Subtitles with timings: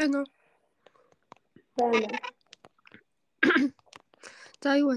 [0.00, 0.26] Байна уу?
[1.76, 2.08] Байна.
[4.62, 4.88] За юу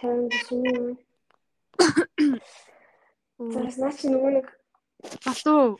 [0.00, 0.96] Тань бишин.
[3.52, 4.46] Заас наа чи нөгөө нэг
[5.24, 5.76] Балуу.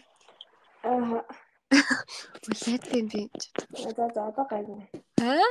[0.84, 1.24] аа
[2.45, 3.22] Улаад юм би.
[3.72, 4.76] за за одоо гайгүй.
[5.24, 5.48] Аа?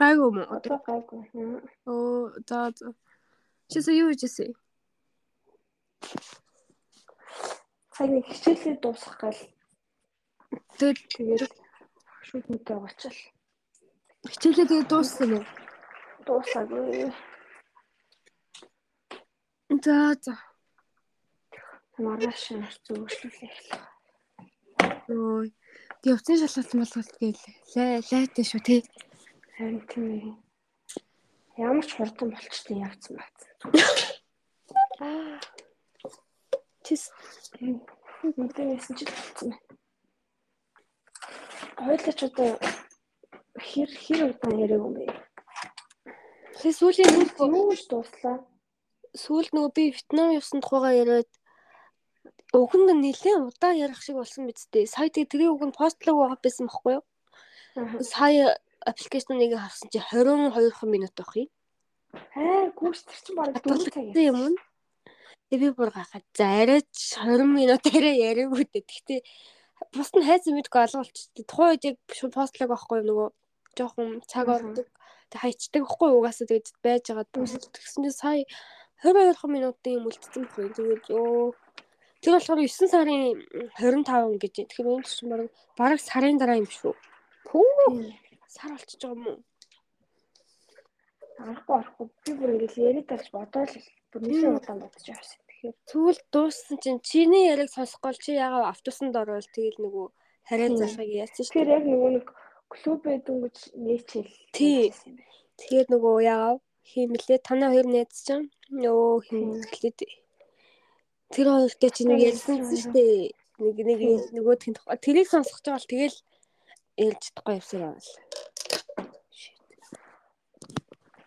[0.00, 0.48] Гайгүй уу?
[0.56, 1.28] Одоо гайгүй.
[1.84, 2.94] Оо, за за.
[3.68, 4.56] Чисээ юу хийжсэн?
[7.92, 9.40] Цаг нэг хичээлээ дуусгах гал
[10.80, 11.52] Тэгээд тэгээд
[12.26, 13.20] шүтнэтэй болчихвол
[14.30, 15.66] хичээлээ тэгээд дууссан юм уу?
[16.26, 17.12] дуусаагүй.
[19.84, 20.34] За за.
[22.02, 22.44] Маргааш
[22.84, 23.84] зөвшлүүлээ эхлэх.
[25.08, 25.48] Ой.
[26.02, 27.42] Тэг явцын шалгалт малгалт гээл
[27.74, 28.80] лай лайтай шүү тий.
[29.54, 30.34] Харин тийм ээ.
[31.62, 33.38] Ямар ч хурдан болчтой явцсан бац.
[36.84, 37.02] Чис.
[38.36, 39.75] Мэдээсэн ч болцсон байна.
[41.76, 42.50] Хойлооч одоо
[43.60, 45.04] хэр хэр удаан яриаг юм бэ?
[46.56, 48.40] Тэг сүүлийн Юу ч дууслаа.
[49.12, 51.30] сүүл нөгөө би Вьетнам явсан тухайгаа яриад
[52.56, 54.88] өгөнд нь нэлээд удаан ярих шиг болсон биз дээ.
[54.88, 57.04] Сая тэгээ тэрийн нь постлог байгаа байсан байхгүй юу?
[58.00, 61.48] Сая аппликейшныг харсан чи 22 минут байх юм.
[62.36, 64.56] Аа, гүйс тэр чинь бараг 4 цаг юм уу?
[65.52, 66.88] Тэг би бүр гахаад за арайч
[67.20, 68.84] 20 минут арай яриаггүй дээ.
[68.84, 69.20] Гэхдээ
[69.92, 71.28] бус нь хайцсан мэдгүй алгуулчих.
[71.48, 71.96] Тухайн үед яг
[72.32, 73.28] постлог байхгүй нөгөө
[73.76, 74.88] жоохон цаг ордог.
[75.30, 77.26] Тэг хайчдаг байхгүй угаасаа тэгээд байж байгаа.
[77.76, 78.44] Тэгсэн чинь сая
[79.04, 80.72] 22 минутын юм үлдсэн байхгүй?
[80.72, 81.52] Тэгээд ёо
[82.26, 83.38] Тэр болохоор 9 сарын
[83.76, 84.54] 25 гэж.
[84.66, 86.96] Тэгэхээр энэ чинь бараг бараг сарын дараа юм шүү.
[87.46, 87.62] Пүү
[88.48, 89.38] сар болчихж байгаа юм уу?
[91.36, 93.74] Арахгүй арахгүй би бүр ингэж яриад талж бодоол
[94.10, 95.38] бүр нэлээд удаан бодож явсан.
[95.66, 100.06] Тэгэхээр Тэгвэл дууссан чинь чиний яриг сонсох гол чи ягаа автобусанд орвол тэгэл нөгөө
[100.46, 101.50] хараа залхыг яасан шүү.
[101.54, 102.26] тэгэхээр яг нөгөө нэг
[102.70, 104.34] клуб эдэнгэж нээчээл.
[104.54, 104.94] Тий.
[104.94, 105.22] байна.
[105.58, 106.54] Тэгээд нөгөө ягаа
[106.86, 109.58] хиймлээ танаа хоёр найз чинь нөө Тийм.
[109.58, 109.98] химгэлээд
[111.34, 113.34] тэр хоёртой чи нэг ярьсан шүү дээ.
[113.58, 114.20] Нэг нэг Тийм.
[114.38, 116.16] нөгөөдхийн тухай тэрийг сонсох жаал тэгэл
[116.94, 118.00] ярьж чадахгүй явсан юм аа.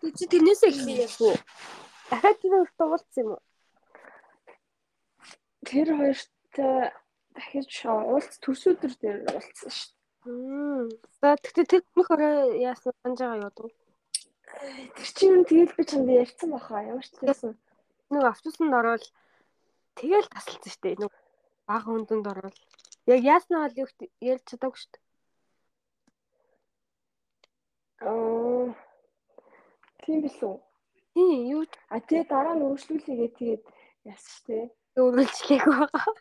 [0.00, 1.32] Тэг чи тэрнээсээ эхлэе яах вэ?
[2.08, 3.42] Дахиад тэр хоёртой уулзсан юм уу?
[5.66, 6.90] Тэр хоёртой
[7.34, 9.90] дахиж уулз төрсөдөр дээр уулзсан шүү.
[11.20, 13.52] За тэгтээ тэр нөх орой яасан санаж байгаа юу?
[13.56, 13.72] дээ.
[14.96, 16.84] Тэр чинь тэгэл би чамд ярьсан баха.
[16.84, 17.56] Ямар ч байсан.
[18.12, 19.06] Нэг автобусанд орвол
[19.96, 21.00] тэгэл тасалсан шүү дээ.
[21.00, 21.12] Нэг
[21.68, 22.58] бага хүндэнд орвол
[23.06, 23.88] яг яаснаа бол юу
[24.20, 25.04] ярьж чадаагүй шүү дээ.
[28.08, 28.68] Аа.
[30.02, 30.54] Тийм билүү.
[31.14, 33.64] Тийм юу А тэгээ дараа нь үргэлжлүүлээгээ тэгээд
[34.10, 34.66] яасан шүү дээ.
[34.96, 36.12] Өөрчлөлчлээгүй байгаа.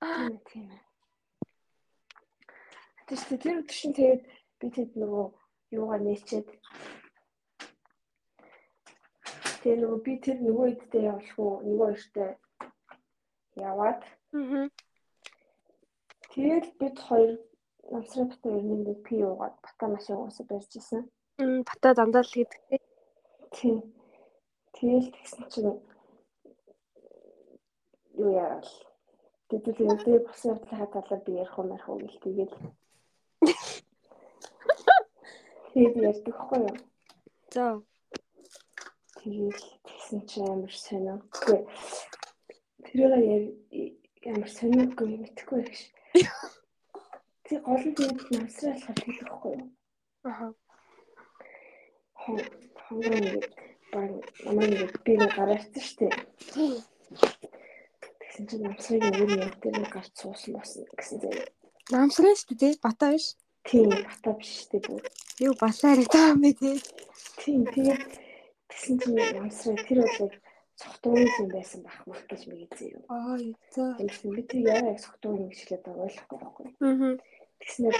[0.00, 0.82] Тийм ээ, тийм ээ.
[3.08, 4.22] Тэс тэр өдөр шин тэгээд
[4.60, 5.26] би тэд нөгөө
[5.78, 6.48] юугаар нээчээд
[9.58, 12.30] Тэгээ нөгөө би тэр нөгөө идтэй явах уу нөгөө хоёртой
[13.58, 14.00] яваад
[14.36, 14.68] Аа.
[16.30, 17.32] тэгээд бид хоёр
[17.90, 21.02] намсрын бата өрнөнд пи уугаад бата машин уусаа барьж исэн.
[21.42, 22.60] Мм бата дандаа л гэдэг.
[23.56, 23.82] Тийм.
[24.76, 25.74] Тэгэл тэгсэн чинь
[28.18, 28.70] юу яавал
[29.48, 32.54] Тэтэл энэ бусын явдлынхаа талаар би ярих уу марих уу гэл тэгэл.
[35.72, 36.76] Тэгээд ярьдаг хгүй юу?
[37.54, 37.64] За.
[39.16, 39.58] Тэгээд
[39.88, 41.16] тэгсэн чинь амар сонио.
[41.32, 41.60] Үгүй.
[42.84, 43.44] Тэрийг яар
[44.36, 45.80] амар сониогүй мэдхгүй гэж.
[47.48, 49.68] Тэг гол нь тэгээд намсралхаар хэлэхгүй юу?
[50.28, 50.52] Аа.
[52.20, 53.48] Хонгор нэг
[53.96, 54.12] баг
[54.44, 56.12] намайг би нэг гараацсан шүү дээ.
[58.38, 61.50] Тэгсэн чинь намсрыг өөр юм дээр нэг гарч суусан болсон гэсэн зэрэг.
[61.90, 62.78] Намсраа шүү дээ.
[62.78, 63.34] Бата биш.
[63.66, 65.02] Тийм бата биш шүү дээ.
[65.42, 66.78] Юу балаар таа мэ тий.
[67.42, 68.02] Тийм тэгээд
[68.70, 70.30] тэгсэн чинь намсрыг тэр бол
[70.78, 73.02] цогтууны юм байсан байх мах гэж мэгзээ юу.
[73.10, 73.42] Аа
[73.74, 73.98] за.
[73.98, 76.66] Тэгсэн би тэр яагаад яг цогтууны гэж хэлээд байгаа ойлгохгүй байхгүй.
[76.78, 77.18] Аа.
[77.58, 77.96] Тэгснээр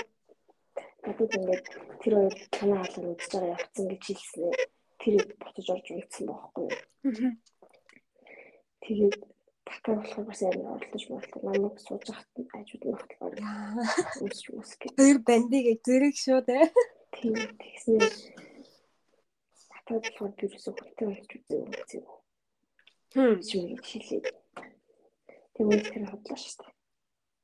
[1.03, 1.67] надад ингээд
[1.99, 4.57] тэр хоёр танаа хаалгаар үзэж байгаа явцсан гэж хэлснээр
[5.03, 6.79] тэрийг ботож орж үлдсэн байхгүй юу.
[7.11, 7.35] Аа.
[8.87, 9.19] Тэгээд
[9.69, 11.41] батар болохоор бас амар оролдож болдог.
[11.45, 13.35] Намайг сууж хат ажууд болохоор
[14.25, 14.97] үсч үс гэх.
[14.97, 16.65] Тэр бандыг зэрэг шүү дээ.
[17.13, 18.15] Тийм тэгснээр
[19.71, 22.05] батар болохоор би юусоо хөлтэй болж үзээ үзээ.
[23.15, 23.37] Хм.
[23.49, 24.23] Чимээ хэлээ.
[25.55, 26.73] Тэгээд тэр хотлоо шүү дээ.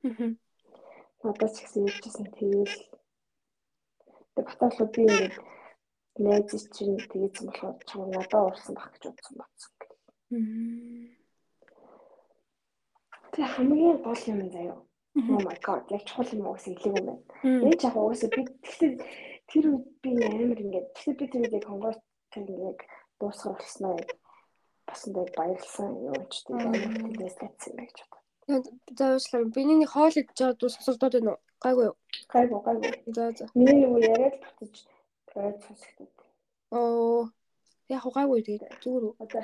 [0.05, 0.33] Аа.
[1.25, 2.77] Надад ч гэсэн ярьжсэн тэгэл
[4.37, 5.37] тэг баталгаа би ингээд
[6.21, 9.73] найз чинь тэгээсэн болохоор чам надад уурсан баг гэж бодсон батсан.
[10.31, 11.24] Мм.
[13.35, 14.79] Тэг хамгийн гол юм заяа.
[15.17, 17.23] Oh my god, яг чухал юм уу гэсэн хэлэг юм байна.
[17.67, 18.95] Энэ ч яг уусаа би тэгэхээр
[19.51, 21.97] тэр үед би амар ингээд тэгэхээр би тэр үед яг хонгор
[22.33, 22.79] тэр яг
[23.19, 24.11] дуусгах болсноо яг
[24.87, 28.23] бас нэг баярлсан юу ч тийм амар тиймээс лайцсан юм гэж бодлоо.
[28.99, 29.51] За уучлаарай.
[29.55, 31.41] Биний нэг хоол идэж байгаа сонсогдоод байна уу?
[31.65, 31.97] Гайгүй юу?
[32.35, 32.91] Гайгүй гайгүй.
[33.17, 33.45] За за.
[33.55, 34.77] Миний юу яриад батж
[35.35, 36.15] байд сонсогдод.
[36.71, 37.31] Оо.
[37.89, 39.15] Яг гайгүй тэгээд зүгээр үү?
[39.23, 39.43] Одоо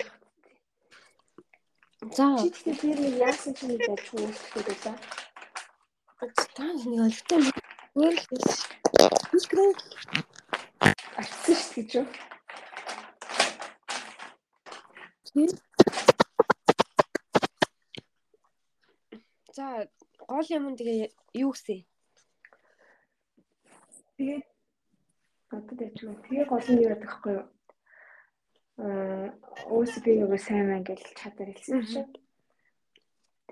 [2.00, 2.32] За.
[2.40, 4.96] чи тэгэхээр тэр нэг яасан ч нэг байж хөөсөд байлаа.
[6.56, 7.56] Таа нэг өлтөө нэг
[7.92, 8.16] л
[9.36, 9.70] Искрээ
[11.20, 12.06] Арцсан шүү гэж юу?
[19.52, 19.84] За
[20.24, 21.12] гол юм нь тэгээ
[21.44, 21.84] юу гэсэн?
[24.16, 24.44] Тэгээд
[25.52, 26.16] одоо тэгж юм.
[26.24, 27.59] Тэгээ гол нь юу гэдэг вэ?
[28.80, 29.28] Аа
[29.68, 32.10] өөсөө би нөгөө сайн мэн гэж чадар хэлсэн чинь.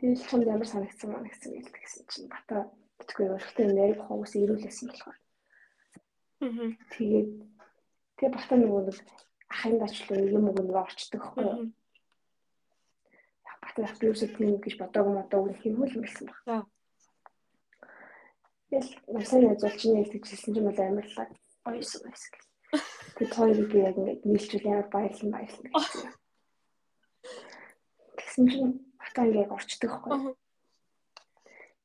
[0.01, 4.89] Тэгээд чамд ямар санагдсан маа гэсэн гэлдэг гэсэн чинь бата битгүй өөртөө нэрийг хүмүүс ирүүлсэн
[4.89, 5.19] болохоор.
[6.41, 6.71] Аа.
[6.97, 7.31] Тэгээд
[8.17, 8.99] тэгээ бата нөгөө нэг
[9.53, 11.73] ахын дачлуу юм уу нэг орчдөг байхгүй юу?
[13.63, 16.41] Бата яг юусаа тийм гэж бодоогүй модоогүй хэмүүл юм байсан баг.
[16.49, 16.57] За.
[18.69, 21.27] Тэгэл намсаа зөвлчний хэлдэг хэлсэн чинь бол амарлаа
[21.65, 22.45] гоёсэн байсан гэх.
[23.19, 26.07] Тэгээд хоёрыг би яг ингээд нийлжүүл ямар баярлан баярлан гэсэн.
[28.19, 30.39] Тэгсэн чинь бата ингээд орчдөг юу?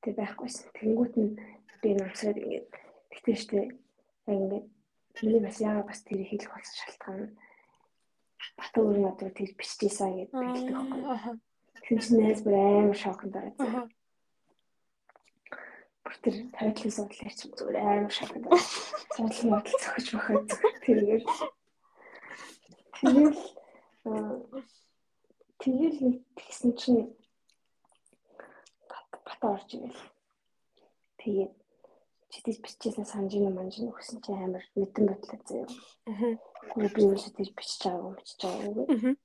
[0.06, 0.70] Тэг байхгүйсэн.
[0.78, 1.34] Тэнгүүт нь
[1.82, 2.70] би намсаад ингээд
[3.10, 3.74] тэгтээ штэ яг
[4.30, 4.66] ингээд
[5.26, 7.34] миний бас яагаад бас тэр хэлэх болсон шалтгаан нь
[8.54, 11.18] бата өөрийн одоо тэр биччихсэн гэдээ хэлдэг байхгүй юу?
[11.18, 11.34] Аа.
[11.82, 13.90] Тэгсэн чинь найз бүр амар шокнд байгаа.
[16.04, 18.68] Бүр тэр тавитлын судлаар чи зүгээр амар шокнд байгаа.
[19.16, 20.50] Судлал модал зөхөж бахад
[20.84, 21.24] тэргээр
[23.04, 23.40] тэгэл
[25.64, 27.02] тэгэл нэг тэгсэн чинь
[28.90, 30.04] бат бата орж ирэл.
[31.24, 31.54] Тэгээд
[32.34, 35.68] чидэж биччихсэн санжин манжин өгсөн чи амар мэдэн бодлоо заяа.
[36.10, 36.36] Аа.
[36.76, 38.86] Би юу ч тийж бичиж байгаа юм бичиж байгаа.
[38.92, 39.16] Аа.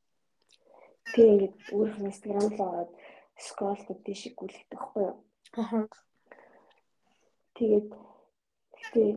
[1.10, 2.90] Тэгээ ингээд өөрөө инстаграм руу ороод
[3.46, 5.16] скролл гэдэг шиг гүйлгдэг байхгүй юу?
[5.56, 5.88] Аа.
[7.58, 7.88] Тэгээд
[8.94, 9.12] тэгээ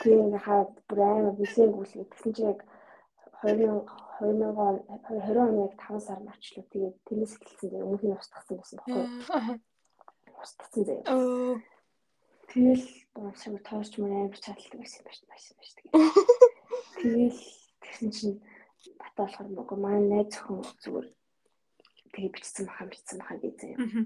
[0.00, 2.64] тэгээ хаад бүр амар бэлэн гүйлгээ гэсэн чи яг
[3.44, 3.84] 2000
[4.22, 8.56] 2000 он 20 оны яг 5 сар марчлуу тэгээд тэрнээс эхэлсэн зэрэг өмнөх нь устгасан
[8.56, 9.08] байсан байхгүй юу?
[9.36, 9.54] Аа.
[10.40, 11.06] Устгасан зэрэг.
[12.48, 12.86] Тэгэл
[13.36, 15.94] шиг тоорч мөр амар чадлагдаг байсан байж байсан байж тэгээд.
[17.02, 17.40] Тэгэл
[17.82, 18.36] тэгсэн чинь
[18.96, 21.06] бата болохоор нөгөө маань найз зөвхөн зүгээр
[22.14, 23.78] тэгээ бичсэн бахан бичсэн бахан гэж заяа.
[23.82, 24.04] Аа.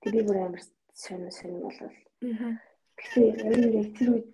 [0.00, 0.62] Тэг би бүр амар
[1.04, 1.92] сонир сонир болов.
[2.22, 2.52] Аа.
[3.00, 4.28] Гэхдээ ер нь яг тэр үед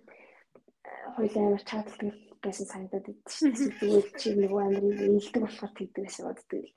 [1.15, 3.71] хоёул амар чадлагдаг байсан санагдаад байдаг шүү дээ.
[3.79, 6.75] Зүгээр чи нөгөө амар илдэг болохоор тэгдэг байсан боддог л.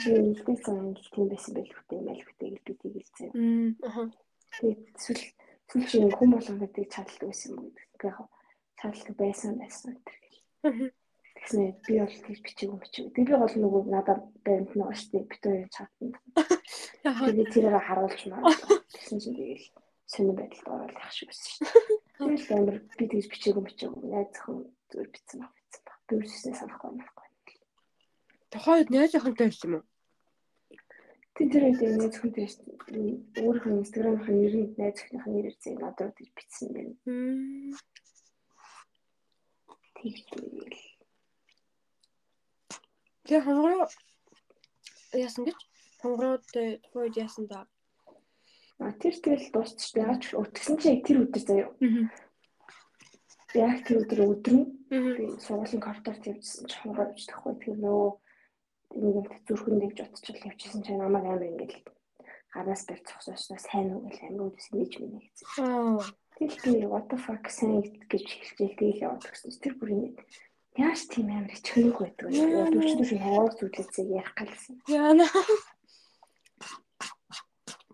[0.00, 3.30] Чи илдэг сайн л тийм байсан байл хөтэй майл хөтэй гэж би тэгэлцээ.
[3.86, 4.06] Аа.
[4.54, 5.24] Тэгээд эсвэл
[5.68, 8.02] эсвэл чи хүн болгон гэдэг чадлагдаг байсан юм уу гэдэг.
[8.08, 8.18] Яг
[8.80, 10.16] чадлагдаг байсан байсан гэдэг.
[10.66, 10.88] Аа.
[11.42, 13.12] Тэгснэ би бол тэгж бичээгүй бичээгүй.
[13.18, 15.30] Тэгээ би бол нөгөө надад баримт нөгөө шүү дээ.
[15.30, 16.16] Бит хоёр чатна.
[17.08, 17.26] Аа.
[17.26, 18.46] Тэгээ тэрээр харуулж маа.
[19.12, 19.68] Тэгсэн чинь тэгэл
[20.08, 22.00] сонир байдалд явах шиг байсан шүү дээ.
[22.16, 24.08] Тэгэл амар би тэгж бичээгүй бичээгүй.
[24.08, 25.98] Найз зөвхөн зүгээр бичсэн баг бичсэн баг.
[26.08, 27.28] Би үсэснээ санахгүй байхгүй.
[28.56, 29.84] Тухайд найз охинтой байсан юм уу?
[31.36, 32.48] Тэг тэр үед найз зөвхөнтэй
[33.44, 37.76] өөрийнхөө инстаграмын нэрийг найз зөвхөнийхөө нэрээр зэ надад тэгж бичсэн юм байна.
[40.00, 40.80] Тэгж тэгэл.
[43.28, 43.92] Тэгээ хонгороо
[45.12, 45.58] яасан гэж?
[46.00, 47.68] Хонгороод тухайд яасан да.
[48.82, 49.94] А тэр тэгэл дуусчих.
[49.94, 51.70] Яач өтгсөн чинь тэр өдөр заяа.
[53.54, 57.54] Яг тэр өдөр өдөр нь би сургуулийн коридорт явжсэн чинь хонгор авч тахгүй.
[57.62, 58.10] Тэр нөгөө
[58.92, 61.84] ингээд зүрхэн дэвж утчихвал явчихсан чинь намайг амар ингээд
[62.52, 66.00] гараас барь цогсоосоо сайн уу гэх амар үдс нээж минь гэсэн.
[66.36, 69.56] Тэгэл би what the fuck сайн гэж хэлчихээ тэгэл яваад гэсэн.
[69.60, 70.18] Тэр бүр ингээд
[70.76, 72.40] яаж тийм амар ичхэнэг байдаг вэ?
[72.72, 74.74] Дөрчдөөс хонгор зүйлээсээ ярих галсан.
[74.88, 75.26] Яна.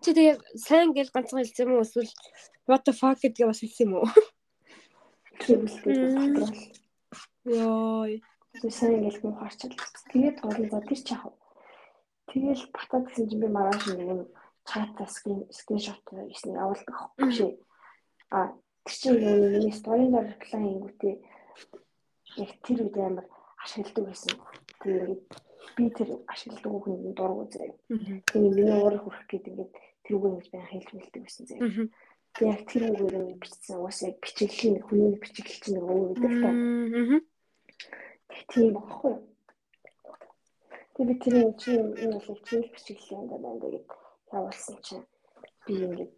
[0.03, 2.11] Чи тэгээ сайн гэж ганцхан хэлсэн юм уу эсвэл
[2.69, 4.07] what the fuck гэдгээ бас хэлсэн юм уу?
[7.45, 8.23] Йой.
[8.69, 9.73] Сайн ингээд муу харчаад.
[10.11, 11.33] Тэгээд гол нь за тэр ч яах вэ?
[12.29, 14.21] Тэгэл батад гэсэн чинь би маргааш нэг юм
[14.69, 17.51] чатаа скрин скриншот хийсэн явуулдаг байхгүй шээ.
[18.35, 18.53] А
[18.85, 21.15] тэр чинь юу миний сторийн дээр реплай хийгүүтээ
[22.43, 23.25] яг тэр үед амар
[23.63, 24.33] ашигладаг байсан.
[24.83, 25.23] Тэгээд
[25.75, 27.43] би тэр ашигладаг хүн дургу.
[27.49, 27.49] Аа.
[28.29, 31.63] Тэгээд миний уурах хүрэх гэдэг ингээд тэр үгээ ингэж баян хэлж мэлдэг байсан заяа.
[31.65, 31.87] Аа.
[32.33, 36.33] Тэгээд яг тэр үгээр нь бичсэн угаасаа яг бичиглэлийн хүний бичиглэл чинь нэг өөр гэдэг
[36.43, 36.49] та.
[38.49, 39.13] Тийм багхгүй.
[40.93, 43.87] Тэгээ би тэр чинь энэ бол чинь бичиглэл юм байна гэдэг
[44.37, 45.05] явуулсан чинь
[45.65, 46.13] би ингээд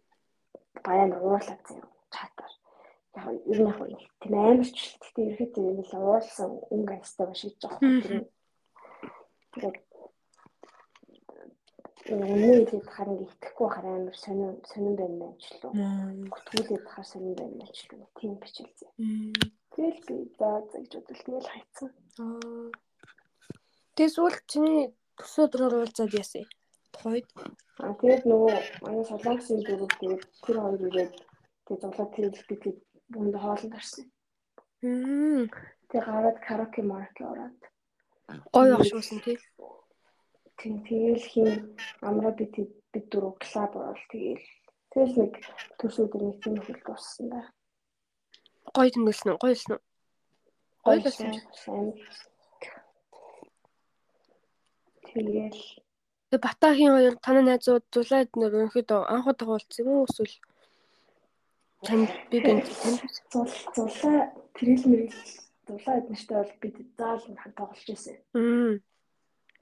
[0.84, 2.54] баян уурлаад заяа чатаар.
[3.16, 8.24] Яг ер нь яг тийм амарч гэхдээ ерөөхдөө юм л уурлсан өнгө астаа башиж байгаа.
[9.52, 9.76] Тэгээд
[12.10, 15.70] Өмнө ихэд харин итгэхгүй хараа амар сонин сонин байна мэн ч лөө.
[16.34, 18.10] Гүтгүүлээд хаа сонин байна мэн ч лөө.
[18.18, 18.90] Тийм бичилзээ.
[19.70, 21.90] Тэгэл би за гэж бодвол тэгэл хайцсан.
[22.18, 22.70] Аа.
[23.94, 26.44] Тэгээс үл чиний төсөө өдрөөр уулзаад яасан.
[26.90, 27.26] Тухайд.
[27.78, 31.12] Аа тэгээд нөгөө манай солонгосын дөрөв тэгээд тэр хоёр ирээд
[31.64, 32.78] тэгээд зуглаад тэр хэлбэгийг
[33.14, 34.06] бүнд хоолнд орсон.
[34.82, 35.46] Мм.
[35.88, 37.60] Тэгээд гараад караоке маркет ороод.
[38.50, 39.38] Гоё ахшуулсан тий.
[40.62, 41.50] Тийм тэгэл хин
[42.06, 42.54] амраа бид
[42.94, 44.46] бид дөрөв клуб орол тэгэл
[44.94, 45.32] тэгэл нэг
[45.82, 47.40] төсөөдөр нэг тийм хөл дууссан да.
[48.70, 49.40] Гоё тэмдэглэсэн үү?
[49.42, 49.80] Гоё лсэн үү?
[50.86, 51.34] Гоё лсэн.
[55.10, 55.82] Тэгэл
[56.30, 60.36] Тэгээ Батахийн хоёр танай найзууд зулаад нөр өнөхөд анх удаа уулзсан юм уу эсвэл
[61.84, 62.64] танд би бинт
[63.34, 65.18] зул зулаа тэрэл мэрэл
[65.66, 68.16] зулаа эднэртэй бол бид заал хамт тоглож байсан.
[68.32, 68.80] Мм.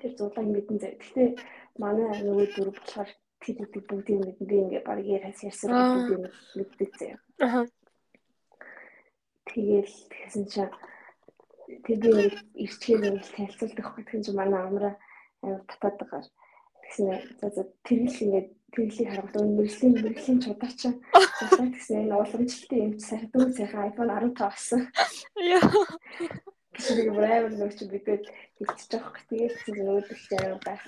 [0.01, 0.97] Тэр зулааг мэдэн зав.
[0.97, 1.29] Гэхдээ
[1.77, 6.33] манай нөгөө дөрөв болохоор тэр гэдэг бүгдийг мэдэн би ингээ баг яар хас ярьсан бүгдийг
[6.57, 7.21] мэддэг зав.
[7.45, 7.61] Аха.
[9.49, 10.73] Тэгэл тэгсэн чинь
[11.85, 12.11] тэр би
[12.65, 14.95] ирчээр нэг танилцуулдаг хөх тэгсэн чинь манай амраа
[15.45, 16.23] амар татаад байгаа.
[16.85, 17.07] Тэгсэн
[17.41, 20.81] за за тэрэл ингээд тэрлийг харахад өн мэрэглийн мэрэглийн чудаач
[21.41, 23.03] засаад гэсэн энэ уламжлалтын эмч
[23.33, 24.81] дүү сайхан iPhone 15 авсан.
[25.37, 25.61] Яа.
[26.81, 28.25] Гэсэн нэг амар нэг чи бидэд
[28.57, 29.69] хэлчихэж байгаа хөх тэгээд чи
[30.17, 30.83] чи амар байх.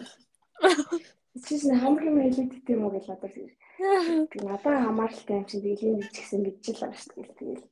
[1.44, 4.28] Чис нэг хамгийн хэлээд юм гэж бодож байна.
[4.32, 7.36] Тэг надад хамааралтай юм чинь тэлийн гэж гисэн гэж л байна шүү дээ.
[7.36, 7.64] Тэгэл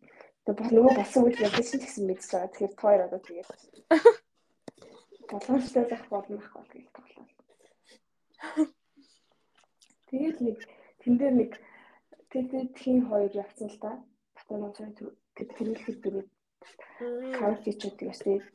[0.45, 2.53] тэг бол нөгөө болсон үйл явдал чинь гэсэн мэдчихэж байгаа.
[2.53, 3.49] Тэгэхээр тоор одоо тэгээд
[5.33, 7.27] боломжтой байх болно ах бол гэж тоглоо.
[10.13, 10.59] Тэгээд нэг
[11.01, 11.53] тэн дээр нэг
[12.29, 13.93] тэгээд тхийн хоёр явцсан л да.
[14.37, 15.89] Батнаа цай тэр тэрүүлэх
[16.99, 18.47] дөрөв картичүүд тэгээс тэгээд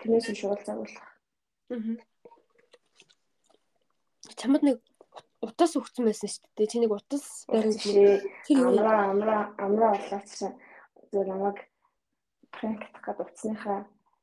[0.00, 1.08] тэрнээс шуул загуулах.
[1.72, 1.96] Аа.
[4.38, 4.78] Чамд нэг
[5.42, 6.70] утас өгсөн байсан шүү дээ.
[6.70, 8.22] Чи нэг утас барин шээ.
[8.58, 10.30] Амраа амраа амраа болооч
[11.10, 11.58] зөв намайг
[12.52, 13.80] пранктах гэдэг утасныхаа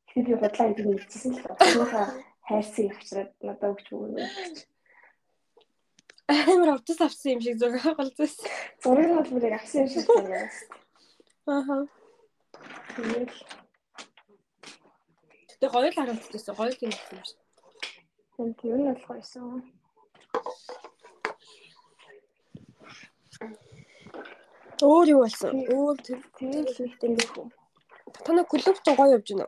[0.08, 2.08] тэгэхээр би худлаа гэдэг нь мэдчихсэн л утасныхаа
[2.48, 4.26] хайрцаг авчраад надад өгч өгнө.
[6.28, 8.30] Амар утас авсан юм шиг зураг голзсон.
[8.84, 10.50] Зураг нь бол бүрийг авсан юм шиг байна.
[11.46, 11.78] Ааха.
[12.96, 13.32] Тэгээд
[15.48, 16.56] Тэгтээ гоё л харагдчихсан.
[16.56, 17.46] Гоё л юм шиг
[18.40, 19.64] юм тэр нь болох байсан.
[24.84, 25.52] Өөр юу болсон?
[25.72, 27.48] Өөр тэр Тэгээд л ихтэй нэг хүн.
[28.26, 29.48] танаа клуб ч гоё явж байна.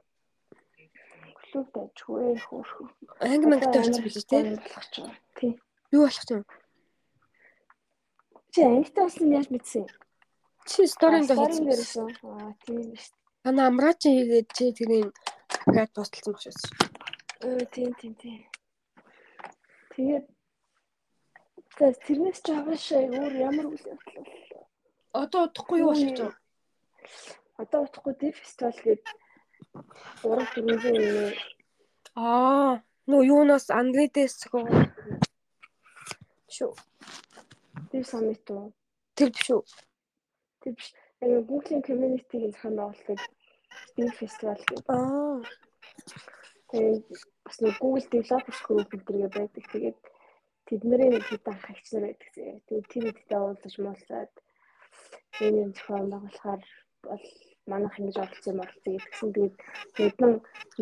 [1.52, 2.72] Клуб дайчгүй хөөх.
[3.24, 4.44] Анги мангтай болсон билээ тий.
[5.36, 5.52] Тий.
[5.92, 6.44] Юу болох юм?
[8.52, 9.86] Чи ангитай болсон яаж мэдсэн?
[10.68, 12.08] Чи сторинд Сторин хийсэн.
[12.24, 13.27] Аа тийм шүү.
[13.48, 15.08] Танаа амраач хийгээд чи тэрийн
[15.64, 16.72] дахиад тусалсан багш байсан.
[17.48, 18.44] Өө тийм тийм тийм.
[19.96, 20.26] Тэгээд
[22.04, 24.68] тэрнээс ч аваашаа өөр ямар үйл явдал бол.
[25.24, 26.36] Одоо удахгүй юу болох вэ?
[27.64, 29.04] Одоо утахгүй дэв фестивал гээд
[30.28, 30.44] 3
[30.84, 31.32] 4 юм.
[32.20, 34.68] Аа, нөө юунаас Андредэс зохио.
[36.52, 36.76] Шүү.
[37.96, 38.76] Дэв саммит уу?
[39.16, 39.64] Тэр биш үү?
[40.68, 40.92] Тэр биш.
[41.24, 43.37] Аа Google community-ийн зохион байгуулдаг
[43.96, 44.88] дэв фестивал гээд.
[44.90, 45.42] Аа.
[46.72, 47.06] Тэгээд
[47.46, 49.64] бас нэг Google developers group гэдэргээ байдаг.
[49.72, 50.00] Тэгээд
[50.68, 52.30] тэдний нэг хэд анх агч нар байдаг.
[52.36, 54.34] Тэгээд тэр хэдтэй уулзаж муулзаад
[55.40, 56.64] энэ юм зохион байгуулахаар
[57.08, 57.26] бол
[57.72, 59.30] манайх ингэж оролцсон юм оролцсон гэдгсэн.
[59.32, 59.56] Тэгээд
[59.96, 60.34] хэдэн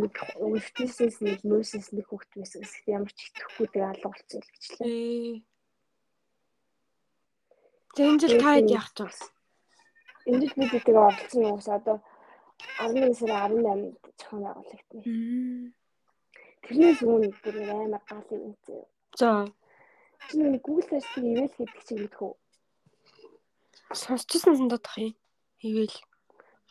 [0.02, 4.52] нэг өвчтөөс нэг нөөсөөс нэг хүүхд байсан гэсэн ямар ч итгэхгүй тэгээ алга болцсон л
[4.54, 4.90] гэжлээ.
[4.90, 5.34] Ээ.
[7.96, 9.10] Зэнжил таад яах вэ?
[10.30, 11.98] Энд л бид тэгээ оролцсон юм уус одоо
[12.80, 15.04] 11 сарын 18-нд зохион байгуулагдана.
[16.64, 18.84] Тэрнээс өмнө бүр амар гал юм зөө.
[19.20, 19.30] За,
[20.30, 22.34] Чи нэг Google Search-ийг ивэл гэдэг чинь мэдэх үү?
[23.94, 25.14] сонсчихсан сандах юм.
[25.62, 25.94] Ивэл.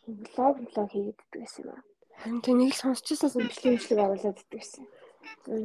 [0.06, 1.82] Блог блог хийдэг гэсэн юм аа.
[2.18, 3.46] Харин тэ нэг л сонсчихсан сан.
[3.46, 4.84] Бичлэг бичлэг оруулаад иддэг гэсэн.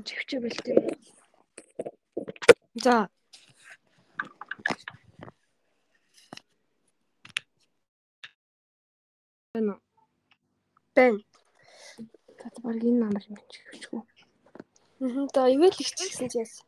[0.06, 0.78] Живчээ бэлтэй.
[2.84, 3.10] За.
[9.54, 9.82] Бэн.
[11.00, 11.16] Бэн.
[12.44, 14.04] За баг энэ намар юм чи хүчгүй.
[15.00, 16.68] Мм, та ивэл ихчихсэн чи яасан?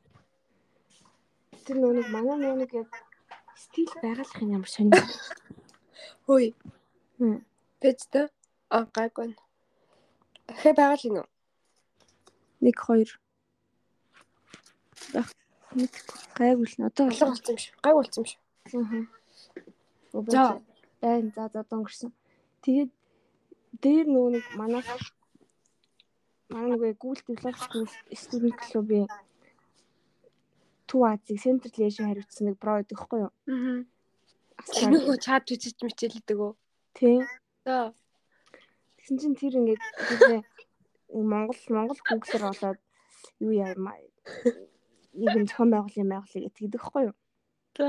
[1.67, 2.91] Тэр нөгөө манай нөгөө яг
[3.59, 4.95] стил байгалах юм ямар сони.
[6.23, 6.55] Хөөе.
[7.19, 7.43] Хм.
[7.83, 8.31] Пэцтэй.
[8.71, 9.35] А гайгүй.
[10.47, 11.27] Хэ байгаал юм уу?
[12.63, 13.19] 1 2
[15.75, 15.91] Нэг
[16.39, 17.75] гайгүй л одоо Алга болсон юм шиг.
[17.83, 18.39] Гайгүй болсон юм шиг.
[18.79, 20.23] Аа.
[20.31, 20.63] За.
[21.03, 22.15] Байн за за өнгөрсөн.
[22.63, 22.91] Тэгээд
[23.83, 24.83] дээр нөгөө нэг манай
[26.53, 27.85] манай нөгөө Google Developer
[28.23, 29.07] Student Club-ийн
[30.91, 33.31] Төв Азийг Central Asia хариуцсан нэг бро гэдэг байхгүй юу?
[33.47, 33.79] Аа.
[34.91, 36.53] Нөгөө чат үжиж мичээлдэг үү?
[36.99, 37.23] Тийм.
[37.65, 37.95] За.
[38.99, 39.83] Тэгсэн чинь тэр ингээд
[41.15, 42.79] Монгол Монгол Google-оор болоод
[43.39, 43.95] юу яамаа
[45.15, 47.15] нэг юм зохион байгуулалтын байгууллага гэдэг байхгүй юу?
[47.79, 47.87] За.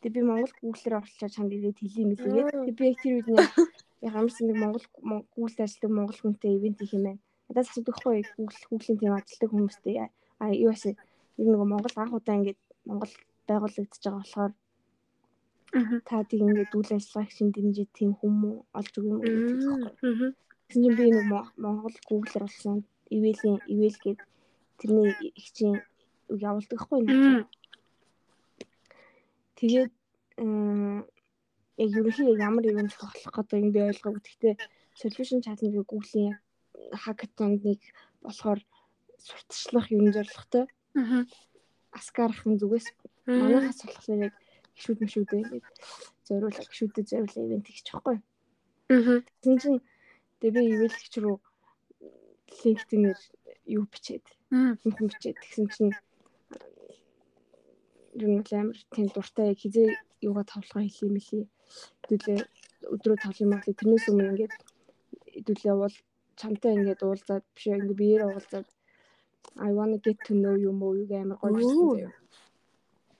[0.00, 2.50] Тэгээ би Монгол Google-оор орчлоо чамд ирээд хэлье мэлгээд.
[2.54, 3.42] Тэгээ би яг тэр үед нэг
[4.08, 4.86] ямарсан нэг Монгол
[5.34, 7.22] Google ажилладаг Монгол хүнтэй ивент хийх юм байна.
[7.48, 9.96] Надаас асуудаг хгүй Google Google-ийн тийм ажилладаг хүмүүстэй
[10.42, 10.94] а юу яасан
[11.40, 13.12] ер нь Монгол анх удаа ингээд Монгол
[13.48, 14.52] байгуулагдаж байгаа болохоор
[16.06, 20.30] та тийг ингээд үйл ажиллагааг шин дэмжиж тийм хүмүүс олж өгөх юм уу?
[20.64, 21.26] Тэгсэн чинь би нэг
[21.64, 22.76] Монгол Google-оор болсон
[23.16, 24.20] ивэлийн ивэл гээд
[24.78, 25.76] тэрний ихчийн
[26.28, 27.46] явуулдаг хгүй нэг.
[29.58, 29.92] Тэгээд
[31.82, 34.22] яг ерөнхийдөө ямар ивент болох гэдэг юм би ойлгоогүй.
[34.22, 34.54] Гэхдээ
[35.00, 36.38] solution challenge Google-ийн
[37.02, 37.80] хакатонд нэг
[38.22, 38.60] болохоор
[39.18, 40.64] сурталчлах юм зорилготой.
[40.94, 41.24] Аа.
[41.98, 42.86] Аскарахын зүгээс
[43.26, 44.34] манайхаас болохоор яг
[44.76, 45.66] гişүүд мшүүдээ ингээд
[46.26, 48.18] зориулаа гişүүдэд зориулаа ивент хийж чадахгүй.
[48.94, 49.18] Аа.
[49.42, 49.80] Тэгсэн чинь
[50.40, 51.36] тэгээ би ивэлэгч рүү
[52.62, 53.20] LinkedIn-ээр
[53.76, 55.92] юу бичээд юм бичээд тэгсэн чинь
[58.14, 59.88] юм амар тийм дуртай яг хизээ
[60.22, 61.48] юугаа тавлага хийх юм хэлий.
[62.08, 62.40] Хэдүүлээ
[62.94, 64.54] өдрөө юм бол тэрнээс өмнө ингээд
[65.34, 65.96] хэдүүлээ уул
[66.40, 68.68] чамтай ингээд уулзаад биш ингээд биеэр уулзаад
[69.56, 72.12] I wanna get to know you мó юу амар гоё заяа.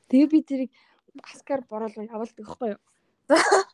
[0.09, 0.73] Тэгээ би тэрийг
[1.15, 2.81] баскаар бороолоо явуулдаг байхгүй юу?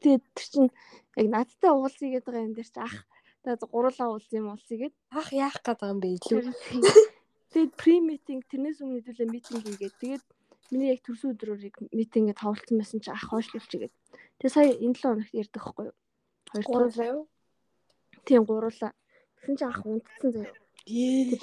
[0.00, 0.70] Тэгээд тэр чинь
[1.18, 2.96] яг надтай уулзъя гэдэг байгаа юм дээр чи ах
[3.42, 6.40] тэгээд гурлаа уулзъя юм уулзъя гэд ах яах гэдэг юм бэ илүү.
[7.52, 10.24] Тэгээд pre meeting тэрнээс өмнө хэдүүлээ митинг хийгээд тэгээд
[10.70, 13.94] миний яг төрсөн өдрөөрийг митингээ тавлцсан байсан чи ах хойшлуулж игээд.
[14.38, 15.96] Тэгээ сая энэ 7 хоногт ярьдаг байхгүй юу?
[16.52, 17.22] Хоёр гурлаа юу?
[18.26, 18.92] Тийм гурлаа.
[19.36, 20.52] Тэгсэн чи ах унтцсан заяа.
[20.86, 21.36] Ээ.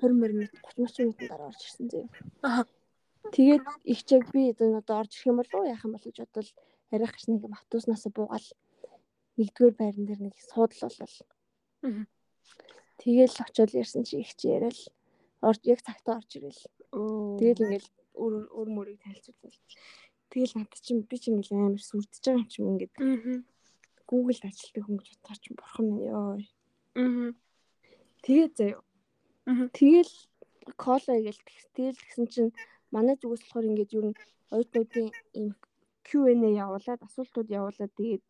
[0.00, 2.08] 20 минут 30 минутын дараа орж ирсэн заяа.
[2.42, 2.64] Аа.
[3.32, 6.16] Тэгээд их чиг би энэ одоо орж ирэх юм болов уу яах юм бол гэж
[6.20, 6.50] бодвол
[6.92, 8.48] арай гаш нэг автобуснаас буугаал
[9.38, 11.16] нэгдүгээр байран дээр нэг суудл болол.
[13.00, 14.78] Тэгэл очиод ярьсан чи их чи яриад
[15.40, 16.62] орж яг цагтаа орж ирэл.
[17.40, 19.58] Тэгэл ингээл өөр өөр мөрийг танилцуулал.
[20.30, 22.94] Тэгэл надад чинь би чинь ингээл амар сүрдэж байгаа юм чинь ингээд.
[24.08, 26.36] Google-д ажилтдаг хүн гэж бодохоор чинь бурхан минь ёо.
[26.96, 27.32] Аа.
[28.24, 28.82] Тэгээд заяа.
[29.76, 30.12] Тэгэл
[30.76, 31.42] кола гээл
[31.76, 32.50] тэгэл тэгсэн чинь
[32.94, 34.14] манай зүгээс болохоор ингээд юу н
[34.54, 35.52] оюутнуудын ийм
[36.04, 36.32] Q&A
[36.64, 38.24] явуулаад асуултууд явуулаад тэгээд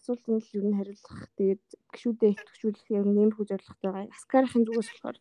[0.00, 5.18] асуултанд л юу н хариулах тэгээд гişүүдээ итгэжүүлэх яг нэмэх зорилготойгаа аскарахын зүгээс болохоор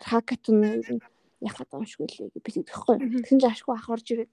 [0.00, 1.00] хакатон юу н
[1.42, 2.96] яхад амшгүй лээ гэж бид тэгэхгүй.
[3.24, 4.30] Тэгсэн чинь ашгүй ах орж ирээд.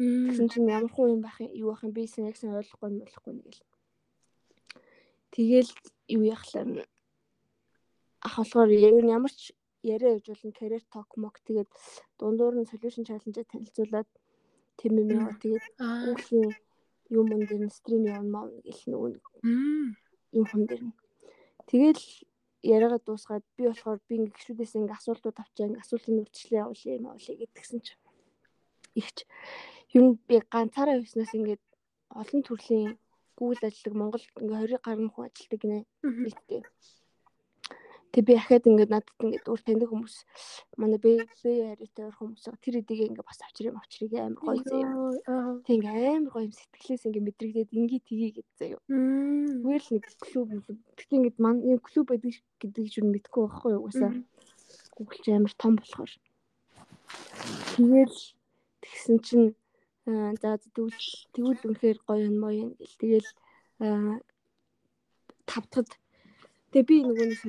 [0.00, 3.04] Тэгсэн чинь ямар хуу юм байх юу байх юм би сэн яг сэн ойлгохгүй юм
[3.04, 3.68] болохгүй нэгэл.
[5.28, 5.70] Тэгэл
[6.16, 6.64] юу яхлаа
[8.24, 9.52] ах болохоор ямар ч
[9.84, 11.68] яриа болно career talk мок тэгээд
[12.16, 14.08] дундуур нь solution challenge танилцуулаад
[14.80, 16.52] тэм юм яа тэгээд Google-ийн
[17.12, 19.10] юм мөн дээр нь стрим явна маа гэл нөгөө
[20.32, 20.96] юм хүн дээр нь.
[21.68, 22.04] Тэгэл
[22.64, 27.06] яриагаа дуусгаад би болохоор би ингээ гişүүдээс ингээ асуултууд авчаа ингээ асуултын үрдчлээ явуулъя юм
[27.08, 28.02] авуулъя гэдгсэн чинь.
[29.00, 29.18] Ихч
[29.98, 31.62] юм би ганцаараа явснаас ингээд
[32.20, 32.90] олон төрлийн
[33.38, 35.78] Google ажилладаг Монгол ингээ 20 гаруй хүн ажилладаг гинэ
[36.24, 36.62] нийтдээ
[38.10, 40.16] Тэг би ахаад ингээд надад ингээд өөр таньдаг хүмүүс
[40.82, 45.62] манай бэ бэ яриатай хүмүүс тэр эдийг ингээд бас авчрыг авчрыг амар гоё заяа.
[45.62, 48.82] Тэг ингээд амар гоё юм сэтгэлээс ингээд мэдрэгдээд ингээ тгий гэд заяа.
[48.90, 50.48] Зүгээр л нэг клуб
[50.98, 54.12] тэгтээ ингээд ман юм клуб байдаг гэдэг чинь мэдгүй байхгүй юу угаасаа.
[54.98, 56.12] Google ч амар том болохоор.
[57.78, 58.18] Тэгэл
[58.82, 59.54] тэгсэн чинь
[60.42, 61.00] за тэгвэл
[61.34, 63.30] тэгвэл үнэхээр гоё юм моо юм гэл тэгэл
[65.50, 65.90] тавтахад
[66.70, 67.40] тэгээ би нөгөө нэг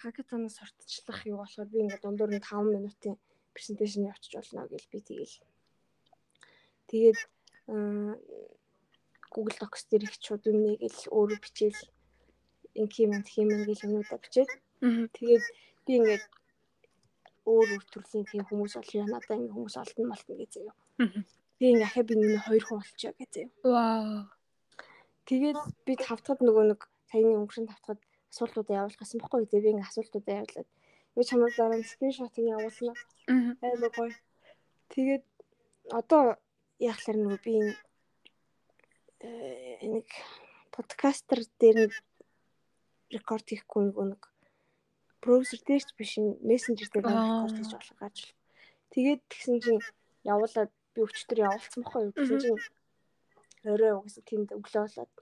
[0.00, 3.14] хакатонос сурталчлах юу болохоор би ингээд дундуур нь 5 минутын
[3.54, 5.36] презентацийн явуулчих болно гэж би тэгэл.
[6.90, 7.18] Тэгээд
[9.34, 11.80] Google Docs дээр их шууд юм нэг л өөрөө бичээл
[12.82, 14.50] инкимент хиймэн гэл юмудаа бичээд.
[15.16, 15.44] Тэгээд
[15.86, 16.24] би ингээд
[17.46, 20.74] өөр өөр төрлийн тийм хүмүүс олё надаа ингээд хүмүүс олдно малтна гэж заяа.
[21.58, 23.50] Тэгээ ингээд ахаа би нэг хоёр хүн олчихё гэж заяа.
[23.62, 24.26] Вау.
[25.28, 28.00] Тэгээд би тавтахад нөгөө нэг саяны өнгөрсөн тавтахад
[28.32, 29.64] асуултуудаа явуулах гэсэн бохгүй дээ.
[29.64, 30.68] Би ингээ асуултуудаа явуулаад
[31.14, 31.86] би чамд дараа нь
[32.54, 32.92] явуулна.
[33.62, 34.14] Аа гоё.
[34.90, 35.24] Тэгээд
[35.94, 36.36] одоо
[36.82, 37.54] яахлаар нөгөө би
[39.22, 40.08] э, нэг
[40.74, 41.92] подкастер дээр нэг
[43.14, 44.22] рекорд хийхгүй нөгөө нэг
[45.22, 48.16] браузер дээр ч биш мессенжер дээр рекорд хийж болох гэж.
[48.92, 49.82] Тэгээд тэгсэн чинь
[50.26, 52.14] явуулаад би өчтөр явуулсан байхгүй юу.
[52.14, 52.60] Тэгсэн чинь
[53.66, 55.12] орой угсаа тэнд өглөө болоод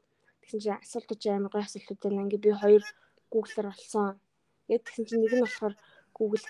[0.42, 2.24] тэгсэн чинь асуултууд амар гоё асуултууд байна.
[2.26, 2.85] Ингээ би хоёр
[3.32, 4.20] Google-аар болсон.
[4.66, 5.74] Тэгээд тэгсэн чинь нэг нь болохоор
[6.12, 6.46] Google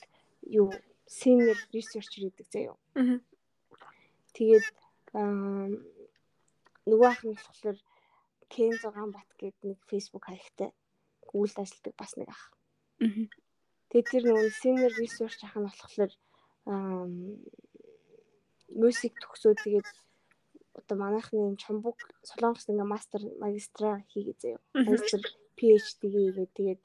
[0.49, 0.69] юу
[1.07, 2.77] senior researcher гэдэг заяа.
[2.99, 3.19] Аа.
[4.37, 4.67] Тэгээд
[6.89, 7.79] нөгөө ах нь болохоор
[8.53, 10.71] Кен 6 бат гэдэг нэг Facebook хаягтай
[11.29, 12.45] Google ажилладаг бас нэг ах.
[13.01, 13.29] Аа.
[13.93, 16.13] Тэгээд тэр нөгөө senior research ах нь болохоор
[18.77, 19.89] мюзик төгсөө тэгээд
[20.79, 24.61] одоо манайхны чамбуг солонгос ингээ мастер магистра хийгээ заяа.
[24.73, 25.21] Магистр
[25.57, 26.81] PhD хийгээд тэгээд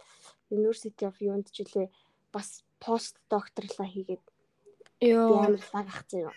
[0.52, 1.16] University of
[1.52, 1.88] ч үлээ
[2.32, 4.24] бас пост докторлаа хийгээд
[5.02, 5.40] Йоо.
[5.40, 6.34] амар лаг ах заяа.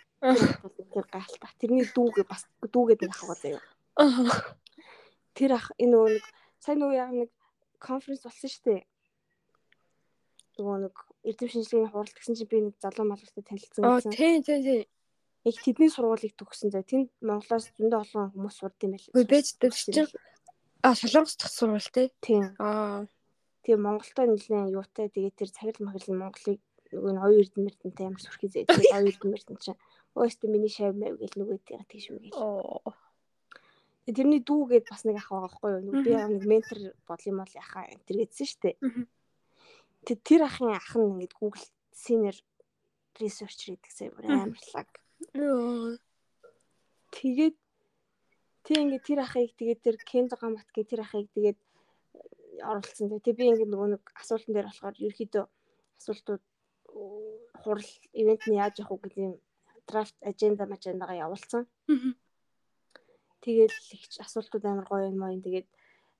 [0.94, 1.50] Тэр гайлтаа.
[1.58, 3.62] Тэрний дүүгээ бас дүүгээд нэг ах заяа.
[5.34, 6.24] Тэр ах энэ нэг
[6.62, 7.30] сайн нөгөө яг нэг
[7.82, 8.82] конференц болсон шүү дээ.
[10.60, 14.12] Нөгөө нэг эрдэм шинжилгээний хуралд гэсэн чинь би нэг залуу малгастай танилцсан Аа гэсэн.
[14.12, 14.82] тий тий тий.
[15.48, 16.84] Яг тэдний сургуулийг төгссөн зав.
[16.84, 19.08] Тэнд Монголоос зөндөө олон хүмүүс сурд юм байл.
[19.16, 20.08] Үгүй дээ чинь.
[20.84, 22.12] А солонгос дахь сурвал тий.
[22.20, 22.52] Тийм.
[22.60, 23.08] Аа.
[23.64, 26.60] Тэгээ Монголтой нэлээд юутай тэгээ тэр цагил махил Монголыг
[26.92, 28.68] нөгөө нь оюун эрдэнэ мэртэнтэй амар сүрхий зээ.
[28.68, 29.80] Тэгээ оюун эрдэнэ мэртэн чинь
[30.16, 32.36] өөстө миний шав мав гэл нөгөө тийга тийш мэгэл.
[32.36, 32.80] Оо.
[34.04, 35.84] Тэгээ тэрний дүүгээд бас нэг ах байгаа байхгүй юу?
[35.86, 38.76] Нөгөө би нэг ментор бодол юм бол яхаа энэ төр гэдсэн шүү дээ.
[38.80, 39.04] Мгм.
[40.08, 42.36] Тэг тэр ахын ах нь ингээд Google senior
[43.20, 44.40] researcher гэдэгсээ бүр Мгм.
[44.50, 44.90] амарлаг.
[47.10, 47.56] Тэгээд
[48.64, 51.58] тий ингээд тэр ахыг тэгээд тэр Кен Зогамбат гэх тэр ахыг тэгээд
[52.64, 53.08] оруулсан.
[53.20, 55.44] Тэгээ би ингээд нөгөө нэг асуултан дээр болохоор ерөөхдөө
[56.00, 56.42] асуултууд
[57.62, 59.34] хурал ивент нь яаж явах уу гэдэг юм
[59.88, 61.68] драфт аженда мажендагаа явуулсан.
[63.40, 63.72] Тэгээд
[64.24, 65.36] асуултууд амар гоё юм аа.
[65.36, 65.68] Тэгээд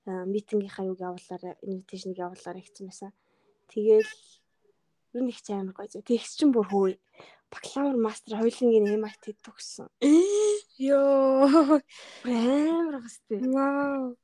[0.05, 3.11] митингийнхаа юг явуулаарай, инвитейшнийг явуулаарай гэсэн байсан.
[3.69, 4.11] Тэгээл
[5.13, 5.87] ер нь их ч амар гоё.
[5.87, 6.97] Тэгс чинь бүр хөөе.
[7.51, 9.87] Бакалавр, мастер хоёулынгийн MIT төгссөн.
[10.79, 11.81] Йоо.
[12.23, 13.39] Амар гастай.
[13.43, 14.15] Вау.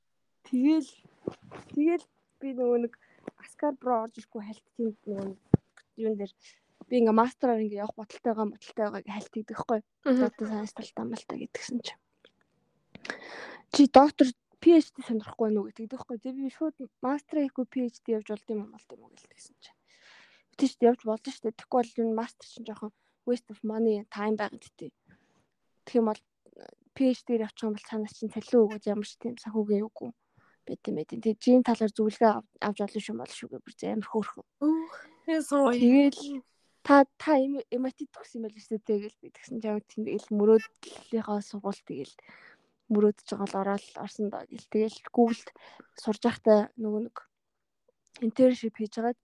[0.47, 0.87] Тэгэл
[1.75, 2.05] тэгэл
[2.39, 2.93] би нөгөө нэг
[3.43, 5.35] Аскар бро орж ирэхгүй хальт тийм нөгөө
[5.99, 6.31] юун дээр
[6.87, 9.79] би ингээ мастераар ингээ явах бодолтой байгаа бодолтой байгааг хальт хийдэг хгүй.
[10.07, 12.01] Data science талтай амлалтай гэдгсэн чинь.
[13.75, 14.27] Чи доктор
[14.63, 16.17] PhD сонирхгүй нү гэдэг дэхгүй.
[16.23, 19.79] Тэг би шууд мастер хийхгүй PhD явж болд юм болд юм уу гэлтгсэн чинь.
[20.57, 21.57] Тэгэж явж болно шүү дээ.
[21.59, 22.91] Тэгэхгүй бол энэ мастер чинь жоохон
[23.27, 24.91] waste of money time байгаад дээ.
[25.85, 26.21] Тэгэх юм бол
[26.95, 30.09] PhD-ээр явчих юм бол цаанаас чинь цалин өгөөд ямар ч тийм санхүүгийн үгүй
[30.67, 31.11] байт юм байт.
[31.13, 34.45] Тэгээ жин талаар зөвлөгөө ав- авч олон шүү мал шүүгээ бүр амар хөөрхөн.
[35.75, 36.21] Тэгэл
[36.87, 41.83] та та MIT төгсөн юм байл шүү дээ тэгэл би тэгсэн чинь тэгэл мөрөөдлийнхаа сургууль
[41.83, 42.15] тэгэл
[42.87, 45.49] мөрөөдөж байгаа л ороод орсон доо гэл тэгэл Google-д
[45.99, 47.17] сурж байхдаа нөгөө нэг
[48.23, 49.19] internship хийж хагаад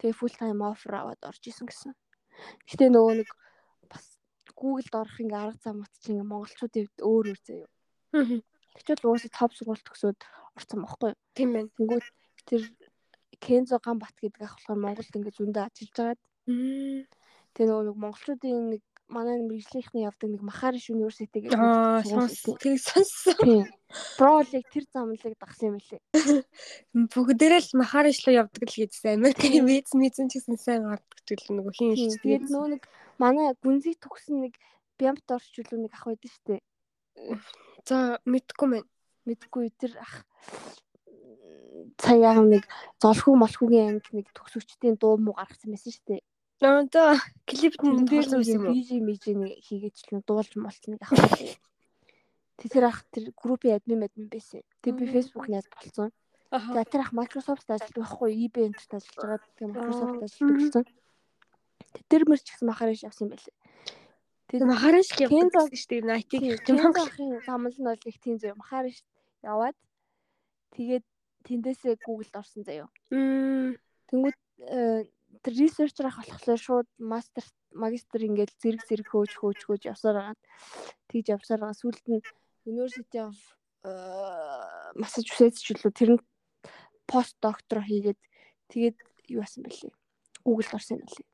[0.00, 1.92] тэгээ full time offer аваад орж исэн гэсэн.
[2.68, 3.30] Гэтэ нөгөө нэг
[3.90, 4.04] бас
[4.56, 7.70] Google-д орох ингээ арга зам мат чинь ингээ монголчуудын хувьд өөр өөр заяа.
[8.12, 8.38] Мгм.
[8.76, 10.18] Тэгвэл угаасаа топ сургууль төгсөөд
[10.56, 11.20] орсон байхгүй юу?
[11.36, 11.70] Тийм байна.
[11.76, 12.06] Тэнгүүт
[12.48, 12.62] тэр
[13.42, 16.20] Кензо Ганбат гэдэг ах болохоор Монголд ингээ зөндөө ажиллаж байгаад
[17.52, 22.00] тэгээ нөгөө нэг монголчуудын нэг манай мэрэгжлийнхний явдаг нэг Махариш университет гэдэг Аа.
[22.02, 23.68] Тэг сонссон.
[24.16, 26.00] Бролыг тэр замлыг дагсан юм билээ.
[27.12, 29.20] Бүгдээрээ л махаришлуу явдаг л гэдсэн.
[29.20, 32.16] Америкийн виз мизэн ч гэсэн сайн гардаг гэдэг нөгөө хин их.
[32.24, 32.82] Тэгээд нөгөө нэг
[33.20, 34.56] манай гүнзгий төгсөн нэг
[34.96, 36.60] бямт орчуулуу нэг ах байдаг шүү дээ.
[37.84, 38.84] За мэдгүй мэн.
[39.28, 40.24] Мэдгүй тэр ах
[42.00, 42.64] цаяа нэг
[42.96, 46.22] золхуу молхуугийн анги нэг төгсөгчдийн дуу муу гаргасан байсан шүү дээ.
[46.62, 51.58] За клипт нь дээр байсан юм мэж нэг хийгээчлэн дуулж молцсон ах байсан.
[52.54, 54.62] Тэг тэр ах тэр группийн админ админ байсан.
[54.78, 56.14] Тэг би найз болсон.
[56.54, 56.70] Аха.
[56.70, 59.40] За тэр ах Microsoft ажилладаг байхгүй eBay энтерт ажиллаж байгаа.
[59.58, 60.84] Тэгээ Microsoft ажилладаг болсон.
[61.98, 63.56] Тэг тэр мөр ч гэсэн махараш явсан юм байлээ.
[64.46, 66.06] Тэг махариш л явдаг шүү дээ.
[66.06, 66.94] Найтиг гэх юм уу?
[66.94, 69.02] Кензо ахын замл нь бол их тийм зөө махараш
[69.42, 69.76] яваад
[70.78, 71.04] тэгээд
[71.42, 72.86] тэндээсээ Google-д орсон заяо.
[73.10, 74.38] Тэнгүүд
[74.70, 75.10] э,
[75.42, 80.38] тэр researcher ах болохоор шууд мастер магистр ингээд зэрэг зэрэг хөөж хөөж хөөж явсаар байгаа.
[81.10, 81.80] Тэгж явсаар байгаа.
[81.82, 82.22] Сүүлд нь
[82.66, 83.34] University of
[83.82, 83.90] э,
[84.94, 86.24] Massachusetts ч үлээ тэр нь
[87.10, 88.20] пост доктор хийгээд
[88.70, 88.96] тэгээд
[89.34, 89.92] юу басан бэлээ.
[90.46, 91.28] Google-д орсон юм бэлээ.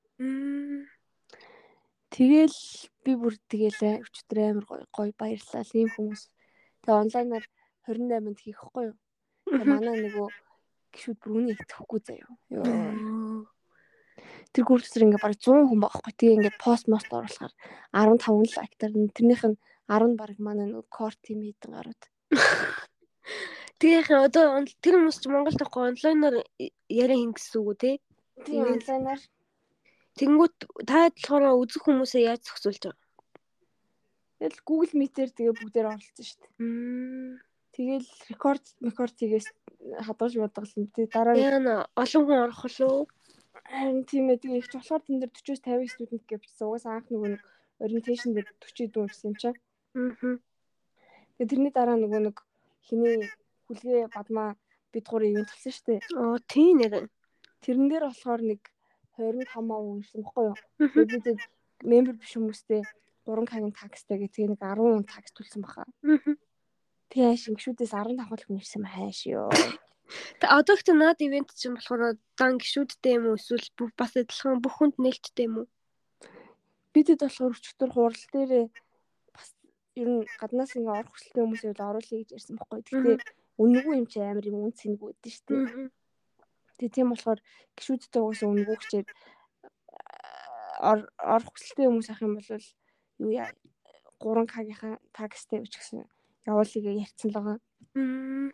[2.08, 2.58] Тэгэл
[3.04, 5.68] би бүр тэгэлээ өчтөр амар гоё гоё баярлалаа.
[5.76, 6.22] Ийм хүмүүс.
[6.80, 7.44] Тэгээ онлайнаар
[7.84, 8.96] 28-нд хийхгүй юу?
[9.44, 10.28] Тэгээ манай нөгөө
[10.96, 12.32] гişүүд бүр үнийг итгэхгүй заяа.
[12.48, 12.64] Йоо.
[14.52, 16.12] Тэр гүрсэр ингээ бараг 100 хүн байхгүй.
[16.16, 17.52] Тэгээ ингээ пост мост оруулахаар
[17.92, 19.56] 15 лайктар тэрнийх нь
[19.88, 22.02] 10 бараг манай нөгөө кор тим хийдэн гарууд.
[23.78, 26.36] Тэгээ яхаа одоо тэр хүмүүс чи Монголд байхгүй онлайнаар
[26.90, 27.90] яриа хин гэсэн үг үү те?
[28.42, 29.22] Тийм онлайнаар.
[30.18, 33.06] Тэнгүүт та болохоор үзэх хүмүүсээ яаж зохицуулж байгаа?
[34.38, 36.52] Тэгэл Google Meet-ээр тэгээ бүгдээр оролцсон шүү дээ.
[37.78, 39.46] Тэгэл рекорд рекорд хийгээс
[40.06, 41.70] хадгалж бодголон тий дараа нь
[42.02, 43.06] олон хүн орох болов.
[43.68, 46.66] Харин тийм ээ тэгээ их болохоор тэн дээр 40-с 50 студент гэвчсэн.
[46.66, 47.42] Угаас анх нөгөө нэг
[47.84, 49.58] orientation дээр 40 дүү ирсэн юм чинь.
[49.94, 50.36] Аа.
[51.36, 52.36] Тэгээ тэрний дараа нөгөө нэг
[52.82, 53.28] хиний
[53.68, 54.56] хүлгээ бадмаа
[54.92, 56.00] бид гур ивент болсон шүү дээ.
[56.16, 57.12] Оо тийм нэр.
[57.62, 58.60] Тэрэн дээр болохоор нэг
[59.18, 60.56] 25 мав ирсэн баггүй юу?
[60.78, 61.40] Тэгээд бид
[61.84, 62.82] мембер биш хүмүүстэй
[63.28, 65.84] 3 цагийн такстай гэх тэгээ нэг 10 такс төлсөн баха.
[67.12, 69.50] Тэгээ шингшүүдээс 15 хүн ирсэн хайш ёо.
[70.40, 74.62] Тэ одоо ихтэй наад ивент чинь болохоор дан гişүүдтэй юм уу эсвэл бүх бас адилхан
[74.64, 75.66] бүх хүнд нээлттэй юм уу?
[76.92, 78.52] Бидэд болохоор өчтөр хурал дээр
[79.36, 79.48] бас
[80.00, 82.80] ер нь гаднаас ингээ орох хүсэлтэй хүмүүсээ л оруулъя гэж ярьсан баггүй.
[82.88, 83.16] Гэхдээ
[83.60, 85.90] үнэгүй юм чи амар юм үн цэнэгүй байдэн шүү дээ.
[86.78, 87.40] Тэгээ тийм болохоор
[87.76, 89.08] гişүүдтэй угаасаа үнэгүй хчээд
[90.90, 92.48] ор орох хүсэлтэй хүмүүс ах юм бол
[93.18, 93.50] юу яа
[94.22, 96.06] 3К-гийнхаа такстай үуч гэсэн
[96.46, 97.58] явуулъя гэж ярьсан л байгаа.
[97.94, 98.50] Мм.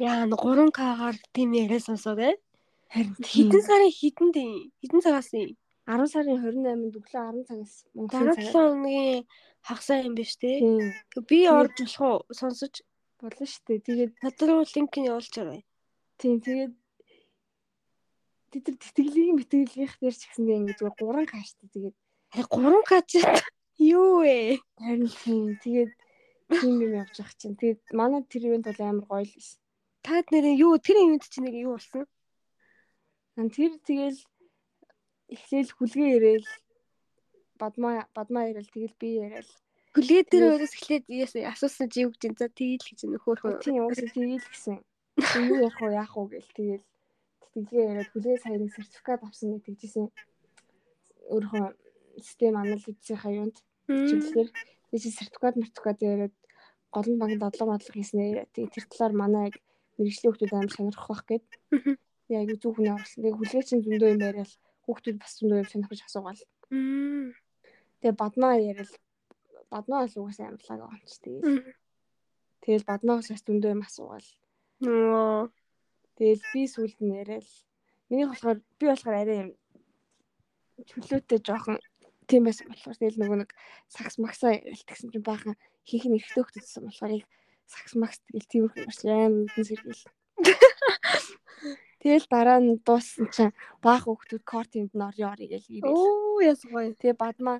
[0.00, 2.36] Яа, 3К-гаар тийм яриа сонсоо те.
[2.92, 4.72] Харин Хитэн сарын хитэн дээ.
[4.80, 5.56] Хитэн цагаас юм.
[5.86, 9.22] 10 сарын 28-нд өглөө 10 цагаас Монголын Дараа цагаар 7 хоногийн
[9.62, 10.92] хагасаа юм биш тийм
[11.28, 12.18] Би орж болох уу?
[12.34, 12.74] Сонсож
[13.22, 13.86] болно шүү дээ.
[13.86, 15.62] Тэгээд надад руу линк нь явуулж байгаа.
[16.18, 16.74] тийм тэгээд
[18.50, 21.96] тэд тэтгэлгийн мэтгэлгийнх дээр ч гэсэндээ ингэ зүгээр 3 каштай тэгээд
[22.32, 23.12] Харин 3К ч
[23.78, 24.58] юу вэ?
[24.80, 25.92] харин тийм тэгээд
[26.50, 27.58] тийм юм явж байгаа чинь.
[27.60, 29.60] Тэгээд манай тэр ивент бол амар гоё л байсан.
[30.06, 32.06] Таад нэрээ юу тэр ивент чинь нэг юу болсон?
[33.36, 34.20] Тэр тэгэл
[35.34, 36.48] эхлээл хүлгээ ирээл
[37.58, 39.10] бадмаа бадмаа ирээл тэгэл би
[39.96, 41.04] Хүлээ дээр Тэгээд- өөрөөс эхлээд
[41.50, 43.64] асуусан чи юу гэж за тэгэл гэж нөхөөрхөө.
[43.64, 44.76] тийм уусаа тэгэл гэсэн.
[45.50, 46.84] Юу ярих уу яах уу гэл тэгэл
[47.40, 50.06] тэтгэлгээ яриад хүлгээ сая нэг сертификат авсан гэж тэгжсэн.
[51.32, 51.66] Өөрийнхөө
[52.20, 53.56] систем анализийнхаа юунд
[53.88, 54.48] чиглэлээр
[55.00, 56.34] чи сертификат мертификат яриад
[56.92, 59.56] голын банк дадлага бодлого хийснээр тэг тэр талаар манай яг
[59.96, 61.46] мэрэгжлийн хүмүүс амар сонирхох байх гээд
[62.28, 63.22] яг юу зөвхөн оруулсан.
[63.24, 64.52] Тэг хүлгээ чинь зөндөө юм яриад
[64.84, 66.42] хүүхдүүд бас зөндөө юм сонирхож асуугаал.
[68.00, 68.92] Тэгээ бадмаа яриад
[69.70, 70.58] бадмаа бол угаасаа юм
[71.06, 71.74] чи тэгээ.
[72.62, 74.28] Тэгэл бадмаагаас бас зөндөө юм асуугаал.
[76.16, 77.48] Тэгэл би сүлд нь яриад
[78.08, 79.50] миний болохоор би болохоор арай юм
[80.88, 81.78] чөлөөтэй жоохон
[82.26, 83.50] тийм байсан болохоор тэгэл нөгөө нэг
[83.88, 85.54] сакс максаа илтгэсэн чинь баахан
[85.86, 87.24] хийх нь эрэхтэй хөгтөдсөн болохоор яг
[87.66, 90.04] сакс макс тэгэл тиймэрхүү бас аим үдэн сэргээл.
[92.00, 95.90] Тэгэл дараа нь дууссан чинь баахан хөгтөд кортинд нь орё орё гэж ирээ.
[95.90, 96.94] Оо яс гоё.
[96.94, 97.58] Тэгээ бадмаа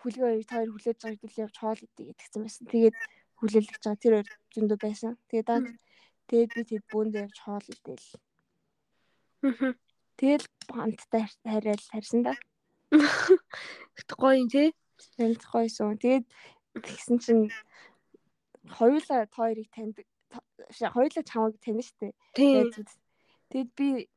[0.00, 2.64] хүлгээ хоёр хоёр хүлээж байгаа хэдүүл явж хоол идэе гэдгсэн байсан.
[2.72, 2.96] Тэгээд
[3.38, 5.12] хүлээлгэж байгаа тэр хоёр зөндөө байсан.
[5.28, 5.60] Тэгээд даа
[6.28, 8.08] тэгээд би тэд бүүндээ явж хоол идээл.
[10.18, 12.34] Тэгэл хамттай хариал харсан да.
[13.96, 14.68] Ихт гоё юм тий.
[15.16, 15.96] Тэнд гойсон.
[15.96, 16.26] Тэгээд
[16.84, 17.44] тэгсэн чинь
[18.78, 20.06] хоёулаа та хоёрыг таньдаг.
[20.30, 22.12] та- Хоёулаа чамайг таних штэ.
[23.50, 24.08] Тэгэд би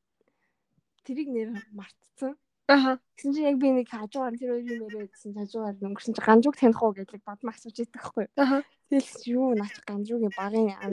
[1.03, 2.37] тэрийг нэр мартцсан.
[2.69, 2.99] Аха.
[3.17, 6.79] Тэгсэн чинь яг би нэг хажуугаар тэр хоёрын нэрээ гэсэн хажуугаар өнгөрсөн чинь ганжууг таних
[6.79, 8.25] уу гэж бадмаа асууж идэх байхгүй.
[8.39, 8.63] Аха.
[8.87, 10.91] Тэгэл юу наач ганжуугийн багын ам.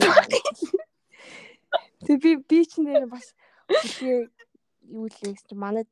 [2.05, 3.31] Тэг би би ч нэр бас
[3.69, 4.27] үгүй
[4.89, 5.85] юу л гэсэн чинь манай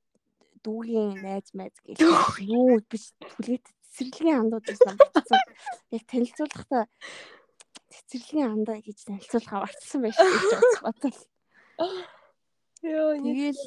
[0.65, 2.01] дүүгийн найз майз гэх
[2.43, 4.97] юу би түлхийт цэцэрлэгийн андууд байсан.
[5.95, 6.84] Яг танилцуулахдаа
[8.00, 10.52] цэцэрлэгийн андаа гэж танилцуулахаа мартсан байж гэж
[10.84, 11.20] батал.
[12.84, 13.64] Йоо Тэгэл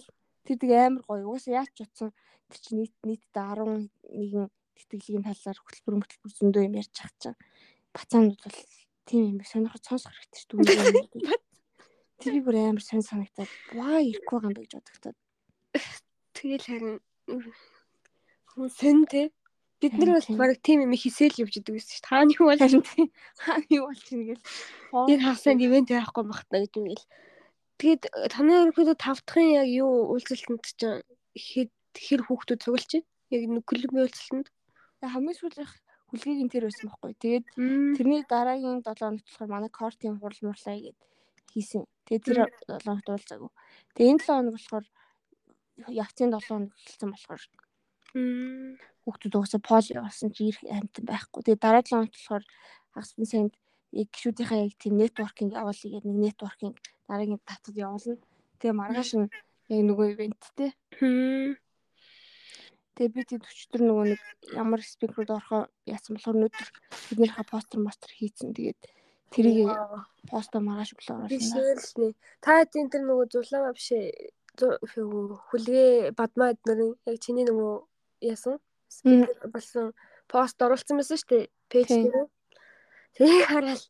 [0.49, 1.29] тэр тэг амар гоё.
[1.29, 2.11] Угаасаа яач утсан
[2.49, 3.45] тэр чинь нийт нийтдээ
[4.09, 4.49] 11
[4.89, 7.41] тэтгэлийн талаар хөтөлбөр хөтөлбөр зөндөө юм ярьж байгаа чинь.
[7.93, 8.59] Бацаанууд бол
[9.07, 11.37] тийм юм сонирхож сонсох хэрэгтэй шүү дээ.
[12.21, 15.19] Тэр бүр амар сонь санагтаад ваа ирэхгүй байгаа юм бэ гэж бодогдоод.
[16.37, 16.97] тэгэл харин
[18.53, 19.27] хүн сэн тий.
[19.83, 22.11] Бид нар бол баг тийм юм хийсэл явж идэг гэсэн шүү дээ.
[22.15, 23.09] Хааны хүн бол Харин тийм
[23.43, 24.47] хаа юу болж чинь гэл.
[25.11, 27.07] тэр хагасанд ивент яахгүй багтана гэдэг юм гээл.
[27.83, 31.03] Тэгээд э, таны ерөнхийдөө тав дахын яг юу үйлчлэлтэнд чинь
[31.35, 33.11] хэд хэр хүүхдүүд цуглаж байна?
[33.35, 34.47] Яг клубын үйлчлэлтэнд.
[35.03, 35.75] хамгийн сүүлийнх
[36.13, 37.13] хүлгээг нь тэр байсан байхгүй.
[37.17, 37.47] Тэгээд
[37.97, 40.99] тэрний дараагийн 7 хоногт болохоор манай кортын хурал мурлаа гэд
[41.57, 41.83] хийсэн.
[42.07, 43.51] Тэгээд тэр 7 хоногт уулзаагүй.
[43.97, 44.87] Тэгээд энэ 7 хоног болохоор
[45.89, 47.43] явцын 7 хоног эхэлсэн болохоор.
[49.05, 51.41] Хүүхдүүд угаасаа пол явуулсан чи ирэх амтан байхгүй.
[51.43, 52.45] Тэгээд дараа 7 хоногт болохоор
[52.95, 53.53] хагасны санд
[53.93, 56.77] яг гişүүдийнхаа яг тийм нэтворкинг явуулъя гэдэг нэг нэтворкинг
[57.09, 58.17] дараагийн татад явуулна.
[58.61, 59.29] Тэгээ маргааш нь
[59.75, 60.71] яг нөгөө ивенттэй.
[62.93, 64.21] Тэгээ би тэд өчтөр нөгөө нэг
[64.53, 66.69] ямар спикерүүд орохоо яасан болохоор өнөөдөр
[67.09, 68.53] биднийхээ постэр мостер хийцэн.
[68.53, 68.81] Тэгээд
[69.33, 69.73] тэрийг
[70.29, 72.13] постоо маргааш өглөө оруулна.
[72.45, 74.13] Та тийм тэр нөгөө зулаа биш ээ.
[74.61, 77.73] Хүлгээ бадмаа эднэрийн яг чиний нөгөө
[78.29, 78.61] яасан?
[78.93, 79.93] Спикер болсон
[80.29, 81.45] пост оруулсан байсан шүү дээ.
[81.73, 82.29] Пэйж дээр.
[83.17, 83.83] Тэгээ хараад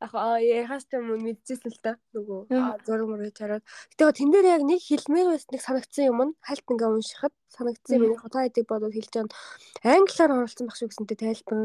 [0.00, 2.40] яг аа яхаас ч юм уу мэдчихсэн л та нөгөө
[2.84, 3.64] зураг мөрөж хараад.
[3.96, 8.00] Тэгээ тэн дээр яг нэг хэлмээр байсан нэг санагдсан юм нь хальт ингээ уншихад санагдсан.
[8.04, 11.58] Яг та хэдийг бодоод хэлж байгаа англиар оруулсан байх шүү гэсэнтэй тайлбар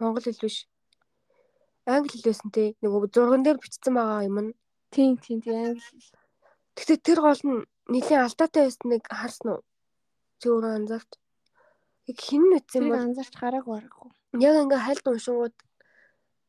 [0.00, 0.56] монгол хэл биш.
[1.84, 4.50] Англи хэл байсан те нөгөө зурган дээр бичсэн байгаа юм нь.
[4.92, 5.84] Тийм тийм тийм англи.
[6.76, 9.60] Гэтэ тэр гол нь нэлийн алдаатай байсныг харсан уу?
[10.40, 11.10] Чи өөрөө анзаарч.
[12.16, 14.10] Хин нүцсэн Тэрийг бол анзаарч хараагүй харахгүй.
[14.40, 15.56] яг ингээ хальт уншингууд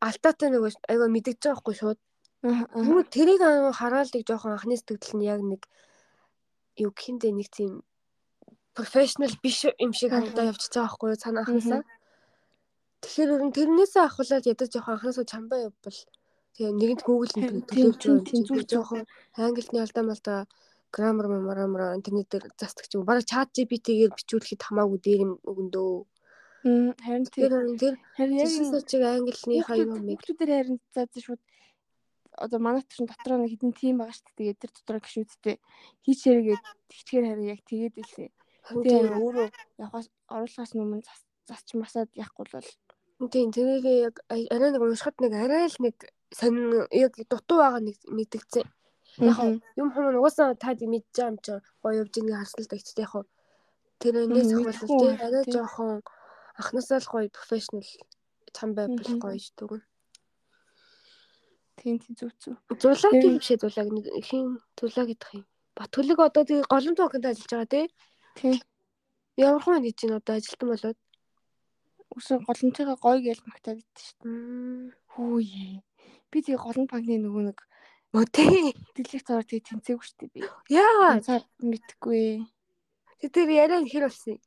[0.02, 2.00] алдаатай нэг айгаа мэдэж байгаа хгүй шууд.
[2.41, 5.62] Тэгмээ тэрийг аа хараалдаг жоохон анхны сэтгэл нь яг нэг
[6.82, 7.86] юу гиндэ нэг тийм
[8.74, 11.84] профешнл биш юм шиг хандаа явчихж байгаа хгүй цаана анхнаасаа.
[13.02, 16.00] Тэгэхээр ер нь тэрнээсээ ахуулаад ядаж жоохон анхнаасаа чамбаа явбал
[16.56, 18.45] тэгээ нэгэнт Google Тийм, интернет тийм, төлөвлөж байгаа тийм, юм.
[18.47, 19.02] зүг жоохон
[19.38, 20.39] англиний алдаа малдаа
[20.91, 23.08] граммар мамарамра интернет дээр застдаг ч юм.
[23.08, 25.91] Бараг чат GPT-гээр бичүүлэхэд хамаагүй дээр юм өгөндөө.
[26.67, 27.25] Мм, харин.
[27.25, 27.51] Тэр
[27.82, 30.17] тэр Харин яг энэ сочиг англиныхаа юм юм.
[30.19, 31.41] Хүүхдүүдээр харин заа заа шууд
[32.38, 34.38] одоо манай чинь дотроо нэг хідэн тим байгаа шүү дээ.
[34.38, 35.56] Тэгээд тэр дотроо гişүүдтэй
[36.06, 38.30] хийчээргээд хичгээр харин яг тэгээд илээ.
[38.69, 39.47] Тэгээ өөрөө
[39.82, 42.69] явахаас оруулахаас өмнө зас засч масаад яахгүй бол
[43.30, 45.95] Тийм тэрийг яг арай нэг уншихад нэг арай л нэг
[46.34, 48.65] сонин яг дутуу байгаа нэг мэдгдсэн.
[49.19, 52.76] Яг юм хүмүүс угаасаа таад мэдж байгаа юм чинь гоё явж байгааг харсан л да
[52.80, 53.13] ихтэй яг
[54.00, 56.00] тэр мэдгүй тийм юм, арай жоохон
[56.60, 57.89] анхнаасаа л гоё профешнл
[58.56, 59.84] чам байвал гоё шүү дээ.
[61.82, 62.56] тийм тийм зүг зүг.
[62.80, 65.45] Зулаа Тэр- тийм бишээ зулаа нэг хин зулаа гэдэг юм.
[65.76, 67.86] Батүлэг одоо тэгээ голомт банкнд ажиллаж байгаа тий.
[68.38, 68.56] Тийм.
[69.38, 71.00] Ямар хүн гэж чинь одоо ажилтан болоод.
[72.15, 74.93] Үсэн голомтойгоо гоё гээл магтаад идэв шүү дээ.
[75.15, 75.67] Хөөе.
[76.30, 77.60] Би тэгээ голомт банкны нөгөө нэг
[78.12, 78.76] Өө тий.
[78.91, 80.41] дэлгэх цаар тэгээ тэнцээгүй шүү дээ би.
[80.67, 81.24] Яа.
[81.24, 82.43] Цаар мэдхгүй.
[83.24, 84.41] Тэ тэр яриа хэр болсон юм.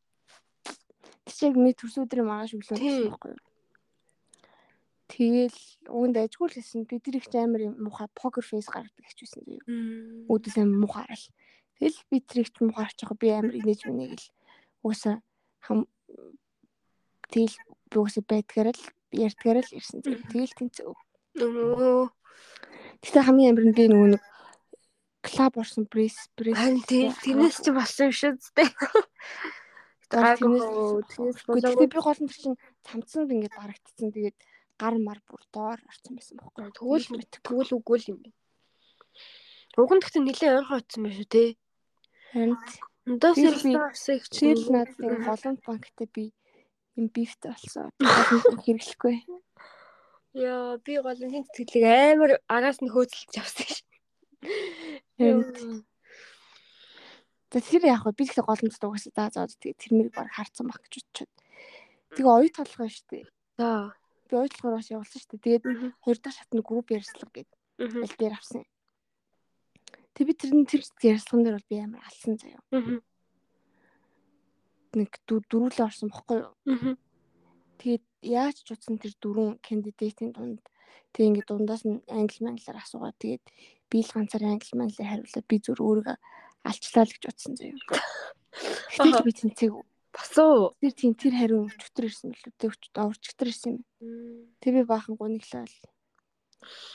[1.24, 3.42] Тэр чиг мэд төрс өдрийн маргааш өглөө гэсэн байхгүй юу?
[5.09, 6.85] Тэгэл уунд ажгүй л хэлсэн.
[6.85, 9.64] Би тэр их амар юм муухай покер фейс гаргадаг хэвчээсэн зөө.
[10.29, 11.27] Үүдээс амар муухай л.
[11.81, 14.29] Тэгэл би тэр их муухай арчих би амар инээж минь гэл.
[14.85, 15.24] Уусаа
[15.64, 15.88] хам
[17.33, 17.57] тэгэл
[17.88, 20.20] би уусаа байдгаар л ярьдгаар л ирсэн зөө.
[20.29, 20.92] Тэгэл тэнцээ.
[21.40, 22.12] Нөө.
[23.04, 24.22] Гэтэ хамгийн би нөгөө нэг
[25.24, 26.56] клаб орсон пресс пресс.
[26.88, 28.70] Тэрнээс ч болсон юм шүү дээ.
[30.14, 31.88] Болоогүй.
[31.88, 34.08] би гол нь чинь цамцсанд ингээд барагдцсан.
[34.12, 34.36] Тэгээд
[34.80, 36.70] гар мар бүр доор орсон байсан байхгүй.
[36.76, 38.36] Тэгвэл тэгвэл үгүй л юм байна.
[39.80, 41.44] Уг нь гэхдээ нэлээд ойрхон утсан байна шүү те.
[42.32, 46.24] Харин би- ирсэн арсыг ч тэгэл надад ингээд голомт банктай би
[46.96, 47.90] юм бифтэй болсон.
[48.64, 49.16] Хэрэглэхгүй.
[50.34, 53.86] Яа би голын сэтгэлийг амар араас нь хөөцөлж авсан ш.
[57.54, 60.82] За тэр яг би ихтэй голомт дуусаа за за тэгээд тэр мэрийг баг харцсан баг
[60.82, 61.30] гэж бодчиход.
[62.18, 63.24] Тэгээ оюу толгой шүү дээ.
[63.62, 63.94] За.
[64.26, 65.62] Би оюу толгоор бас явуулсан шүү дээ.
[65.62, 65.64] Тэгээд
[66.02, 68.66] хоёр дахь шатны групп ярьслага гэдэг аль дээр авсан.
[70.18, 72.62] Тэг би тэрний тэр ярьслаган дээр бол би амар алсан заяа.
[74.98, 76.98] Нэг дөрвөлөө орсон бохгүй юу?
[77.78, 80.60] Тэгээд яаж ч утсан тэр дөрвөн кандидатийн дунд
[81.12, 83.44] тэг ингээд дундаас нь англи манглаар асуугаад тэгээд
[83.90, 86.16] би л ганцаар англи манглаар хариулаад би зүр өөрийгөө
[86.64, 87.76] алчлаа л гэж утсан заяа.
[88.96, 89.72] Гэтэл би тэнцээг.
[90.14, 90.74] Басуу.
[90.80, 92.70] Тэр тийм тэр хариу өчтөр ирсэн л үү?
[92.70, 93.82] Өчтөр орчтөр ирсэн юм.
[94.62, 95.78] Тэг би баахан гуниглаа л.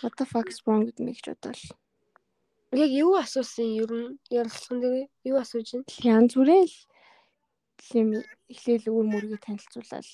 [0.01, 1.63] What the fuck is wrong with me гэж бодвол.
[2.73, 5.85] Яг юу асуусан ер нь ярилцсан дээр юу асууж байна?
[5.99, 6.77] Янз бүрээ л
[7.99, 8.09] юм
[8.49, 10.07] эхлээл өөр мөргөө танилцуулаад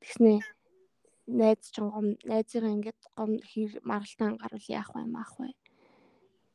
[0.00, 0.40] тэгснээ
[1.28, 5.52] найз чинь гом найзыгаа ингээд гом хэр маргалтаан гарвал яах вэ маах вэ?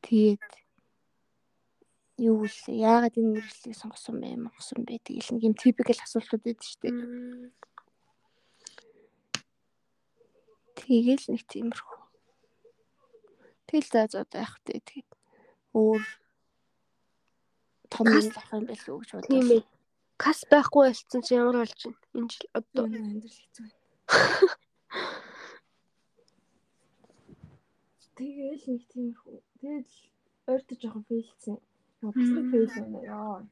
[0.02, 0.50] Тэгээд
[2.18, 4.34] юу л яагаад энэ мэрэгчлийг сонгосон бэ?
[4.34, 4.98] Монгосон бэ?
[5.06, 6.96] Тэгэл нэг юм типикал асуултууд байдаг шүү дээ.
[10.74, 12.02] Тэгэл нэг тиймэрхүү.
[13.70, 14.82] Тэгэл за за одоо яах вэ?
[14.82, 15.10] Тэгээд
[15.78, 16.02] өөр
[17.94, 19.62] том юм авах юм байл үү гэж бодлоо Тийм ээ.
[20.16, 21.98] Кас байхгүй болсон чи ямар болж байна?
[22.14, 23.78] Энэ жил одоо амьдрал хэцүү байна.
[28.14, 29.36] Тэгэл нэг тиймэрхүү.
[29.58, 29.90] Тэгэл
[30.46, 31.58] ойртож жоохон фейлсэн.
[31.58, 33.42] Яа, бас нэг фейл байна яа.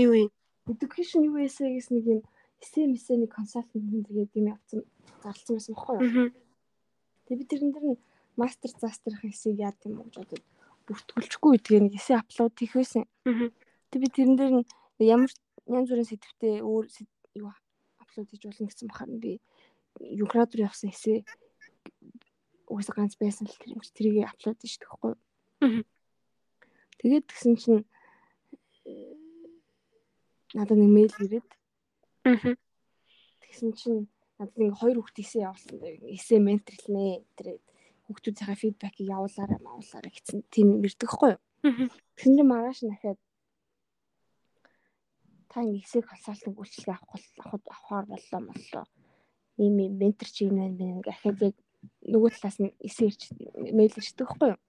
[0.00, 0.30] юу юм?
[0.72, 2.20] Education эсэ гэсэн нэг юм
[2.92, 4.80] мэсэ нэг консалтант гэдэг юм явцсан
[5.22, 6.04] зарлсан байсан бохгүй юу?
[6.08, 6.26] Мгм.
[7.28, 8.00] Тэгээ би тэрэн дээр нь
[8.40, 10.44] мастер застрах эсийг яад юм уу гэж бодоод
[10.88, 13.04] бүртгүүлчихгүй тэгээ нэг эсэ апплод хийх байсан.
[13.28, 13.52] Мгм.
[13.92, 14.68] Тэг би тэрэн дээр нь
[15.04, 15.30] ямар
[15.66, 16.86] янз бүрийн сэдвтэ өөр
[17.38, 17.52] юу
[18.02, 19.40] апплод хийж болно гэсэн бахаар би
[20.00, 21.22] юградор явсан эсэ
[22.68, 25.14] угсаа ганц байсан л тэр юм чи тэрийг апплод хийж тэгэхгүй.
[26.98, 27.82] Тэгээд тэгсэн чинь
[28.84, 29.14] э,
[30.54, 31.48] надад нэг мэйл ирээд.
[33.46, 34.00] Тэгсэн чинь
[34.36, 35.76] надад ингээ хоёр хүүхд эсээ явуулсан.
[36.12, 37.24] Эсээ менторлнэ.
[37.38, 37.62] Тэр
[38.08, 41.42] хүүхдүүдийнхээ фидбэкийг явуулаарай, маавуулаарай гэсэн тийм ирдэг хгүй юу?
[42.16, 43.20] Тэгсэн чинь маргааш дахиад
[45.48, 48.84] та ингээ эсэг консалтинг үйлчлэгээ авах авах авахаар боллоо моллоо.
[49.58, 51.56] Ийм ийм ментор чи юм байна ахад яг
[52.04, 53.22] нөгөө талаас нь эсээ ирч
[53.76, 54.60] мэйл ирчдэг хгүй юу?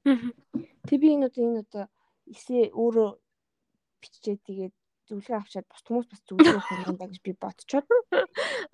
[0.87, 1.85] Тэг би энэ одоо энэ одоо
[2.29, 3.09] эсээ өөрөө
[4.01, 4.75] биччихээ тэгээд
[5.09, 7.85] зөвлөгөө авчаад бус хүмүүс бас зөвлөгөө өгөх юм даа гэж би бодцоод.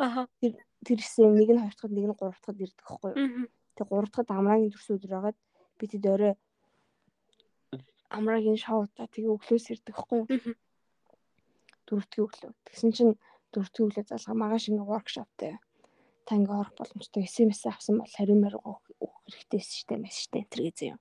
[0.05, 0.27] Аха.
[0.43, 0.53] Тэр
[0.83, 3.47] тэр эсээ нэг нь хоёр дахад нэг нь гурав дахад ирдэг хгүй юу?
[3.75, 5.37] Тэг гурав дахад амраагийн төрс өдөр байгаад
[5.79, 6.33] би тэд орой
[8.11, 10.27] амраагийн шоудаа тэгээ өглөөс ирдэг хгүй юу?
[11.85, 12.51] Дөрөвдгийн өглөө.
[12.65, 13.13] Тэгсэн чинь
[13.53, 15.53] дөрөвдгийн өглөө залгаа магаш ингээ воркшоптэй.
[16.25, 20.49] Та ингээ орох боломжтой SMS авсан бол хариу мөр өгөх хэрэгтэйс штэ маш штэ энэ
[20.49, 20.99] төр гэсэн юм.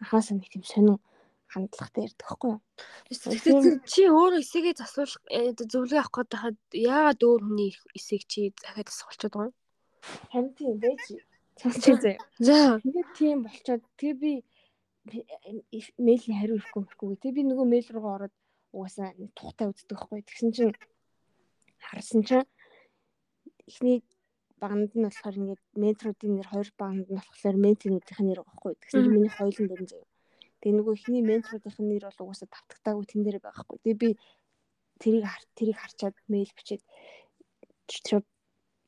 [0.00, 0.98] Анхаасаа нэг тийм сонин
[1.52, 2.60] хандлагатай ирдэг хгүй юу?
[3.10, 5.20] Тэгэхээр чи өөрөө эсэгээ засуулах
[5.68, 9.56] зөвлөгөө авах гээд хахад яагаад өөр хүний эсээг чи дахиад асуулчаад байгаа юм?
[10.32, 11.02] Харин тийм байж
[11.60, 12.22] сонсчих заяа.
[12.40, 12.80] За.
[12.80, 14.32] Тэгээд тийм болчоод тэгээ би
[15.98, 17.18] мэйлийн хариу ирэхгүй мэрхгүй.
[17.20, 18.34] Тэгээ би нөгөө мэйл руугаа ороод
[18.72, 20.20] угаасаа тухтай үздэг байхгүй.
[20.26, 20.74] Тэгсэн чинь
[21.78, 22.48] харсан чинь
[23.70, 23.98] эхний
[24.62, 28.72] баганд нь болохоор ингээд менторуудын нэр хоёр баганд нь болохоор менторуудын нэр байхгүй.
[28.80, 30.08] Тэгсэн чинь миний хоёулын дөрөн заяа.
[30.60, 33.76] Тэгээ нөгөө эхний менторуудын нэр бол угаасаа тавтагтаагүй тэн дээр байхгүй.
[33.82, 34.10] Тэгээ би
[35.02, 35.26] тэрийг
[35.58, 36.82] тэрийг харчаад мэйл бичээд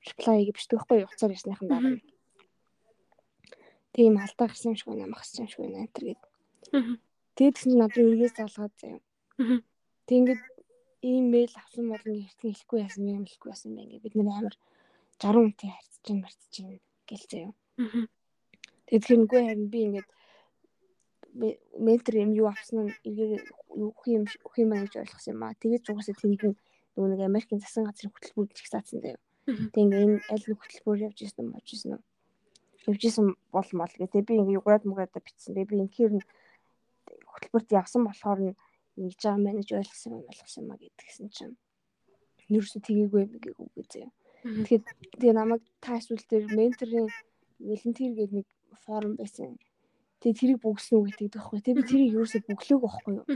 [0.06, 1.98] reply гэж бичдэг байхгүй уцаар ярьсныхан дараа.
[3.94, 6.22] Тийм алдаа гарсан юм шиг байна, махсан юм шиг байна энэ төр гээд.
[7.34, 9.00] Тэгээд тэгсэн чинь надад үргээс залгаад заяа.
[10.06, 10.42] Тэг ингээд
[11.04, 14.56] имэйл авсан бол ингээд хэрхэн хэлэхгүй яасан юм хэлэхгүй яасан юм ингээд бид нэр амар
[15.20, 16.70] 60 үнтэй харьцаж чинь марцаж чинь
[17.08, 17.52] гэл заяа.
[18.86, 20.08] Тэгээд тэгэхээр нүггүй харин би ингээд
[21.86, 23.42] ментор юм юу авсан нь эргээ
[23.74, 25.58] үх юм үх юм гэж ойлгосон юм аа.
[25.58, 26.42] Тэгээд зугасаа тэнийг
[26.94, 29.18] нөгөө нэг Америкийн засгийн газрын хөтөлбөр гэж заасан даа.
[29.44, 32.02] Тэг ингээ энэ аль нэг хөтөлбөр явж ирсэн юм болж ирсэн үү?
[32.86, 34.06] Явж ирсэн бол мол гэ.
[34.14, 35.58] Тэг би ингээ юграад муграад бичсэн.
[35.58, 36.22] Тэг би инхээр
[37.28, 38.54] хөтөлбөрт явсан болохоор нь
[38.98, 41.56] ингэж байгаа менеж ойлгосон юм ойлгосон юм а гэдгсэн чинь.
[42.50, 44.08] Нэрсээ тгийгүй юм гээгүй гээ.
[44.44, 44.82] Тэгэхээр
[45.18, 47.08] тэгээ намайг та эсвэл тэр менторын
[47.58, 48.46] волонтер гэдэг нэг
[48.84, 49.56] форум байсан.
[50.20, 51.60] Тэгээ тэрийг бүгсэн үг гэдэг байхгүй.
[51.64, 53.26] Тэгээ би тэрийг ерөөсөө бүглөөг байхгүй юу?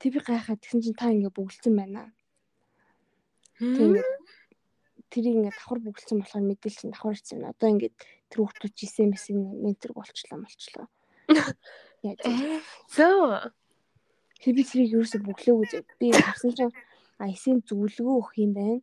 [0.00, 2.12] Тэг би гайхаад тэгсэн чинь та ингээ бүгэлсэн байна.
[3.60, 4.08] Тэгээд
[5.12, 7.44] тэрийг ингээ давхар бүгэлсэн болохоор мэдээлэл чинь давхар ирсэн.
[7.44, 7.92] Одоо ингээ
[8.32, 10.86] тэр хүүхдүүд SMS-ийн ментор болчлаа болчлаа.
[12.04, 12.20] Яаж
[12.94, 13.52] Зөө.
[14.44, 16.74] Тэг би тэрийг ерөөсөө бүглөөгүй би харсан чинь
[17.16, 18.76] а эсийн зөвлөгөө өгөх юм байна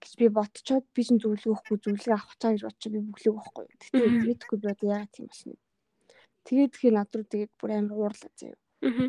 [0.00, 3.66] гэж би ботчоод би чинь зөвлөгөө өгөхгүй зөвлөгөө авах цаа гэж бодчих би бүглээг байхгүй.
[3.80, 5.54] Тэгтээ мэдхгүй би одоо яагаад тийм болсон.
[6.48, 8.58] Тэгээд тэгэхээр над руу тэгээд бүр амар уурлаа заяа.
[8.82, 9.08] Аа.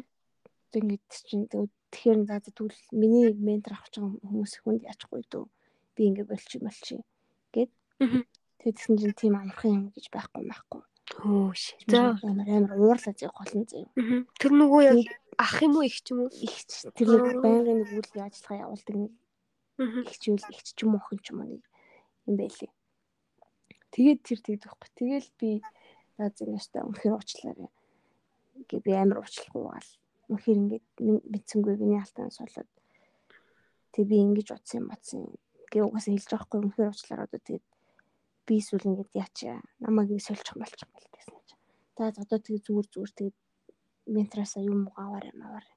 [0.73, 5.45] Ингээд чинь тэгэхээр за тэгвэл миний ментор авах байгаа хүмүүс хүнд яачихгүй дөө.
[5.95, 7.01] Би ингээд болчих болчих
[7.55, 7.71] гэд.
[8.61, 10.81] Тэгээд тэгсэн чинь тийм амархан юм гэж байхгүй байхгүй.
[11.11, 11.77] Хөө шээ.
[11.91, 13.91] За амар амар уурлаа заяа голн заяа.
[14.39, 14.99] Тэр нөгөө яг
[15.37, 16.31] ах юм уу их ч юм уу?
[16.31, 16.55] Их
[16.95, 19.11] тэр нэг байнгын нэг үйл ажиллагаа явуулдаг нэг
[20.07, 21.63] ихчүүл ихч ч юм уу ч юм уу нэг
[22.29, 22.71] юм байлээ.
[23.93, 24.89] Тэгээд тэр тэгдэг байхгүй.
[24.97, 25.49] Тэгэл би
[26.17, 27.69] за зинэштэй үнэхээр уучлаарай.
[28.69, 29.91] Гэ би амар уучлахгүй гал.
[30.29, 30.87] Үнэхээр ингээд
[31.29, 32.71] мэдсэнгүй миний алтанаас болоод
[33.93, 35.21] тэг би ингэж утсан юм батсан.
[35.69, 37.65] Гэ угаасаа хэлж байгаа хгүй үнэхээр уучлаарай одоо тэгээд
[38.45, 41.63] би эсвэл ингээд яачаа намайг ингэ сольчих болчих гэл гэсэн чинь.
[41.95, 43.37] За одоо тэг зүгээр зүгээр тэгээд
[44.15, 45.67] ментраасаа юм аваарай маваар.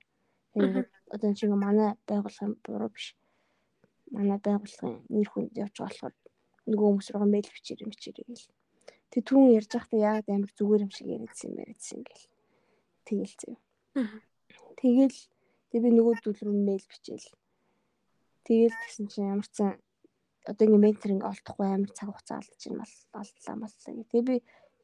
[0.55, 3.15] Тэгээд одоо чинь манай байгууллагын буруу биш
[4.11, 6.15] манай байгууллагын нэр хүнд явж байгаа болохоор
[6.67, 8.51] нөгөө хүмүүс рүү мэйл бичээрэй бичээрэй гэл.
[9.11, 12.25] Тэг түүн ярьж байхдаа яг амар зүгээр юм шиг яриадсан юм яриадсан гэл.
[13.07, 13.57] Тэгэл зөө.
[14.81, 15.19] Тэгэл
[15.71, 17.29] тэг би нөгөө дүүл рүү мэйл бичээл.
[18.47, 19.63] Тэгэл тэгсэн чинь ямар ч
[20.47, 24.05] одоо ингээ ментор ингээ олдохгүй амар цаг хугацаа алдчих юм бол алдлаа боллоо.
[24.11, 24.37] Тэгээ би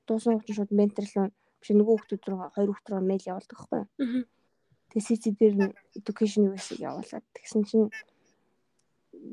[0.06, 1.26] дуусан хүчин шууд менторлоо
[1.62, 3.82] биш нөгөө хүмүүс рүү хоёр хүмүүс рүү мэйл явуулдаг байхгүй.
[4.90, 7.88] Тэгээ CC дээр нь education US-ийг явуулаад тэгсэн чинь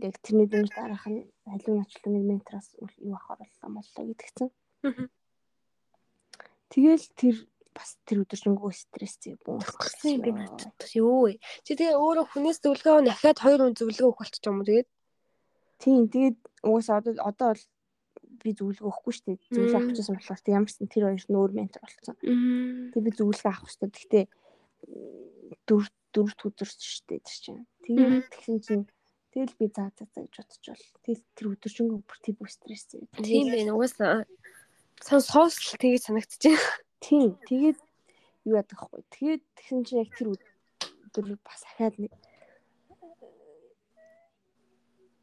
[0.05, 4.49] яг тэрний дүнж дараах нь халуун ачлалын ментраас юу авахар боллоо боллоо гэдгцэн.
[6.69, 7.35] Тэгэл тэр
[7.73, 10.53] бас тэр өдөржингөө стресстэй буусгасан юм байна.
[10.93, 11.41] Юу вэ?
[11.65, 14.87] Чи тэгээ өөрөө хүнээс зөвлөгөө дахиад хоёр хүн зөвлөгөө өгөх болчих юм уу тэгээд?
[15.79, 17.65] Тийм тэгээд угаасаа одоо одоо бол
[18.39, 19.37] би зөвлөгөө өгөхгүй шүү дээ.
[19.51, 22.15] Зөвлөгөө авчихсан болохоор тэг ямар ч тэр хоёр нь өөр ментор болсон.
[22.93, 23.95] Тэг би зөвлөгөө авах шүү дээ.
[23.95, 24.25] Гэхдээ
[25.67, 27.63] дөрв дөрвт өдөр шүү дээ тэр чинь.
[27.83, 28.85] Тэгээд тэгсэн чинь
[29.29, 33.05] Тэгэл би заа заа гэж бодчихвол тэгэл тэр өдөржингөө бүр тийм стресстэй.
[33.21, 33.77] Тийм байна.
[33.77, 34.25] Угаасаа
[35.05, 36.25] сан соосл тэгэж байна.
[36.97, 37.37] Тийм.
[37.45, 37.77] Тэгээд
[38.49, 39.05] юу яадаг вэ?
[39.13, 42.11] Тэгээд тэгсэн чинь яг тэр өдөр бас ахаад нэг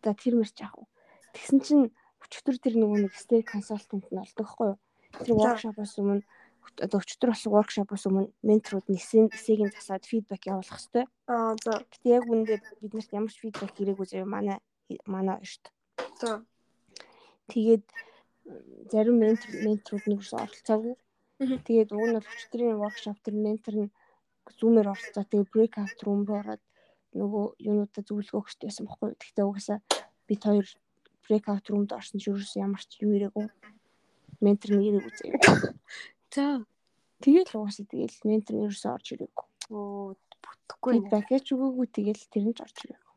[0.07, 0.87] За тэр мэрч яах вэ?
[1.35, 1.85] Тэгсэн чинь
[2.23, 4.79] өчтөр тэр нөгөө нэг state consultant нь олдог хгүй юу?
[5.19, 6.23] Тэр workshop-оос өмнө
[6.79, 11.05] одоо өчтөр болсон workshop-оос өмнө менторууд нисийн эсэгийн засаад фидбек явуулах хэрэгтэй.
[11.27, 11.83] Аа за.
[11.91, 14.59] Гэтэ яг үүндээ бид нарт ямар ч фидбек ирээгүй заяа манай
[15.11, 15.75] манай шүү дээ.
[16.23, 16.31] За.
[17.51, 17.87] Тэгээд
[18.95, 20.95] зарим ментор менторууд нэг юусэн оролцоогүй.
[21.67, 23.91] Тэгээд уг нь бол өчтөрийн workshop тэр ментор нь
[24.55, 25.27] зүүмээр оролцоо.
[25.27, 26.63] Тэгээд breakout room руу ороод
[27.17, 29.17] нөгөө юунуудаа зөвлөгөө өгч байсан байхгүй.
[29.17, 29.79] Гэхдээ угаасаа
[30.29, 30.67] бид хоёр
[31.25, 33.47] breakout room-д орсон ч ерөөс ямар ч юу ирээгүй.
[34.45, 35.75] Ментор нь ирээгүй заяа.
[36.35, 36.45] За.
[37.23, 39.47] Тэгээд л угаасаа тэгээд ментор нь ерөөсөө орж ирээгүй.
[39.75, 40.99] Оо бүтэхгүй нэ.
[41.09, 43.15] Feedback ч өгөөгүй тэгээд тэр нь ч орж ирээгүй.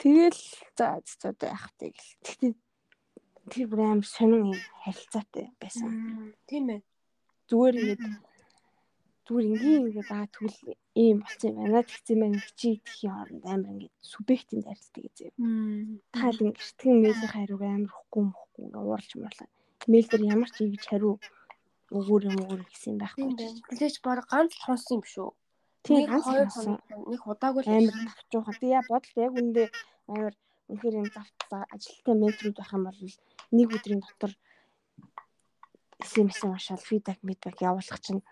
[0.00, 0.42] Тэгэл
[0.78, 2.12] за за яах вэ гэл.
[2.24, 2.52] Тэгтээ
[3.50, 6.34] тэр бүр амар сонин харилцаатай байсан.
[6.48, 6.80] Тийм ээ.
[7.50, 8.02] Зүгээр ингээд
[9.26, 10.58] зүгээр ингийн ингээд аа тэгвэл
[10.94, 11.86] ийм болсон юм байна.
[11.86, 15.32] Тэгсэн мэн чи идэхийн хооронд амар ингээд субъектийн гэсэн.
[15.38, 16.02] Мм.
[16.10, 19.48] Та л ингээд сэтгэн мэйлийн хариуг амар хөхгүй мөхгүй ингээд ууралж муурлаа.
[19.86, 21.14] Мэйл дээр ямар ч ийгж хариу
[21.94, 23.22] өгөр юм өгөр гэсэн юм байхгүй.
[23.38, 23.66] Байна.
[23.70, 25.30] Тэглэж баг ганц хонсон юм шүү.
[25.86, 26.76] Тийм ганц хонсон.
[27.10, 28.54] нэг удаагүй л амар тавчуухан.
[28.58, 29.62] Тэгээ яа бодол яг үндэ
[30.10, 30.34] амар
[30.70, 33.00] үнэхээр юм завт ажилттай менторуд байх юм бол
[33.56, 34.32] нэг өдрийн дотор
[36.00, 38.22] SMS уншаал фидбек фидбек явуулах чинь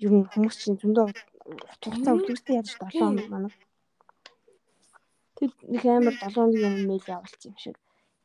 [0.00, 1.12] ер нь хүмүүс чинь зөндөө
[1.44, 3.52] хугацаа үлдээстэй яаж 7 хоног манай.
[5.36, 7.76] Тэр нэг амар 7 хоногийн өмнө мэйл явуулсан юм шиг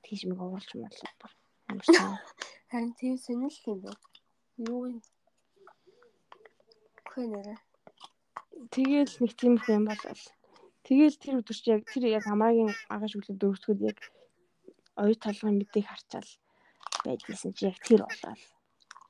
[0.03, 1.31] тийш мэг марлаа бүр
[1.69, 2.17] амар сайн.
[2.71, 3.99] харин тийм сонирхол юм байна.
[4.71, 5.01] Юу?
[7.09, 7.55] Хөө нэрэ.
[8.73, 10.23] Тэгээл нэг тиймэрхүү юм болол.
[10.85, 13.99] Тэгээл тэр өдөр чи яг тэр яг амаагийн агаш үлээ дөрөвдөхөд яг
[15.01, 16.29] оюу толгойн мэдээг харчаал
[17.05, 18.35] байдгийсэн чи яг тэр болоо.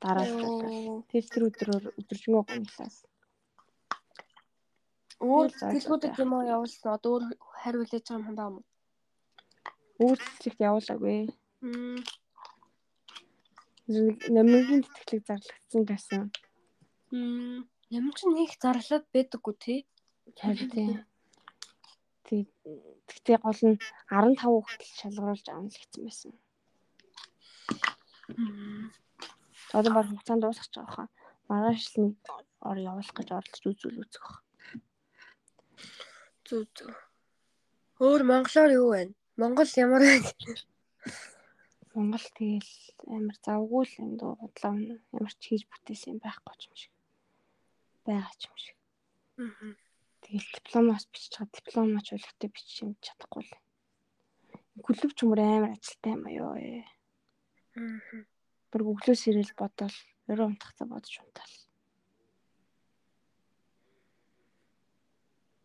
[0.01, 1.03] Дараа нь.
[1.11, 2.89] Тэр тэр өдрөөр өдөржингөө гомлоо.
[5.19, 5.83] Өөр зааж
[6.23, 6.95] юм уу явуулсан.
[6.95, 7.23] Одоо өөр
[7.61, 8.65] хариу хүлээж байгаа юм юм.
[9.99, 11.19] Өөр цэцэгт явуулаагүй.
[14.35, 16.21] Намгийн тэтгэлэг зарлагдсан гэсэн.
[17.11, 17.67] Мм.
[17.89, 19.79] Ямар ч нэг зарлаад байдаггүй тий.
[20.39, 21.03] Харин.
[22.23, 22.47] Тэг
[23.09, 23.81] тэгтээ гол нь
[24.13, 26.31] 15 хүртэл шалгаруулж гэсэн байсан.
[28.37, 28.93] Мм.
[29.73, 31.07] Одоо баг хугацаанд дуусах гэж байгаа хаа.
[31.49, 32.15] Маргааш л нэг
[32.69, 34.48] ор явуулах гэж оролдож үзүүл үзэх баг.
[36.49, 36.97] Зүг зүг.
[38.01, 39.13] Өөр монголоор юу вэ?
[39.37, 40.17] Монгол ямар вэ?
[41.93, 42.73] Монгол тэгэл
[43.05, 44.73] амар завгүй л юм дуу бодлоо
[45.13, 46.93] ямар ч хийж бүтээсэн байхгүй ч юм шиг.
[48.01, 48.77] байгаа ч юм шиг.
[49.45, 49.77] Аа.
[50.25, 53.53] Тэгэл дипломоос бичиж байгаа дипломооч өлегтэй бичиж юм чадахгүй л.
[54.81, 56.81] Клуб ч мөр амар ажилтай юм аяа.
[57.77, 58.25] Аа.
[58.73, 59.97] Бүр өглөөс ирэл бодоол
[60.33, 61.68] өрөө унтахтаа бодож унтаал.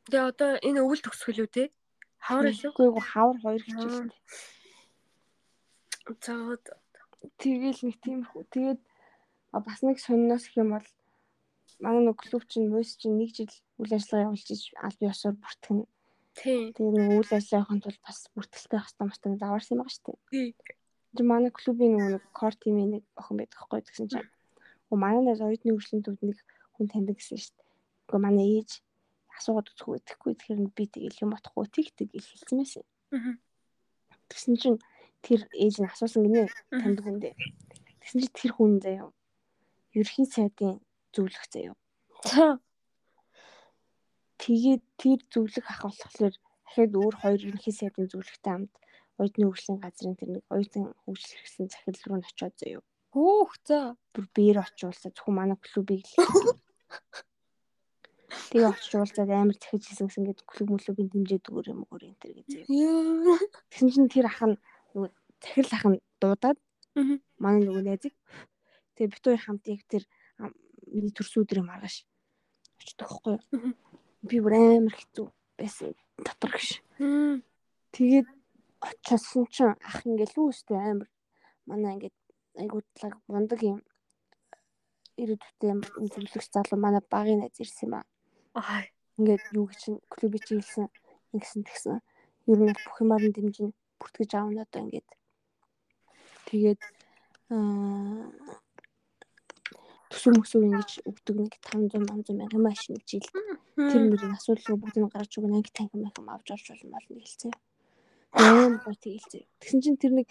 [0.05, 1.65] Тэгээ одоо энэ өвөл төгсгөл үү те?
[2.21, 2.71] Хавар илүү.
[2.73, 4.21] Үгүй ээ хавар хоёр хичээлтэй.
[6.21, 6.35] За
[7.41, 8.43] Тэгэл нэг тиймэрхүү.
[8.53, 8.81] Тэгээд
[9.53, 10.89] а, бас нэг сонноос их юм бол
[11.81, 15.81] манай нэг клуб чинь мөс чинь нэг жил үйл ажиллагаа явуулж аль биесээр бүртгэн.
[16.37, 16.73] тийм.
[16.77, 20.21] Тэгээд нэг үйл ажиллагаахын тулд бас бүртгэлтэй хастаа мастаа заварсан юм байгаа шүү дээ.
[20.31, 20.49] Тий.
[21.17, 24.29] Тэр манай клубын нөгөө нэг кор тимийн нэг охин байдаг хгүй гэсэн чинь.
[24.91, 26.39] Оо манай нэг оюутны хөгжлийн төвд нэг
[26.77, 27.69] хүн таньдаг гэсэн шүү дээ.
[28.13, 28.84] Уу манай ээж
[29.39, 32.85] асуугаад үзэхгүй тэгэхгүй тэгэхээр би тэгэл юм бодохгүй тэгдэг гэл хэлсэн байсан.
[34.31, 34.79] Тэгсэн чинь
[35.25, 37.35] тэр ээж нь асуусан гинэ таньдаг хүн дээ.
[38.01, 39.11] Тэгсэн чинь тэр хүн заяа
[39.95, 40.81] ерхийн сайдын
[41.15, 41.75] зөвлөх заяа.
[42.27, 42.59] За.
[44.43, 48.75] Тэгээд тэр зөвлөх ах болохоор дахиад өөр хоёр ерөнхий сайдын зөвлөхтэй хамт
[49.19, 52.83] оюутны хөгжлийн газрын тэр нэг оюутан хөгжил хэрэгсэн захирал руу н очиод заяа.
[53.15, 53.79] Хөөх за.
[54.13, 56.15] Бүр биер очиулсаа зөвхөн манай клубыг л
[58.51, 62.33] Тэгээ очиулсаад амар захиж хийсэн гэсэн ингээд клуб мөлөгийн дэмжээд өгөр юм өгөр энэ төр
[62.43, 62.51] гэж.
[63.71, 64.57] Тэгсэн чинь тэр ах нь
[64.95, 66.59] нөгөө захирал ах нь дуудаад
[66.95, 67.19] Аа.
[67.43, 68.15] манай нөгөө найзыг
[68.95, 70.05] тэгээ бит хоёр хамт яг тэр
[70.95, 72.07] миний төрсөдрийн маргааш
[72.79, 73.75] очдог хгүй юу.
[74.23, 75.27] Би бүр амар хэцүү
[75.59, 76.79] байсан дотор гэж.
[77.91, 78.29] Тэгээд
[78.79, 81.11] очисон чинь ах ингээл үүстэй амар
[81.67, 82.17] манай ингээд
[82.63, 83.83] айгуудлаг мундаг юм
[85.19, 88.07] ирээдүйтэй юм зөвлөгч залуу манай багын найз ирсэн юм аа.
[88.55, 88.83] Аа.
[89.19, 90.87] Ингээд юу гэж клубыг чи хэлсэн
[91.35, 91.99] ингэсэн тэгсэн.
[92.51, 95.09] Ер нь бүх юмар нь дэмжин бүртгэж аавна одоо ингээд.
[96.51, 96.81] Тэгээд
[97.55, 98.31] аа
[100.11, 103.29] төсөв мөсөв ингэж өгдөг нэг 500 500 мянган машин гэж ил
[103.91, 107.51] тэр мөрийн асуудал бүгдийг гаргаж өгнө анги танхим махим авч орж болно болно хэлсэн.
[108.35, 109.43] Ийм гоо тэгэлцээ.
[109.63, 110.27] Тэгсэн чинь тэр нэг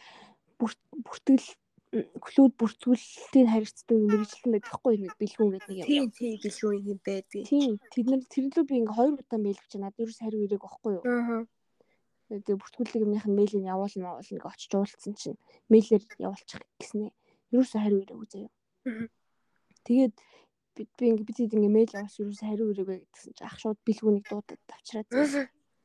[0.59, 1.43] бүрт- бүртгэл
[1.93, 5.89] клуб бүртгүүлэлтийн харилцдаг мэрэгчлэн байдаг хгүй нэг бэлгүүн гэдэг нэг юм.
[5.89, 7.43] Тийм тийм гэлгүй юм байдаг.
[7.45, 7.71] Тийм.
[7.93, 10.93] Тэд нар тэр лөө би ингээ хоёр удаа мэйл бичээ надад ерөөс хариу ирээг байхгүй
[10.97, 11.03] юу?
[11.05, 11.45] Аа.
[12.33, 15.37] Тэгээ бүртгүүлэг юмных нь мэйлийг явуулна явуулна гэж очиж уулцсан чинь
[15.69, 17.11] мэйлээр явуулчих гэснээ.
[17.53, 18.51] Юусе хариу ирээгүй заяа.
[19.85, 20.15] Тэгээд
[20.73, 23.77] бид би ингээ бид хэд ингээ мэйл явуулсан юусе хариу ирээгүй гэсэн чинь ах шууд
[23.85, 25.09] бэлгүүнийг дуудаад авчираад.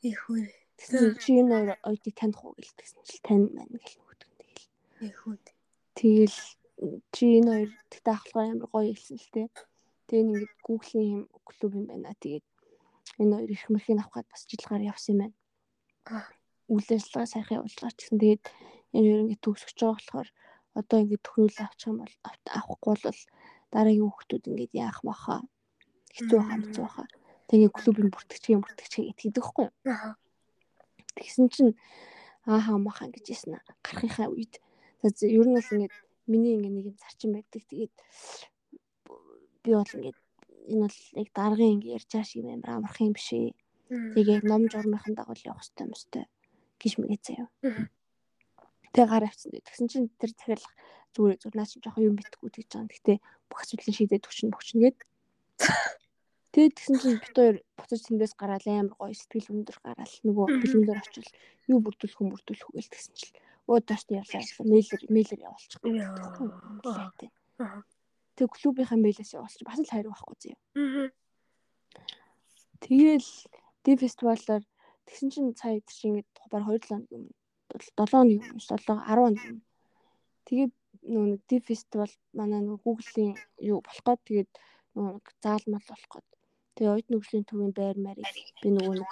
[0.01, 0.49] Их үү.
[0.79, 4.69] Тэгсэн чи энэ хоёр оёдыг таних уу гэлтгсэн чинь тань маань гэл нөгөөдгөн тэгэл.
[5.05, 5.37] Их үү.
[5.99, 6.39] Тэгэл
[7.11, 9.43] чи энэ хоёр тэгтээ ахлахаар амар гоё хэлсэн л те.
[10.07, 12.15] Тэгээ ингээд Google-ийн юм клуб юм байна.
[12.23, 12.47] Тэгээд
[13.19, 15.37] энэ хоёр их мөрхийн авахад бас жилгаар явсан юм байна.
[16.71, 18.45] Үйл ажиллагаа сайхан явуулгаа ч гэсэн тэгээд
[18.95, 20.29] энэ хоёр ингээд төгсөж байгаа болохоор
[20.79, 22.15] одоо ингээд төхнүүл авчих юм бол
[22.47, 23.21] авахгүй бол
[23.75, 25.43] дараагийн хүүхдүүд ингээд яах баха
[26.15, 27.05] хэцүү хэцүү баха.
[27.51, 29.75] Тэгээ клубын бүртгэгчийн бүртгэгчээ гэдэг байхгүй юу?
[31.19, 31.73] Тэгсэн чинь
[32.47, 34.63] ааха маха гэж ясна гарахынхаа үед
[35.03, 35.95] за ер нь бол ингээд
[36.27, 37.63] миний ингээд нэг юм зарчим байдаг.
[37.71, 37.95] Тэгээд
[39.63, 40.19] би бол ингээд
[40.69, 43.55] энэ бол яг даргын ингээд ярьж байгаа шиг амар амарх юм биш ээ.
[43.89, 46.25] Тэгээ ном журмынхан дагуу явах хэрэгтэй юм өстэй
[46.81, 47.49] гэж мэгээ заяа.
[48.93, 49.51] Тэгээ гар авцсан.
[49.55, 50.71] Тэгсэн чинь тэр захиалга
[51.15, 52.91] зүгээр зүгээр наа чи жоохон юм битгүү гэж байгаа.
[52.93, 53.19] Гэхдээ
[53.49, 54.99] бүх асуудлыг шийдээд өчнө бөчнө гээд.
[56.53, 61.01] Тэгээд тэгсэн чинь бит хоёр буцаж тэндээс гараад амар гоё сэтгэл өндөр гараал нөгөө бэлгүүнээр
[61.01, 61.29] очил
[61.69, 63.37] юу бүрдүүлэх юм бүрдүүлэх үү гэж тэгсэн чинь
[63.69, 64.43] өө доош нь явлаа
[64.73, 65.81] мэйлэр мэйлэр явуулчих.
[68.37, 69.69] Тэг клубийнхаа мэйлээс явуулчих.
[69.69, 70.57] Бас л хариу байхгүй зөө.
[72.81, 73.29] Тэгэл
[73.85, 74.65] ди фестивалаар
[75.07, 77.29] тэгсэн чинь цаа чинь ингээд баг 2 7 хоног юм.
[77.69, 79.59] 7 хоног юм биш 7 10 хоног юм.
[80.49, 80.73] Тэгээд
[81.13, 83.35] нөгөө ди фестивал манай нөгөө Google-ийн
[83.71, 84.51] юу болох гээд тэгээд
[84.97, 86.29] нөгөө заалмал болох гээд
[86.77, 89.11] тэгээ ойд нүглийн төвийн байр марийг би нөгөө нэг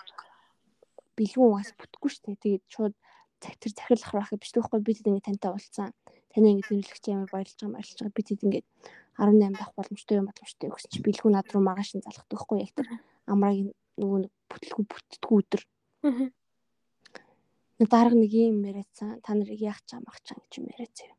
[1.17, 2.43] бэлгүүн угаас бүтгэхгүй шүү дээ.
[2.45, 2.95] Тэгээд шууд
[3.41, 5.93] тэр захирлах байх биш төгөхгүй бид ингээд тантай уулзсан.
[6.33, 8.17] Таны ингээд нэмэлтч амар баярлж байгаа баярлж байгаа.
[8.17, 8.67] Бид ингээд
[9.17, 12.73] 18 байх боломжтой юм боломжтой гэсэн чи бэлгүү над руу маргааш нь залах төгөхгүй яг
[12.77, 12.89] тэр
[13.29, 15.63] амрагийн нөгөө нэг бүтлгүй бүтдгүү өдөр.
[16.05, 16.29] Аа.
[17.81, 19.21] Дарга нэг юм яриадсан.
[19.25, 21.13] Та нарыг яах чам ах чам гэж юм яриадсан.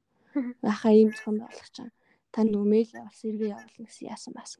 [0.61, 1.89] Яхаа ийм зохион болгох чам.
[2.34, 4.57] Та нөгөө мэйл явуулсан, эргээ явуулна гэсэн яасан бас.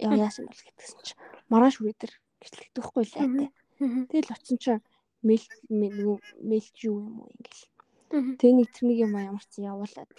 [0.00, 1.12] Яа яасан бол гэтгсэн чи.
[1.52, 3.48] Маргааш үрээдэр гэтлэгдэхгүй л айтай.
[3.80, 4.80] Тэгэл очсон чинь
[5.24, 6.16] нөгөө
[6.48, 7.64] мэйлч юу юм уу ингээл.
[8.10, 10.10] Тэгээ нэг тэр нэг юм ямар ч явуулаад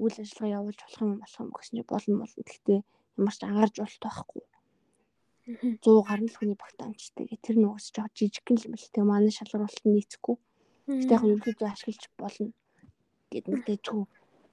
[0.00, 2.42] үйл ажиллагаа явуулж болох юм болох юм гэсэн чинь болно болно.
[2.42, 2.80] Гэхдээ
[3.20, 4.42] ямар ч ангарч болт байхгүй.
[5.46, 10.36] 100 гаруй хүний багтаамжтай тэр нугас жоо жижиг юм л тэгээ манай шалгаруулалт нийцэхгүй.
[10.90, 12.50] Гэтэ яг ерөнхийдөө ашиглаж болно
[13.30, 14.04] гэд мэдээчгүй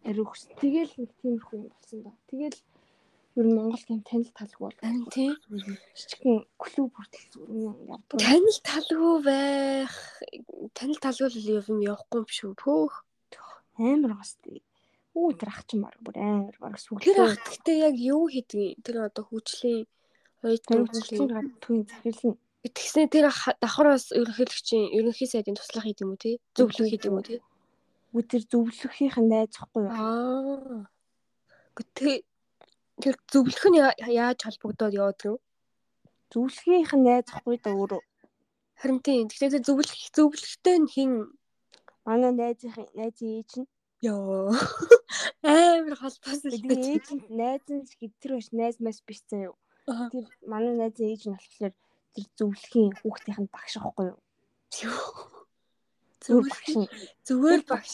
[0.05, 0.45] ариу хөс.
[0.61, 2.15] Тэгэл нэг тиймэрхүү юм болсон доо.
[2.29, 2.57] Тэгэл
[3.37, 5.31] ер нь Монгол тийм танил талгүй бол харин тий
[5.97, 8.17] жижигхэн клуб хүртэл зүгээр явдаг.
[8.21, 9.95] Танил талгүй байх
[10.77, 12.51] танил талгүй л юм явахгүй юм шүү.
[12.61, 12.93] Пөөх
[13.81, 14.61] амар гос тий.
[15.17, 17.05] Үү тэр ах чинь баг бүр амар баг сүглээ.
[17.09, 19.89] Тэр ах гэхдээ яг юу хийдэг тэр одоо хүчлийн
[20.41, 23.27] хөгжлийн гад түүний захирлын Тэгснэ тэр
[23.59, 26.39] давхраас ерөнхийлөгчийн ерөнхий сайдын туслах хийдэг юм уу тий?
[26.55, 27.39] Зөвлөх хийдэг юм уу тий?
[28.15, 29.91] Үгүй тэр зөвлөхийнх нь найзахгүй юу?
[29.91, 30.87] Аа.
[31.75, 32.23] Гэхдээ
[33.01, 35.41] тэр зөвлөх нь яаж холбогдоод яваад гэнэ?
[36.33, 38.01] Зөвлөхийнх нь найзахгүй да өөрөө.
[38.79, 39.29] Харин тийм.
[39.29, 41.11] Тэгэхээр зөвлөх зөвлөхтэй нь хин
[42.05, 43.67] манай найзын найзын ээж нь
[44.03, 44.51] Йоо.
[45.47, 46.99] Амар холбоосон л дээ.
[46.99, 47.87] Ээж нь найз нь
[48.19, 49.55] тэр биш найз мас биш заяа.
[50.11, 51.73] Тэр манай найзын ээж нь болохоор
[52.13, 54.19] тэр зөвлөхийн хүүхдийнх нь багш аахгүй юу?
[56.23, 56.71] Зөвөр багш
[57.27, 57.93] зүгээр багш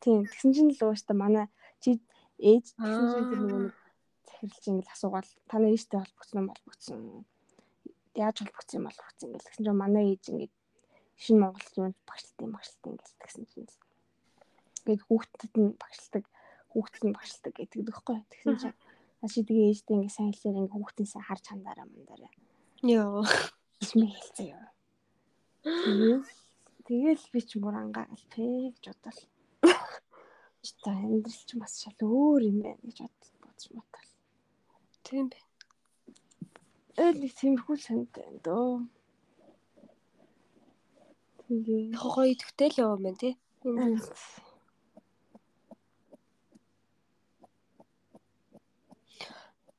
[0.00, 1.46] тийм тэгсэн чинь л ууштай манай
[1.82, 1.98] чи
[2.38, 3.79] ээж тэгсэн чинь тэр нэг
[4.40, 7.00] захирлж ингээл асуугаал таны ээжтэй холбогдсон юм холбогдсон
[8.16, 10.54] яаж холбогдсон юм холбогдсон ингээл тэгсэн чинь манай ээж ингээд
[11.20, 13.68] шинэ Монгол юм багшлалт юм багшлалт ингээл тэгсэн чинь
[14.80, 16.24] ингээд хүүхдэд нь багшилдаг
[16.72, 18.78] хүүхдэд нь багшилдаг гэдэг дэгхгүй тэгсэн чинь
[19.20, 22.32] Аши тэгээ ээжтэй ингээ сайн хэлээр ингээ хүүхдээсээ харж хандаараа мандаараа.
[22.80, 23.20] Йоо.
[23.84, 24.68] Исмээ хэлцээ ёо.
[25.60, 26.24] Тэгэл
[26.88, 29.20] тэгэл би ч мөр ангаагаал тэ гэж бодвол.
[30.64, 33.12] За амьдрал ч бас шал өөр юм байна гэж
[33.44, 34.09] бодож бодвол.
[35.10, 35.38] Тийм бэ.
[37.02, 38.74] Ээл нэг тиймэрхүү сантай байна дөө.
[41.42, 41.98] Тэгээ.
[41.98, 43.34] Хогоо идэвхтэй л яваа мэн тий.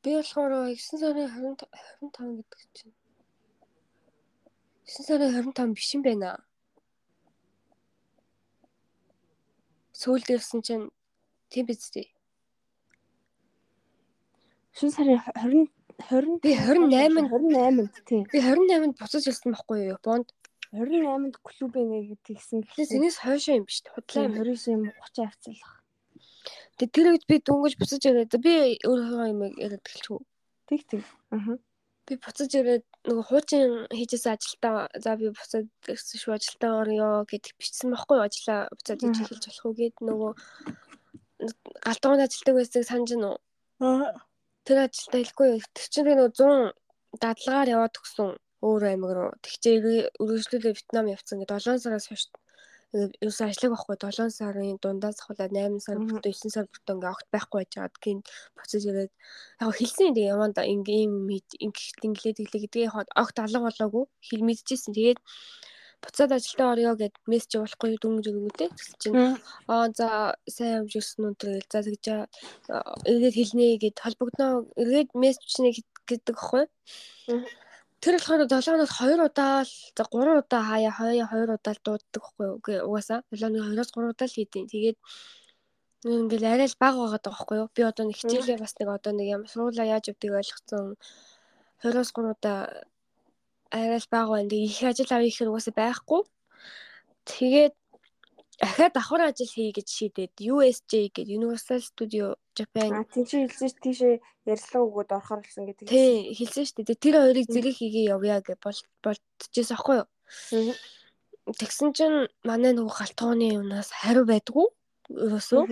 [0.04, 1.64] Би болохоор 9 сарын 25
[2.12, 2.96] 25 гэдэг чинь
[4.84, 6.44] 9 сарын 25 биш юм байна.
[9.96, 10.92] Сүүлд ирсэн чинь
[11.48, 12.12] тийм биз дээ.
[14.82, 15.70] 9 сарын 20
[16.10, 18.26] 20 би 28-нд 28-нд тийм.
[18.34, 20.28] Би 28-нд буцаж ирсэн байхгүй юу Японд.
[20.74, 23.94] 28-нд клубын нэг тэгсэн гэхээс энэс хойшоо юм биш үү?
[23.94, 25.72] Худлаа 29 юм 30 авцалах.
[26.82, 30.26] Тэгээ тэр үед би дүнгэж буцаж ирээд би өөрөө юм яриад эхэлчихв.
[30.66, 31.06] Тэг тэг.
[31.30, 31.62] Аа.
[32.10, 37.54] Би буцаж ирээд нөгөө хуучин хийжсэн ажилдаа за би буцаад ирсэн шүү ажилдаа орё гэдэг
[37.62, 40.32] бичсэн байхгүй юу ажлаа буцаад хийж эхэлж болох уу гэд нөгөө
[41.86, 43.38] галтгоонд ажилдаг байсыг санаж нь уу
[44.66, 48.30] тэр ажилдаа хэлэхгүй тэр чинь би нөгөө 100 дадлагаар яваад өгсөн
[48.68, 49.76] өөр аймаг руу тэгчээ
[50.22, 52.24] үргэлжлүүлээ Вьетнам явцсан гэдэг 7 сараас хойш
[52.92, 57.28] ерөөс ажиллаг байхгүй 7 сарын дундаас хавлаад 8 сар бүрт 9 сар бүрт ингээ огт
[57.32, 58.26] байхгүй байж байгаад гинт
[58.58, 59.12] буцаж ирээд
[59.64, 61.64] яг хэлсэн тийм яванда ингээ юм ингээ
[62.06, 65.20] инглээ тэглээ гэдгээ яг огт алга болоогүй хэл мэдчихсэн тэгээд
[66.04, 69.18] буцаад ажилдаа орё гэд мессеж явуулахгүй дүнг өгөөтэй тэгсэн чинь
[69.72, 70.10] аа за
[70.56, 72.06] сайн ирсэн үү тэгэл за тэгж
[73.12, 75.72] эргээд хэлнэ гэд холбогдноо эргээд мессеж чинь
[76.10, 76.66] гэдэг аахгүй
[78.02, 82.24] Тэр болохоор 7 хоногт 2 удаа л 3 удаа хаяа хаяа 2 удаа л дууддаг
[82.34, 82.88] байхгүй юу.
[82.90, 84.98] Угаасаа 7 хоногт 2-3 удаа л хийдیں۔ Тэгээд
[86.10, 87.70] ингээл арай л баг байгаа байхгүй юу.
[87.70, 90.98] Би одоо нэг хичээлээ бас нэг одоо нэг юм суулаа яаж өгдөг ойлгоцсон
[91.86, 92.58] 20-оос 3 удаа
[93.72, 94.52] арай л баг байна.
[94.52, 96.22] Их ажил авъя гэхээр угаасаа байхгүй.
[97.26, 97.74] Тэгээд
[98.62, 102.92] дахиад давхар ажил хий гэж шийдээд USJ гэдэг Universal Studio Japan.
[102.94, 104.16] А тийм чи хэлсэн ш тийшээ
[104.46, 105.88] ярилцлага өгөөд орохоор болсон гэдэг.
[105.90, 106.70] Тий, хэлсэн ш.
[106.78, 108.60] Тэгээ тэр хоёрыг зэрэг хийгээ явъя гэж
[109.02, 110.08] болтчихсэн аахгүй юу?
[111.58, 114.68] Тэгсэн чинь манай нөгөө галтгооны юунаас хариу байдгүй
[115.10, 115.64] ерөөсөө.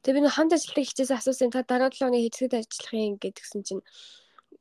[0.00, 3.60] Тэгээ би нөгөө хамт ажилладаг хичээсээ асуусан та дараа 7 хоногийн хэдсэд ажиллах юм гэдгсэн
[3.66, 3.82] чинь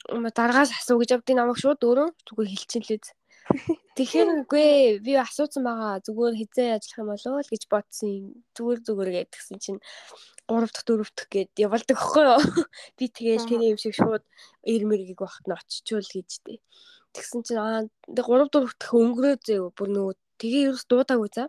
[0.05, 3.01] дараагаас асуу гэж авдгийг намайг шууд өөрөө зүгээр хэлчихлээ.
[3.97, 6.03] Тэгэхээр үгүй би асуусан байгаа.
[6.03, 8.11] Зүгээр хизээ ажиллах юм болоо л гэж бодсон
[8.55, 9.79] зүгээр зүгээр гэдгсэн чинь
[10.51, 12.43] 3 дахь 4 дахь гэд явалдаг хгүй юу?
[12.97, 14.23] Би тэгээд тэний юм шиг шууд
[14.67, 16.59] ирмэргийг багт нь очичвол гэж дээ.
[17.15, 21.43] Тэгсэн чинь аа 3 4 дахь өнгөрөө зөө бүр нөгөө тэгээ ерөөс дуудаагүй за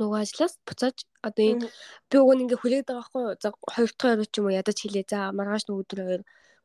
[0.00, 1.68] нөгөө ажлаас буцааж одоо энэ
[2.10, 3.36] би нь ингээ хүлээд байгаа хгүй юу?
[3.40, 5.06] За 2 дахь орой ч юм уу ядаж хэлээ.
[5.12, 5.86] За маргааш нөгөө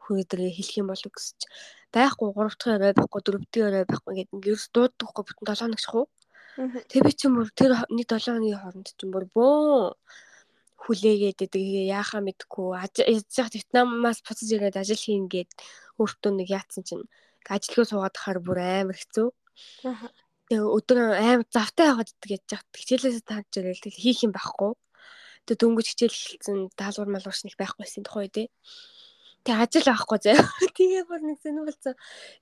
[0.09, 1.39] өдрөө хэлэх юм болов гэсч
[1.93, 5.61] байхгүй 3 дахь орой байхгүй 4 дахь орой байхгүй гэдэг ингээ ерөөс дууддаггүй бүтэн 7
[5.61, 6.05] хоног шахуу.
[6.89, 9.95] Тэг би чинь бүр тэр нэг 7 хоногийн хооронд чинь бүр бөө
[10.81, 12.95] хүлээгээд тэгээ яахаа мэдгүй яж
[13.53, 15.51] Вьетнамаас буцаж ирээд ажил хийн гээд
[16.01, 17.05] өөртөө нэг яатсан чинь
[17.45, 19.29] ажилгүй суугаад хахаар бүр амар хэцүү.
[20.49, 24.73] Тэгээ өдөр амар завтай яваад гэж яах хичээлээс таарч ирэл тэг хийх юм байхгүй.
[25.45, 28.47] Тэг дөнгөж хичээл хэлсэн даалгавар малгууш нэг байхгүйсэн тухай дээ.
[29.41, 30.45] Тэг ажил авахгүй заяа.
[30.77, 31.95] Тэгээ бүр нэг зэн болсон.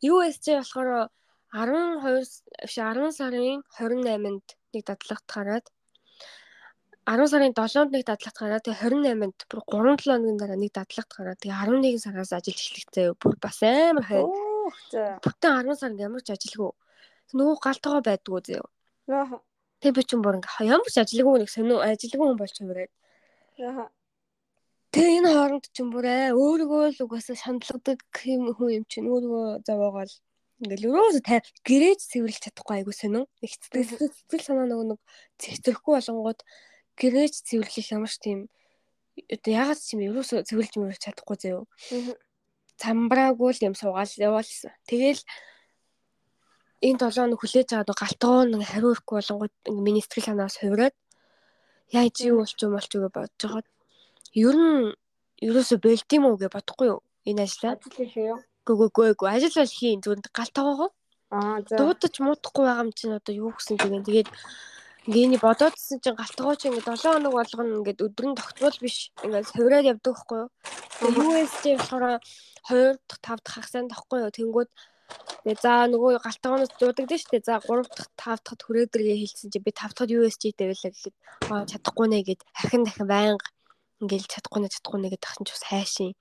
[0.03, 1.07] USJ болохоор
[1.55, 5.65] 12 биш 10 сарын 28-нд нэг дадлагт гараад
[7.07, 9.61] 10 сарын 7-нд нэг дадлагт гараад тэгээ 28-нд бүр
[9.95, 13.15] 3-7 хоногийн дараа нэг дадлагт гараад тэгээ 11 сараас ажил эхлэх заяа.
[13.15, 14.23] Бүр бас амар хай.
[15.23, 16.71] Бүтэн 10 сард ямар ч ажилгүй.
[17.31, 18.67] Нөгөө галтгаа байдгүй заяа.
[19.79, 22.91] Тэгээ би ч юм бүр ингээ ямар ч ажилгүй нэг сонио ажилгүй хүн болж хувираад.
[23.63, 23.87] Аа
[24.89, 29.61] Тэгээ энэ хооронд ч юм бүрээ өөрийгөө л угаасаа шаналгадаг юм хүн юм чинь өөрийгөө
[29.61, 30.13] зовоогоол
[30.65, 33.29] ингээл өрөөсө тай гэрээж цэвэрлэж чадахгүй айгу сонин.
[33.45, 34.99] Их сэтгэл сэтгэл санаа нөгөө нэг
[35.37, 36.39] цэвэрлэхгүй болонгууд
[36.97, 38.39] гэрээж цэвэрлэх ямар ч тийм
[39.29, 41.63] одоо ягаад ч юм өрөөсө цэвэрлж мөрөж чадахгүй заяо.
[42.81, 44.73] Цамбраагүй л юм суугаал яваалсан.
[44.89, 45.21] Тэгэл
[46.81, 49.53] энэ 7 хоног хүлээж аваад галтгоо нэг хариу ирэхгүй болонгууд
[49.85, 50.95] миний сэтгэл санаас хувираад
[51.93, 53.63] яаж юу болч юм болч үгээ бодож байгаа
[54.33, 54.93] ер нь
[55.41, 57.01] ерөөсө болд юм уу гэж бодохгүй юу?
[57.25, 57.77] Энэ ажлаа.
[57.79, 58.39] Ажил хийх юу?
[58.67, 60.89] Гүг гүг гүг ажил бол хийн зүгээр галт тагагаа.
[61.31, 61.77] Аа за.
[61.77, 64.29] Дуудаж муудахгүй байгаа юм чинь одоо юу гэсэн юм тэгээд
[65.07, 69.89] ингээний бодоодсэн чинь галтгоо чи ингээд 7 хоног болгоно ингээд өдрөн тогтвол биш ингээд хувираад
[69.93, 70.49] явдаг байхгүй юу.
[70.99, 72.19] Тэгээд USJ болохоор
[72.69, 74.35] 2 дахь 5 дахь хагасанд тахгүй юу.
[74.35, 74.69] Тэнгүүд
[75.41, 77.47] Тэгээ за нөгөө галтгооноос дуудагдсан шүү дээ.
[77.49, 81.15] За 3 дахь 5 дахьд хүрээдэргээ хэлсэн чи би 5 дахьд USJ дэвэлээ гэхэд
[81.69, 83.47] чадахгүй нэ гэд ахин дахин байнга
[84.01, 86.11] ингээл чадахгүй нэ чадахгүй нэ гэдэг чинь ч бас хайшин.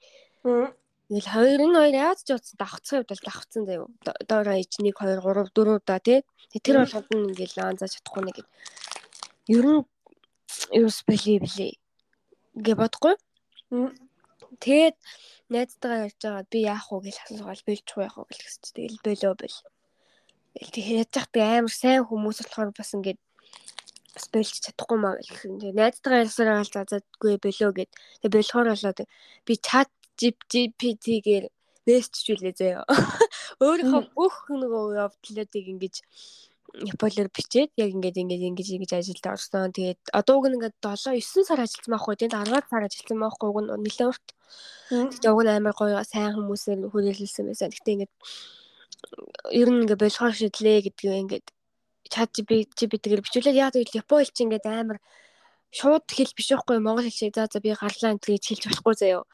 [1.09, 3.89] Ингээл хоёр нь хоёр яаж ч утсан давхцсан хувьд бол давхцсан заяа.
[4.29, 6.20] Доороо ич 1 2 3 4 удаа тий.
[6.61, 8.49] Тэр болгоод нь ингээл аа за чадахгүй нэ гэд.
[9.49, 9.83] Ер нь
[11.09, 11.72] бэлээ бэлээ.
[12.64, 13.14] Гэ бодохгүй.
[14.62, 14.97] Тэгээд
[15.53, 19.59] найзтайгаа ярьж байгаа би яах вэ гэж асуугаал бэлжих яах вэ гэж тэгэл болоо бэл.
[20.74, 23.20] Тэгээд яаж яах вэ амар сайн хүмүүс болохоор бас ингээд
[24.33, 25.61] болж чадахгүй маа гэх юм.
[25.61, 27.91] Тэгээ найзтайгаа ярьсаар байгаа л заазадгүй болоо гэд.
[28.23, 29.01] Тэгээ болохоор болоод
[29.47, 31.47] би чат GPT-гээр
[31.87, 32.85] мессежүүлээ заяа.
[33.64, 35.95] Өөрийнхөө бүх нөгөө явдлуудыг ингэж
[36.69, 39.73] Японоор бичээд яг ингээд ингээд ингэж ингэж ажилд орсон.
[39.73, 43.49] Тэгээд одоо уг нь ингээд 7 9 сар ажилласан байхгүй тийм 10 сар ажилласан байхгүй
[43.49, 44.27] уг нь нэлээд урт.
[44.93, 47.73] Тэгээд уг нь амар гоё сайн хүмүүсээр хүрээлэлсэн байсан.
[47.73, 48.14] Гэхдээ ингээд
[49.61, 51.47] ер нь ингээд болохоор шидлээ гэдгийг ингээд
[52.09, 54.99] чат GPT-гээр бичүүлээд яа гэвэл Япон хэл чинь ингээд амар
[55.73, 58.95] шууд хэл биш байхгүй Монгол хэл шиг за за би гарлаа энэ гэж хэлж болохгүй
[58.97, 59.25] заяо.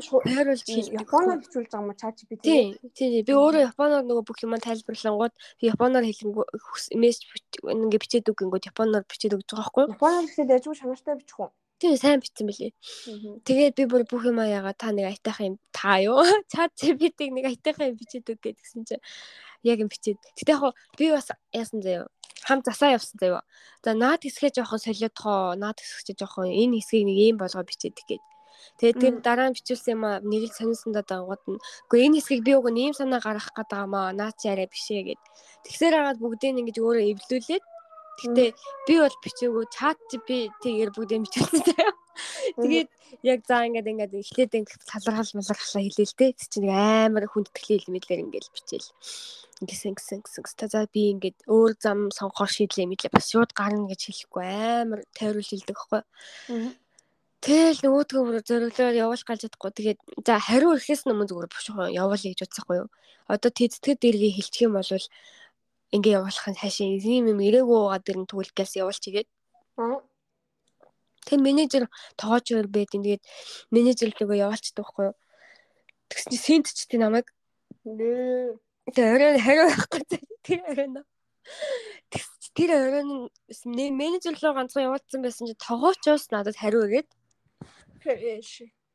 [0.00, 1.00] чу- хайруулж хэлдэг.
[1.04, 2.40] Японоор бичүүлж байгаа юм чат GPT.
[2.40, 2.64] Тий,
[2.96, 3.20] тий.
[3.20, 6.44] Би өөрөө японоор нөгөө бүх юм тайлбарлангууд би японоор хэлэнгүү
[6.96, 7.28] мессеж
[7.60, 9.84] ингээ бичээд үг гингүүд японоор бичээд өгч байгаа байхгүй?
[9.92, 11.52] Японоор бичээд яжгүй чанартай бичих үү?
[11.82, 12.72] Тий, сайн бичсэн билээ.
[13.44, 16.16] Тэгээд би бүр бүх юм яагаад та нэг айтайхан юм та юу?
[16.52, 19.04] Чат GPT-г нэг айтайхан юм бичээд өг гэдгсэн чинь
[19.62, 20.18] яг юм бичээд.
[20.38, 22.06] Гэтэ яг би бас яасан заяа
[22.42, 23.42] хам засаа явсан заяа.
[23.84, 28.22] За наад хэсгээ жоохон солиодхоо, наад хэсгээ жоохон энэ хэсгийг нэг юм болгоо бичээд гээд.
[28.78, 31.62] Тэгээд тэр дараа нь бичүүлсэн юм аа нэг л сонирсондоо дангууд нь.
[31.86, 34.10] Гэхдээ энэ хэсгийг би уг нь ийм санаа гаргах гэдэг юм аа.
[34.10, 35.20] Наа чи арай бишээ гэд.
[35.66, 37.64] Тэгсээр хагаад бүгдийг ингэж өөрөө эвлүүлээд
[38.22, 38.44] Гэтэ
[38.86, 41.92] би бол бичээгүй чат GPT-гээр бүгдийг бичүүлсэн заяа.
[42.56, 42.90] Тэгээд
[43.22, 46.32] яг за ингээд ингээд эхлээд ингээд талархал малархлаа хэлээ л дээ.
[46.36, 48.90] Тэг чи нэг амар хүндтгэлийн хэлмэлээр ингээд бичээл.
[49.62, 50.44] Ингэсэн гисэн гисэн.
[50.58, 53.14] Та за би ингээд өөр зам сонгохоор шийдлээ мэдлээ.
[53.14, 56.02] Бас шууд гарна гэж хэлэхгүй амар тайруулж хэлдэг аахгүй.
[57.42, 59.70] Тэгэл нөгөөдгөө бүр зориглоод явуулах галж чадахгүй.
[59.74, 62.88] Тэгээд за хариу ирэхээс өмнө зүгээр бушуухан явуулъя гэж бодсохгүй юу.
[63.26, 64.86] Одоо тэтгэд дэргээ хэлчих юм бол
[65.90, 69.26] ингээ явуулах нь хаашаа ийм юм ирээгүй байгаа дэр нь түгэлгээс явуулчих
[71.26, 71.86] Тэр менежер
[72.18, 72.90] тоогооч өөр байд.
[72.92, 73.22] Тэгээд
[73.70, 75.16] менежер лүгөө явуулчихдаг байхгүй юу.
[76.10, 77.30] Тэгсэн чинь сент ч тийм намайг
[77.82, 80.02] тэр орой хариу байхгүй
[80.42, 81.04] тэр орой нөө.
[82.54, 87.08] Тэр орой нь менежер руу ганцхан явуулсан байсан чинь тоогоочоос надад хариу ирээд.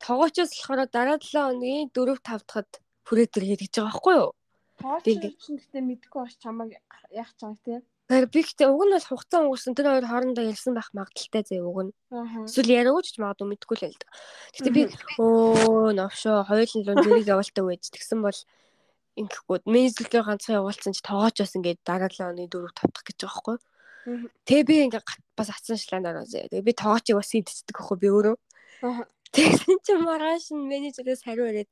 [0.03, 2.69] Тоогоочоос болохоор дараа 7 хоногийн 4 5 дахад
[3.07, 4.32] хүрээд ирээд гэж байгаа байхгүй юу.
[4.78, 6.69] Ингээд чинь гэтээ мэдгүй бач чамаг
[7.09, 7.82] яах чам тий.
[8.08, 11.60] Тэгэхээр би гэтээ уг нь бол хугацаа өнгөрсөн тэр хоёр хоорондоо ярьсан байх магадaltaй зэ
[11.60, 11.93] уг нь.
[12.47, 14.08] Эсвэл яриаггүй ч магадгүй мэдгүй л байл да.
[14.55, 14.84] Гэтээ би
[15.20, 18.39] өө новшоо хоёулын лун зэрэг явуултаа байж тэгсэн бол
[19.20, 23.36] ингэхгүй менежергээ ганцхан явуулсан чи тоогооч бас ингээд дараа 7 оны 4 тавтах гэж байгаа
[23.36, 23.58] байхгүй.
[24.47, 25.03] Тэгээ би ингээд
[25.36, 26.47] бас атсан шлаанд ороо зэ.
[26.47, 28.36] Тэгээ би тоогоочийг бас идчихдэг байхгүй би өөрөө.
[29.36, 31.68] Тэгсэн чи маргааш нь менежерээс хариу ирээд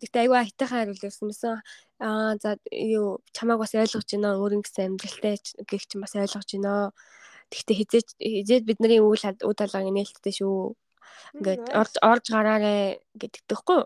[0.00, 1.62] Тэгтээ айгүй айтайхан хариулт өгсөн юмсан.
[1.98, 4.36] Аа за юу чамааг бас ойлгож байна.
[4.36, 6.92] Өөр ингэсэн амьдралтай гэх чинь бас ойлгож байна.
[7.48, 10.76] Тэгтээ хизээч хизээд бидний үйл үд алгааны нээлттэй шүү.
[11.40, 13.80] Ингээд орж орж гараарэ гэдэг тэгэхгүй.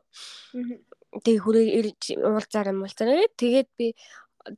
[1.23, 1.67] Тэг хүрээ
[2.19, 3.31] уулзаар юм уулзаарэ.
[3.39, 3.95] Тэгээд би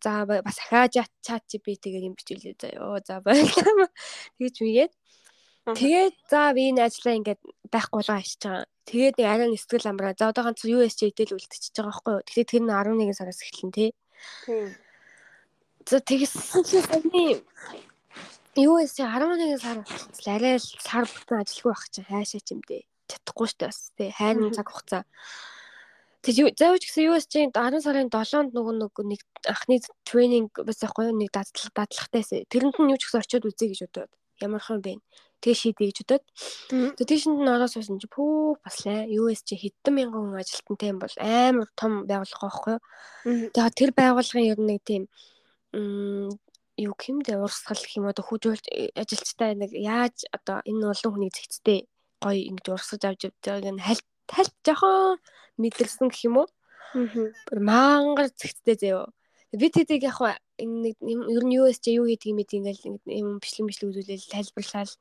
[0.00, 3.00] за бас ахааж чат чи би тэгээд юм бичүүлээ заяа.
[3.04, 3.90] За баярлалаа.
[4.38, 4.92] Тэгэж үгээд
[5.62, 7.40] Тэгээд за би энэ ажлаа ингээд
[7.70, 8.66] байхгүй болгоо ашиж байгаа.
[8.82, 10.14] Тэгээд нэг арай нэсгэл амраа.
[10.18, 12.26] За одоо ганц USJ дээр үлдчихэж байгаа байхгүй юу.
[12.26, 13.90] Тэгэхээр тэр нь 11 сараас эхэлнэ тий.
[15.86, 17.46] За тэгсэн чинь саяны
[18.58, 20.34] USJ 11 сар болчихсон.
[20.34, 22.82] Арай л сар бүтэн ажилгүй байх чинь хайшаа ч юм дээ.
[23.06, 24.10] Чадахгүй штэ бас тий.
[24.10, 25.06] Хайрын цаг хугацаа.
[26.26, 31.18] Тэг заавч гэсэн USJ 10 сарын 7-нд нөгөө нөгөө нэг анхны тренинг бас байхгүй юу
[31.22, 32.50] нэг дадлах дадлагтайсэн.
[32.50, 34.98] Тэрэнд нь юу ч гэсэн очиод үзье гэж бодоод ямархан бэ.
[35.42, 36.24] Тэгээ бодоод.
[36.70, 39.10] Тэгээ тийшэнд нь ороо суусан чи пүүх баслаа.
[39.10, 43.50] USJ хэдэн мянган хүн ажилтнтай юм бол амар том байгууллага байхгүй юу.
[43.50, 45.04] Тэгээ тэр байгууллагын ер нь нэг тийм
[46.78, 48.64] юу гэмдэ урсгал гэх юм одоо хүжүүлж
[48.94, 51.90] ажилчтай нэг яаж одоо энэ олон хүний зэгцтэй
[52.22, 55.18] гоё ингэж урсгаж авч явдаг нь хальт хальт жоохон
[55.58, 56.48] мэдэрсэн гэх юм уу.
[56.94, 57.58] Аа.
[57.58, 59.10] Мангар зэгцтэй заяа.
[59.52, 60.16] Би тэдэг яг
[60.64, 64.92] нэг ер нь USJ юу гэдгийг мэд ингээл юм бичлэг бичлэг үзүүлэл тайлбарлал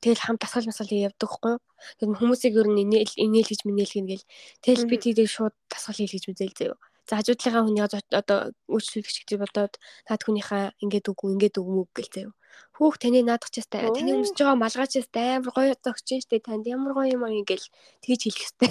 [0.00, 1.54] тэгэл хамт дасгал масгал явдаг хгүй.
[2.00, 4.26] Тэр хүмүүсийг ер нь инээл инээл гэж минээл гингээл
[4.64, 6.76] тэгэл би тэдэг шууд дасгал хийл гэж үзэл заяа.
[7.08, 8.38] За хажуудлынхаа хүний одоо
[8.70, 9.74] үйлчлүүлэгч гэж бодоод
[10.08, 12.32] наад хүнийхээ ингээд үгүй ингээд үгүй гэл заяа.
[12.80, 16.40] Хүүх таны наадах ч ястай таны өмсөж байгаа малгаач ястай амар гоё зөгч штэ.
[16.40, 17.66] Танд ямар гоё юм аа ингээл
[18.00, 18.70] тэгж хэлэх хэвтэй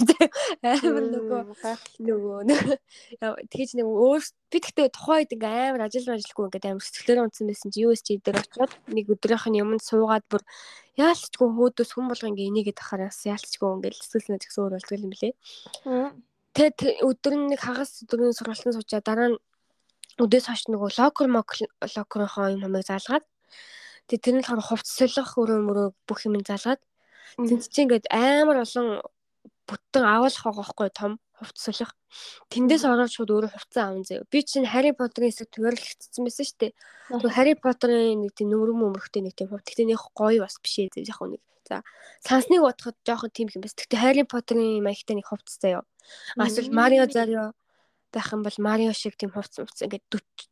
[0.66, 1.40] амар нөгөө
[2.02, 2.40] нөгөө
[3.54, 7.70] тэгж нэг өөр би тэгтээ тухайд ингээ амар ажил ажилгүй ингээд амар сэтгэлээрээ унтсан байсан
[7.70, 10.42] чи USG дээр очиод нэг өдрийнх нь юмд суугаад бүр
[10.98, 15.34] яалтчгүй хөөдөөс хүн болго ингээ энийгээд ахараас яалтчгүй ингээл сэтгэлнээ згсэн өөр болтгол юм лээ.
[16.50, 19.38] Тэгээд өдөр нэг хагас өдрийн сургалтын суучаа дараа нь
[20.18, 21.28] өдөөс хойш нөгөө локер
[21.94, 23.24] локерынхоо юм хамыг заалгаад
[24.10, 26.80] Тэгээ тэр нь болохоор хувц солих өрөө мөрөө бүх юм залгаад
[27.38, 29.00] тэнд чинь ингээд амар олон
[29.70, 31.94] бүтэн агуулах байгаа байхгүй том хувц солих.
[32.52, 34.26] Тэндээс ороод шууд өөрөө хувцас аавн заяа.
[34.28, 36.72] Би чинь Harry Potter-ын хэсэг төвөрлөгдсөн байсан шүү дээ.
[37.22, 39.64] Тэгээ Harry Potter-ын нэг тийм нөмрөм өмөрхтэй нэг тийм хувц.
[39.64, 41.40] Тэгтээ нэг гоё бас биш ээ яг нэг.
[41.64, 41.86] За
[42.26, 43.78] сансныг бодоход жоохон тийм юм байна.
[43.78, 45.86] Тэгтээ Harry Potter-ын маягтай нэг хувцас заяа.
[46.36, 47.54] Эсвэл Mario Zario
[48.12, 50.04] байх юм бол Марио шиг тийм хувц хувц ингээд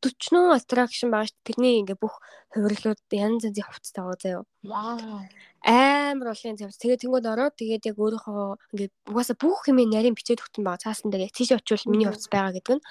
[0.03, 1.47] 40 нөө аттракшн байгаа шүү.
[1.47, 2.23] Тэрний ингээд бүх
[2.55, 4.43] хувирлууд янз янзын хувцас тагаа заяа.
[4.63, 5.27] Вау.
[5.67, 6.79] Амар олон хувцас.
[6.79, 8.43] Тэгээд тэнгууд ороод тэгээд яг өөрийнхөө
[8.73, 10.85] ингээд угаасаа бүх юм нарийн бичээд өгтөн байгаа.
[10.87, 12.85] Цаасан дээр тийш очивол миний хувцас байгаа гэдэг нь.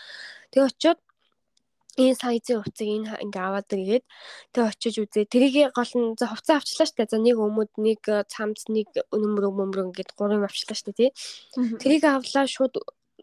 [0.52, 1.00] Тэгээд очиод
[1.98, 4.06] энэ сайзын хувцсыг энэ ингээ аваад ирэгээд
[4.54, 5.26] тэг очиж үзээ.
[5.34, 7.10] Тэрийг гол нь за хувцас авчлаа штэ.
[7.10, 11.10] За нэг өмөд, нэг цамц, нэг өнөмрөг мөмрөг ингээд гурван авчлаа штэ тий.
[11.82, 12.78] Тэрийг авлаа шууд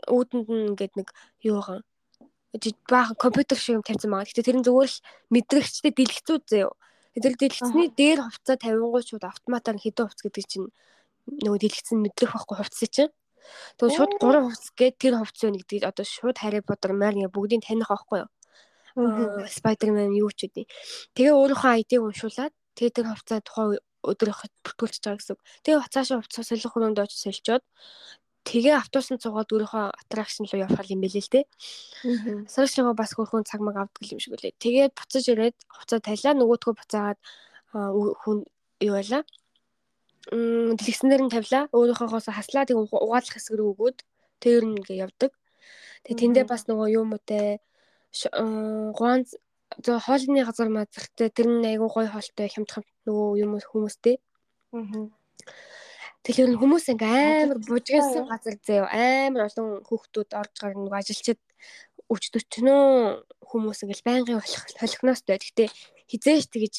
[0.08, 1.08] уудэнд нь ингээд нэг
[1.42, 1.82] юугаан
[2.88, 4.30] баахан компьютер шиг юм тавьсан байгаа.
[4.30, 5.02] Гэтэ тэр нь зүгээр л
[5.34, 6.74] мэдрэгчтэй дэлгэцүүд заяа.
[7.14, 10.68] Тэр дэлгэцний дээр хувцас 50 шууд автоматар хэдэн хувцас гэдэг чинь
[11.26, 13.12] нөгөө дэлгэцэн мэдрэх байхгүй хувцсыг чинь.
[13.78, 17.66] Тэгээ шууд гурван хувцас гээд тэр хувцас байна гэдгийг одоо шууд Harry Potter, Narnia бүгдийг
[17.66, 18.30] таних байхгүй юу?
[18.94, 20.66] Spider-Man юу ч үгүй.
[21.18, 24.30] Тэгээ өөрийнхөө ID-г уншуулад тэгээ тэр хувцас тухайн өдөр
[24.62, 25.38] бүртгүүлж байгаа гэсэн.
[25.64, 27.64] Тэгээ цаашаа хувцас солих хөрөнд очиж солилцоод
[28.44, 31.40] тэгээ автобусанд суугаад өөрийнхөө аттракшн руу явах юм бэлээ л те.
[32.46, 34.54] Саршгаа бас хөрхөн цаг маг авдаг юм шиг үлээ.
[34.60, 37.18] Тэгээд буцаж ирээд хувцас талаа нөгөөдгөө буцаагаад
[37.72, 38.38] хүн
[38.84, 39.22] юу байлаа
[40.32, 41.68] м дэлгэснээр нь тавилаа.
[41.72, 43.98] Өөрийнхоогоос хаслаа тэг угаалах хэсэг рүү өгөөд
[44.40, 45.32] тэр нь ингээ явдаг.
[46.04, 47.60] Тэгээ тэндээ бас нөгөө юу мөтэй
[48.96, 49.36] гуанз
[49.84, 54.16] зөө хоолны газар мазартай тэр нь айгуу гой хоолтой хямдхан нөгөө юм хүмүүстэй.
[54.72, 55.08] Аа.
[56.24, 61.40] Тэгэхээр хүмүүс ингээ амар бужигсан газар заяа амар олон хүүхдүүд орж гарна нөгөө ажилчид
[62.08, 62.84] өвч төчнөө
[63.44, 64.40] хүмүүс ингээл байнгын
[64.80, 65.36] холихноостой.
[65.36, 65.68] Гэхдээ
[66.08, 66.74] хизээш тэгэж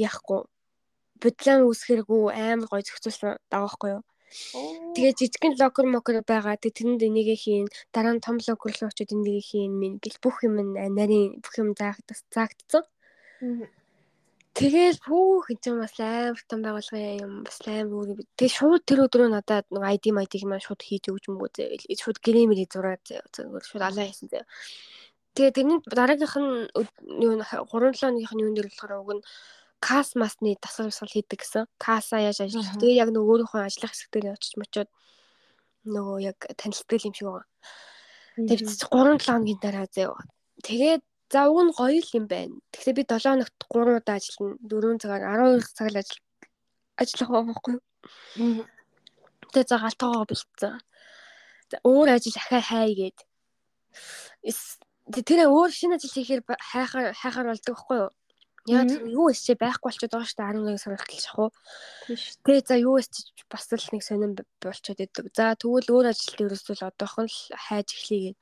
[0.00, 0.40] яахгүй
[1.20, 4.02] бодлон үсгэргүй амар гоё зохицуулсан дагаахгүй юу.
[4.96, 6.56] Тэгээ жижигэн локер мокер байгаа.
[6.56, 7.68] Тэг тэрэнд энийг хийн.
[7.92, 10.54] Дараа нь том локер руу очиод энийг хийн минь гэл бүх юм
[10.96, 12.84] нарийн бүх юм заагдсан.
[14.58, 18.26] Тэгэл бүх энэ чинь бас амар том байгуулгын юм бас амар үгүй.
[18.34, 21.94] Тэгээ шууд тэр өдрөө надад нэг ID ID-г маань шууд хийж өгч мөгөө зэ.
[21.94, 23.22] Шууд грэмэр зураад зэ.
[23.38, 24.42] Шууд алаа хийсэн зэ.
[25.38, 26.50] Тэгээ тэрний дараагийнх нь
[27.22, 29.24] юу 3 7 өдрийн юун дээр болохоор уг нь
[29.78, 31.70] кас масны дасгал босгол хийдэг гэсэн.
[31.78, 32.82] Каса яаж ажиллах.
[32.82, 34.90] Тэгээ яг нөгөө өөрийнхөө ажиллах хэсэг дээр очиж мочоод
[35.86, 37.46] нөгөө яг танилцдаг юм шиг байгаа.
[38.42, 40.18] Бид 3 7 хоногийн дараа заяа.
[40.66, 41.02] Тэгээд
[41.32, 42.56] за уг нь гоё юм байна.
[42.72, 44.56] Тэгэхээр би 7 хоногт 3 удаа ажиллана.
[44.64, 45.22] 4 цагаар
[45.60, 46.20] 12 цаг л ажил
[46.96, 47.82] ажиллах байхгүй юу?
[49.52, 50.74] Тэгээ за галтгоо бэлдсэн.
[51.70, 53.18] За өөр ажил ахаа хай гээд.
[55.26, 58.10] Тэр өөр шинэ ажил хийхээр хайхаар хайхаар болдог байхгүй юу?
[58.68, 61.50] Яа юу эсчээ байхгүй болчиход байгаа шүү дээ 11 сар хүртэл шахуу.
[62.44, 65.32] Тэгээ за юу эсч бас л нэг сонирн болчиход идэг.
[65.32, 68.40] За тэгвэл өөр ажилт ерөөсөл одоохон л хайж эхлэе гэ.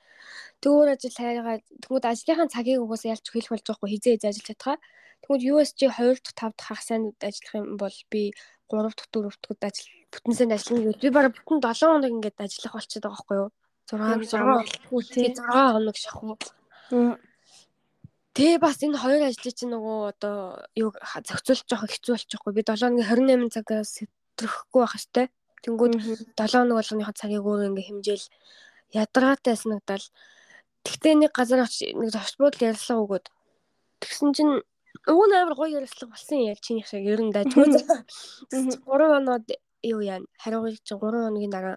[0.67, 4.31] Тэг өөр ажил хайгаа тэгвэл ажлынхаа цагийг угаасаа ялч хэлэх болж байгаа хгүй хизээ хизээ
[4.35, 4.77] ажиллаж чадхаа.
[5.23, 8.23] Тэгвэл USG 2 дахь 5 дахь хагас сайн ажиллах юм бол би
[8.67, 12.43] 3 дахь 4 дахь ажил бүтэн санд ажиллана гэж би бараг бүтэн 7 хоног ингээд
[12.43, 13.51] ажиллах болчиход байгаа хгүй юу.
[13.87, 14.27] 6
[14.91, 16.35] 6 6 хоног шахуу.
[18.35, 22.53] Тэгээ бас энэ хоёр ажлыг чинь нөгөө одоо юу зохицуулж жоох хэцүү болчихгүй.
[22.59, 25.31] Би 7-ны 28 цагаас сэтрэхгүй байх хэвээр.
[25.63, 25.95] Тэнгүүд
[26.35, 28.27] 7 хоног болгоныхоо цагийг өөр ингээ хэмжээл
[28.99, 30.05] ядаргаатай санагдал.
[30.87, 33.27] Тэгтээ нэг газар очиж нэг буудал ярьслаа өгөөд.
[34.01, 34.55] Тэгсэн чинь
[35.11, 37.75] уг нь амар гоё ярьслага болсон яа чиний шиг ер нь дажгүй.
[38.55, 39.47] 3 хоноод
[39.83, 41.77] юу яа хариугыг чинь 3 хоногийн дараа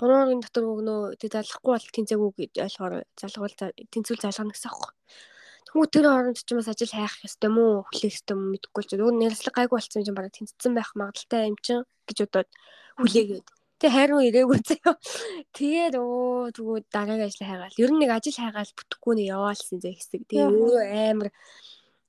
[0.00, 3.54] 3 хоногийн дотор өгнөө тэг залахгүй бол тэнцээгүй гэж ойлгохоор залгуул
[3.92, 4.92] тэнцүүл залгах гэсэн юм.
[5.66, 9.14] Тэгмүү тэр оронд ч бас ажил хайх ёстой мó хүлээх ёстой мó мэдэхгүй ч өөр
[9.18, 12.48] нэрлэг гайгүй болсон юм бараг тэнцсэн байх магадaltaй юм чин гэж бодоод
[12.96, 13.46] хүлээгээд.
[13.76, 14.96] Тэг хайруу ирээгүй заяа.
[15.52, 17.76] Тэгээд өө тэгвэл дараагийн ажил хайгаал.
[17.76, 20.22] Ер нь нэг ажил хайгаал бүтэхгүй нэ яваалсан зэ хэсэг.
[20.24, 21.28] Тэгээ өөрөө амар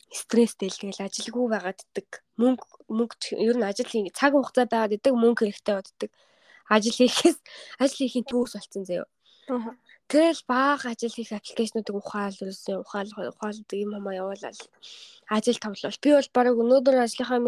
[0.08, 2.24] стресстэй л тэгэл ажилгүй байгаад ддэг.
[2.40, 6.12] Мөнгө мөнгө ер нь ажил хий цаг хугацаа байгаад ддэг мөнгө хэрэгтэй боддог.
[6.72, 7.38] Ажил хийхээс
[7.84, 9.08] ажил хийхийн төвс болсон заяа.
[10.08, 14.56] Тэгэл баах ажил хийх аппликейшнуудыг ухаал ерөөсөө ухаал ухаалдаг юм хамаа явуулаад
[15.36, 16.00] ажил товлол.
[16.00, 17.40] Би бол баг өнөөдөр ажлынхаа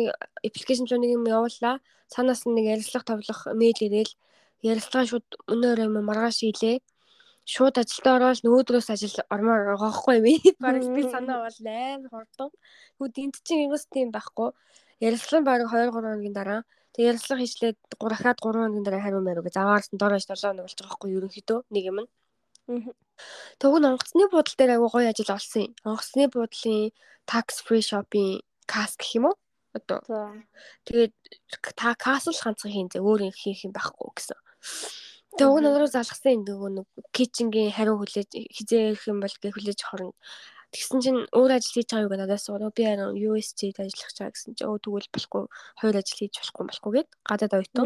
[0.43, 1.79] аппликейшн ч нэг юм явууллаа.
[2.11, 4.11] Цаанаас нэг ярилцлага товлох мэйл ирээл
[4.59, 6.83] ярилцлага шууд өнөөр юм маргааш хийлээ.
[7.47, 10.27] Шууд ажилдаа ороод нөгөөдрөөс ажил ормоор гоохгүй юм.
[10.59, 12.51] Бараг би санаа бол амар хурдан.
[12.99, 14.51] Тэгвэл энд чинь юус тийм байхгүй.
[14.99, 16.61] Ярилцлага баг 2 3 хоногийн дараа
[16.93, 20.67] Тэг ярилцлага хийчлээд 3 дахиад 3 хоногийн дараа хариу маяг гэж аваарсан доорош 7 хоног
[20.67, 22.09] байгаа хгүй ерөнхийдөө нэг юм нь.
[23.59, 25.73] Төг нь онгоцны буудлын дээр аягүй гоё ажил олсон юм.
[25.89, 26.93] Онгоцны буудлын
[27.25, 28.39] tax free shopping
[28.69, 29.35] кас гэх юм уу?
[29.73, 29.99] Одоо.
[30.85, 31.13] Тэгээд
[31.75, 34.39] та касл ганцхан хийн зэ өөр хийх юм байхгүй гэсэн.
[35.37, 39.53] Тэгээ уг надруу залгасан энэ нөгөө нэг кичингийн хариу хүлээж хизээ ирэх юм бол гээ
[39.53, 40.13] хүлээж хорно.
[40.73, 44.53] Тэгсэн чинь өөр ажил хийж байгаа юу надаас суу би харин USG-д ажиллах чаа гэсэн
[44.57, 45.43] чинь өө тэгвэл болохгүй
[45.81, 47.85] хоёр ажил хийж болохгүй болохгүй гэд гадаад ойтоо.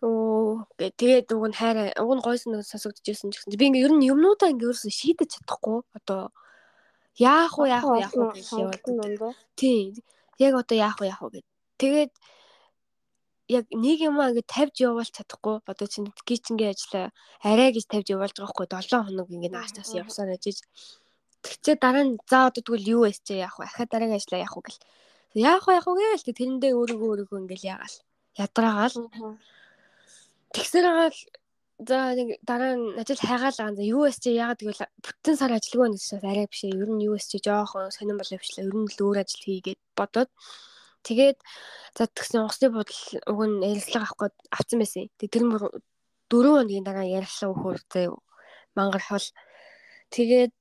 [0.00, 3.92] Оо тэгээд уг нь хайраа уг нь гойсон нэг сонсогдчихсэн ч гэсэн би ингээ ер
[3.92, 6.32] нь юмнуудаа ингээ ерөөсөө шийдэж чадахгүй одоо
[7.20, 9.36] яах вэ яах вэ яах вэ гэж яваад.
[9.60, 9.92] Тийм.
[10.40, 11.46] Яг одоо яах вэ яах вэ гэд.
[11.80, 12.12] Тэгээд
[13.56, 17.06] яг нэг юм ингээ тавьж явуулж чадахгүй одоо чинь гичингийн ажлаа
[17.44, 20.64] арай гэж тавьж явуулж байгаа хгүй 7 хоног ингээ нааш тас явсаар ажиж
[21.44, 23.64] Тэгчээ дараа нь за одоо тэгвэл юу байсчээ яах вэ?
[23.64, 24.80] Ахаа дараагийн ажлаа яах вэ гэл.
[25.34, 27.96] Яах вэ яах вэ тэг тэрэндээ өөрийгөө өөрийгөө ингээл яагаал.
[28.44, 28.96] Ядраагаал.
[30.54, 31.18] Тэгсэрээгаал
[31.88, 33.76] за нэг дараа нь ажил хайгаал байгаа.
[33.78, 36.62] За байсчээ яагаад тэгвэл бүтэн сар ажилгүй нэсээс арай биш.
[36.66, 38.66] Ер нь байсчээ жоохон сонирн бол явчлаа.
[38.68, 40.30] Ер нь л өөр ажил хийгээд бодоод
[41.06, 41.38] тэгээд
[41.96, 45.08] за тэгсэн онгоцны бодол уг нь ярилцлага авах гээд авсан байсан.
[45.18, 45.62] Тэг тэр мөр
[46.28, 48.18] 4 хоногийн дараа ярилцлага өгөхөөр заяа
[48.76, 49.26] мангар хол
[50.14, 50.56] тэгээд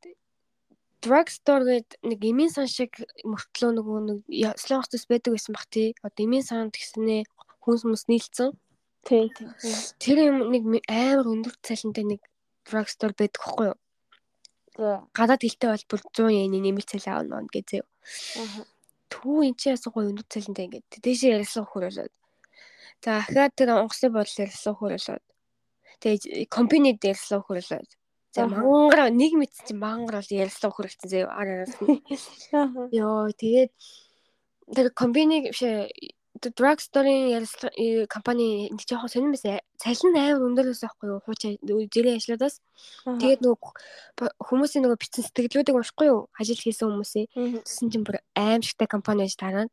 [1.03, 2.91] drugstore гээд нэг эмийн сан шиг
[3.23, 4.19] мөртлөө нөгөө нэг
[4.59, 5.95] слон хотос байдаг байсан бах тий.
[6.03, 7.23] Одоо эмийн санд гэснээ
[7.63, 8.51] хүнс хүмүүс нийлцэн.
[9.08, 9.32] Тий.
[10.00, 12.22] Тэр юм нэг амар өндөр цалинтай нэг
[12.68, 13.78] drugstore байдаг хгүй юу?
[14.80, 15.04] За.
[15.16, 17.84] Гадаад хэлтэй бол бүр 100 yen нэмэлт цалин аавна зөө.
[17.84, 18.66] Аа.
[19.10, 22.14] Түү энэ чи ясаа гоё өндөр цалинтай ингээд дээшээ ярилцсан хөр болоод.
[23.04, 25.26] За ахаад тэр онгоцны бодол ярилцсан хөр болоод.
[26.00, 27.89] Тэгээ компани дээр ярилцсан хөр болоод.
[28.32, 31.74] За мангар нэг мэт чи мангар бол ярилцлага хүрэлцэн зөө араас.
[32.93, 33.72] Йоо тэгээд
[34.70, 35.66] тэр компани биш
[36.39, 39.59] drug store-ийн ярилцлага компани нэг жоохон сонирм байсан.
[39.81, 41.19] Цалин амар өндөр байсан байхгүй юу?
[41.27, 41.41] Хууч
[41.91, 42.55] зэрэг ажлуудаас.
[43.03, 46.31] Тэгээд нөгөө хүмүүсийн нөгөө бичсэн сэтгэлүүдийг уншихгүй юу?
[46.39, 47.27] Ажил хийсэн хүмүүсийн.
[47.67, 49.69] Тэсэн чинь бүр аимшигтай компани байж тараад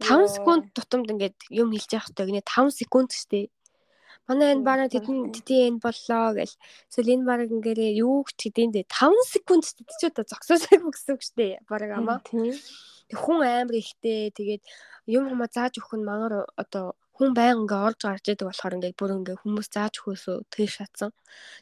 [0.00, 3.48] 5 секунд тутамд ингээд юм хэлж явах хэрэгтэй гинэ 5 секунд штэ.
[4.30, 6.54] Манай энэ бараг тэдэн тэдийн энэ боллоо гэл.
[6.86, 11.22] Эсвэл энэ бараг ингээрээ юу ч тэдэн дэ 5 секунд ч одоо зогсоосайг гэсэн үг
[11.26, 11.58] штэ.
[11.66, 12.22] Бараг амаа.
[13.10, 14.62] Хүн амар ихтэй тэгээд
[15.10, 18.94] юм хумаа зааж өгөх нь мангар одоо хүн байнга ингээ орж гарч идэг болохоор ингээ
[18.94, 21.10] бүр ингээ хүмүүс зааж өгөхөөсөө тэр шатсан.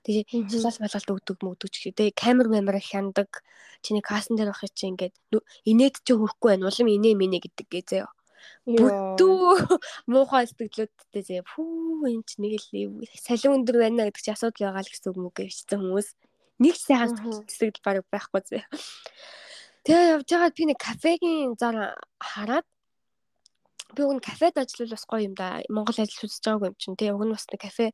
[0.05, 2.13] Тэгээ шалал балгалт өгдөг мөгдөг ч гэдэг.
[2.21, 3.31] Камер мамер хяндаг.
[3.81, 5.11] Чиний касн дээр байх чинь ингээ
[5.65, 6.69] инээд чи хөрөхгүй байна.
[6.69, 8.05] Улам инээ минэ гэдэг гээ
[8.67, 9.79] Бүтүү.
[10.11, 14.85] Муухай сэтгэлүүдтэй зэ фүү энэ ч нэг л салин өндөр байна гэдэг чи асуудал байгаа
[14.85, 16.09] л гэсэн үг мөг гэвчсэн хүмүүс.
[16.59, 18.59] Нэг сайхан сэтгэл баг байхгүй зэ.
[19.87, 22.67] Тэгээ явж байгаа би нэг кафегийн зар хараад
[23.95, 25.63] би уг нь кафед ажиллавал бас гоё юм да.
[25.73, 27.11] Монгол ажил үзэж байгаагүй юм чинь тий.
[27.11, 27.87] Уг нь бас нэг кафе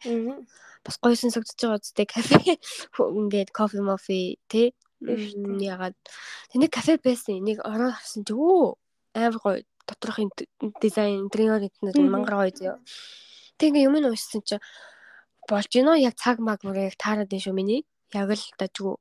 [0.83, 2.59] бас гоё сонсогдож байгаа үстэй кафе
[2.99, 4.75] ингээд кофе мофи тий.
[5.05, 5.95] Ягаад?
[6.51, 7.39] Тэний кафе байсан.
[7.45, 8.75] Нэг ороо харсан чи өө
[9.15, 10.19] амар гоё доторх
[10.81, 12.77] дизайн интерьер интернет мангар гоё зөө.
[13.59, 14.57] Тэг ингээ юм нь уншсан чи
[15.49, 17.85] болж гинөө яг цаг маг бүр яг таарад дээ шүү миний.
[18.13, 18.97] Яг л дажгүй.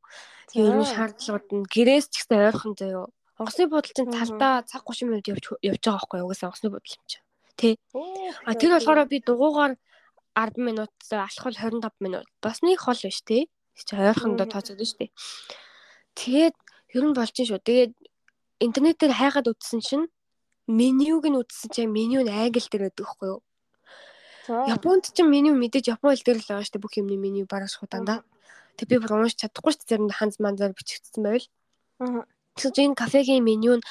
[0.59, 3.07] Ер нь шаардлагууд нь гэрээс ч гэсэн ойрхон зөө.
[3.39, 6.27] Онгоцны бодол чинь талдаа цаг 30 минут явж явж байгаа байхгүй юу?
[6.29, 7.17] Угаасаа онгоцны бодол юм чи.
[7.57, 7.69] Тэ.
[8.45, 9.73] А тэр болохоор би дугуугаар
[10.37, 12.27] 10 минут алхвал 25 минут.
[12.41, 13.49] Бас нэг хол биш тэ.
[13.73, 15.11] Чи ойрхондоо тооцоод шүү дээ.
[16.13, 16.55] Тэгээд
[16.93, 17.57] ер нь болж шүү.
[17.57, 17.93] Тэгээд
[18.61, 20.05] интернетээр хайгаад үзсэн чинь
[20.67, 23.41] менюг нь үзсэн чинь меню нь англи дээр байдаг хгүй юу?
[24.47, 27.71] Японд ч меню мэдээж япон хэл дээр л байгаа шүү дээ бүх юмны меню бараг
[27.71, 28.23] шууданда.
[28.75, 31.47] Тэг би бүр уншиж чадахгүй шүү дээ заримдаа ханз манзаар бичигдсэн байвал.
[32.03, 32.23] Аа.
[32.59, 33.85] Тэгэхээр энэ кафегийн меню нь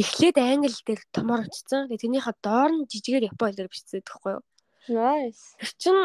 [0.00, 1.88] эхлээд англи дээр томор очсон.
[1.92, 4.44] Тэгээ тэрнийхээ доор нь жижигээр япон хэлээр бичсэн байдаг хгүй юу?
[4.88, 5.56] Nice.
[5.60, 5.96] Тэр чин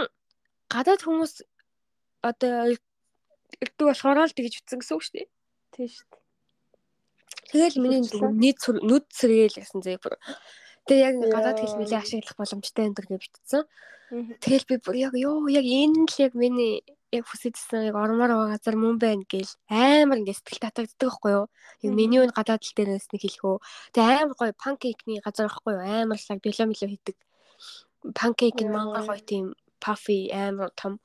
[0.68, 1.34] гадаад хүмүүс
[2.24, 2.76] одоо
[3.62, 5.28] ирдэг болохоор л тэгж утсан гэсэн үг шүү дээ.
[5.72, 6.23] Тийм шүү дээ.
[7.52, 10.16] Тэгэл миний нийт нүд сэргээл гэсэн зэ бүр.
[10.88, 13.64] Тэгээ яг гадаад хэл нэлээ ашиглах боломжтой энэ төр гэж битсэн.
[14.44, 16.84] Тэгэл би бүр яг ёо яг энэ л яг миний
[17.14, 21.46] яг хүсэжсэн яг ормоор байгаа газар мөн байна гээл амар ингэ сэтгэл татагддаг байхгүй юу.
[21.86, 23.58] Яг меню нь гадаад тал дээрээс нэг хэлэхөө.
[23.94, 25.82] Тэгээ амар гоё панкейкний газар байхгүй юу.
[25.82, 27.18] Амар лаг било мило хийдэг.
[28.18, 29.46] Панкейк нь мангар гоё тийм
[29.80, 31.00] пафи амар том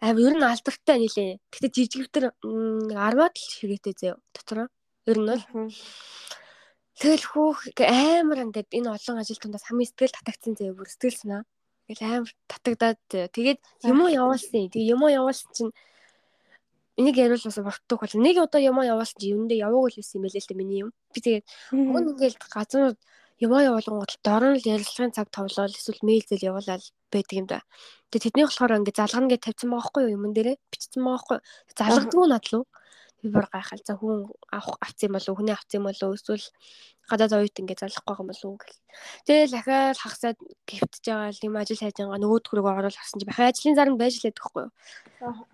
[0.00, 1.40] амар ер нь алдартай нилээ.
[1.52, 4.68] Гэтэ жижигвтер 10-аад л шигээтэй зөө дотор.
[5.06, 5.70] Ер нь бол
[6.96, 11.42] Тэгэл хүүх амар ингээд энэ олон ажил тундаас хамгийн сэтгэл татагдсан зөө бүр сэтгэл санаа.
[11.86, 13.00] Тэгэл амар татагдаад
[13.36, 14.72] тэгээд юм уу явуулсан.
[14.72, 15.72] Тэгээ юм уу явуулсан чинь
[16.96, 20.16] энийг яриул бас бортдог бол нэг удаа юм уу явуулсан чинь юундээ яваагүй л байсан
[20.16, 20.90] юм байлээ л дээ миний юм.
[21.12, 21.44] Би тэгээд
[21.76, 22.98] нь ингээд газрууд
[23.44, 26.80] юм уу явуулган гол дорн л ярилцлагын цаг товлол эсвэл мэйл зэл явуулаад
[27.12, 27.60] байдаг юм да.
[28.08, 31.36] Тэгээд тэдний болохоор ингээд залгана гэж тавьсан байгаа байхгүй юу юмн дээрээ бичсэн байгаа байхгүй
[31.36, 31.44] юу.
[31.76, 32.64] Залгадгүй надлуу
[33.22, 36.46] би бүр гайхал за хүн авах авц юм болов хүний авц юм болов эсвэл
[37.06, 38.80] гадаад оюут ингээ залахгүй юм болов гэл.
[39.26, 43.78] Тэгэл дахиад хагасаад гівтж байгаа юм ажил хайж байгаа нөгөөдгөрөө оруулах гэсэн чи бахаа ажлын
[43.78, 44.72] зарим байж лээд байхгүй юу.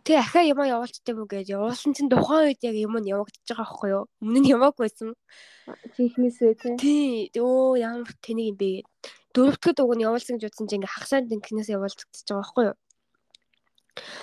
[0.05, 3.69] Тэгээ ахаа юм явуулчтай мүү гэж явуулсан чинь тухайн үед яг юм нь явагдаж байгаа
[3.69, 4.05] байхгүй юу.
[4.25, 5.11] Өмнө нь яваагүйсэн.
[5.93, 6.77] Жинхнээсээ тий.
[6.81, 7.13] Тий.
[7.37, 8.89] Өө ямар тэнийг юм бэ гэд.
[9.37, 12.77] Дөрөвдөд уг нь явуулсан гэж утсан чинь ингээ хагасаад тэнхнээс явуулчихж байгаа байхгүй юу.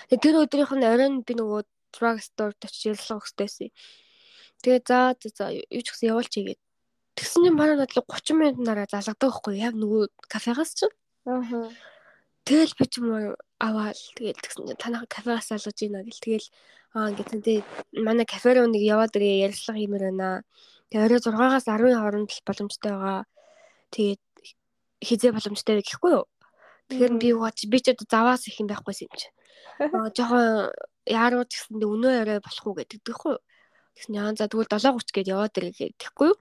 [0.10, 1.62] Тэгээ тэр өдрийнх нь оройн би нөгөө
[1.96, 3.70] drug store очиж ярилцлага өгсдөөсөн.
[4.64, 5.00] Тэгээ за
[5.38, 6.62] за юу ч гэсэн явуулчих гээд.
[7.16, 10.96] Тэгсэн юм бараг надлаг 30 минут нараа залгадаг байхгүй яг нөгөө кафегаас чинь.
[11.26, 11.72] Аа.
[12.48, 16.48] Тэгэл би ч юм уу аваад тэгэл тэгсэн чинь танаа кафегаас алгаж ийна гэл тэгэл
[16.98, 17.62] Аа ингээд тэгээ
[18.02, 20.42] манай кафе руу нэг яваад ирээ ярилцлага хиймээр байна.
[20.90, 23.22] Тэгээ орой 6-аас 10-ийн хооронд л боломжтой байгаа.
[23.94, 24.22] Тэгээд
[24.98, 26.26] хизээ боломжтой вэ гэхгүй юу?
[26.90, 29.30] Тэгэхээр би ууч би ч одоо заваас их юм байхгүйсэн юм чи.
[29.80, 30.76] Жоохон
[31.08, 33.36] яаруу ч гэсэндээ өнөө орой болох уу гэдэг тэгэхгүй?
[33.96, 36.40] Тэгсэн яа за тэгвэл 7:30 гээд яваад ирээ гэхгүй юу?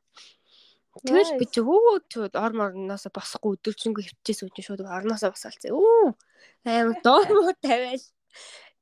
[0.98, 5.70] Тэгэл би чи өө чууд ор морноос босохгүй өдөржингөө хөвчээс үгүй шууд орноосоо босаалцээ.
[5.70, 6.19] Өө
[6.66, 8.02] амар доомоо тавиал.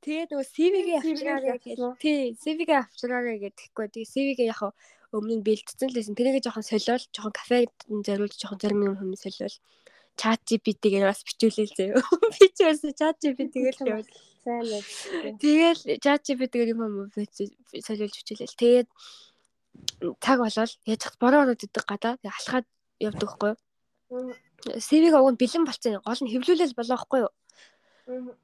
[0.01, 1.77] Тэгээд нөгөө CV-гээ авчираарай гэж.
[2.01, 3.85] Тий, CV-гээ авчираарай гэдэхгүй.
[3.93, 4.61] Тэгээ CV-гээ яг
[5.13, 6.17] өмнө нь бэлтцэн лээсэн.
[6.17, 9.57] Тэрийг жоохон солиол, жоохон кафед зориулж жоохон зарим юм хүмүүс солиол.
[10.17, 12.01] Chat GPT-гээр бас бичүүлээл заяа.
[12.33, 14.09] Би ч бас Chat GPT-гээр л яваад.
[14.47, 15.37] Сайн байна.
[15.43, 18.55] Тэгэл Chat GPT-гээр юм юм солиулж бичүүлээл.
[18.55, 18.87] Тэгээд
[20.23, 22.63] цаг болол яаж хат бороо ороод идэг гадаа алхаад
[23.03, 24.31] явдаг хгүй юу.
[24.79, 25.99] CV-г огонд бэлэн болцсон.
[25.99, 27.33] Гол нь хэвлүүлэл болоо хгүй юу.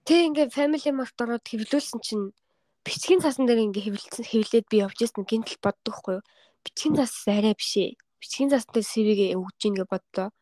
[0.03, 2.35] Тэг ингээ family mart ороод хэвлүүлсэн чинь
[2.83, 6.25] бичгийн цаасан дээр ингээ хэвлэлсэн хэвлээд би явж ирсэн гинтл боддог хгүй юу.
[6.67, 7.95] Бичгийн цаас арай биш ээ.
[8.19, 10.35] Бичгийн цаас дээр CV-г өгж ийн гэж бодлоо.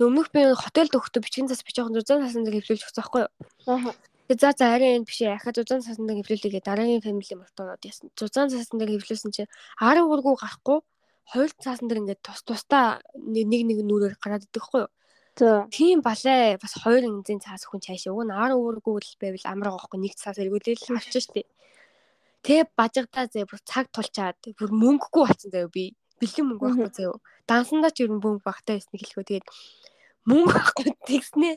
[0.00, 3.32] Өмнөх би хотелд өгөхдөө бичгийн цаас бичих зузаан цаасан дээр хэвлүүлж өгсөн хгүй юу.
[4.26, 5.38] Тэгээ за за арай энэ биш ээ.
[5.38, 8.10] Ахаа зузаан цаасан дээр хэвлүүлээгээ дараагийн mart ороод ясан.
[8.18, 10.78] Зузаан цаасан дээр хэвлүүлсэн чинь 10 ургуу гарахгүй
[11.30, 14.90] хоёр цаасан дээр ингээд тус тустаа нэг нэг нүрээр гараад идэх хгүй юу.
[15.70, 19.78] Тийм балай бас хоёр инзийн цаас хүн цаашаа уг нь 10 ургуу л байвал амраа
[19.78, 21.46] гохгүй нэг цаас эргүүлээл авчих штеп.
[22.42, 25.94] Тэгээ бажигдаа зэ бүр цаг тулчаад бүр мөнгөгүй болсон заяа би.
[26.18, 27.18] Бэлэн мөнгө байхгүй заяа.
[27.46, 29.46] Дансандаа ч ер нь мөнгө багтаа байсныг хэлэхөө тэгээд
[30.26, 31.54] мөнгө байхгүй тэгснээ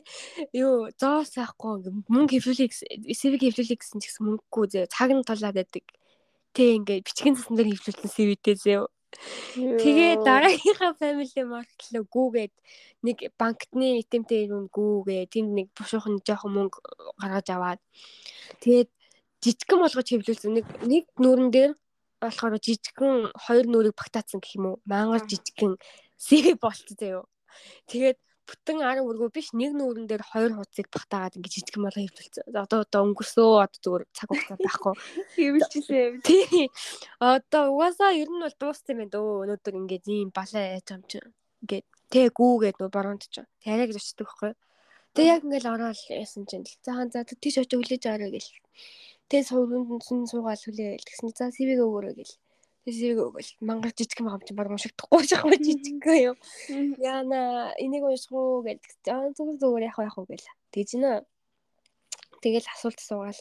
[0.54, 2.72] юу зоос авахгүй мөнгө хэвлүүлэх
[3.18, 4.92] CV хэвлүүлэх гэсэн ч гэсэн мөнгөгүй заяа.
[4.94, 5.84] Цаг нь тулаад байдаг.
[6.54, 8.86] Тэг ингээд бичгийн цасан дээр хэвлүүлсэн CV-тэй заяа.
[9.58, 12.54] Тэгээ дараагийнхаа family руу гүүгээд
[13.02, 16.78] нэг банкны итемтэй юм гүүгээ тэнд нэг бушуухан жоохон мөнгө
[17.18, 17.80] гаргаж аваад.
[18.62, 18.90] Тэгээд
[19.42, 20.54] жижигхэн болгож хэвлүүлсэн.
[20.54, 21.72] Нэг нэг нүүрэн дээр
[22.22, 24.82] болохоор жижигхэн хоёр нүрийг багтаацсан гэх юм уу?
[24.86, 25.74] Мангар жижигхэн
[26.22, 27.26] CV болцсон заяо
[27.90, 28.18] тэгээд
[28.50, 32.50] бүтэн 10 өргөө биш нэг нүүрэн дээр хоёр хуудсыг багтаагаад ингэ жижигхэн болго хэвлүүлсэн.
[32.58, 34.94] Одоо одоо өнгөрсөө одоо зүгээр цаг хугацаа байхгүй.
[35.38, 36.06] Хэвлчихлээ.
[36.26, 36.66] Тий.
[37.22, 39.46] Одоо угаасаа ер нь бол дууссан юм дөө.
[39.46, 41.22] Өнөөдөр ингээд ийм балаа яаж юм чи.
[41.62, 43.46] Ингээд тэг гүүгээд нөө бороонд ч.
[43.62, 44.52] Тарайг зочдөг байхгүй.
[45.14, 46.66] Тэг яг ингээл ороод яасан чинь.
[46.82, 48.50] За хаан за тийш очиж хүлээж аваарай гэл.
[49.30, 51.30] Тэг сууганд нь суугаал хүлээл тэгсэн.
[51.38, 52.34] За CV-г өгөөрэй гэл.
[52.84, 53.18] Тэсийг
[53.60, 56.34] мангар жижиг юм хамт баг уншигдахгүй шахав жижиггүй юу.
[56.96, 59.04] Яна энийг унших уу гэдэг.
[59.12, 60.48] Аа зүгээр зүгээр яах уу гэл.
[60.72, 61.12] Тэгж нэ.
[62.40, 63.40] Тэгэл асуулт суугаал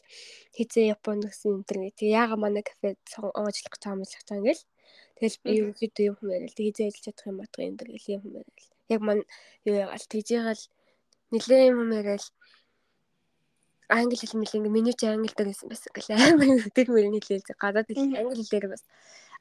[0.51, 1.95] хизээ Японд гэсэн интернет.
[1.95, 4.63] Тэг яага манай кафед ажиллах гэж юм шиг таа ингээл.
[5.15, 8.59] Тэгэл би ерөөдөө юм яриад тэг хизээ ажиллаж чадах юм батга энэ гэл юм яриад.
[8.91, 9.23] Яг мань
[9.63, 10.63] юу ягаал тэгжээгээл
[11.31, 12.25] нэлээ юм яриад
[13.89, 17.57] англи хэл мэл ингээ миний чи англи дээр гэсэн байсан гэл амар өдөр мөрөний хэлээ
[17.57, 18.83] гадаад хэл англи хэлээр бас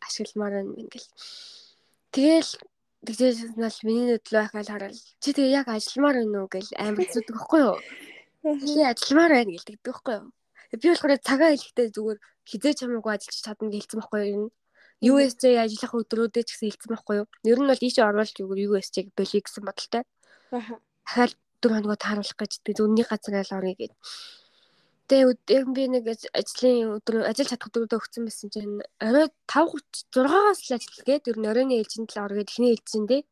[0.01, 1.09] ашигламаар байна ингээл.
[2.15, 2.53] Тэгэл
[3.05, 7.37] тэгжээс нь миний нүдлөө ахаал хараад чи тэгээ яг ажилламаар байна уу гэл амар зүтг
[7.37, 7.77] байхгүй юу?
[8.43, 10.27] Тэгээ ажилламаар байна гэл тэгдэг байхгүй юу?
[10.81, 12.19] Би болохоор цагаа хэлэхдээ зүгээр
[12.49, 14.49] хизээч хамаагүй ажиллаж чадна гэлцэн байхгүй юу?
[14.99, 17.27] USJ ажиллах өдрүүдэд ч гэсэн хэлсэн байхгүй юу?
[17.47, 20.03] Ер нь бол ийшээ орвол зүгээр USJ-г болиё гэсэн бодолтой.
[21.07, 23.93] Ахаал 4 хоногоо тааруулах гэж тэг үнний газар айл орё гэд.
[25.09, 26.05] Тэгээ би нэг
[26.37, 31.39] ажлын өдөр ажил чадах өдрүүдэд өгсөн байсан чинь орой 5:30 6-аас л ажил гээд ер
[31.41, 33.23] нь оройны ээлжинд л оргээд ихний ээлжинд дээ.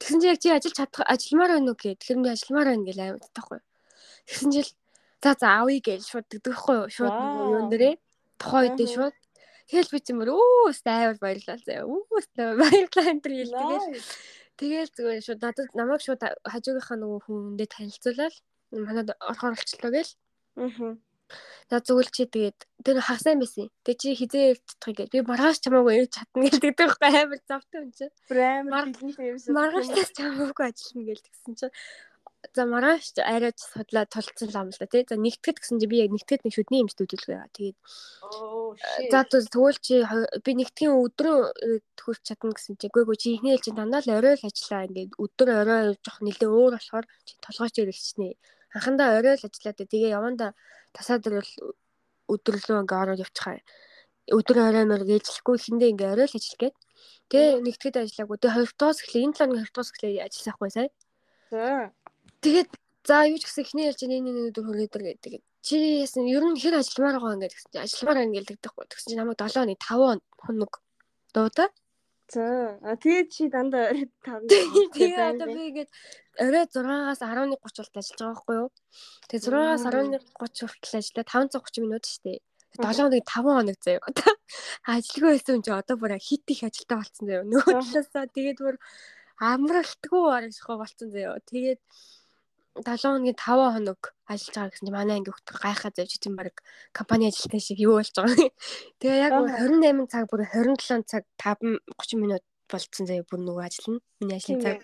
[0.00, 2.00] Тэгсэн чинь яг чи ажил чадах ажилмаар байна уу гэх.
[2.00, 3.60] Тэгэхээр би ажилмаар байна гэл аймаг таахгүй.
[4.24, 4.72] Тэгсэн чинь
[5.20, 6.88] за за авъя гэж шууд дэгдэхгүй юу?
[6.88, 7.94] Шууд юун дээрээ
[8.40, 9.16] тухайн үедээ шууд
[9.64, 11.88] Тэгэл би чимэр өө стайвал баярлалаа заяа.
[11.88, 14.04] Өө стайвал баярлалаа энэ төр хэлтэгээл.
[14.58, 16.22] Тэгэл зүгээр шууд надад намайг шууд
[16.52, 18.34] хажуугийнхаа нөгөө хүндээ танилцуулаад
[18.86, 20.12] манад орохоор болчлоо гээл.
[20.62, 20.94] Аа.
[21.70, 23.72] За зүгэл чи тэгээд тэр хасаа байсан.
[23.82, 25.08] Тэгээ чи хизээ явчихдаг гэж.
[25.10, 28.06] Би маргааш чамаагүй ирж чадна гэлдэг байхгүй амар завтай юм чи.
[28.30, 28.84] Амар.
[29.58, 31.66] Маргааш чамаагүй ажиллана гэлдэгсэн чи.
[32.54, 35.02] За маргааш арайч судлаа тулцсан лам л да тий.
[35.10, 37.50] За нэгтгэд гэсэн чи би яг нэгтгэд нэг шүдний юмс төдөлгөө яа.
[37.50, 37.78] Тэгээд
[39.10, 40.06] За тэгвэл чи
[40.46, 41.38] би нэгтгэн өдрөө
[41.98, 44.86] төхөрч чадна гэсэн чи үгүй чи ихний ээлжинд дандаа л орой л ажиллаа.
[44.86, 48.38] Ингээд өдөр орой жоох нэлээ өөр болохоор чи толгойч ирэлчнэ
[48.74, 50.46] анхандаа орой л ажиллаад тэгээ яванда
[50.94, 51.52] тасаад ирэл
[52.34, 53.62] өдөрлөө ингээ ороод явчихаа.
[54.34, 56.76] Өдөр орой мөр гээжлэхгүй ихэндээ ингээ орой л ажиллах гээд.
[57.30, 58.36] Тэгээ нэгтгэд ажиллаагүй.
[58.42, 60.90] Тэгээ хоёртоос эхлээ энэ талын хоёртоос эхлээ ажиллахгүй сая.
[61.54, 61.94] За.
[62.44, 62.70] Тэгээд
[63.08, 65.40] за юу ч гэсэн ихний ялж энэ нэг өдөр ир гэдэг.
[65.64, 68.84] Чи яасан ер нь хэр ажилламаар байгаа ингээ гэсэн чинь ажилламаар ингээ л гэдэгхгүй.
[68.84, 70.72] Тэгсэн чинь намайг 7 оны 5 хоног
[71.32, 71.68] дуудаа.
[72.28, 72.44] За.
[72.84, 74.44] А тэгээд чи дандаа орой 5.
[74.92, 75.90] Тэгээ одоо би ингээд
[76.36, 78.68] орой 6-аас 11:30 болт ажиллаж байгаа байхгүй юу?
[79.28, 82.40] Тэгээ 6-аас 11:30 хүртэл ажиллаа 530 минут шүү дээ.
[82.76, 84.08] 7 хоног 5 хоног заяа.
[84.92, 87.44] Ажилгүй байсан чи одоо бүр хит их ажилтаа болцсон заяа.
[87.48, 88.76] Нөгөө талаасаа тэгээд бүр
[89.40, 91.38] амралтгүй аргачихгүй болцсон заяа.
[91.48, 91.80] Тэгээд
[92.74, 96.58] 7 хоногийн 5 хоног ажиллаж байгаа гэсэн чинь манай анги өгтөг гайхаа завж чинь баг
[96.90, 98.50] компани ажилтан шиг юу болж байгаа.
[98.98, 103.88] Тэгээ яг 28 цаг бүр 27 цаг 5 30 минут болцсон заяа бүр нөгөө ажил
[103.94, 104.02] нь.
[104.18, 104.78] Миний ажлын цаг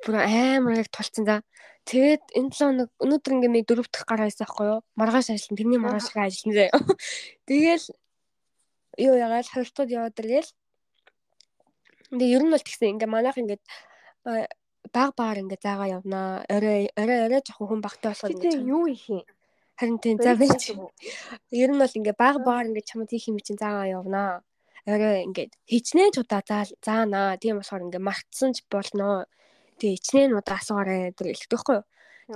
[0.00, 1.36] бүр амар яг тулцсан за.
[1.84, 4.80] Тэгээд энэ 7 хоног өнөөдөр ингээ ми дөрөв дэх гараа байсан байхгүй юу?
[4.96, 5.58] Маргааш ажиллана.
[5.60, 6.78] Тэрний маргааш их ажиллана заяа.
[7.48, 7.86] Тэгээл
[9.04, 10.50] юу ягаал хавьтууд яваад иргээл.
[12.16, 13.60] Тэгээ ер нь бол тэгсэн ингээ манайх ингээ
[14.92, 16.44] баг багаар ингээ заагаа явнаа.
[16.48, 19.22] Орой орой орой жоохон хүн багтай болохоор ингээ юу их юм.
[19.78, 20.62] Харин тийм за байж.
[21.50, 24.42] Ер нь бол ингээ баг багаар ингээ чамд хийх юм чинь заагаа явнаа.
[24.86, 26.42] Орой ингээ хичнээн ч удаа
[26.84, 27.40] заанаа.
[27.40, 29.24] Тийм болохоор ингээ мартсан ч болно.
[29.80, 31.86] Тэгээ хичнээн удаа асуугаарай гэдэг байхгүй юу?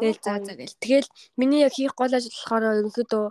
[0.01, 0.81] Тэгэл заа заа гэл.
[0.81, 3.27] Тэгэл миний яг хийх гол ажил болохоор ерөнхийдөө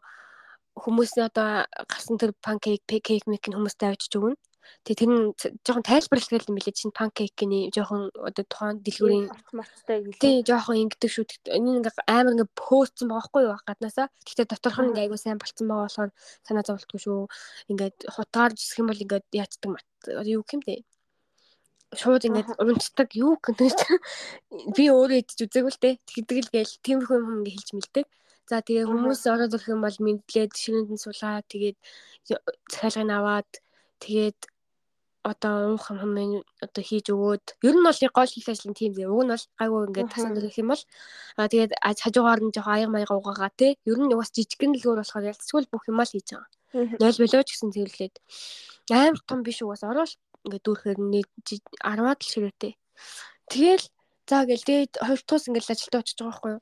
[0.78, 4.38] хүмүүсийн одоо гарсан тэр панкейк, кейк мек хүмүүстэй авчиж өгнө.
[4.86, 5.24] Тэгээ тэр нь
[5.66, 10.22] жоохон тайлбарлах юм билээ чинь панкейкний жоохон одоо тухайн дэлгүүрийн автоматтай гэлээ.
[10.24, 11.26] Тийм жоохон ингэдэг шүү.
[11.58, 14.08] Энэ ингээ амар ингээ пөөцсөн байгаа хгүй юу гаднаасаа.
[14.26, 16.12] Гэхдээ доторх нь ингээ айгуу сайн болцсон байгаа болохоор
[16.48, 17.22] санаа зовлтгүй шүү.
[17.72, 19.88] Ингээд хутгаар жисэх юм бол ингээ яацдаг мат.
[20.24, 20.84] Юу юм бэ?
[21.96, 23.72] шууд ингээд унцдаг юу гэнэ
[24.76, 28.06] би өөрөө идэж үзээгүй л дээ тэгдэг л гээл тиймэрхүү юм ингээ хэлж мэлдэг
[28.50, 31.78] за тэгээ хүмүүс ороод ирэх юм бол мэдлээд ширээнд нь суулаа тэгээд
[32.72, 33.50] захиалгыг аваад
[34.04, 34.40] тэгээд
[35.24, 36.32] одоо уух юм хэмээн
[36.66, 39.10] одоо хийж өгөөд ер нь бол гол хэл ажил нь тийм дээ.
[39.10, 40.84] Уг нь бол гайгүй ингээд тасанд ирэх юм бол
[41.38, 41.72] аа тэгээд
[42.04, 43.68] хажуугаар нь жоохон аяга маяга угаагаа те.
[43.90, 46.50] Ер нь угаас жижигхэн дэлгүүр болохоор ялцгүй бүх юм л хийж байгаа.
[47.00, 48.16] 0 болоо ч гэсэн зэрлээд
[48.92, 50.14] амар том биш угаас орол
[50.46, 51.32] ингээд дүүрхээр нийт
[51.84, 52.74] 10-аад л ширээтэй.
[53.52, 53.86] Тэгэл
[54.28, 56.62] за гэл тэгээд хувьтуус ингээд ажилтаа очиж байгаа байхгүй юу?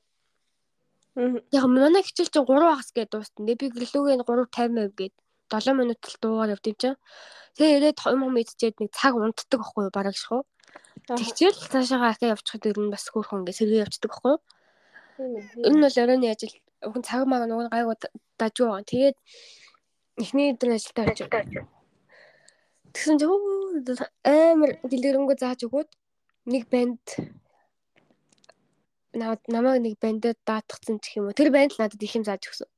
[1.52, 3.46] Яг манай хичээл чинь 3 хагас гээд дуустсан.
[3.46, 5.16] Би гэрлүүгээ 3:50 гээд
[5.50, 6.98] 7 минут л дуугаар явд юм чинь.
[7.56, 10.44] Тэгээ ирээд юм юм идчихэд нэг цаг унтдаг байхгүй юу бараг шхуу.
[11.06, 14.42] Тэгчээл цаашаага ахаа явчихад ер нь бас хөөрхөн ингээ сэргээ явцдаг байхгүй юу.
[15.64, 17.96] Энэ нь бол оройны ажил хүн цаг мага нөгөө гайгүй
[18.40, 18.90] дажгүй байгаа.
[18.90, 19.18] Тэгээд
[20.20, 21.30] эхний өдөр ажилдаа очив.
[22.94, 23.32] Тэгсэн чинь
[24.24, 25.90] амар дэлгэрэнгүй зааж өгөөд
[26.52, 27.04] нэг банд
[29.16, 31.38] намайг нэг бандад даатгцсан ч юм уу.
[31.38, 32.70] Тэр банд надад их юм зааж өгсөн.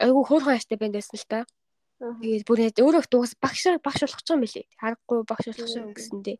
[0.00, 1.44] Айгу хөөрхөн аштай банд байсан л та.
[2.02, 4.66] Тэгээд бүр яг өөрөө дуус багш багш болох ч юм билий.
[4.74, 6.36] Харахгүй багш болох юм гэсэндээ.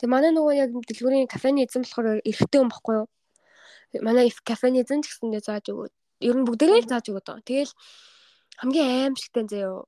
[0.00, 3.06] Тэгээ манай нөгөө яг дэлгүүрийн кафены эзэн болохоор эрэгтэй хүн баггүй юу?
[4.00, 5.92] Манай кафены эзэн ч гэсэндээ зааж өгөөд
[6.24, 7.44] ер нь бүгдээрээ л зааж өгöd байгаа.
[7.44, 7.72] Тэгээл
[8.56, 9.84] хамгийн аимшигтай заяо.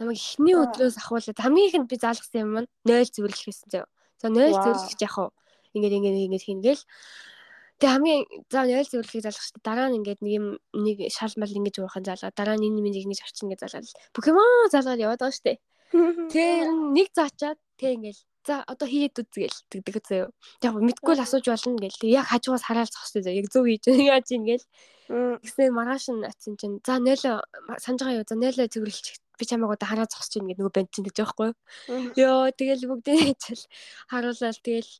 [0.00, 3.88] Намайг эхний өдрөөс ахуулаад хамгийн ихэнд би заалгасан юм нь 0 зөвөрлөх байсан заяо.
[4.16, 5.28] За 0 зөвөрлөх яах вэ?
[5.76, 6.82] Ингээд ингээд ингээд хийнгээл
[7.78, 9.48] Тэгээ хамгийн за 0 зөвлөхийг залгах.
[9.62, 12.34] Дараа нь ингээд нэг юм нэг шал мал ингэж уурахын залгаа.
[12.34, 15.58] Дараа нь энэ минь ингэж авчих ингэ залгаад Покемон залгаад яваад байгаа шүү дээ.
[16.30, 16.56] Тэгээ
[16.96, 20.28] нэг заачаад тэг ингээл за одоо хийгээд үзгээл тэгдэг заяа.
[20.64, 22.02] Яг мэдгүй л асууж болно гэл.
[22.08, 23.40] Яг хажуугаас хараалцах хэрэгтэй заяа.
[23.40, 24.66] Яг зөв хийж яаж ингээл.
[25.44, 27.40] Гэсэн маргааш нь атсан чинь за 0
[27.78, 28.28] санаж байгаа юу?
[28.28, 29.06] За 0 зөвлөлч
[29.38, 31.56] би чамайг одоо хараа зогсож ийн гэдэг нөгөө банд чинь гэж байхгүй юу?
[32.18, 33.64] Йоо тэгэл бүгдээ хичээл
[34.10, 34.90] харуулаад тэгэл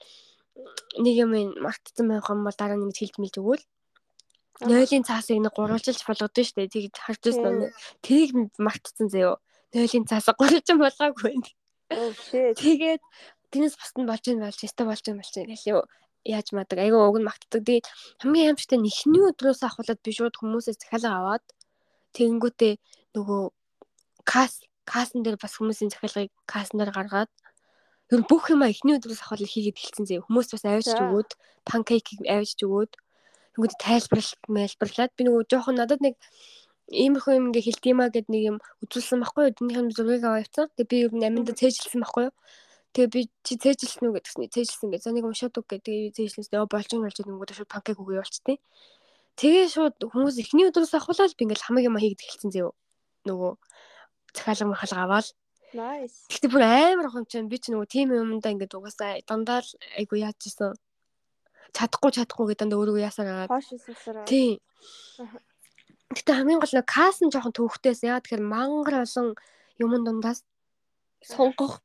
[0.98, 1.30] нэг юм
[1.62, 3.64] мартсан байх юм бол дараа нь хэлж мэлж өгөөл.
[4.66, 6.90] Нойлын цаасыг нэг гурвалжилж болгодсон шүү дээ.
[6.90, 7.70] Тэгж харж нь.
[8.02, 9.38] Тэрийг мартсан заяо.
[9.70, 11.48] Нойлын цаасаа гурвалжин болгоогүй байна.
[12.58, 13.02] Тэгээд
[13.54, 15.82] тэнэс нь болж ийн болж, өстө болж ийн болж гэл юу
[16.26, 16.78] яаж мадаг.
[16.82, 17.62] Айгаа уг нь магтдаг.
[17.64, 17.86] Тэгээд
[18.20, 21.44] хамгийн аимшигтай нэхний өдрөөс ахуулаад би шууд хүмүүсээс захиалга аваад
[22.12, 22.74] тэгэнгүүтээ
[23.16, 23.42] нөгөө
[24.28, 27.30] кас касн дээр бас хүмүүсийн захиалгыг касн дээр гаргаад
[28.08, 30.24] Ер нь бүх юм эхний өдрөөс ахвал хийгээд хэлсэн зэ.
[30.24, 31.30] Хүмүүс бас авчиж өгөөд,
[31.68, 32.92] панкейкийг авчиж өгөөд
[33.58, 36.14] тэнгууд тайлбарлалт мэлбэрлээд би нөгөө жоохон надад нэг
[36.88, 38.56] иймэрхүү юм ингээ хэлт юмаа гэд нэг юм
[38.86, 39.56] үзүүлсэн байхгүй юу?
[39.58, 40.70] Тэрнийхэн зургийг аваа явцсан.
[40.78, 42.34] Тэгээ би ер нь аминда цээжилсэн байхгүй юу?
[42.96, 45.02] Тэгээ би чи цээжилсэн үү гэдгсний цээжилсэн гэж.
[45.04, 46.56] За нэг уншаад үг гэдэг цээжилсэн.
[46.56, 48.58] Оо болж юм болж нөгөө шууд панкейк өгөө явуулчихтیں۔
[49.36, 52.72] Тэгээ шууд хүмүүс эхний өдрөөс ахуулаад би ингээл хамаг юм хийгээд эхэлсэн зэ.
[53.28, 53.52] Нөгөө
[54.32, 55.26] захиалга махалга аваад
[55.76, 56.24] Nice.
[56.32, 59.70] Гэтэ бүр амар хончон би ч нөгөө тийм юмдаа ингээд угаасаа дандаа л
[60.00, 60.72] айгу яаж исэн.
[61.76, 62.96] Чадахгүй чадахгүй гэдэг дандаа өөрөө
[63.52, 64.24] Хоош сусараа.
[64.24, 64.56] Тийм.
[66.16, 69.36] Гэтэ хамгийн гол нь каас нь жоохон төвхтэйс яа тэгэхээр мангар олон
[69.76, 70.40] юмн дундаас
[71.20, 71.84] сонгох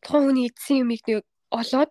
[0.00, 1.90] тухайн хүний эдсэн юмыг нэг олоод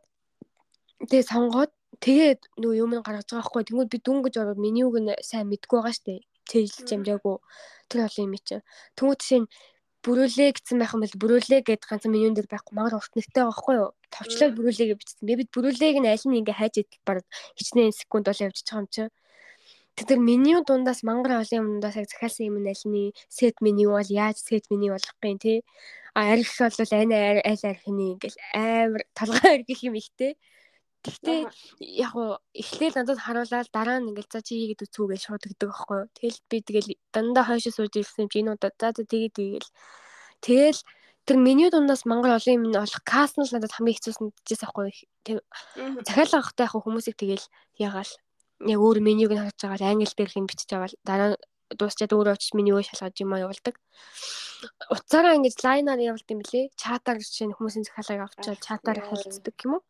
[1.10, 1.72] тэгээ сонгоод
[2.02, 5.78] тэгээд нөгөө юм гаргаж байгаа хгүй тэгвэл би дүнгэж ороод миний үг нь сайн мэдгүй
[5.78, 7.38] байгаа штэ чэжилж амжаагүй
[7.90, 8.66] тэр олон юм чинь
[8.98, 9.48] тэгвэл жишээ нь
[10.04, 13.74] бүрүүлээ гэсэн байх юм бол бүрүүлээ гэдэг ганц менюн дээр байхгүй магар урт нэртэй байхгүй
[13.80, 13.90] юу?
[14.12, 15.28] Товчлол бүрүүлээ гэж бичсэн.
[15.28, 17.18] Би бид бүрүүлээг нь аль нь ингээ хайж идэл баг
[17.56, 19.12] хичнээн секунд бол явж байгаа юм чинь.
[19.96, 23.96] Тэг тэр меню дундаас мангар олон юмнуудаас яг захиалсан юм нь аль нь сет меню
[23.96, 25.64] бол яаж сет меню болгох юм те.
[26.18, 30.36] А арх бол ань аль архины ингээл амар толгой арх гэх юм ихтэй.
[31.04, 31.40] Гэхдээ
[32.00, 35.70] яг уу эхлээл надад харуулаад дараа нь ингээл за чи хийгээд үзүү гэж шууд өгдөг
[35.70, 36.08] байхгүй юу.
[36.16, 38.72] Тэгэл би тэгэл дандаа хойш сууж ирсэн чи энэ удаа.
[38.80, 39.70] За за тэгээд тэгэл
[40.40, 40.80] тэгэл
[41.28, 44.86] тэр меню дундаас мангар олон юм олох каст нь л надад хамгийн хэцүүсэн гэжээс байхгүй
[45.36, 45.44] юу.
[46.08, 47.46] Захиалга авахтай яг хүмүүсийг тэгэл
[47.80, 48.12] ягаал.
[48.64, 51.36] Яг өөр менюг нь харж байгаа англи дээр хин бичиж аваад дараа
[51.80, 53.76] дуусчаад өөрөө очиж менюг шалгаж юм явуулдаг.
[54.94, 56.72] Уцаараа ингэж лайнаар явуулд юм блэ?
[56.80, 59.84] Чатаар жишээ нь хүмүүсийн захиалгыг авчаад чатаар хэлцдэг юм уу?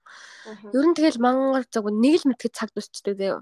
[0.73, 3.41] Ер нь тэгэл мангар зөв нэг л мэдхэд цаг дуусчдаг заяа.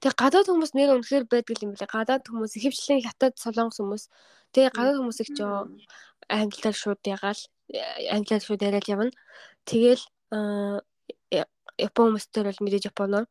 [0.00, 1.88] Тэгээ гадаад хүмүүс нэр үнэхээр байдаг юм блэ?
[1.88, 4.04] Гадаад хүмүүс ихэвчлэн хятад солонгос хүмүүс
[4.52, 5.40] тэгээ гадаад хүмүүсийг ч
[6.28, 7.40] англиар шууд ягаал
[8.12, 9.12] англиар шууд яриад явна.
[9.64, 10.04] Тэгэл
[11.80, 13.26] Япон хүмүүстэр бол мэдээж Японоор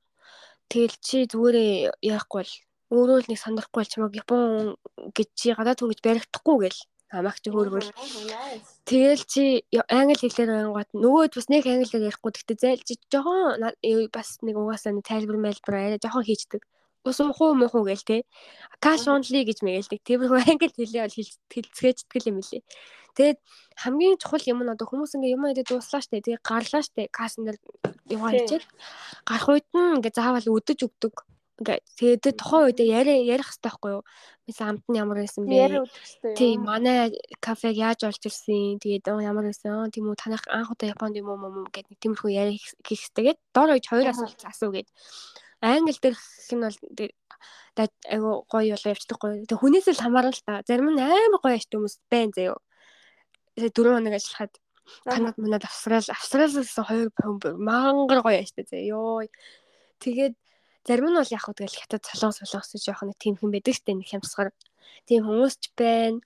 [0.71, 2.53] Тэгэл чи зүгээрээ яахгүй бол
[2.91, 4.75] өөрөө л нэг сандрахгүй бол чамайг Япон
[5.15, 6.79] гэж чи гадаад хүн гэж баригдахгүй гэл
[7.11, 7.91] амагч хөргөл.
[8.87, 13.63] Тэгэл чи англи хэлээр ангууд нөгөөд бас нэг англиар ярихгүй гэхдээ зайл чи жоохон
[14.11, 16.63] бас нэг угаасаа нэг тайлбар мэлбэр арай жоохон хийчдэг.
[17.03, 18.17] Ус ухуу мухуу гээл те.
[18.79, 19.99] Cash only гэж мэгээлдэг.
[20.05, 21.17] Тэрхүү англи хэлээ бол
[21.49, 22.61] хэлцгээждэг юм лээ.
[23.17, 23.39] Тэгээд
[23.81, 26.21] хамгийн чухал юм нь одоо хүмүүс ингээ юм идэ дууслаа штэ.
[26.21, 27.09] Тэгээд гарлаа штэ.
[27.09, 27.57] Касн дээр
[28.05, 28.69] яваа хийчихэд
[29.25, 31.15] гарах үед нь ингээ заавал өдөж өгдөг.
[31.61, 34.03] Ингээ тэгээд тухайн үед яриа ярих хэрэгтэй байхгүй юу?
[34.49, 35.53] Mesela амт нь ямар байсан бэ?
[35.53, 36.33] Яриа хэрэгтэй.
[36.33, 38.81] Тийм манай кафег яаж олж ирсэн?
[38.81, 39.93] Тэгээд ямар байсан?
[39.93, 43.39] Тийм үү танах анх удаа Японд юм уу юм гэдэг нэг тиймэрхүү яриа хийх хэрэгтэйгээд
[43.53, 44.89] дор ойж хоёр асуулт асуу гээд
[45.61, 46.77] англи дээрх нь бол
[48.09, 49.45] айгу гоё болоо явцдаг гоё.
[49.45, 50.65] Тэг хүнээс л хамаарна л та.
[50.65, 52.57] Зарим нь амар гоё ашт хүмүүс байна заяо
[53.55, 54.53] дөрөв хоног ажиллахад
[55.05, 59.21] Канад манад австрал австралаас хоёр бомб мангар гоё яаштай заа ёо.
[60.03, 60.35] Тэгээд
[60.87, 63.93] зарим нь бол яг хөө тэгэл хятад солонгос солонгос жоох нэг тийм хэн байдаг штэ
[63.93, 64.49] нэг хямсгаар.
[65.05, 66.21] Тийм хүмүүс ч байна.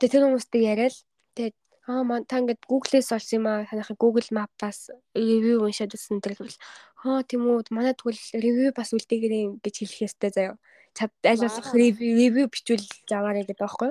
[0.00, 0.96] Тэгээд тэр хүмүүстэй яриад
[1.36, 1.56] тэгээд
[1.88, 6.36] аа ман та ингээд Google-ээс олсон юм аа танах Google Map-аас ревю уншаад үзсэн тэр
[6.40, 6.56] бол
[7.04, 10.56] аа тийм үү манай тэгвэл ревю бас үлдээгээрэй гэж хэлэх ёстой заяа.
[10.96, 13.90] Чад аль болох ревю бичүүл аваарай гэдэг байхгүй?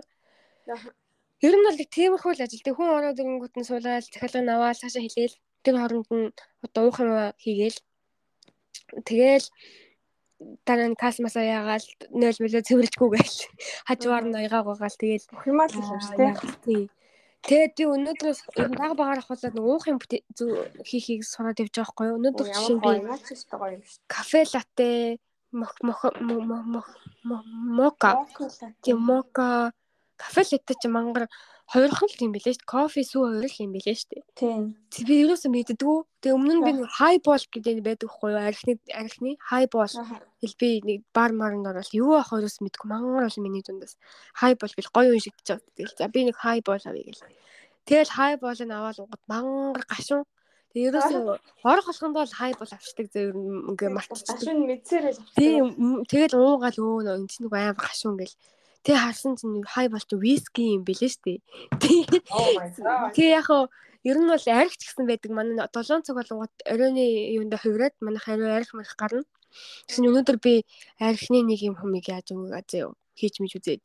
[1.46, 2.66] Ер нь бол тиймэрхүү л ажил.
[2.66, 6.34] Тэг хүн ороод ирэнгүүт нь суулгаад захиалгыг аваад цаашаа хэлээл тэр хооронд нь
[6.66, 7.80] одоо уух юм хийгээл
[9.06, 9.46] тэгэл
[10.68, 13.38] дараа нь касмасаа яагаал 0 мөлөө цэвэрлжгүй гээл
[13.88, 16.90] хажуугаар нь аягааг угаал тэгэл бүх юм л шүү дээ.
[17.48, 18.40] Тэгээд би өнөөдрөөс
[18.76, 20.00] баг багаар ахуулаад нэг уух юм
[20.90, 22.18] хийхийг сураад явж байгаа байхгүй юу?
[22.20, 22.92] Өнөөдөр чинь би
[24.12, 24.88] кафе латте
[25.52, 26.02] мох мох
[27.80, 28.12] мока.
[28.84, 29.72] Тийм мока
[30.18, 31.26] кафе латте чи мангар
[31.68, 32.72] хоёрхан л юм билээ шүү дээ.
[32.72, 34.24] Кофе сүү хоёр л юм билээ шүү дээ.
[34.40, 34.64] Тийм.
[35.04, 36.00] Би ерөөсөө мэддэггүй.
[36.24, 38.40] Тэгээ өмнө нь би нэг хай бол гэдэг байдаг хгүй юу?
[38.40, 43.28] Архины архины хай бол хэл би нэг бар марнд орол юу ах хоёроос мэдгүй мангар
[43.28, 44.00] бол миний дундаас
[44.32, 45.76] хай бол гэл гоё юм шигдэж байгаа.
[45.76, 47.24] Тэгэл за би нэг хай бол авъя гэл.
[47.84, 50.24] Тэгэл хай болыг аваад угад мангар гашуун
[50.72, 51.22] Тэгээ ерөөсөө
[51.68, 53.34] орох болохонд бол хай бол авчдаг зөв
[53.72, 54.36] ингээ мартчихдаг.
[54.40, 55.16] Гашуун мэдсээрээ.
[55.36, 55.66] Тийм
[56.06, 58.36] тэгэл уугаал өө нөө энэ чинь нэг амар гашуун гэл.
[58.88, 61.44] Тэгээ харсан чинь хай болч виски юм бэлээ штэ.
[63.12, 63.68] Тэгээ яг хоо
[64.08, 65.36] ер нь бол аригч гэсэн байдаг.
[65.36, 67.04] Манай 7 цаг болгоод оройны
[67.36, 69.28] юунда хувираад манайх ариу арих марих гарна.
[69.92, 70.64] Тэгсэн өнөөдөр би
[71.04, 73.82] арихны нэг юм хүмийг яаж өгөө азаа хийж мэж үзээд.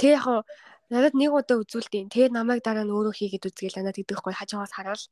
[0.00, 0.48] Тэгээ яг
[0.88, 5.04] надад нэг удаа үзүүлдیں۔ Тэгээд намайг дараа нь өөрөө хийгээд үзгээл надад гоё хажуугаас хараал.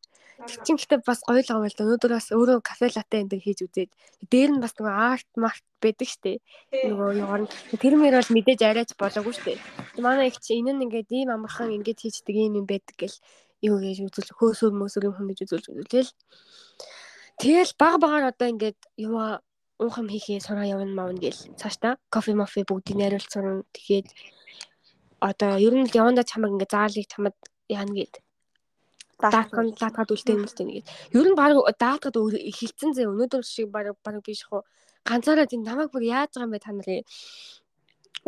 [0.48, 1.85] Тэг чин гэхдээ бас гоё л байгаа л да.
[1.85, 3.90] Өнөөдөр бас өөрөө кафе латте энэ хийж үзээд
[4.32, 6.40] дээр нь бас нөгөө арт март байдаг штэ.
[6.73, 9.61] Нөгөө югаар нь тэр мөр бол мэдээж арайч болоогүй штэ.
[10.01, 13.16] Манай их чи энэ нь ингээд ийм амархан ингээд хийждэг юм юм байдаг гэл
[13.65, 16.12] юу гэж үзүүл хөөсөр мөсөр юм хүм гэж үзүүлж үзүүлэл.
[17.40, 19.40] Тэгэл баг багаар одоо ингээд юма
[19.77, 23.65] уух юм хийхээ сураа явна маавна гэл цаашаа кофе мофе бүгдийг найруулж сурна.
[23.77, 24.09] Тэгээд
[25.31, 27.36] одоо ер нь л яванда чамаг ингээ заалыг чамд
[27.69, 28.15] яана гэд
[29.19, 30.89] даатган даатгаад үлдээн юм л тийм нэгэд.
[31.16, 32.16] Ер нь баг даатгаад
[32.51, 34.62] эхэлсэн зэ өнөөдөр шиг баг баг биш хоо
[35.09, 37.05] ганцаараа тийм намайг бүр яаж байгаа юм бэ та нарын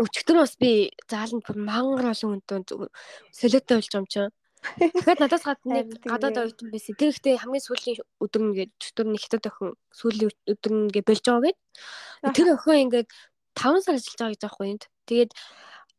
[0.01, 0.71] өчигдөр бас би
[1.11, 2.93] зааланд бүр мангар олон хүнтэй зүгээр
[3.39, 4.33] солиотой болж юм чинь.
[4.79, 6.95] Дахиад надаас гадна нэг гадаад оюутан байсан.
[6.99, 11.09] Тэр ихтэй хамгийн сүүлийн өдөр нь гээд өчтөр нь хятад охин сүүлийн өдөр нь гээд
[11.09, 11.59] болж байгаа гээд.
[12.37, 13.09] Тэр охин ингээд
[13.59, 14.79] 5 сар ажиллаж байгаа гэж байгаа юм.
[15.09, 15.31] Тэгээд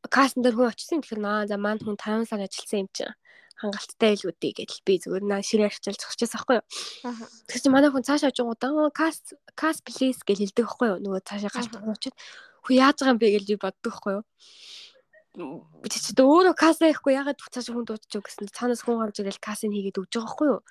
[0.08, 3.12] кастн дээр хүн очсон тэгэхээр наа за маань хүн 5 сар ажилласан юм чинь
[3.60, 6.66] хангалттай илгүүдээ гэдэл би зүгээр наа ширээ арчил зогсчихсан байхгүй юу.
[7.52, 11.00] Тэгэхээр чи манай хүн цаашаа очингуудаа каст каст плиз гэж хэлдэг байхгүй юу.
[11.04, 12.16] Нөгөө цаашаа гарч очиод
[12.64, 14.24] хөө яаж байгаа юм бэ гэж би боддог байхгүй юу.
[15.84, 19.44] Би чи өөрөө каст хийхгүй ягаад цаашаа хүн дуудаж өг гэсэн цаанаас хүн гарч ирэл
[19.44, 20.62] кастыг хийгээд өгч байгаа байхгүй юу.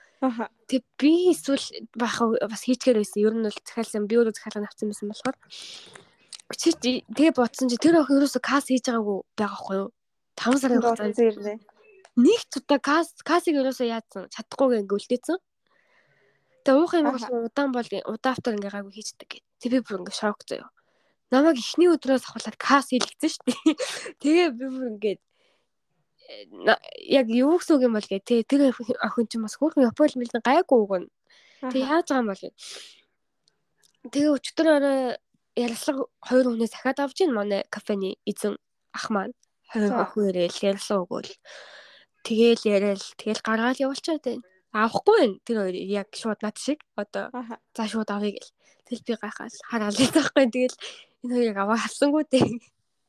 [0.64, 3.20] Тэг би эсвэл баах бас хийчгээр байсан.
[3.20, 5.36] Ер нь бол захиалсан би өөрөө захиалга авсан байсан болохоор
[6.56, 9.90] чи тэгээ бодсон чи тэр охин ерөөсө кас хийж байгаагүй байгаа хгүй юу?
[10.40, 11.58] 5 сарын хугацаанд ирлээ.
[12.16, 15.38] нэг ч удаа кас касыг ерөөсөө яатсан чадахгүйгээ ингээ үлдээсэн.
[16.64, 19.38] Тэгээ уух юм бол удаан бол удаавтар ингээ гайгүй хийждэг гэ.
[19.60, 20.72] Тэг би бүр ингээ шок заяа.
[21.28, 23.76] Намайг эхний өдрөөс ахуулаад кас хийлгэсэн шүү дээ.
[24.24, 25.16] Тэгээ би бүр ингээ
[27.08, 30.20] яг юу гэсэн үг юм бол гэ тэ тэр охин ч бас хөөрхөн Япон хэл
[30.20, 31.08] мэлэн гайгүй үг нь.
[31.72, 32.50] Тэг яаж байгаа юм бол гэ.
[34.12, 35.00] Тэгээ өчтөр орой
[35.64, 38.55] ярилцлага хоёр хүнээс дахиад авч ийн манай кафений эзэн
[38.98, 39.35] ах маань
[40.12, 41.32] хоёр ирээл ярилцлага өгөөл.
[42.26, 44.44] Тэгээл яриад тэгэл гаргаад явуулчаад байна.
[44.72, 45.36] Авахгүй байна.
[45.44, 47.24] Тэр хоёр яг шууд над шиг одоо
[47.76, 48.52] за шууд авъя гэл.
[48.86, 50.44] Тэгэл би гайхаад хараал байхгүй.
[50.55, 50.76] Тэгэл
[51.24, 52.47] энэ хоёрыг аваа авсангүй дээ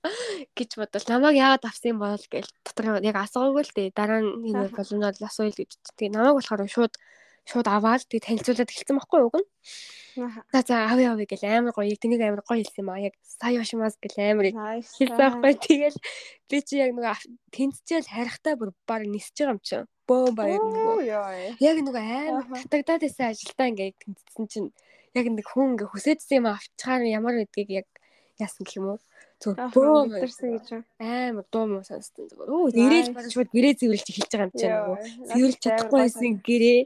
[0.57, 3.95] гэж бодвол намайг яагаад авсан бол гэл дотор яг асуугаагүй л дээ.
[3.95, 5.71] Дараа нь энэ боломжоор асууя л гэж.
[5.97, 6.93] Тэгээ намайг болохоор шууд
[7.49, 9.33] шууд аваад тэгээ танилцуулаад эхэлсэн байхгүй юу?
[10.21, 10.43] Аха.
[10.53, 11.97] За за авъя авъя гэл амар гоё.
[11.97, 13.01] Тэнийг амар гоё хэлсэн юм аа.
[13.01, 15.53] Яг сая шимаас гэл амар хэлсэн байхгүй.
[15.57, 15.97] Тэгэл
[16.49, 17.17] би чи яг нөгөө
[17.49, 19.89] тэнцчээл харихтаа бүр баг нисэж байгаа юм чинь.
[20.05, 21.57] Бөөм баяр нөгөө.
[21.57, 24.69] Яг нөгөө амар татагдаад байсан ажилдаа ингээд тэнцсэн чинь
[25.17, 27.87] яг нэг хүн ингээ хүсэжсэн юм авчаар ямар гэдгийг яг
[28.37, 28.99] яасан гэх юм уу?
[29.39, 29.71] Зөв Аха.
[29.71, 30.67] бөөм Мэдэрсэн гэж
[30.99, 32.49] амар дуу муу сонссон зүгээр.
[32.51, 34.97] Өө нэрэл баран шууд гэрээ зэвэрлж эхэлж байгаа юм чинь нөгөө.
[35.31, 36.81] Зэвэрлж чадахгүй байсан гэрээ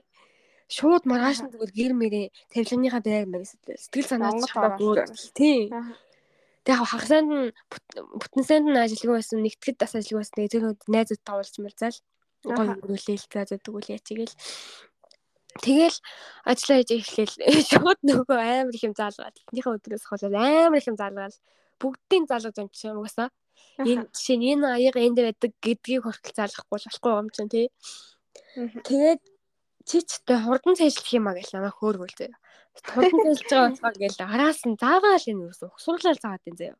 [0.70, 5.00] шууд маргааш нь зүгээр гэр мэрээ тавилганыхаа байр маяг сэтгэл санаа Монгол чамаа ороош бүр
[5.36, 5.70] тийм.
[6.64, 10.36] Тэгээ яг хагасанд нь бүт- бүтэн санд нь ажилгүй байсан, нэгтгэд бас ажилгүй байсан.
[10.40, 11.98] Тэгээ тэр үед найзуудтай уулзч мэлзал.
[12.48, 12.56] Аха.
[12.56, 14.36] Гоё өнгөрүүлээл заазад өгөөл ячигээл.
[15.64, 15.98] Тэгэл
[16.50, 17.36] ажиллаа хийж эхлээл
[17.72, 19.36] шууд нөгөө амар их юм заалгаад.
[19.38, 21.36] Эхнийхээ өдрөөс холоод амар их юм заалгаад
[21.78, 23.30] бүгдийн заалгаж юм чинь угаасаа.
[23.84, 27.68] Энэ жишээ нь энэ аяга энд байдаг гэдгийг хүртэл заалгахгүй л болохгүй юм чинь тий.
[28.88, 29.22] Тэгээд
[29.90, 32.38] чичтэй хурдан цэжлэх юм а гэж намайг хөөргөл заяа.
[32.94, 36.78] Хурдан цэжлэж байгаа болохоор гээл араас нь заагаал энэ юусэн ухсуурлал заагаад энэ заяа.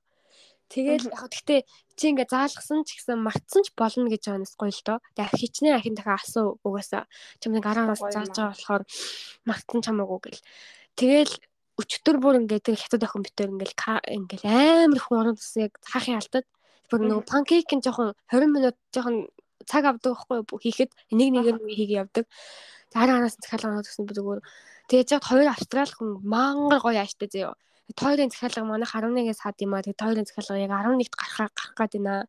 [0.74, 1.62] Тэгээд яг гэхдээ
[2.00, 4.98] чи ингээ заалгасан ч гэсэн мартсан ч болно гэж байгаа нь гоё л доо.
[5.14, 7.04] Тэгээд хичнээн ахин дахиад асуу угаасаа
[7.38, 8.34] чамд 10-аас Гоё юм зааж аа.
[8.34, 8.84] байгаа болохоор
[9.46, 10.42] мартсан чамаагүй гэл.
[10.98, 11.34] Тэгэл
[11.78, 13.74] өчтөр бүр ингээ тэр хятад охин битэр ингээл
[14.18, 16.46] ингээл амар их уран тус яг хаахын алдад
[16.90, 19.30] бүр нөгөө панкейк нь жоохон 20 минут жоохон
[19.66, 22.26] цаг авдаг байхгүй юу хийхэд нэг нэгээр нь хийгээ явдаг.
[22.94, 24.42] Дараа араас нь захиалга гэсэн би зүгээр.
[24.90, 27.58] Тэгээд жаад хоёр австрал хүн мангар гоё ааштай заяа.
[27.98, 29.82] Тойрын захиалга манайх 11-ээс хаад юм аа.
[29.82, 32.28] Тэгээд тойрын захиалга яг 11-т гарахаа гарах гээд байна.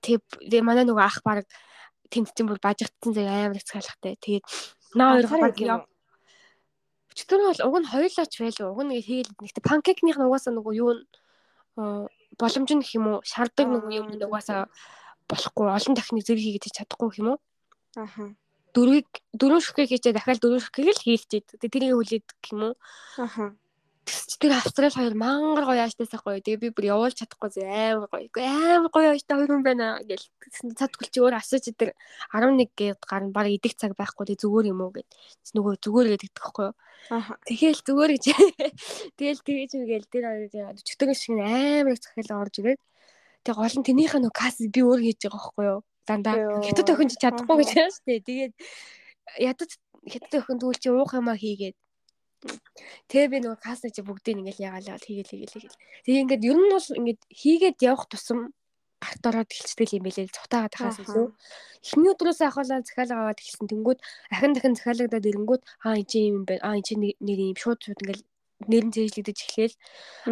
[0.00, 1.46] Тэгээд манай нөгөө ах баг
[2.08, 4.16] тэнд чинь бүр бажигдсан заяа амар их захиалгатай.
[4.24, 4.44] Тэгээд
[4.96, 5.84] наа хоёр баг яв.
[7.12, 8.72] Өчтөр нь бол уг нь хоёулаач байлуу.
[8.72, 11.00] Уг нь хийгээл нэгтээ панкейкных нь угаасаа нөгөө юу н
[11.76, 12.08] аа,
[12.40, 14.68] боломж нь гэх юм уу шаарддаг Аа, нөгөө юм нь угаасаа
[15.28, 17.38] болохгүй олон дахныг зэрэг хийгээд чадахгүй юм уу
[17.96, 18.34] Аха.
[18.72, 21.48] Дөрвийг дөрөв шүхгээ хийчээ дахиад дөрөв шүхгийг л хийлчихэд.
[21.60, 22.74] Тэрийг хүлээд гэх юм уу?
[23.20, 23.52] Аха.
[24.02, 27.62] Тэгс чи тэр австрал хоёр мангар гоё ааштай байхгүй тэгээ би бүр явуулж чадахгүй зэ
[27.62, 28.26] амар гоё.
[28.26, 30.26] Үгүй, амар гоё ааштай хоёр хүн байна гэл.
[30.42, 31.94] Тэгсэн цад гүлч өөр асууж тэр
[32.34, 34.26] 11 гээд гарна баг идэх цаг байхгүй.
[34.26, 35.06] Тэгээ зүгээр юм уу гэд.
[35.54, 36.74] Нөгөө зүгээр гэдэг байхгүй юу?
[37.14, 37.38] Аха.
[37.46, 38.24] Тэгэл зүгээр гэж.
[39.22, 42.80] Тэгэл тэгэж үгээл тэр хоёр өчтөр шиг амар их захиалга орж ирээд.
[43.46, 45.80] Тэг гол нь тэнийхээ нөө кас би өөр хийж байгаа байхгүй юу?
[46.08, 48.20] Дандаа хятад охин ч чадахгүй гэж байна шүү дээ.
[48.28, 48.54] Тэгээд
[49.38, 49.70] ядаж
[50.12, 51.76] хятад охин тэгвэл чи уух юмаа хийгээд
[53.06, 55.80] Тэгээ би нөгөө касна чи бүгдийг ингээл ягаалаа хийгээл хийгээл хийгээл.
[56.02, 58.50] Тэгээ ингээд ер нь бол ингээд хийгээд явах тусам
[58.98, 61.02] гарт ороод эхэлчихдэг юм байлээ л цутаагаад Аха.
[61.02, 61.26] илүү.
[61.86, 63.66] Эхний өдрөөс ахуулаад захиалга аваад эхэлсэн.
[63.70, 64.00] Тэнгүүд
[64.34, 66.62] ахин дахин захиалгадаад ирэнгүүд аа энэ чи юм байна.
[66.66, 68.24] Аа энэ нэг юм шууд шууд ингээл
[68.68, 69.76] нэр нь зээжлэгдэж эхлээл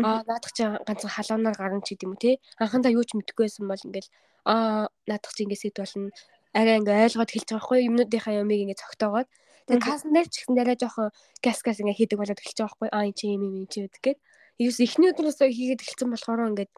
[0.04, 2.30] аа наадах чи ганцхан халуунаар гарна ч гэдэм үү те.
[2.62, 4.10] Анхандаа юу ч мэдэхгүй байсан бол ингээл
[4.46, 6.10] аа наадах чи ингээд сэт болно.
[6.54, 9.28] Арай ингээ ойлгоод хэлж байгаа хгүй юмнуудынхаа юмыг ингээ цогтоогоод
[9.70, 11.08] Тэгээ касн дээр ч гэсэн дараа жоохон
[11.44, 13.86] газ газ ингээ хийдэг болоод эхэлж байгаа хгүй аа эн чи юм юм юм чи
[13.86, 14.18] гэдэг гээд.
[14.58, 16.72] Ерөөс эхний өдрөөс хийгээд эхэлсэн болохоор ингээд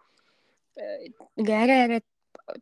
[0.76, 1.08] э,
[1.40, 2.00] ингээ арай арай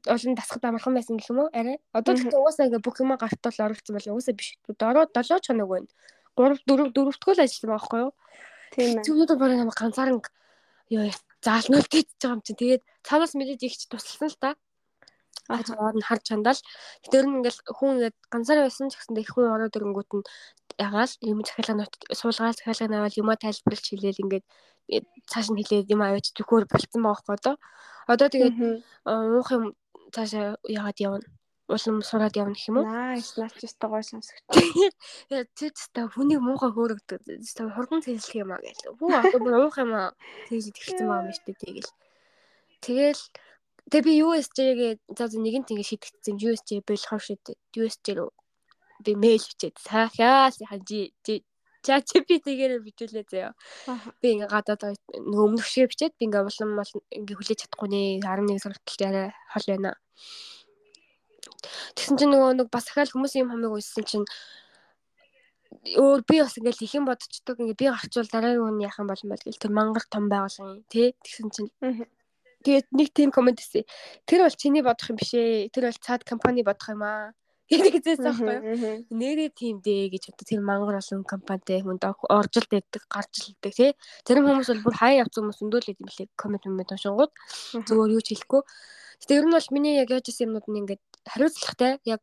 [0.07, 1.77] олон тасгад амархан байсан гэх юм уу арай.
[1.91, 4.49] Одоо гэхдээ угаасаа ингээ бүх юм гартал оролцсон бол угаасаа биш.
[4.79, 5.91] Дороо 7 чанаг байна.
[6.39, 8.13] 3 4 дөрөвдгөө л ажилласан байгаа хгүй юу.
[8.75, 9.05] Тийм ээ.
[9.07, 10.21] Чүнүүд бол намайг ганцаараа
[10.91, 11.11] ёо
[11.43, 12.61] заалнуул гэж байгаа юм чинь.
[12.61, 14.51] Тэгээд цаанаас мэдээд ихч тусалсан л та.
[15.49, 16.63] Хаж ороод нь харж чандаа л.
[17.11, 20.27] Тэр нь ингээл хүн ингээд ганцаараа байсан ч гэсэн их хүн ороод ирэнгүүт нь
[20.79, 24.45] ягаал юм захиалга нот суулгаал захиалга навал юмаа тайлбарлаж хэлээл ингээд
[24.95, 27.37] э, цааш нь хэлээд юм аваач төхөөр болцсон байгаа хгүй
[28.11, 28.29] одоо.
[28.31, 28.57] Тэгээд
[29.07, 29.65] аа, уух юм
[30.15, 31.27] цаашаа яагаад явна?
[31.71, 32.87] Улам сураад явна гэх юм уу?
[32.91, 34.03] Наач өстой гой.
[34.03, 34.97] Тэгээд
[35.59, 37.21] тэр теста хүнийг муухай хөөрөгдөг.
[37.23, 38.99] Теста хурдан цэжлэх юм аа гээл.
[38.99, 40.11] Хүү бүр уух юм аа
[40.51, 41.91] цэжлээд эхэлсэн байгаа юм шүү дээ тэгэл.
[42.83, 43.23] Тэгэл
[43.87, 47.57] тэг би USJ-гээ за за нэгэнт ингэ шийдэгдсэн USJ болохоор шийдээ.
[47.79, 48.31] USJ руу
[49.05, 51.15] би мэйл бичээд цаахаа сайхан жи
[51.81, 53.53] чат GPT-гээр бичүүлээ заяа.
[54.21, 58.61] Би ингээ гадаад өмнөх шиг бичээд би ингээ улам бол ингээ хүлээж чадахгүй нэ 11
[58.61, 59.91] сургалтад арай хол байна.
[61.95, 64.27] Тэгсэн чинь нөгөө нэг бас ахаал хүмүүс юм хамиг үйсэн чинь
[65.97, 69.23] өөр би бас ингээл их юм бодчихдог ингээ би гарчвал дараагийн хүн яах юм бол
[69.23, 71.71] юм бол гэл тэр мангар том байгуулгын тий тэгсэн чинь
[72.65, 73.89] тэгээд нэг тийм комент хийсэн.
[74.29, 75.73] Тэр бол чиний бодох юм биш ээ.
[75.73, 77.33] Тэр бол цаад компани бодох юм аа.
[77.71, 79.07] гэдэг зээс аахгүй юу?
[79.15, 83.91] Нэрээ тийм дээ гэж одоо тэр мангар олон компанитай хүнд оржилт өгдөг, гарч илдэг тий.
[84.27, 87.33] Зарим хүмүүс бол бүр хаяа явц хүмүүс өндөөлөд юм лээ коммент юм уншингууд
[87.87, 88.63] зөвөр юу ч хэлэхгүй.
[89.21, 92.23] Гэтэ ер нь бол миний яг яаж исэн юмнууд нь ингээд хариуцлагатай яг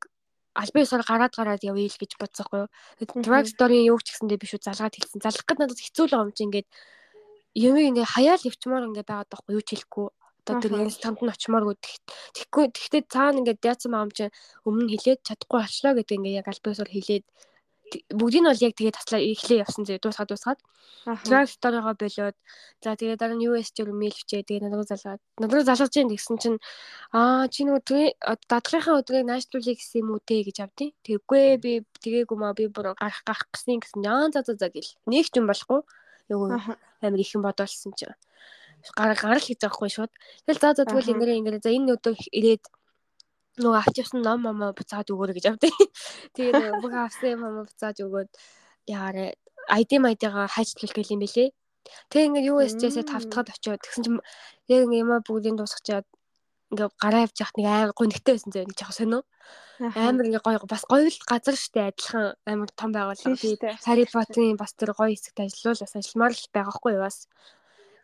[0.57, 2.11] албан ёсоор гараад гараад явъя л гэж.
[2.17, 3.21] Мгм.
[3.21, 5.21] Drug story-ийн юу ч гэсэндээ биш үү залгаад хэлсэн.
[5.21, 6.67] Залгах гэдэг надад хэцүү л юм чи ингээд
[7.57, 10.07] юм ингээ хаяал явчмаар ингээ байгаад байхгүй юу ч хэлэхгүй.
[10.47, 11.75] Одоо тэр инстант нь очимооргүй
[12.33, 14.31] тэгэхгүй тэгтээ цаана ингээ яатсан маам чи
[14.65, 17.33] өмнө нь хилээд чадахгүй болчлоо гэдэг ингээ яг албан ёсоор хилээд т-
[18.11, 20.59] бүгдийг нь бол яг тэгээ таслаа эхлээ явсан зэрэг дуусгаад дуусгаад.
[21.23, 22.35] Drag story-го болоод
[22.83, 25.21] за тэгээ дараа нь US дээр мэйл өчөө тэгээ надад залгаад.
[25.39, 26.59] Надад залгаж ийн гэсэн чинь
[27.15, 28.09] аа чи нөгөө тэгээ
[28.51, 31.71] дадлахын өдрийг наашлуулъя гэсэн юм үү те гэж авдیں۔ Тэггүй би
[32.03, 34.03] тэгээгүй маа би бүр гарах гарах гэсэн гэсэн.
[34.03, 34.91] Яан за за за гэл.
[35.07, 35.79] Нэг ч юм болохгүй.
[36.27, 36.47] Нөгөө
[37.07, 38.15] амир их юм бодолсон чинь.
[38.95, 40.11] Гарал гарал хийж байгаа хгүй шууд.
[40.43, 41.63] Тэгэл за за тэгвэл ингэрэ ингэрэ.
[41.63, 42.63] За энэ өдөр ирээд
[43.57, 45.73] нөгөө авч явсан ном момоо буцаад өгөөрэй гэж авдیں۔
[46.33, 48.29] Тэгээ нөгөө бүх авсан юм момоо буцааж өгөөд
[48.87, 49.25] яарэ
[49.67, 51.49] ID ID-гаа хайчлах гэл юм бэлээ.
[52.11, 53.11] Тэгээ ингээд USJ-сээ Мм.
[53.11, 54.19] тавтахад очиод тэгсэн чинь
[54.71, 56.05] яг ингээд юм бүгдийг дуусгачаад
[56.71, 59.21] ингээд гараа явж яхад нэг амар гонхтой байсан зөө нэг жоох сонио.
[59.79, 63.39] Амар ингээ гоё бас гоё л газар штэ адилхан амар том байгууллага.
[63.39, 63.55] Би.
[63.87, 67.17] Harry Potter-ийн бас тэр гоё хэсэгт ажиллавал бас ажилламаар л байгаа хгүй юу бас.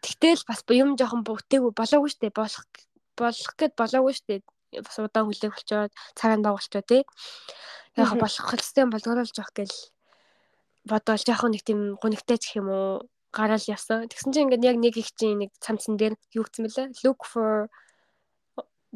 [0.04, 2.68] Тэгтэл бас юм жоохон бүтээгүй болоогүй штэ болох
[3.20, 4.44] болох гэд болоогүй штэ.
[4.82, 7.04] Бас удаан хүлээх болчоод цагаан болчоо тий.
[8.00, 9.76] Яг болох хэвчтэй болгоорол жоох гэл
[10.90, 14.10] бодоол жоохон нэг тийм гонигтай ч юм уу гараал явсан.
[14.10, 16.88] Тэгсэн чинь ингээд яг нэг их чинь нэг цамцсан дээр юу гэсэн бэлээ?
[17.06, 17.70] Look for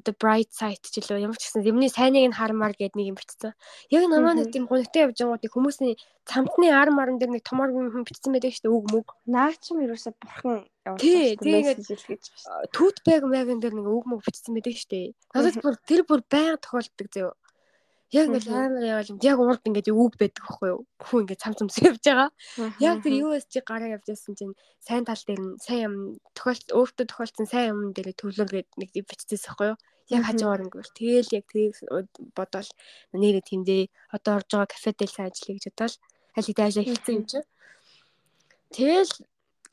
[0.05, 3.17] the bright side ч лөө ямар ч гэсэн юмний сайныг нь хармаар гэд нэг юм
[3.17, 3.57] бичсэн.
[3.89, 5.97] Яг намаа нэг тийм гонигтай явж байгаа нэг хүмүүсийн
[6.29, 9.07] цамтны ар маран дээр нэг томор юм бичсэн байдаг шүү дээ үг мүг.
[9.25, 12.69] Наа чи юусаа бурхан явуулж байгаа байна.
[12.75, 15.07] Түүт бэг мэгэн дээр нэг үг мүг бичсэн байдаг шүү дээ.
[15.35, 15.63] Надад Мгм.
[15.63, 17.31] бүр тэр бүр байнга тохиолддог зөө.
[18.15, 18.55] Яг ингээд Мгм.
[18.55, 19.19] амар яваал юм.
[19.19, 20.81] Яг урд ингээд үг байдаг байхгүй юу?
[21.03, 22.29] Хүн ингээд цам цамс явж байгаа.
[22.79, 25.95] Яг тэр USG гараа явж байсан чинь сайн тал дээр нь сайн юм
[26.31, 29.79] тохиолд өөртөө тохиолдсон сайн юм дээр төвлөргээд нэг биччихсэн байхгүй юу?
[30.07, 31.75] Яг хажуугаар ингээд тэгэл яг тэрийг
[32.31, 32.69] бодоол
[33.11, 33.83] нэрээ тэмдээ
[34.15, 35.95] одоо орж байгаа кафедэл сайн ажиллая гэж бодоол
[36.39, 37.47] аль хэдийн ажил хийсэн юм чинь.
[38.71, 39.13] Тэгэл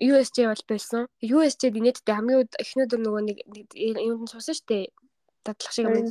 [0.00, 1.06] USJ бол байсан.
[1.22, 3.38] USJ-д инээдтэй хамгийн үед эхнээдэр нөгөө нэг
[4.00, 4.90] юмд суусан штэ.
[5.44, 6.10] Дадлах шиг юм.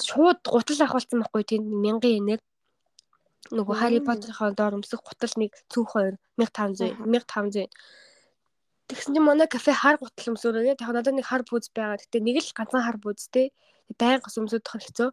[0.00, 2.40] Шууд гутал авахулсан байхгүй тийм мянган энээр
[3.54, 4.00] нөгөө Harry.
[4.02, 7.04] Potter-ийн доор өмсөх гутал нэг цүнх 2 1500 Аха.
[7.06, 7.70] 1500.
[8.90, 10.74] Тэгсэн чинь манай кафе хар гутал өмсөөрөө.
[10.74, 12.02] Яг надад нэг хар бүүз байгаа.
[12.02, 13.54] Гэтэ нэг л ганцхан хар бүүзтэй.
[13.94, 15.10] Баян гос өмсөдөх хэцүү.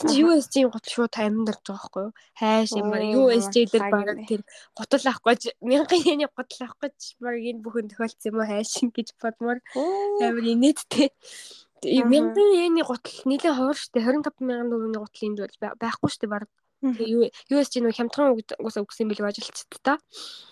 [0.00, 0.16] Аха.
[0.16, 2.12] USG-ийн гутал шууд орж байгаа байхгүй юу?
[2.40, 2.88] Хайш юм.
[2.88, 4.40] Оо, USG дээр баг тэр
[4.72, 8.72] гутал авахгүй ч мянган йены гутал авахгүй ч баг энэ бүхэн тохиолдсон юм уу хайш
[8.80, 10.24] гэж бодмоор Оо.
[10.24, 11.12] амар инээдтэй.
[11.12, 12.08] Аха.
[12.08, 15.38] Мянган йены гутал нэлээд ховор штэ 25 мянган төгрөгийн гутал энд
[15.76, 16.48] байхгүй штэ баг.
[16.80, 20.00] Тэгээ USG нөө хямдхан угс өгсөн билүү ажилчид та.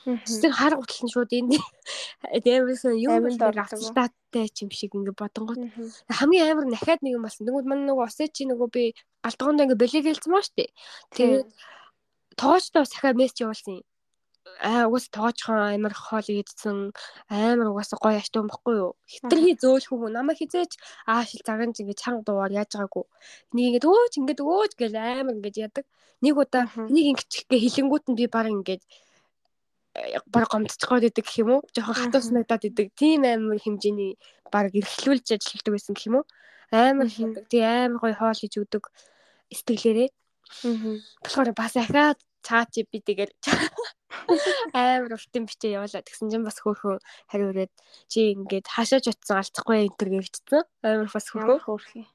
[0.04, 1.56] Тэгсэн хар гутал нь шууд энд
[2.44, 3.24] дээрээс юм
[4.52, 5.88] ч юм шиг ингээ бодонгот Мгм.
[6.12, 7.48] хамгийн амар нахаад нэг юм болсон.
[7.48, 8.84] Тэгвэл манай нөгөө осээ чи нөгөө би
[9.24, 10.68] галтгоонд ингээ болиг хэлсэн маа штэ.
[11.16, 11.48] Тэгээд
[12.36, 13.87] тоочтой бас дахиад мессеж явуулсан юм.
[14.58, 16.90] Аа угаас тоочхон амар хоол идсэн
[17.30, 18.92] амар угаас гоё аштуун баггүй юу.
[19.06, 20.72] Хитрхи зөөлхөө намайг хизээч
[21.06, 23.04] аашил заган ч ингээ чанга дуугаар яаж байгаагүй.
[23.54, 25.86] Нэг ингээд өөч ингээд өөч гэл амар ингээд ядаг.
[26.24, 28.82] Нэг удаа нэг ингэчгээ хилэнгүүт нь би баг ингээд
[29.94, 31.62] э, баг гомдчихгоод идэг гэх юм уу?
[31.70, 32.26] Жохон хатуу Аха.
[32.26, 32.86] санагдаад идэг.
[32.98, 34.18] Тийм амар хэмжээний
[34.50, 36.26] баг эрхлүүлж ажилладаг байсан гэх юм уу?
[36.74, 37.46] Амар хийдэг.
[37.46, 38.90] Тий амар гоё хоол хийж өгдөг
[39.54, 40.10] сэтгэлээрээ.
[41.22, 43.32] Болохоор бас ахаад цаа чи би тэгэл
[44.72, 46.98] амар уртын бичээ явуулаад тэгсэн чинь бас хөөхөн
[47.30, 47.72] хариу өрөөд
[48.08, 50.62] чи ингээд хашааж утсан алцахгүй энэ төр гэвчсэн.
[50.84, 52.06] Амар бас Ямар хөөхөө хөөрхий.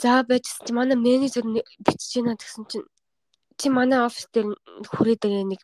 [0.00, 1.44] За байжсэн чи манай менежер
[1.84, 2.88] бичиж байна тэгсэн чинь
[3.60, 4.56] чи манай офис дээр
[4.88, 5.60] хүрээд байгаа нэг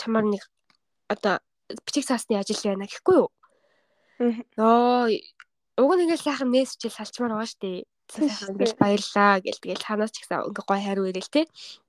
[0.00, 0.42] чамаар нэг
[1.12, 1.40] одоо
[1.84, 3.28] бичиг цаасны ажил байна гэхгүй юу?
[4.56, 5.12] Ёо
[5.76, 8.80] уг нь ингээл сайхан мессеж салчмаар байгаа штэ Тийм сайхан дээ.
[8.80, 11.42] баярлаа гэл тэгэл танаас ч гэсэн ингээ гой хариу ирэл те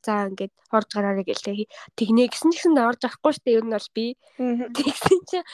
[0.05, 1.57] за ингээд орж гараарай гэл тэг
[1.95, 4.05] тэгнэ гэсэн ч гэсэн орж авахгүй штэ ер нь бол би
[4.75, 5.47] тэгсэн чинь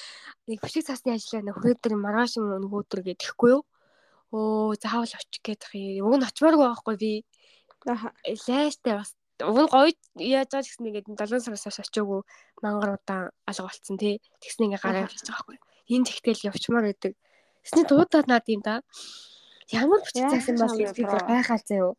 [0.50, 3.62] нэг бичиг цаасны ажиллаа нэг дээр маргааш нөгөөдөр гэдэхгүй юу
[4.34, 7.12] оо заавал очих гээд ах юм уг нь очимааргүй байхгүй би
[7.86, 8.10] Аха.
[8.26, 9.14] лайштай бас
[9.44, 12.22] уг нь гоё яаж байгаа гэсэн ингээд 7 сараас хойш очиагүй
[12.64, 14.16] мангар удаан алга болцсон тий.
[14.42, 15.58] Тэгснэ ингээ гараа байгаа байхгүй.
[15.92, 17.14] Энэ тэгтэл явчмаар байдаг.
[17.64, 18.82] Тэсний дуудаад наад юм да.
[19.74, 21.94] Ямар бүчих цаас юм бол би гайхал заяа.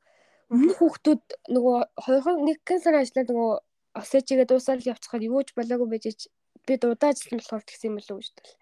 [0.47, 3.53] Өмнөх хүүхдүүд нөгөө 2 нэг сар ажиллаад нөгөө
[3.99, 6.31] осэжигээ дуусаад явцгаад юуж болоогүй байж
[6.63, 8.55] би дуудаажлсан болохоор тэгсэн юм болов уу гэж бэл.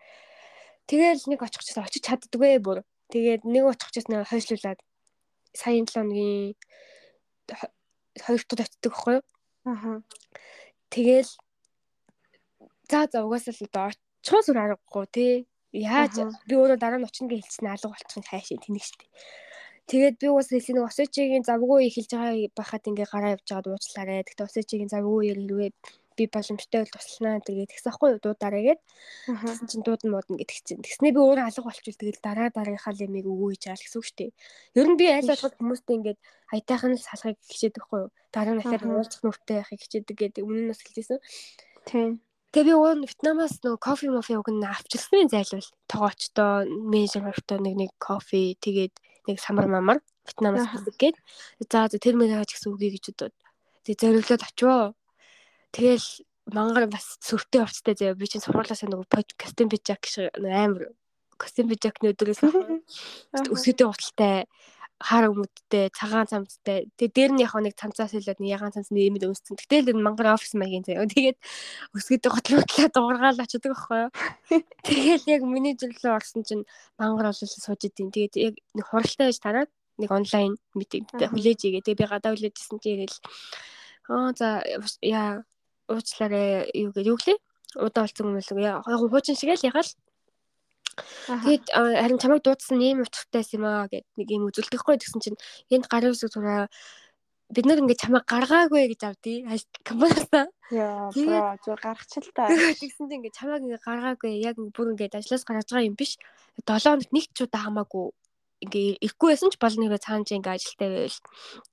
[0.89, 2.79] Тэгээл нэг очихчаа очиж чаддгүй бүр.
[3.13, 4.81] Тэгээд нэг очихчаас нэг хойшлуулад
[5.53, 6.57] саяын 7 өдрийн
[8.25, 9.25] хоёр дахь очдөг байхгүй юу?
[9.65, 9.93] Аха.
[10.89, 11.31] Тэгэл
[12.89, 15.35] за за угаасаа л одоо очихоос үр аргагүй тий.
[15.75, 16.15] Яаж
[16.47, 19.11] би өөрөө дараа нь очно гэж хэлсэн алга болчих нь хайшаа тэнэг штэ.
[19.91, 24.23] Тэгээд би уус хэлсэн нэг осочигийн завгүй эхэлж байгаа байхад ингээ гараа явж байгаад уучлаарай.
[24.25, 25.71] Тэгтээ осочигийн завгүй ирэлвээ
[26.17, 28.81] би боломжтой бол туслана тэгээд тэгсэн хгүй юу дуудаарэ гээд
[29.27, 33.27] тэгсэн чинь дууд модно гэдэг чинь тэгснээ би өөрөө алга болчихвол тэгэл дараа дараагийнхаа лемиг
[33.27, 34.31] өгөө гэж байгаа л гэсэн үг шүү дээ.
[34.79, 36.19] Ер нь би аль болох хүмүүстэй ингээд
[36.55, 38.11] аятайхан л салахыг хичээдэг хгүй юу.
[38.31, 41.19] Дараа нь дахиад уулзах нүртэй байхыг хичээдэг гэдэг өмнө нь бас хэлжсэн.
[41.85, 42.11] Тийм.
[42.55, 47.75] Тэгээ би уун Вьетнамаас нөгөө кофе мофе уг нь авчирсан зайлвал тоогоочтой менежер хоёртой нэг
[47.75, 48.95] нэг кофе тэгээд
[49.27, 51.19] нэг самар мамар Вьетнамаас гээд
[51.67, 53.35] за за тэр мэрэг хаач гэсэн үгийг гэж бодоод
[53.83, 54.95] тэг зориглоод очивоо
[55.75, 56.07] Тэгэл
[56.55, 58.15] мангар бас сүртэй хувцтай заяа.
[58.15, 60.95] Би чинь сургуулаасаа нөгөө подкастын бижак шиг амар
[61.35, 62.47] костюм бижакны өдрөөс
[63.55, 64.47] өсгөдөө уталтай
[65.03, 69.27] хаар өмдтэй цагаан цамцтай тэгээ дээр нь яг нэг цамцаас хэлээд нэг ягаан цамц нэмэд
[69.27, 69.59] өмссөн.
[69.59, 71.05] Гэтэл энэ мангар офис маягийн заяа.
[71.11, 71.39] Тэгээд
[71.99, 74.11] өсгөдөө готлуутлаа дуургаал очдөг байхгүй юу.
[74.87, 76.65] Тэгэл яг менежер рүү орсон чинь
[76.97, 78.15] мангар олол сууж идэв.
[78.15, 81.83] Тэгээд яг нэг хуралтай байж тараад нэг онлайн митингтэй хүлээж игээ.
[81.85, 83.19] Тэгээ би гадаа хүлээжсэн чинь тэгэл
[84.09, 84.63] аа за
[85.03, 85.43] яа
[85.91, 87.39] уучлаарай юу гэж юу гэлээ
[87.77, 89.91] удаа болсон юм л яг хуучин шиг л ягаал
[91.27, 95.39] Тэгээд харин чамайг дуудсан ийм утгатайс юм аа гэд нэг юм үзүүлдэхгүй гэсэн чинь
[95.71, 96.69] энд гарын үсэг тураа
[97.55, 99.39] бид нар ингээд чамайг гаргаагүй гэж авдий
[99.85, 100.49] компаниасаа.
[100.73, 102.49] Яа, бро, зөв гаргачихл та.
[102.49, 106.17] Тэгсэн чинь ингээд чамайг ингээд гаргаагүй яг бүр ингээд ажлаас гаргаж байгаа юм биш.
[106.65, 108.07] 7 хоногт нэг ч удаа хамаагүй
[108.65, 111.21] ингээ ирэхгүй байсан ч бол нэрээ цаана чи ингээ ажилтаа байвал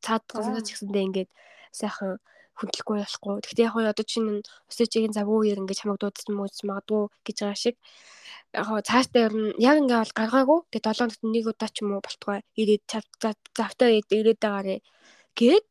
[0.04, 1.30] цаад газраас ч гэсэндээ ингээд
[1.72, 2.20] сайхан
[2.60, 3.36] хөдөлгөхгүй болохгүй.
[3.42, 7.76] Гэхдээ яг одоо чинь өсөжийн завгүй ер ингээд чамайг дуудсан мөч магадгүй гэж байгаа шиг
[8.54, 10.60] яг цаашдаа ер нь яг ингээд бол гаргаагүй.
[10.72, 12.84] Тэгээ 7 хоногт нэг удаа ч юм уу болтгой ирээд
[13.56, 14.76] завтаа ирээд байгаарэ
[15.40, 15.68] гээд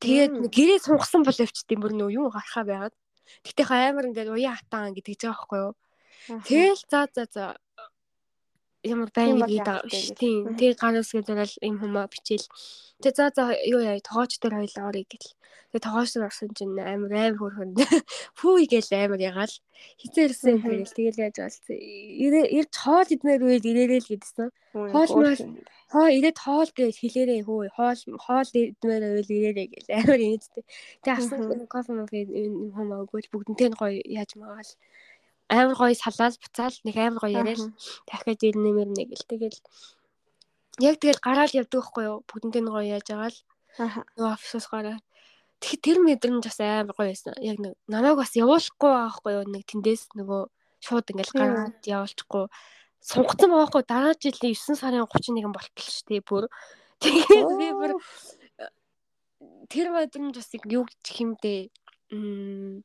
[0.00, 2.94] тэгээд гэрээ сунгасан бол явчихдээ бүр нөө юу гарахаа байгаад.
[3.44, 5.72] Гэтэ амар ингээд уян хатаан гэдэг байгаа байхгүй юу.
[6.46, 7.44] Тэгэл за за за
[8.86, 10.16] ямар байн нэг ийм шүү.
[10.16, 10.42] Тийм.
[10.58, 12.46] Тэгээ гар үсгээд орол юм хүмүүс бичээл.
[13.02, 15.28] Тэгээ за за юу яа тоогооч дээр хоёлаа орё гэл.
[15.76, 17.70] Тэгээ дээр орсон чинь амар амар хөрхөн.
[18.40, 19.54] Фүү гээл амар ягаал.
[20.00, 21.76] Хизээрсэн тэгэл тэгэл яаж болсон.
[21.76, 24.48] Ирээд хоол идмээр үед ирээрэл гэдсэн.
[24.72, 25.36] Хоол мөр
[25.92, 29.94] хоо ирээд хоол гэж хэлээрээ хөө хоол хоол идмээр үед ирээрээ гэл.
[30.00, 30.64] Амар инээдтэй.
[31.04, 34.72] Тэгээ авсан кофе мофе юм хүмүүс өгөөч бүгднтэй нь гоё яаж магаал.
[35.52, 37.62] Амар гоё салаад буцаал нэг амар гоё яриад
[38.08, 39.60] дахиад ир нэмэр нэг л тэгэл
[40.80, 42.18] яг тэгэл гараал явдаг байхгүй юу?
[42.24, 43.38] Бүгднтэй нь гоё яаж байгаа л
[44.16, 44.98] нөгөө офисоос гараа
[45.60, 47.34] тэгэхээр тэр мэдрэмж бас амар гоё байсан.
[47.40, 49.44] Яг нэг намайг бас явуулахгүй байхгүй юу?
[49.48, 50.42] Нэг тэндээс нөгөө
[50.84, 52.44] шууд ингээл гараад явуулчихгүй.
[53.00, 53.82] Сунгацсан байхгүй.
[53.86, 56.48] Дараа жилийн 9 сарын 31 болтол ш тий бүр.
[57.02, 57.92] Тэгээд би бүр
[59.68, 61.70] тэр мэдрэмж бас юу гэх юм бэ?
[62.12, 62.84] М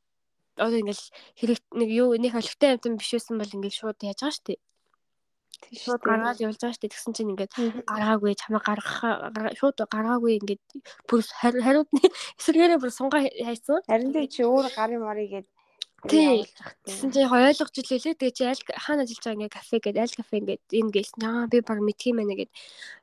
[0.58, 1.04] одоо ингээл
[1.40, 4.54] хэрэг нэг юу нэг олигтой амтан биш байсан бол ингээл шууд яаж байгаа штэ.
[5.70, 7.54] Шууд гаргаад явуулж байгаа штэ тэгсэн чинь ингээд
[7.86, 10.64] гаргаагүй чамаа гаргах шууд гаргаагүй ингээд
[11.06, 12.02] бүр хариудны
[12.40, 13.86] эсэргээрээ бүр сунгаа хайсан.
[13.86, 15.48] Харин тий чи өөр гарын марыг гээд
[16.10, 16.50] Тий.
[16.90, 18.18] Тэгсэн чинь ойлгож илээ.
[18.18, 21.22] Тэгээ чи аль хаана ажиллаж байгаа ингээ кафе гээд аль кафе ингээд энэ гэлсэн.
[21.30, 22.50] Аа би баг мэдхийм байна гэд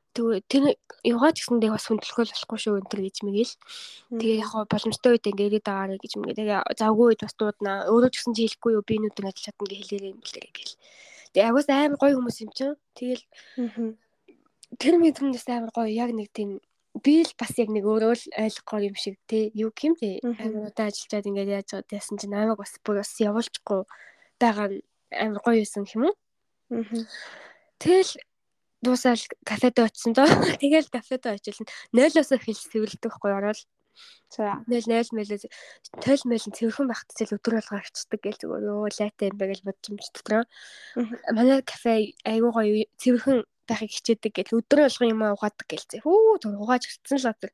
[0.09, 0.63] Тэгвэл тэр
[1.05, 3.55] юугаа ч гэсэндээ бас хүндлэхөл болохгүй шүү энэ төр гэж мэгэл.
[4.19, 6.37] Тэгээ яг боломжтой үед ингээ ирээд байгаарэ гэж мгээ.
[6.39, 7.73] Тэгээ завгүй үед бас дуудана.
[7.93, 10.73] Өөрөө ч гэсэн чи хэлэхгүй юу би нүдэн ажиллаж чадна гэж хэлээрэй юм лээ гэл.
[11.33, 12.75] Тэгээ агаас амар гоё хүмүүс юм чинь.
[12.97, 13.23] Тэгэл
[14.81, 16.59] тэр мэдрэмжээс амар гоё яг нэг тийм
[17.03, 20.73] би л бас яг нэг өөрөө л ойлгохгүй юм шиг те юу юм те амар
[20.73, 23.81] удаа ажиллаад ингээд яаж байгаа гэсэн чинь намайг бас бүр бас явуулчихгүй
[24.41, 24.67] байгаа
[25.13, 26.15] амар гоё юусэн юм уу.
[27.79, 28.11] Тэгэл
[28.81, 30.25] дуусаал кафед очисон доо.
[30.61, 31.69] Тэгэл кафед очилна.
[31.93, 33.59] 0-оос эхэлж цэвэрлдэг хгүй ороод.
[34.29, 35.49] За 0 0 мэлээс
[36.03, 39.85] тойл мэлэн цэвэрхэн багтцэл өдөр болго авчдаг гэл зүгээр ёо лайтай юм бэ гэж бодож
[39.89, 40.43] юм чи дотроо.
[41.33, 46.05] Манай кафе айгуу гоё цэвэрхэн байхыг хичээдэг гэл өдөр болго юм угаадаг гэлцээ.
[46.05, 47.51] Хүү түр угааж гисцэн л одоо.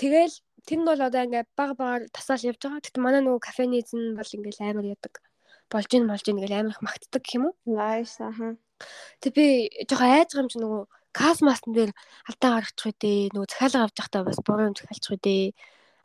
[0.00, 0.34] Тэгэл
[0.66, 2.80] тэр нь бол одоо ингээ баг багаар тасаал явж байгаа.
[2.80, 5.20] Гэтэ манай нөгөө кафены эзэн бол ингээл амар ядаг.
[5.72, 7.54] Болж ин болж ин ингээл амар их магтдаг гэх юм уу?
[7.68, 8.56] Nice аха.
[9.20, 10.82] Тэг би жоохон айж байгаа юм чи нөгөө
[11.12, 11.92] касмастан дээр
[12.28, 15.42] алдаа гаргачих үедээ нөгөө захиалга авч явахдаа бас буруу юм захиалчих үедээ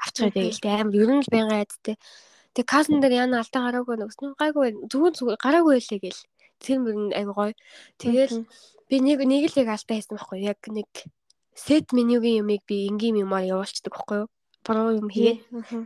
[0.04, 1.96] авчихъя тэгэл тэ амар ер нь л байнга айдтэй.
[2.54, 6.24] Тэг касн дээр яна алдаа гараагүй нэгсэн гайгүй зүгээр зүгээр гараагүй байлээ гэл.
[6.62, 7.54] Тэр мөр нь айгу гоё.
[8.02, 8.36] Тэгэл
[8.90, 10.90] би нэг нэг л яг алдаа хийсэн байхгүй яг нэг
[11.58, 14.30] сет менюгийн юмыг би энгийн юмар явуулчихдаг байхгүй юу?
[14.66, 15.38] Про юм хийгээ.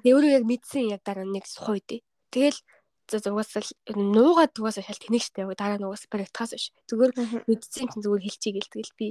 [0.03, 2.03] Тэг өөрөө яг мэдсэн яг дараа нэг сухой дээ.
[2.31, 2.59] Тэгэл
[3.19, 5.43] за угаасаа нуугаад угаасаа шал тэнэг штэ.
[5.57, 6.71] Дараа нь угаасаа практикаас биш.
[6.87, 7.11] Зүгээр
[7.49, 9.07] мэдсэн чинь зүгээр хэлчихье гэл тэгэл би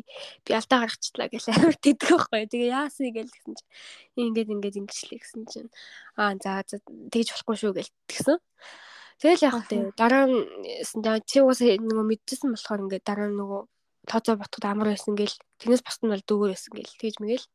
[0.47, 2.49] би алдаа гаргачихлаа гэж амар тэтгэх байхгүй.
[2.49, 3.71] Тэгээ яасан гэл гэсэн чинь.
[4.17, 5.71] Ингээд ингээд ингэчлээ гэсэн чинь.
[6.17, 6.65] Аа за
[7.13, 8.39] тэгж болохгүй шүү гэл тэгсэн.
[9.21, 10.39] Тэгэл яг тэ дараа нь
[11.29, 13.61] чи угаасаа нөгөө мэдчихсэн болохоор ингээд дараа нь нөгөө
[14.09, 17.47] тооцоо ботход амар байсан гэл тэрнээс босд нь бол дүүгээр байсан гэл тэгж мэгэл.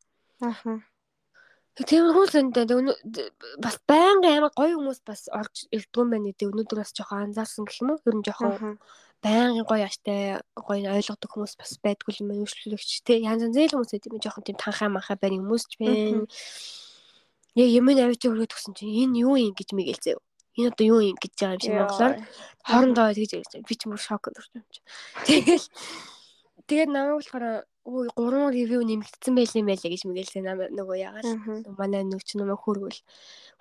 [0.46, 0.86] Ааха
[1.76, 2.64] Тиймэрхүү зөндөө
[3.60, 7.68] бас байнгын амар гоё хүмүүс бас орж ирдгүй юм байна гэдэг өнөөдөр бас жоохон анзаарсан
[7.68, 8.00] гэх юм уу?
[8.08, 8.80] Ер нь жоохон
[9.20, 12.48] байнгын гоё аштай гоё ойлгодог хүмүүс бас байдгүй юм байна.
[12.48, 15.74] Үйлчлүүлэгч те янз янз зээл хүмүүс гэдэг юм жоохон тийм танхаа манхаа барь хүмүүс ч
[15.84, 16.24] байна.
[17.60, 20.24] Яг юм авчиг өрөөд гсэн чинь энэ юу юм гэж заяа.
[20.56, 22.14] Энэ одоо юу юм гэж байгаа юм шиг монголоор
[22.64, 24.80] хоорондоо тэгж ярьж би ч мөр шок өрсөн юм чи.
[25.28, 25.68] Тэгэл
[26.72, 31.30] тэгээд намайг болохоор өө гурван ревю нэмэгдсэн байл юм байлаа гэж мэгээлсэн нөгөө яагаад
[31.78, 33.00] манай нөөч намайг хөргөл.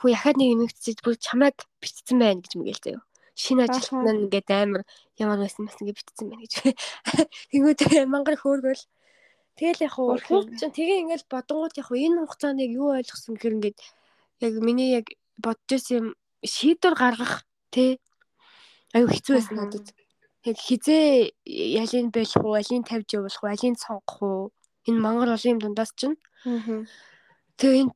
[0.01, 3.05] Хүү яхад нэг нэмэгдсэж бүр чамайг битцсэн байна гэж мэгээлсэн юу.
[3.37, 4.83] Шинэ ажилтнаа ингээд амар
[5.21, 6.55] ямар байсан бас ингээд битцсэн байна гэж.
[7.53, 8.83] Тэгвэл мангар хөөргөл
[9.61, 13.79] тэгэл яг хуу чинь тэгээ ингээд бодонгууд яг энэ хугацаанд яг юу ойлгосон гэхээр ингээд
[14.41, 15.07] яг миний яг
[15.39, 16.07] бодож байсан юм
[16.43, 18.01] шийдвэр гаргах тий
[18.95, 19.87] аюу хэцүү байсан надад
[20.45, 21.33] яг хизээ
[21.81, 24.53] ялын байх уу, алийг тавьж явуулах уу, алийг сонгох уу?
[24.85, 26.17] Энэ мангар олон юм дундаас чинь.
[26.45, 26.85] Аа.
[27.57, 27.95] Тэгээ энэ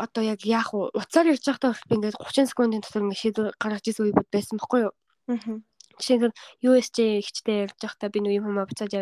[0.00, 0.88] одоо яг яах вэ?
[0.96, 4.80] Уцаар ярьж байхдаа би ингээд 30 секундын дотор ингээд шийдвэр гаргаж ирсэн үе байсан байхгүй
[4.88, 4.94] юу?
[5.28, 5.60] Аа.
[5.98, 8.92] Жишээ нь USJ ихчтэй ярьж байхдаа би нэг юм хамаа буцааж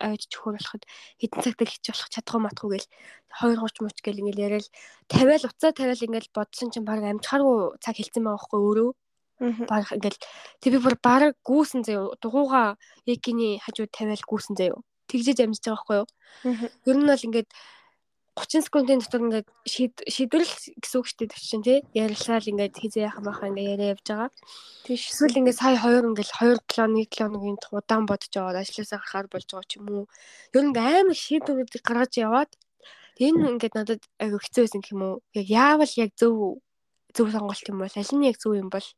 [0.00, 0.84] аваад чөхөр болоход
[1.20, 2.88] хэдэн цагт л хич болох чадахгүй матгүй гээл
[3.44, 4.66] 2 30 мууч гээл ингээд яриад
[5.12, 8.90] тавиал уцаа тавиал ингээд бодсон чинь баг амжихааргүй цаг хэлсэн байгаа байхгүй өөрөө
[9.68, 10.20] баг ингээл
[10.60, 12.76] тэг би бүр баг гүүсэн заяа дугууга
[13.06, 14.80] экиний хажууд тавиал гүүсэн заяа
[15.10, 16.06] тэгжээж амжиж байгаа байхгүй юу?
[16.86, 17.50] Ер нь бол ингээд
[18.36, 21.80] 30 секундын дотор ингээд шийдвэрлэл гэсэн үг шүү дээ чинь тий.
[21.96, 24.30] Ярилцаал ингээд хизээ яхаа махаа ингээд яриа явж байгаа.
[24.84, 25.08] Тийш.
[25.08, 29.48] Эсвэл ингээд сая хоёр ингээд 2 км 1 км-ийн удаан бодож аваад ажилласаа гарахаар болж
[29.48, 30.04] байгаа ч юм уу.
[30.52, 32.50] Ер нь амар шийдвэрүүдийг гаргаж яваад
[33.16, 35.16] энэ ингээд надад аяг хэцүү байсан гэх юм уу?
[35.32, 36.60] Яг яавал яг зөв
[37.16, 38.88] зөв сонголт юм бол аль нь яг зөв юм бол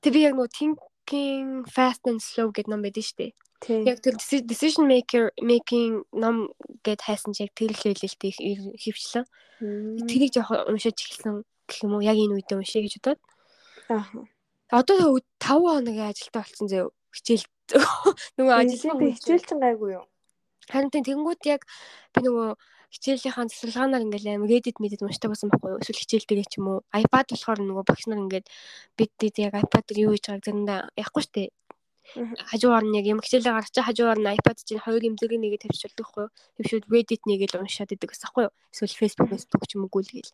[0.00, 3.32] Тэг би яг нөгөө thinking fast and slow гэдэг ном байдаг шүү дээ.
[3.84, 6.48] Яг тэр decision maker making ном
[6.84, 8.32] гэд хайсан чиг тэр л хэлэлтэй
[8.80, 9.24] хөвчлэн.
[10.08, 13.20] Тэрийг жоох уншиж эхэлсэн гэх юм уу яг энэ үедээ уншия гэж бодоод.
[13.88, 14.04] Аа.
[14.72, 17.44] Одоо 5 хоногийн ажилтаа болсон зөө хичээл
[18.36, 20.04] нөгөө ажилласан хичээл чинь гайгүй юу?
[20.68, 21.68] Харин тэнгууд яг
[22.12, 22.48] би нөгөө
[22.94, 25.82] хичээлийнхаа засварлагаанаар ингээл аим Reddit мэдэд уншдаг байсан байхгүй юу?
[25.82, 26.78] Эсвэл хичээл дээр ч юм уу.
[26.94, 28.46] iPad болохоор нөгөө багш нар ингээд
[28.94, 29.12] бид
[29.42, 31.42] яг iPad дээр юу хийж байгааг заримдаа яахгүй штэ
[32.50, 36.06] хажуугаар нь яг юм хичээлээ гаргачаа хажуугаар нь iPad чинь хоёр юм зэрэг нэгэ тавьчихулдаг
[36.06, 36.26] хгүй
[36.60, 40.32] твшүүд Reddit нэгээл уншаад идэг гэсэн хгүй эсвэл Facebook Facebook ч юм уу гүйл гээл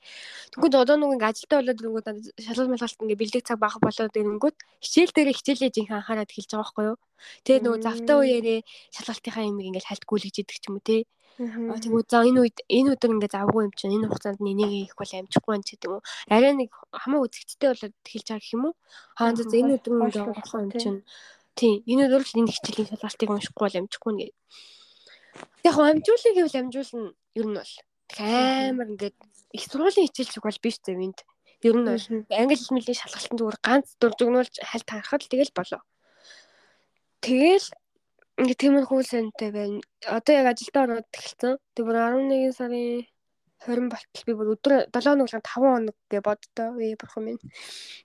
[0.53, 2.07] тэгвэл одоо нэг ингээ ажилдаа болоод ирэнгүүт
[2.45, 6.69] шалгал малгалт ингээ бэлдэх цаг бага болоод ирэнгүүт хичээл дээр хичээлээ жинхэнэ анхаарал эхэлж байгаа
[6.71, 6.99] хгүй юу?
[7.45, 8.61] Тэгээ нөгөө завтаа үеэрээ
[8.95, 11.05] шалгалтынхаа юм ингээ хальт гүйлгэж идэг ч юм уу
[11.41, 14.95] Аа тэгвэл за энэ үед энэ өдөр ингээ завгүй юм чинь энэ хугацаанд энийг хийх
[15.01, 16.05] бол амжихгүй юм ч гэдэг юм.
[16.29, 18.75] Арай нэг хамаа үзэгчтэй болоод хэлж байгаа гэх юм уу.
[19.17, 21.01] Хаан за энэ өдөр ингээ болох юм чинь
[21.61, 21.85] Тийм.
[21.85, 24.27] Энэ өдөр л энэ хичээлийн шалгалтыг уншихгүй бол амжихгүй нэ.
[25.69, 27.73] Яг хөө амжуулыг гэвэл амжуулна ер нь бол
[28.17, 29.17] амар ингээд
[29.53, 31.21] их сургуулийн хичээл зүг бол биш зав энд.
[31.61, 35.81] Ер нь бол англи хэлний шалгалтанд зүгээр ганц дуржигнуулж хальт харахад тэгэл болоо.
[37.21, 37.69] Тэгэл
[38.41, 39.85] ингээд тиймэрхүү сантай байна.
[40.09, 41.61] Одоо яг ажилдаа ороод эхэлсэн.
[41.77, 43.05] Тэг бүр 11 сарын
[43.67, 46.69] 20 болтол би бүр өдөр 7 хоног lang 5 хоног гэж боддоо.
[46.81, 47.43] Ээ бурхан минь.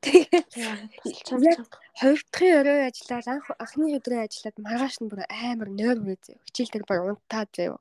[0.03, 1.64] Тэгээд
[1.95, 6.44] хоёр дахь өрөө ажиллаад анх анхны өдрөө ажиллаад маргааш нь бүр амар нойр үрээ.
[6.44, 7.80] Хичээл дээр баг унтаад заяа.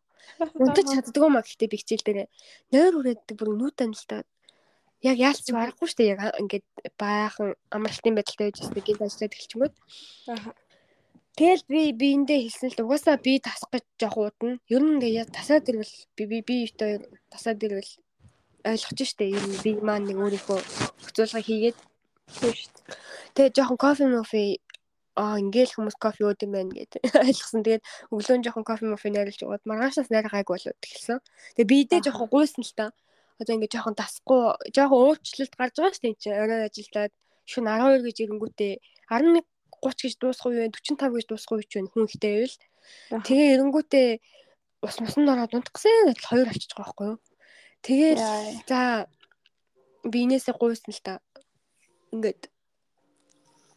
[0.54, 2.18] Унтаж чаддгүй маа гэхдээ би хичээл дээр
[2.70, 4.26] нойр үрээдэг бүр нүд амлалтаад
[5.02, 9.74] яг яалч барахгүй шүү дээ яг ингээд баахан амралтын байдалтай байж байгаа гинт ажиллаад эхэлчихмөд.
[10.32, 10.63] Аа
[11.34, 14.62] Тэгэл би биэндээ хэлсэн л угаасаа би тасах гэж жоох уудна.
[14.70, 17.90] Ер нь ингээ тасаад ирвэл би би би өвтөө тасаад ирвэл
[18.62, 20.58] ойлгож штэ ер нь би маань нэг өөрийнхөө
[21.02, 21.78] хөцүүлга хийгээд.
[23.34, 24.62] Тэгээ жоохон кофе мофи
[25.18, 27.66] аа ингээл хүмүүс кофе ууд юм байна гэд ойлгосон.
[27.66, 27.82] Тэгээд
[28.14, 31.18] өглөө нь жоохон кофе мофи найруулж угаад маргаашнаас найраа гайг болоод эхэлсэн.
[31.58, 32.94] Тэгээ биедээ жоохон гуйсан л та.
[33.42, 37.12] Одоо ингээ жоохон тасахгүй жоохон уучлалт гарч байгаа штэ энэ чинь орой ажилдаад
[37.50, 38.74] шөнө 12 гэж ирэнгүүтээ
[39.10, 39.42] 11
[39.84, 42.56] 30 гэж дуусах үе 45 гэж дуусах үе ч байна хүн ихтэй байвал.
[43.28, 44.08] Тэгээ эрэнгүүтээ
[44.84, 47.18] ус мусан ороод унтгсан адил хоёр авчиж байгаа байхгүй юу.
[47.84, 48.20] Тэгээд
[48.68, 48.80] за
[50.08, 51.14] биенээсээ гуйсан л та.
[52.12, 52.48] Ингээд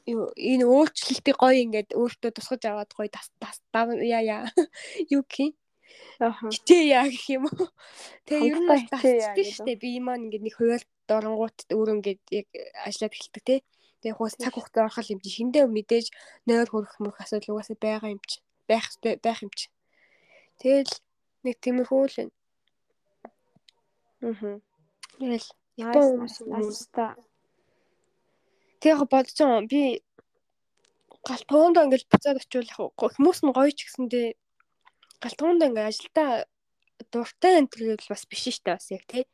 [0.08, 4.44] юу энэ өөрчлөлтийг гоё ингээд өөртөө тусгаж аваад гоё тас тас яа яа
[5.16, 5.56] юу гэх
[6.20, 6.50] Ааха.
[6.52, 7.68] хитээ яа гэх юм уу.
[8.26, 12.48] Тэгээ ер нь тасчдаг штэ би маань ингээд нэг хуваарь дорнгууд өөр ингээд яг
[12.88, 13.56] ажиллаад эхэлдэг те.
[14.02, 16.08] Тэгээ хөөс цаг хугацаа орохол юм чи шиндээ мэдээж
[16.48, 18.38] нойр хөрөх мөрөх асуудал угаасаа байгаа юм чи
[18.70, 19.68] байх байх юм чи.
[20.62, 20.94] Тэгэл
[21.44, 22.34] нэг тиймэрхүү л байна.
[24.22, 24.60] Аа.
[25.18, 25.48] Тэгэл
[25.78, 26.26] Япон.
[28.82, 29.82] Тэгээ яг бодож байгаа би
[31.28, 34.28] галтгоонд ингээд буцаад очивол яг хүмүүс нь гоё ч гэсэндээ
[35.22, 36.30] галтгоонд ингээд ажилдаа
[37.12, 39.26] дуртай энэ төрөл бас биш штэ бас яг тий.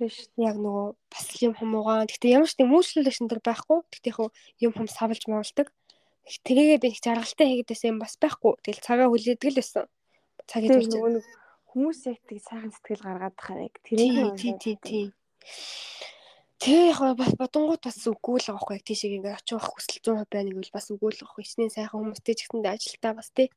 [0.00, 0.32] Тийш.
[0.40, 2.08] Яг нөгөө бас юм хумуугаан.
[2.08, 3.84] Гэтэ ямар ч тийм үйлчлүүлэгч нар байхгүй.
[3.92, 5.68] Гэтэ яг юм хум савлж муулдаг.
[6.24, 8.56] Тэгээгээ би их жаргалтай хийгээдээс юм бас байхгүй.
[8.64, 9.84] Тэгэл цагаа хүлээдэг л байсан.
[10.48, 10.94] Цагийн Тэр турш.
[10.96, 11.24] нөгөө нэг
[11.68, 15.06] хүмүүс яг тийг сайхан сэтгэл гаргаад тахаар яг тэрийг тий, тий, тий.
[16.64, 20.32] Тэгээ яг бас бодонгууд бас үгүй л байгаа хгүй яг тийшээ ингээд очих хүсэл 100%
[20.32, 21.44] байна гэвэл бас үгүй л байгаа.
[21.44, 23.48] Эцнээ сайхан хүмүүстэй ч гэсэндээ ажилтаа бас тий.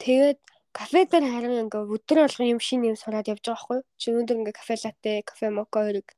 [0.00, 0.40] Тэгээд
[0.76, 3.80] кафе дээр харин ингээд өдөр болгон юм шин юм сураад явж байгаа хгүй.
[4.00, 6.08] Чи өнөөдөр ингээд кафе латте, кафе мока хоёрыг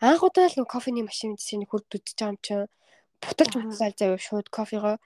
[0.00, 2.68] анх удаа л кофений машин чинь хурд үдчихэж байгаа юм чинь
[3.22, 3.62] буталж Аа.
[3.64, 4.96] буцаал заяа шууд кофегоо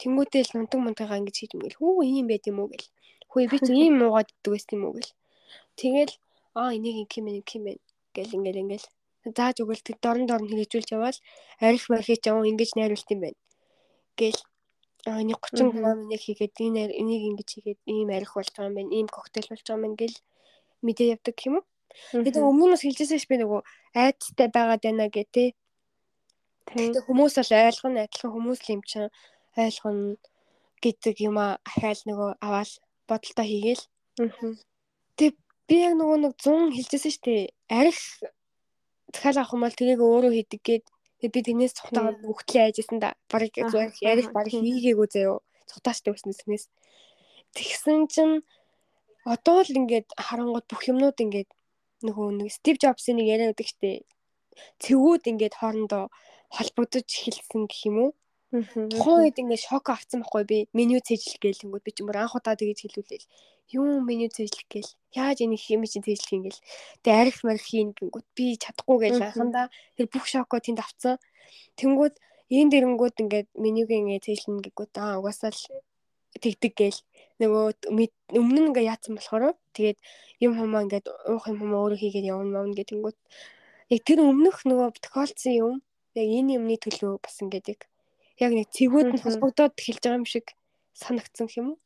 [0.00, 2.68] тэнгуүтэй л нунтаг мунтайгаа ингэж хийж мэгэл хүү ийм байт юм уу?
[2.72, 2.88] гэл.
[3.30, 4.94] Хүү би чи ийм муугаад иддэг байсан юм уу?
[4.98, 5.12] гэл.
[5.78, 6.12] Тэгэл
[6.58, 7.42] аа энийг юм юм
[8.14, 8.86] гэл ингээл ингээл.
[9.36, 11.18] Зааж өгөл тэг дорн дорн хэрэгжүүлж яваал.
[11.62, 13.38] Арих мархи ч юм ингэж найруулт юм байна.
[14.18, 14.38] Гэл
[15.08, 15.78] аа нэг 30 Мгм.
[15.80, 19.48] грамм нэг хийгээд энэ энийг ингэж хийгээд ийм арих болж байгаа юм байна ийм коктейл
[19.50, 20.16] болж байгаа юм гэл
[20.84, 21.64] мэдээ явдаг юм уу
[22.12, 23.60] тэгээд өмнө нь хэлжсэн ш би нөгөө
[23.96, 25.44] айцтай байгаад байна гэ тэ.
[26.70, 29.10] Гэтэ хүмүүс бол ойлгоно адилхан хүмүүс л юм чинь
[29.58, 30.16] ойлгоно
[30.84, 32.72] гэдэг юм ахаал нөгөө аваал
[33.08, 33.84] бодолтой хийгээл
[34.20, 34.54] Аа.
[35.68, 37.98] би яг нөгөө нэг 100 хэлжсэн шүү дээ арих
[39.12, 40.84] дахиад авах юм бол тэрийг өөрөө хийдэг гээд
[41.20, 43.14] тэгээ би тэрнээс цухтагаа хөгтлээ айжсэн да.
[43.30, 45.44] Барыг зүгээр аха, барыг хийгээгүй заяо.
[45.70, 46.64] Цухтааштай өснөснээс
[47.54, 48.36] тэгсэн чинь
[49.24, 51.50] одоо л ингээд харангууд бүх юмнууд ингээд
[52.06, 53.98] нөгөө нэг Стив Джобсын нэг яриад байдаг шүү дээ
[54.82, 56.04] цэгүүд ингээд хоорондоо
[56.56, 58.10] холбогдож эхэлсэн гэх юм уу
[58.50, 60.58] Тухайн үед ингээд шок авсан байхгүй би.
[60.74, 63.26] Меню цэжлэх гээл ингүүд би ч юм уу анх удаа тэгэж хэлүүлээл
[63.78, 64.90] юу меню цэжлэх гээл?
[65.14, 66.64] Яаж энийг юм чинь цэжлэх юм гээл?
[67.06, 69.26] Тэгээ арих марих хийн гингүүд би чадахгүй гээл Мгм.
[69.30, 71.16] анхандаа тэр бүх шокоо тэнд авцсан.
[71.78, 72.14] Тэнгүүд
[72.50, 75.62] энэ дэрэнгүүд ингээд менюг ингээд цэжлэнэ гингүүд аа угаасаа л
[76.42, 77.00] тэгдэг гээл.
[77.38, 77.62] Нөгөө
[78.34, 79.98] өмнө нь ингээд яатсан болохоор тэгээд
[80.42, 83.16] юм хумаа ингээд уух юм хумаа өөрөө хийгээд явна мавна гэх тэнгүүд
[83.94, 85.74] яг тэр өмнөх нөгөө тохиолдсон юм
[86.18, 87.80] яг энэ юмны төлөө бас ингээд яг
[88.40, 90.46] яг нэг цэгүүд нь холбогдоод эхэлж байгаа юм шиг
[90.96, 91.78] санагдсан юм уу?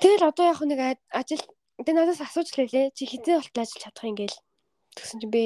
[0.00, 0.80] Тэгэл одоо яг нэг
[1.12, 1.44] ажил
[1.84, 4.38] тэгээ надаас асууж лээ чи хизээ болтол ажиллаж чадах юм гээл.
[4.96, 5.44] Тэгсэн чинь би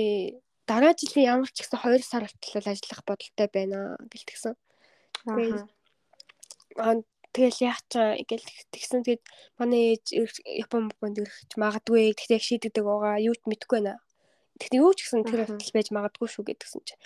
[0.66, 3.78] дараа жилийн ямар ч гэсэн 2 сар болтол ажиллах бодолтой байна
[4.10, 4.55] гэлтгсэн.
[5.26, 5.66] Аа.
[6.78, 6.94] Аа
[7.34, 7.94] тэгэл яах ч
[8.30, 9.22] гэл тэгсэн тэгээд
[9.59, 10.14] манай ээж
[10.62, 13.98] Япон Японд ирэх магадгүй гэхдээ яг шийдэгдэг байгаа юу ч мэдэхгүй байна.
[14.62, 17.02] Тэгтээ юу ч гэсэн тэр болтол байж магадгүй шүү гэдгсэн чинь.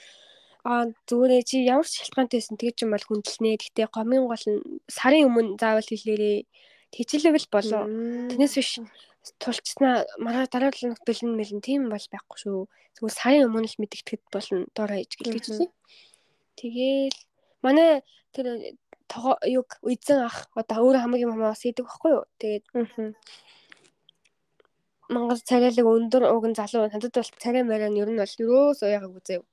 [0.69, 3.57] Аа зүгээр чи ямар ч шалтгаантай байсан тэгэж юм бол хүндэлнэ.
[3.57, 6.45] Гэхдээ гомын гол нь сарын өмнө заавал хэлээрээ
[6.93, 7.83] тэгчлэвэл болоо.
[8.29, 8.71] Тэрнээс биш
[9.41, 12.61] тулчснаа мараа дараа талын нөтөлн мэлэн тийм бол байхгүй шүү.
[13.01, 15.71] Зүгээр сарын өмнө л мэдэгдэхэд болно дор хаяж гэлгэж лээ.
[16.61, 17.19] Тэгээл
[17.65, 18.05] манай
[18.37, 18.77] тэр
[19.49, 22.25] юг эзэн ах одоо өөрөө хамгийн мамаа бас идэг байхгүй юу.
[22.37, 22.65] Тэгээд.
[25.09, 29.23] Монгол царайлаг өндөр уг нь залуу надад бол царай нь ер нь бол юус уяагагүй
[29.25, 29.49] заяа.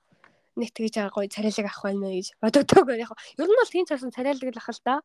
[0.56, 3.12] Нэг тэгж байгаа гоё царайлаг авах байна гэж бодогдоог яг.
[3.38, 4.96] Ер нь бол тийм царсан царайлаг л ах л да.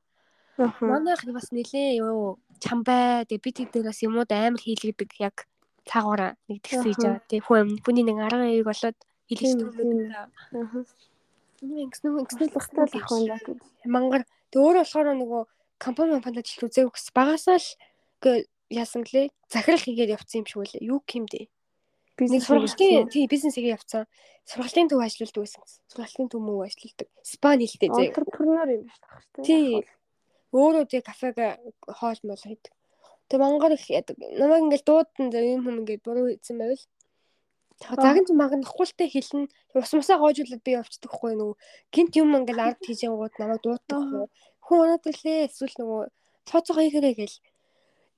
[0.80, 5.48] Манайх бас нилээ юу чамбай тэгээ бид хэд бас юмуд амар хийлгдэг яг
[5.88, 7.22] цаагаараа нэг тэгсэн хийж байгаа.
[7.26, 10.06] Тэгээ хүн хүний нэг 12 болоод хэлж Тийм, төгөөд тийм.
[10.12, 10.22] та.
[10.54, 10.84] Аа.
[11.60, 13.58] Ингэснэ ингэснэ Бахтай л ах байна гэж.
[13.88, 14.22] мангар
[14.52, 15.42] тэгээ өөрөө болохоор нөгөө
[15.80, 17.68] компани компанид ажил үзээг бас багасаа л
[18.70, 20.86] яасан гэлээ захирал хийгээд явцсан юм шиг үлээ.
[20.86, 21.40] Юу гэмдэ.
[21.40, 21.59] Нэг
[22.20, 24.04] Бизнес сургалтын тий бизнес хийгээ явцсан.
[24.44, 25.64] Сургалтын төв ажилладаг байсан.
[25.88, 27.08] Сургалтын төв мөв ажилладаг.
[27.24, 28.12] Спа нэлтэй зэ.
[28.12, 29.44] Энтерпренер юм тах шүү дээ.
[29.48, 29.88] Тий.
[30.52, 31.40] Өөрөө тий кафег
[31.88, 32.72] хоол мол хийдэг.
[33.32, 34.16] Тэгээ мангар их ядаг.
[34.20, 36.84] Намайг ингээл дуудан зав юм хүм ингээд буруу хийсэн байвал.
[37.80, 37.88] Ч
[38.36, 39.48] магнахгүйтэй хэлнэ.
[39.78, 41.56] Ус мусаа гоожуулаад би явцдаг хгүй нөгөө
[41.94, 44.28] гинт юм ингээл ард хийж явгууд намайг дууддаг.
[44.66, 46.02] Хүн өнөөдөрлээ эсвэл нөгөө
[46.44, 47.36] цооцоо хийгэрэй гэл.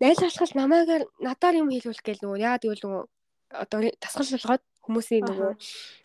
[0.03, 3.05] Найл алхал намайгаар надаар юм хийлгүүл гэл нөгөө яа гэвэл нөгөө
[3.53, 5.53] одоо тасгал болгоод хүмүүсийн нөгөө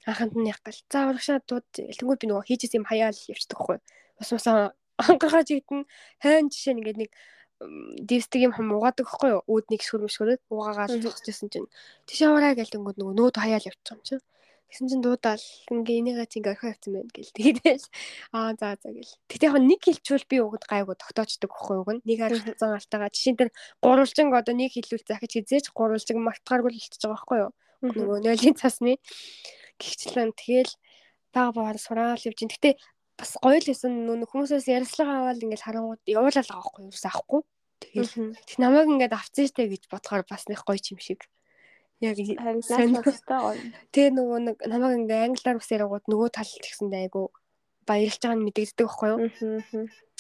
[0.06, 0.80] анханд нь яг гал.
[0.92, 1.66] За урагшаа дууд.
[1.74, 3.78] Тэнгүүд би нөгөө хийжсэн юм хаяал явцдаг хгүй.
[4.22, 5.86] Ус мусаа ангаргаж идэн
[6.22, 7.12] хайн жишээ нь ингээд нэг
[8.06, 9.42] дивстиг юм хам угаадаг хгүй юу?
[9.50, 11.70] Үүднийг шүрмшгөрөөд угаагаад зогсчихсон чинь.
[12.06, 14.26] Тийш аваарай гэл тэнгүүд нөгөө нөөд хаяал явчих юм чинь.
[14.68, 17.36] Тэгсэн чинь дуудаал ингээ энийгээ чи ингээ орхио явцсан байна гэл.
[17.40, 17.58] Тэгээд
[18.36, 19.14] аа за за гэл.
[19.32, 21.88] Тэгтээ яг нэг хэлчүүл би угад гайгүй тогтоочдөг хгүй юу?
[22.04, 27.04] Нэг харилцан алтагаа жишээ нь гурвалжинг одоо нэг хэлүүл захиж хизээч гурвалжинг магтгааргүй л хэлчихэж
[27.08, 27.52] байгаа хгүй юу?
[27.88, 29.00] Нөгөө нойлын цасны
[29.80, 30.74] гихчлэн тэгэл
[31.32, 32.52] бага багаар сураал явж ин.
[32.52, 32.76] Гэтэ
[33.16, 36.98] бас гоё л байсан нүүн хүмүүсээс ярилцлага аваад ингээд харангууд явуулаа л байгаа хгүй юу?
[37.08, 37.42] Авахгүй.
[37.78, 38.14] Тэгэл
[38.44, 41.24] тэг намайг ингээд авцсан штэ гэж бодохоор бас нэг гоё юм шиг
[42.02, 43.58] яг.
[43.94, 47.34] Тэгээ нөгөө нэг намайг ингээ англиар ус ярангууд нөгөө тал тэгсэндээ айгу
[47.90, 49.20] баярлж байгаа нь мэдэгддэг байхгүй юу?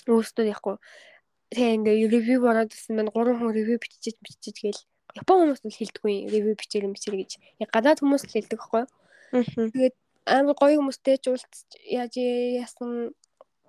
[0.09, 0.75] Өөрөөсөө яахгүй.
[1.53, 3.13] Тэгээ ингээ ревю ороод ирсэн байна.
[3.13, 4.81] Гурван хүн ревю бичиж бичиж гээл
[5.17, 7.31] Япон хүмүүс л хэлдэггүй ревю бичээр бичээр гэж.
[7.63, 9.71] Яг гадаад хүмүүс л хэлдэг байхгүй юу?
[9.73, 9.95] Тэгээд
[10.29, 13.15] амар гоё хүмүүстэй ч уулзч яаж яасан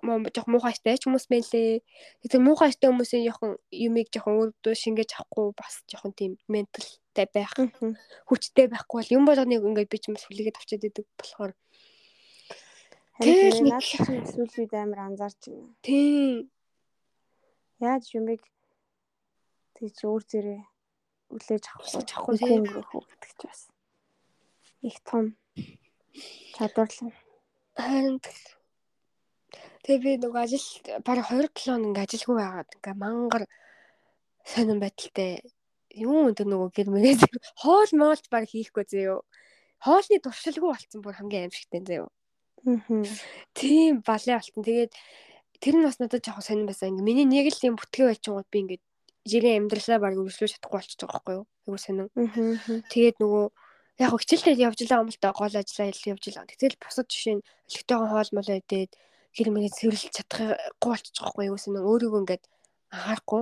[0.03, 1.81] жоох муухайтай ч хүмүүс байлээ.
[2.21, 6.31] Тэгэхээр муухайтай хүмүүсийн жоохон юмыг жоохон өөртөө шингээж авахгүй бас жоохон тийм
[7.19, 7.53] менталтай байх.
[8.27, 11.53] Хүчтэй байхгүй бол юм болгоныг ингээд би ч юм сүлээгээд авчиад идэг болохоор
[13.19, 15.75] Тэгэл чинь эсвэл үед амар анзаарч байна.
[15.83, 16.47] Тийм.
[17.83, 18.41] Яаж юмыг
[19.75, 20.63] тийч өөр зэрэг
[21.35, 23.61] үлээж авах авахгүй тийм гэдэг ч бас
[24.79, 25.35] их том
[26.55, 27.11] чадвар л.
[27.75, 28.19] Харин
[29.83, 30.67] Тэгээ би нөгөө ажил
[31.03, 33.43] бараг 20 км ингээ ажилгүй байгаад ингээ мангар
[34.47, 35.43] сонирн байдалтай
[35.99, 37.21] юу өндөр нөгөө гэр мөрөөс
[37.61, 39.19] хоол моолт баг хийхгүй зөө.
[39.83, 42.07] Хоолны туршилгүй болцсон бүр хамгийн аимшигтай зөө.
[42.07, 43.03] Аа.
[43.55, 44.63] Тийм балай болтон.
[44.63, 44.91] Тэгээд
[45.59, 46.91] тэр нь бас надад жоохон сонирн байсан.
[46.95, 48.79] Ингээ миний нэг л юм бүтгээ байчингууд би ингээ
[49.27, 51.45] жирийн амьдралаа баг өргөжлөж чадахгүй болчихж байгаа байхгүй юу?
[51.67, 52.11] Айгуу сонирн.
[52.91, 53.45] Тэгээд нөгөө
[53.99, 56.47] яг хичээлдээ явж илаа амтаа гол ажиллаа явж илаа.
[56.47, 58.91] Тэгтэл бусад жишээ нь өлегтэйгэн хоол молоо идээд
[59.35, 62.43] гэр мэрээ цэвэрлэж чадахгүй болчих жоохгүй юу гэсэн өөрийгөө ингээд
[62.95, 63.41] анхаарахгүй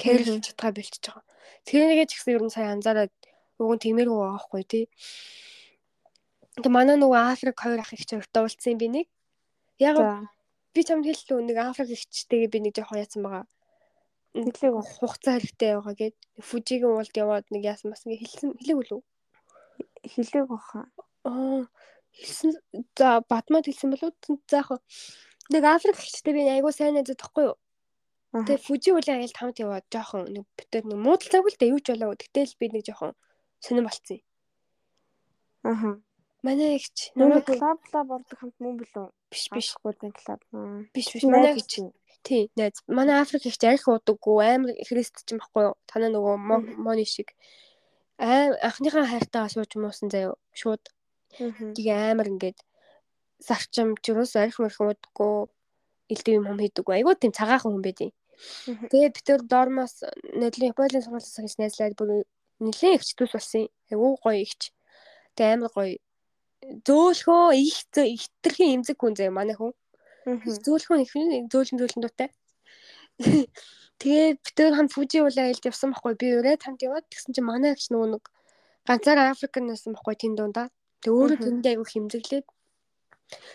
[0.00, 1.24] кэрлж чадгаа бэлтэж байгаа.
[1.66, 3.12] Тэрнийгээ ч гэсэн ер нь сая анзаараад
[3.58, 4.84] уг нь тиймэрхүү байгаа хгүй тий.
[6.62, 9.06] Тэгээ манай нөгөө Африк хоёр ах их чөртөө уулцсан би нэг.
[9.82, 9.96] Яг
[10.74, 13.46] би чамд хэллээ нэг Африк ихчтэйгээ би нэг жоохон яатсан байгаа.
[14.34, 16.16] Хэлээг хугацаа хэрэгтэй байгаа гэд
[16.46, 19.02] Фужигийн уулд яваад нэг яасан бас ингээ хэлсэн хэлээг үлээ.
[20.14, 20.86] Хэлээг баха.
[21.26, 21.66] Аа
[22.14, 22.50] хэлсэн
[22.98, 24.14] за бадмад хэлсэн болов
[24.50, 24.70] заах
[25.50, 27.56] нэг Африк хчтэй би айгуу сайн найзад тахгүй юу.
[28.32, 31.86] Тэгээ Фужи үлээ аял тамд яваад жоохон нэг битэр нэг муудалцаагүй л да юу ч
[31.96, 32.12] болоо.
[32.12, 33.12] Тэгтэл би нэг жоохон
[33.64, 34.20] сонирн болцсон.
[35.64, 35.90] Аха.
[36.44, 39.06] Манай ихч намайг клуб клуб ордог хамт мөн билүү?
[39.32, 39.68] Биш биш.
[39.80, 40.40] Гудын клуб.
[40.92, 41.24] Биш биш.
[41.24, 41.80] Манай ихч
[42.20, 42.84] тий найз.
[42.86, 45.74] Манай Африк ихч арх удаггүй амар христ ч юм байхгүй юу?
[45.88, 46.36] Танаа нөгөө
[46.84, 47.32] мони шиг.
[48.20, 50.84] Аа анхныхаа хайртайгаа сууж муусан заяа шууд
[51.36, 52.58] Тэгээ амар ингээд
[53.46, 55.34] зарчим жирөөс арх мөрх удаггүй
[56.12, 56.94] элдв юм хум хийдэггүй.
[56.98, 58.10] Айгуу тийм цагаахан хүн байдیں۔
[58.90, 59.94] Тэгээд бид төр доормоос
[60.40, 62.24] нэлийн Японы сургуулиас гэж найзлаад бүр
[62.62, 63.66] нэлээд ихч төс болсон.
[63.90, 64.70] Айгуу гоё ихч.
[65.36, 65.98] Тэгээ амар гоё
[66.86, 69.72] зөөлхөө их ихтэрхийн эмзэг хүн заяа манай хүн.
[70.64, 71.12] Зөөлхөө их
[71.50, 72.30] зөөлөн зөөлөн дуутай.
[73.98, 77.48] Тэгээд бид төр хам Фужи уулаа ээлж явсан байхгүй би өрөө тамд яваад тэгсэн чинь
[77.50, 78.24] манай ихч нөгөө нэг
[78.86, 80.70] ганцаар Африкан байсан байхгүй тийм дундаа.
[81.02, 82.46] Тэг өөрөө тэндээ айгу хэмзэглээд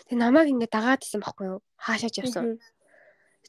[0.08, 1.60] тэг намайг ингээ дагаад исэн байхгүй юу?
[1.76, 2.58] Хаашаач явсан.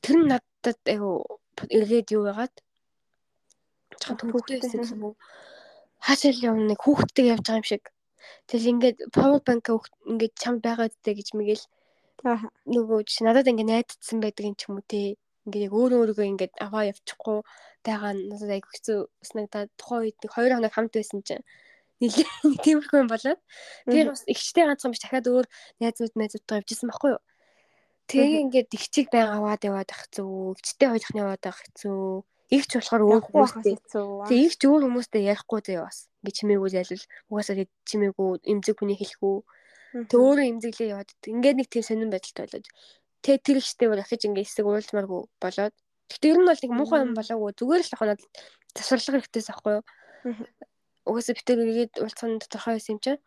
[0.02, 1.40] Тэр нь надад айгу
[1.70, 2.54] эргээд юу байгаад
[4.02, 5.16] жоохон төвөгтэй байсан юм уу?
[6.06, 7.84] Хаашаа л явна нэг хүүхдтэй явж байгаа юм шиг.
[8.50, 9.66] Тэгэл ингээд power bank
[10.12, 11.66] ингээд чамд байгаа үстэй гэж мэгэл.
[12.74, 15.18] Нөгөө чи надад ингээ найдсан байдаг юм ч юм уу те.
[15.46, 17.38] Ингээ яг өөрөө өөрийгөө ингээд аваа явчихгүй
[17.86, 19.00] байгаа надад айгу хэцүү
[19.30, 21.46] санагдаад тухайн үед нэг 2 хоног хамт байсан чинь
[22.02, 23.40] нэлээд тиймэрхүү юм болоод
[23.88, 25.46] тэр бас ихчтэй ганцхан биш дахиад өөр
[25.80, 27.22] найзууд найзуудтай явжсэн байхгүй юу.
[28.12, 32.22] Тэгээ ингээд ихчиг байга аваад яваад ах зү, ихчтэй хоёрхны яваад ах зү.
[32.54, 33.76] Игч болохоор өөр хүмүүстэй.
[33.82, 36.06] Тэгээ игч өөр хүмүүстэй ярихгүй заяа бас.
[36.22, 39.36] Ингээ чимээгүй зайлвал угаасаа тэг чимээгүй эмзэг хүний хэлэхүү.
[40.06, 41.10] Тэг өөрөө эмзэглээ яваад.
[41.26, 42.68] Ингээд нэг тийм сонирн байдалтай болоод.
[43.26, 45.74] Тэгээ тэр ихчтэй бүр ахиж ингээ эсэг уулзмааргүй болоод.
[46.14, 47.52] Гэтэ ер нь бол нэг муухай юм болоогүй.
[47.58, 48.22] Зүгээр л ахнаад
[48.78, 49.84] засварлах хэрэгтэйс аахгүй юу
[51.06, 53.22] угаасаа битэр ирээд уулзсан тодорхой байсан юм чинь.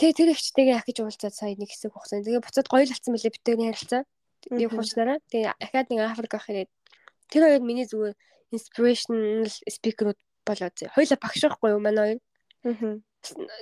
[0.00, 2.24] Тэгээ тэр ихчтэйгээ ахиж уулзаад сая нэг хэсэг хугацаа.
[2.24, 4.02] Тэгээ буцаад гоё л болсон мөлий битэрний харилцаа.
[4.48, 5.18] Нэг хуучнараа.
[5.28, 6.70] Тэгээ ахаад нэг Африк ах ирээд
[7.28, 8.16] тэр хоёр миний зүгээр
[8.56, 12.18] inspirational speaker-ууд болоод хоёлаа багш байхгүй юу манай
[12.64, 13.00] хоёр.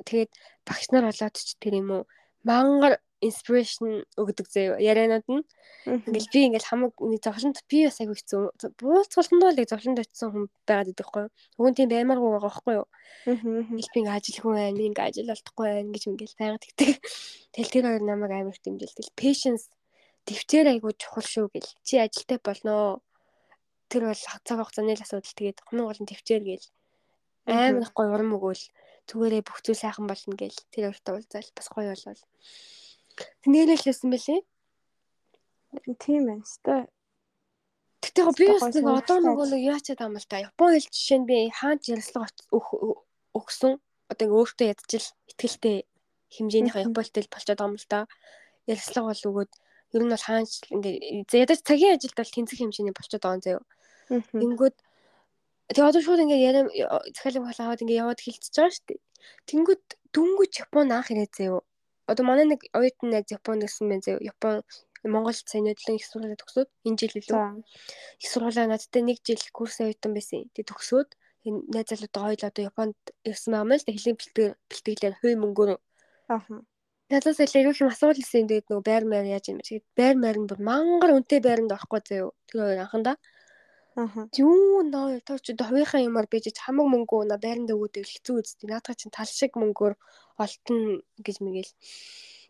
[0.07, 0.31] Тэгээд
[0.63, 2.03] багш нар болоод ч тэр юм уу
[2.47, 5.43] мангар inspiration өгдөг зөө ярианууд нь.
[5.89, 8.41] Ингээл би ингээл хамаг нэг зовлонд би бас аягүй хэцүү
[8.79, 11.25] бууцгаланд бол яг зовлонд очисон хүн байгаад идэх хгүй
[11.59, 12.87] өгөн тийм баймааргүй байгаа байхгүй юу?
[13.27, 16.91] Ингээл би ингээ ажилгүй байна ингээ ажил олдохгүй байна гэж ингээл байгаад тэгдэг
[17.55, 18.95] тэл тэр хоёр намайг амар дэмжил.
[18.95, 19.65] Тэл patience
[20.29, 21.71] төвчээр аягүй чухал шүү гэл.
[21.83, 23.01] Чи ажилтай болноо
[23.89, 26.67] тэр бол цаг хугацааны л асуудал тэгээд хумын гол нь төвчээр гээл
[27.49, 28.65] амар их гоё урам өгөөл.
[29.09, 31.49] Зүгээрээ бүх зүйл сайхан болно гээл тэр өөртөө уулзаал.
[31.57, 32.23] Бас гоё болол.
[33.43, 34.41] Тэнээрэл хэлсэн бэлээ.
[35.99, 36.45] Тийм байна.
[37.99, 40.37] Гэтэ яг би бас нэг одоо нөгөө нэг яачаад байгаа юм л та.
[40.49, 43.03] Япон хэл жишээ нь би хаанч ярилцлага өг-
[43.35, 43.75] өгсөн.
[44.09, 45.77] Одоо ингээ өөртөө ядчил ихтгэлтэй
[46.35, 48.01] хэмжээнийхээ япон хэл болчиход байгаа юм л та.
[48.71, 49.53] Ярилцлага бол өгөөд
[49.99, 50.95] ер нь бол хаанч ингээ
[51.43, 53.63] ядаж цагийн ажилд бол тэнцэх хэмжээний болчиход байгаа юм заяа.
[54.41, 54.77] Тэнгүүд
[55.75, 56.67] тэгээ одоо шууд ингээ ярим
[57.13, 59.01] захиалга аваад ингээ яваад хэлчихэж байгаа шүү дээ.
[59.49, 59.83] Тэнгүүд
[60.15, 61.61] дүнгүйч Япон анх ирээд заяа.
[62.11, 64.25] Одоо манай нэг оюутан найз Японд гэсэн байна заяа.
[64.33, 64.65] Япон
[65.05, 67.43] Монголд сайн нөтлөн их сургуулаа төгсөөд энэ жил илүү
[68.19, 70.49] их сургуулаа надтай нэг жил курс оюутан байсан.
[70.57, 71.09] Тэг төгсөөд
[71.47, 72.99] энэ найз залуудаа хоёул одоо Японд
[73.29, 75.71] ирсэн байгаа юм л да хэлийн бэлтгэл бэлтгэлээр хүй мөнгөөр
[76.29, 76.61] Аха.
[77.09, 79.69] Надаас илүү юу юм асуул хэлсэн тэгээд нөгөө байр маяр яаж юм бэ?
[79.69, 82.37] Тэгээд байр маяр нь бүр мангар үнэтэй байранд орохгүй заяа.
[82.49, 83.38] Тэр хоёр анхандаа Аха.
[84.39, 88.71] Юу нөө тоо ч хувийнхаа юмар бийж хамаг мөнгө на байранд өгөөд хэцүү үстэй.
[88.71, 89.95] Наадах чинь тал шиг мөнгөөр
[90.39, 91.73] олтон гэж мэгэл.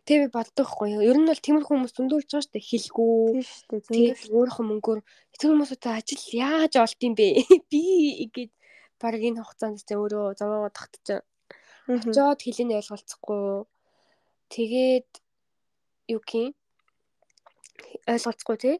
[0.05, 1.01] Тэг би боддогхгүй.
[1.01, 2.69] Ер нь бол тиймэрхүү хүмүүс зөндөлж байгаа шүү дээ.
[2.69, 3.13] Хилгүү.
[3.33, 4.13] Тийм шүү дээ.
[4.13, 4.35] Зөндөл.
[4.37, 4.99] өөрийнхөө мөнгөөр
[5.37, 7.27] тэр хүмүүстэй ажил яаж олд юм бэ?
[7.69, 7.83] Би
[8.29, 8.49] гэж
[9.01, 10.71] баг энэ хугацаанд ч өөрөө зовоогоо
[11.89, 12.13] Мгм.
[12.13, 13.65] очоод хэлийг ойлголцохгүй.
[14.53, 15.09] Тэгээд
[16.13, 16.53] юу гин
[18.05, 18.75] ойлголцохгүй тий.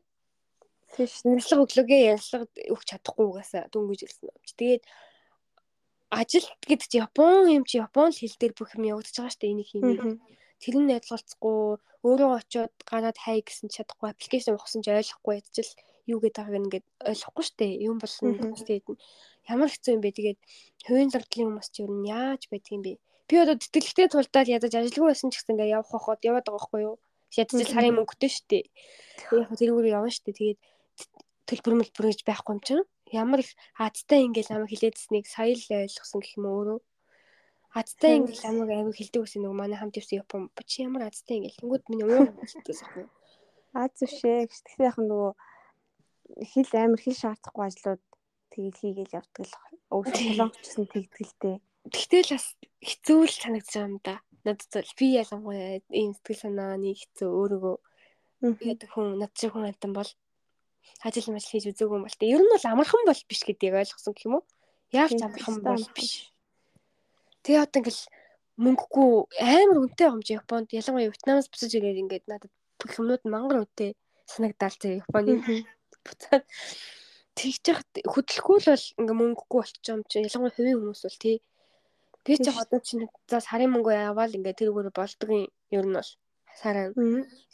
[0.97, 1.35] Шүү.
[1.35, 4.53] Ярилцлага өглөөгээ ярилцлага өгч чадахгүй угаасаа дөнгөж ирсэн юм чи.
[4.57, 4.83] Тэгээд
[6.09, 9.53] ажил гэдэг чи Япон юм чи Япон хэл дээр бүх юм явагдаж байгаа шүү дээ
[9.53, 10.17] энийг хиймээ.
[10.59, 11.57] Тэр нь ойлголцохгүй
[12.03, 15.71] өөрөө очиод гараад хай гэсэн чадахгүй аппликейшн ухсан чи ойлгохгүй ядчил
[16.09, 17.73] юу гэдэг байгааг ингээд ойлгохгүй шүү дээ.
[17.85, 18.85] Юм болсон тэгээд
[19.47, 20.39] ямар хэцүү юм бэ тэгээд
[20.85, 22.93] хувийн зардлын хүмүүс чи юу нь яаж байдаг юм бэ?
[23.29, 26.81] Би одоо тэтгэлэгтэй тулдаад ядаж ажилгүй байсан ч гэсэн ингээд явах хохоод яваад байгаа байхгүй
[26.87, 26.95] юу?
[27.61, 27.69] Мгм.
[27.69, 28.65] сарын мөнгөтэй шүү дээ.
[29.37, 30.37] Яг тэрүүгээр явна шүү дээ.
[30.39, 30.59] Тэгээд
[31.49, 36.21] төлбөр мөлбөр гэж байхгүй юм чинь ямар их хацтай ингээл намайг хилээдсэнийг сая л ойлгосон
[36.21, 36.79] гэх юм уу өөрөө.
[37.73, 38.25] Харин.
[38.25, 41.83] ингээл намайг аягүй хилдэг байсан нөгөө манай хамт явсан Япон чи ямар хацтай ингээл тэнгууд
[41.89, 43.09] миний болчихсон байхгүй юу.
[43.77, 44.49] Аа зүшээ.
[44.49, 45.31] Гэхдээ яг нөгөө
[46.53, 48.01] хэл амар хэл шаардахгүй ажлууд
[48.49, 49.53] тгийл хийгээл явдаг л
[49.93, 51.55] өвс солонгочсон тэгдгэлтэй.
[51.93, 52.47] Тэгтэл бас
[52.81, 54.15] хэцүү л санагдаж байгаа юм да.
[54.45, 57.75] Надад бол би ялангуяа ийм сэтгэл санааны хэцүү өөрийгөө
[58.41, 60.09] яадаг хүн над шиг хүн амтан бол
[61.05, 64.13] ажил мэл хийж үзээгүй юм бол тэ ер нь бол амархан бол биш гэдгийг ойлгосон
[64.13, 64.45] гэх юм уу?
[64.89, 66.33] Тийм, амархан бол биш.
[67.43, 68.03] Тэгээ одоо ингээл
[68.59, 73.95] мөнгөгүй амар үнэтэй юм чи Японд ялангуяа Вьетнамаас буцаж ирээд ингээд надад нь мангар үнэтэй
[74.27, 75.39] санагдаал зэ Японы
[76.03, 76.43] буцаад.
[77.39, 81.37] Тэгж яхад хөдөлгөхгүй л бол ингээ мөнгөгүй болчих юм чи ялангуяа хувийн хүмүүс бол тий
[82.25, 85.85] би ч яг одоо чинь за сарын мөнгө яваал ингээ тэр үгээр болдог юм ер
[85.87, 86.11] нь бол
[86.59, 86.87] сараа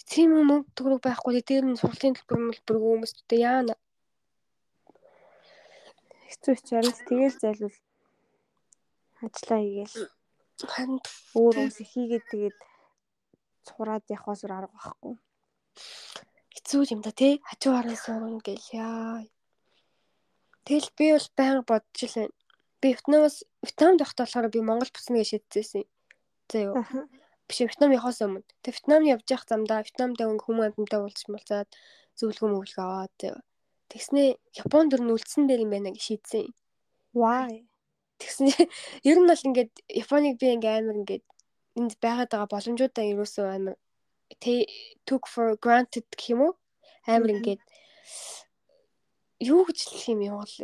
[0.10, 1.42] тийм мөнгө төгрөг байхгүй.
[1.50, 3.76] Дээр нь сургалтын төлбөр мөлбөргүй хүмүүстэй яана?
[6.30, 7.78] Хэцүү ч ярил тэгэл зайлвал
[9.26, 9.96] ажиллаа хийгээл.
[10.74, 11.00] Харин
[11.38, 12.58] өөр хүмүүс хийгээд тэгээд
[13.68, 15.14] цураад явахаас өөр арга байхгүй.
[16.56, 17.34] хэцүү юм да тий.
[17.50, 19.22] Хажуу хараа суурна гэл яа.
[20.66, 22.34] Тэгэл би бол байнга бодож л байна
[22.86, 25.84] би Вьетнамаас Вьетнамд байхдаа болохоор би Монгол буцна гэж шийдсэн
[26.52, 26.76] за юу.
[27.48, 28.46] Биш Вьетнам явахаас өмнө.
[28.64, 31.70] Тэг Вьетнам явж явах замдаа Вьетнамд өнгө хүмүүс амьтантай уулзсан болцаад
[32.18, 33.42] зөвлөгөө мөглөө аваад заяа
[33.90, 34.30] тэгснээ
[34.66, 36.50] Японд дөрн үлдсэн дээр юм байна гэж шийдсэн.
[37.14, 37.64] Why?
[38.20, 38.72] тэгсэн чинь
[39.10, 39.74] ер нь бол ингээд
[40.04, 41.26] Японыг би ингээ амар ингээд
[41.80, 43.76] энд байгаад байгаа боломжуудаа ерөөсөө амар
[45.08, 46.54] took for granted гэх юм уу?
[47.06, 47.62] Амар ингээд
[49.44, 50.56] юу гэж хэлэх юм юм бол?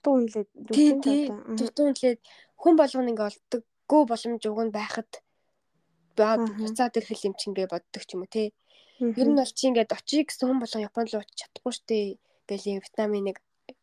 [0.00, 0.26] Дутуу
[0.74, 1.56] тий таатай.
[1.58, 2.20] дутуунлээд
[2.60, 3.28] хүн болгоно ингээ
[3.90, 5.10] олддоггүй боломж нь байхад
[6.16, 8.50] буцаад ирэх юм чи ингээ боддог ч юм уу
[9.00, 9.16] Мгм.
[9.16, 11.98] ер нь бол чи ингээ очие гэсэн хүн болго Японд л очиж чадахгүй штэ
[12.44, 13.36] гэл Вьетнамын нэг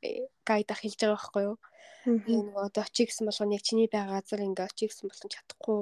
[0.06, 1.58] э, гайд ах хэлж байгаа байхгүй юу.
[2.06, 5.80] Тэгээ нөгөө одоо очие гэсэн болгоно яг чиний байгаа газар ингээ очие гэсэн болгон чадахгүй.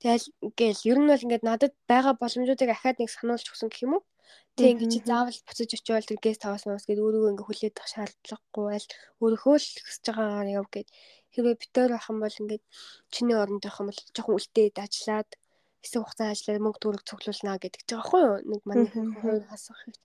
[0.00, 3.96] Тэгэл ингээл ер нь бол ингээд надад байгаа боломжуудыг ахаад нэг сануулж өгсөн гэх юм
[3.96, 4.04] уу?
[4.60, 7.92] Тэг ингээ чи заавал буцаж очивол тэр гест хавас мас гэдэг өөрийгөө ингээ хүлээж авах
[7.96, 8.88] шаардлагагүй аль
[9.24, 10.88] өөрөөхөө л хүсэж байгаагаар яв гэд
[11.34, 12.64] хэрвээ битээр байх юм бол ингээд
[13.14, 15.30] чиний оронд байх юм бол жоохон үлдээд ажиллаад
[15.82, 18.36] хэсэг хугацаа ажиллаад мөнгө төгрөг цуглуулнаа гэдэг ч байгаа юу?
[18.50, 18.88] Нэг манай
[19.22, 19.98] хоёр хасах их.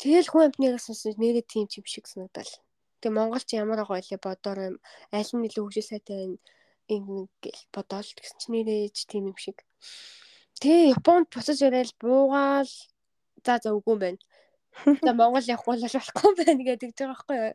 [0.00, 2.52] Тэгэл хүн амтнаас сонсож нэрээ тийм ч юм шиг санагдал.
[3.00, 4.76] Тэгээ Монгол ч ямар байгаа вэ бодоор юм
[5.16, 6.38] аль нь илүү хөгжил сайтай байна
[6.90, 9.58] ингэ гэл бодоол тэгсэн чинь нэрээж тийм юм шиг.
[10.60, 12.72] Тэгээ Японд буцаж ирээл буугаал
[13.44, 14.20] за за үгүй юм байна.
[15.04, 17.54] За Монгол явахгүй л болохгүй байна гэдэг байгаа байхгүй юу?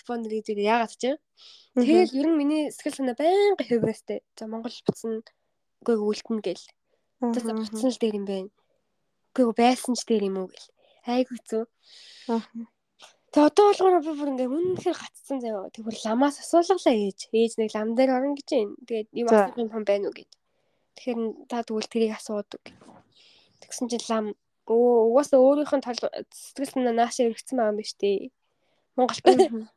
[0.00, 1.18] Японд ирээд тэгээ яагаад ч юм.
[1.74, 4.20] Тэгэл ер нь миний сэтгэл санаа байнга хэврээстэй.
[4.38, 5.22] За Монгол буцна
[5.82, 6.66] үгүй үлдэнэ гэл.
[7.34, 8.50] За буцна л дээр юм байна.
[9.34, 10.68] Үгүй байсан ч дээр юм уу гэл.
[11.04, 11.66] Айгу.
[12.30, 12.48] Аха.
[13.34, 15.66] Тэгээ одоо болгоор би бүр ингээ үнэхээр гацсан заяа.
[15.74, 17.34] Тэг бүр ламаас асуулгалаа ээж.
[17.34, 18.78] Ээж нэг лам дээр орно гэж юм.
[18.86, 20.30] Тэгээд юм асуух юм байна уу гэд.
[20.94, 21.18] Тэгэхээр
[21.50, 22.62] та тэгвэл тэрийг асуудаг.
[23.58, 24.24] Тэгсэн чинь лам
[24.68, 26.00] өө угаасаа өөрийнх нь тал
[26.32, 28.32] сэтгэл санаа наашаа өргөцсөн байгаа юм штэ.
[28.96, 29.24] Монголд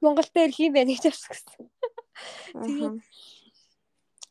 [0.03, 1.67] Монголд ирэх юм байна гэж авсан.
[2.55, 2.95] Аа.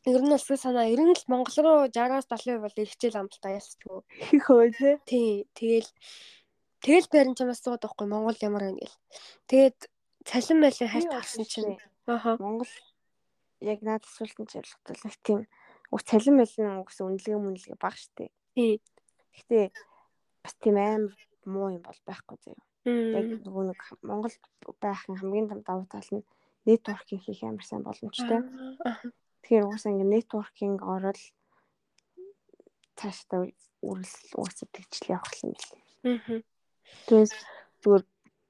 [0.07, 3.41] Ер нь сэтгэл санаа ер нь л Монгол руу 60-аас 70% бол ирчихэл ам л
[3.43, 3.99] та ялцгүй.
[4.31, 4.95] Хих хөө тий.
[5.03, 5.45] Тий.
[5.53, 5.91] Тэгэл
[6.81, 8.97] тэгэл барин чамаас сууд байхгүй Монгол ямар байна гэл.
[9.51, 9.77] Тэгээд
[10.23, 11.77] цалин байлын хальт харсан чинь.
[12.07, 12.39] Аха.
[12.39, 12.71] Монгол
[13.61, 15.39] яг наад асуултанд зориултал нэг тийм
[15.91, 18.31] уг цалин байлын гэсэн үнэлгээ мүнэлгээ баг штэ.
[18.55, 18.79] Тий.
[19.35, 19.65] Гэхдээ
[20.47, 21.03] бас тийм аим
[21.43, 22.63] муу юм бол байхгүй заяа.
[22.87, 24.39] Яг нөгөө нэг Монголд
[24.79, 26.23] байхын хамгийн том давуу тал нь
[26.63, 28.47] нэтворкинг хийх амар сайн боломжтой.
[29.43, 31.23] Тэгэхээр угаасаа ингэ нэтворкинг орол
[32.95, 33.51] цаашдаа
[33.83, 35.83] үргэлж угаасаа тэгжил явах юм билээ.
[36.15, 36.39] Мгм.
[37.07, 37.33] Түүнээс
[37.83, 38.03] зүгээр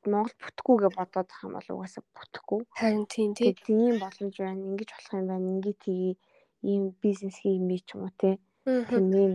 [0.08, 2.62] Монгол бүтэхгүйгээ бодоод байгаа юм бол угаасаа бүтэхгүй.
[2.78, 4.62] Харин тийм тийм боломж байна.
[4.70, 5.52] Ингэж болох юм байна.
[5.54, 6.14] Ингээд тгий
[6.62, 8.38] ийм бизнес хиймээ ч юм уу те.
[8.66, 9.34] Тийм ийм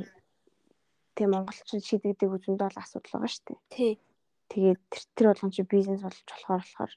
[1.17, 3.61] тийм монголчин шийдэгдэг үзэндээ бол асуудал байгаа шүү дээ.
[3.73, 3.93] Тий.
[4.53, 6.93] Тэгээд тэр тэр болгон чи бизнес болж болохоор болохоор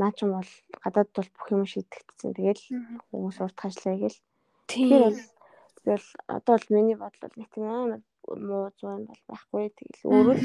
[0.00, 0.52] наа ч юм бол
[0.82, 2.30] гадаад бол бүх юм шийдэгдсэн.
[2.36, 2.60] Тэгээд
[3.12, 4.12] хүмүүс урт ажиллая.
[4.68, 4.88] Тийм.
[4.88, 5.20] Тэгэхээр бол
[5.84, 9.64] тэгэл одоо бол миний бодол бол нэг тийм амар муу зуун бол байхгүй.
[9.76, 10.38] Тэгэл өөрөө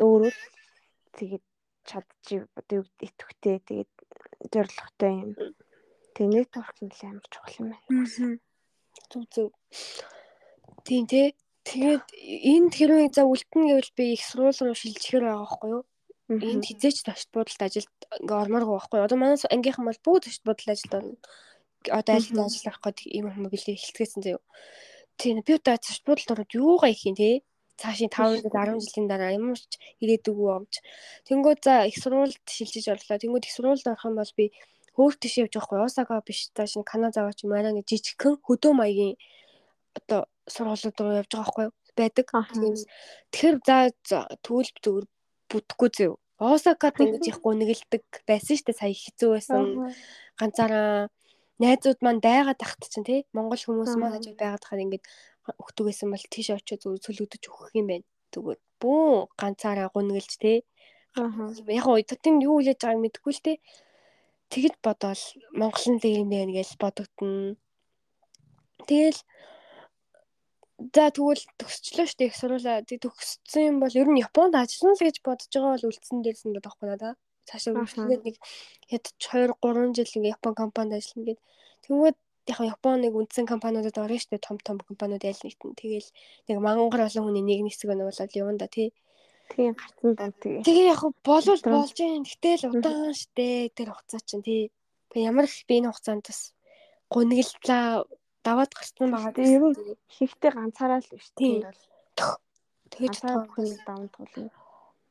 [0.00, 0.34] өөрөө
[1.16, 1.44] тэгээд
[1.84, 3.92] чадчих одоо юу гэдэг итгэвтэй тэгээд
[4.52, 5.30] зоригтой юм.
[6.14, 8.40] Тэгээ нэтворкинг л амар чухал юм байна.
[9.10, 9.52] Зүг зүг.
[10.84, 11.34] Тийм тий.
[11.64, 12.06] Тэгээд
[12.52, 15.82] энд хэрвээ за үлдэн гэвэл би их сургууль руу шилжихээр байгаа байхгүй юу?
[16.30, 19.06] Энд хизээч ташд буудалд ажилд ингээ ормооргүй байхгүй юу?
[19.06, 21.16] Одоо манай ангийнхан бол бүгд ташд буудалд ажилд орно.
[21.98, 24.42] Одоо аль хэдийн ажил авах гээд ийм юм бэлээ хэлтгээсэн заяа.
[25.20, 27.44] Тийм би одоо ташд буудалд ороод юугаа их юм тий?
[27.80, 29.72] Цаашийн 5 жил 10 жилийн дараа ямар ч
[30.04, 30.74] ирээдүгөө авч.
[31.28, 33.16] Тэнгүүд за их сургуульд шилжиж орлоо.
[33.20, 34.52] Тэнгүүд их сургуульд орох юм бол би
[34.96, 38.72] хөөх тийш явж байхгүй Осака биш та шинэ Канада аваач юм арай нэг жижигхэн хөдөө
[38.76, 39.16] маягийн
[39.98, 41.74] одоо сургуулиуд руу явж байгаа байхгүй юу?
[41.96, 42.26] байдаг.
[43.32, 45.06] Тэгэхээр за тэгвэл зүгээр
[45.50, 46.14] бүтэхгүй зөө.
[46.40, 49.64] Осакад ингэж яахгүй нэгэлдэг байсан шүү дээ сая хэцүү байсан.
[50.40, 51.12] Ганцаараа
[51.60, 54.16] найзууд маань байгаад тахт чинь тий Монгол хүмүүс маань Аа.
[54.16, 55.02] хажууд байгаад тахад ингэж
[55.60, 58.06] өгдөг байсан бол тийш очиж зүгээр цөлөгдөж өгөх юм байна.
[58.32, 60.64] Зүгээр бүү ганцаараа гунгэлж тий
[61.76, 63.52] яг уу тотын юу хүлээж байгааг мэдэхгүй л те.
[64.48, 65.22] Тэгэж бодоол
[65.52, 67.60] Монголын л юм байна гэж бодогдно.
[68.88, 69.20] Тэгэл
[70.80, 72.80] за тэгвэл төгсчлөө штэ их сурвалаа.
[72.88, 76.56] Тэг төгссөн юм бол ер нь Японд ажиллана л гэж бодож байгаа бол үлдсэн дээрсэн
[76.56, 77.12] л байхгүй надаа.
[77.44, 78.36] Цаашаа үргэлжлээд нэг
[78.88, 81.40] ядч 2 3 жил ингээ Япон компанид ажиллана гэд.
[81.84, 85.76] Тэгвэл яг Японы нэг үндсэн компаниудад орно штэ том том компаниуд аль нэгтэн.
[85.76, 86.08] Тэгэл
[86.48, 88.88] нэг мангар олон хүний нэг хэсэг нь бол явна да тий.
[89.52, 90.64] Тийм гарцсан дон тэгээ.
[90.64, 91.74] Тэгээ яг Удаан.
[91.76, 92.22] болж юм.
[92.24, 94.62] Гэтэл удаан штэ тэр хугацаа чинь тий.
[95.14, 96.54] Ямар их би энэ хугацаанд бас
[97.10, 98.06] гунигллаа
[98.46, 99.32] даваад гарсан байгаа.
[99.36, 101.62] Тэгээ ер нь Ихтэй ганцаараа л биш Тийм.
[101.64, 101.80] бол
[102.92, 104.50] тэгэж бүхнийг даван туулна.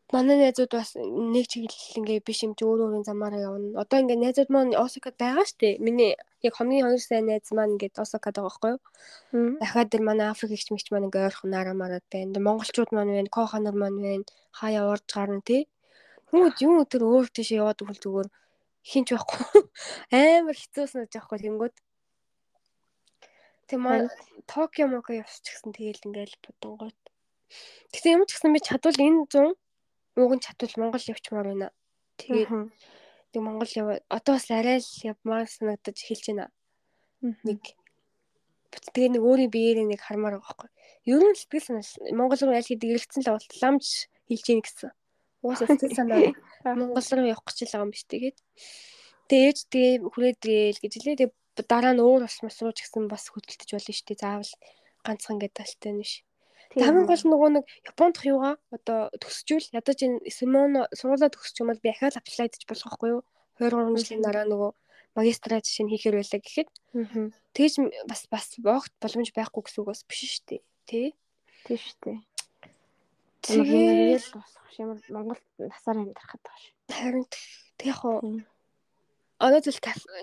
[0.10, 3.78] Манай найзууд бас нэг чиглэл ингээ биш юм чи өөр өөрийн замаараа явна.
[3.78, 5.78] Одоо ингээ найзууд маань Осакад байгаа штэ.
[5.78, 8.82] Миний яг хамгийн хоёр сайн найз маань ингээд Осакад байгаа байхгүй юу?
[9.62, 12.42] Дахиад тэр манай Африк ихч мэгч маань ингээ ойрхон нараа мараад байна.
[12.42, 14.26] Монголчууд маань байна, коханар маань байна.
[14.50, 15.70] Хаяа урж гарна тий.
[16.34, 18.30] Хүмүүс юм тэр өөр тийш яваад өгөл зүгээр
[18.90, 19.62] хинч байхгүй.
[20.42, 21.76] Амар хэцүүсэн гэж аахгүй тэнгүүд.
[23.70, 24.10] Тэг маань
[24.50, 27.00] Токио моко явчихсан тэгэл ингээл бодонгууд.
[27.94, 29.54] Гэтэ ямар ч гэсэн би чадвал энэ 100
[30.18, 31.70] ууг нь чадвал Монгол явчмаар байна.
[32.18, 32.50] Тэгээд
[33.32, 36.46] тэг Монгол яв одоо бас арай л явмаар санагдаж эхэлж байна.
[37.22, 37.62] Нэг
[38.94, 40.70] тэгээ нэг өөрийн биеэрээ нэг хармаар байгаа байхгүй.
[41.10, 41.86] Ер нь сэтгэл санаа
[42.18, 43.86] Монгол руу аль хэдийн иргэцэн л болт ламж
[44.30, 44.92] хэлж ийн гэсэн.
[45.46, 46.20] Угаасаа сэтгэл санаа
[46.80, 48.38] Монгол руу явах гэж л байгаа юм биш тэгээд.
[49.30, 51.18] Тэгээ ээж тэгээ хүрээд гээл гэж лээ.
[51.22, 51.34] Тэгээ
[51.66, 54.22] дараа нь өөр бас мас руу ч гэсэн бас хөдөлтөж болно шүү дээ.
[54.24, 54.54] Заавал
[55.06, 56.14] ганцхан ингээд талтай нь биш.
[56.70, 61.74] Хамгийн гол нөгөө нэг Японд дах юугаа одоо төгсчүүл ядаж энэ Симон сургуулаа төгсч юм
[61.74, 63.22] бол би ахаад аплайдж болох байхгүй юу?
[63.58, 64.72] 2 3 жилийн дараа нөгөө
[65.18, 66.70] магистрат жишээ нь хийхээр байлаа гэхэд
[67.58, 67.74] тэгж
[68.06, 70.62] бас бас богт боломж байхгүй гэсэн үг бас биш шүү дээ.
[70.86, 71.02] Тэ?
[71.66, 72.18] Тийм шүү дээ.
[73.42, 76.74] Тэгээ Тэгээд бас ямар Монголд насаар амьдрахад шүү.
[76.94, 77.26] харин
[77.82, 78.46] тэг яг Мгм.
[79.40, 79.76] Одоо зөв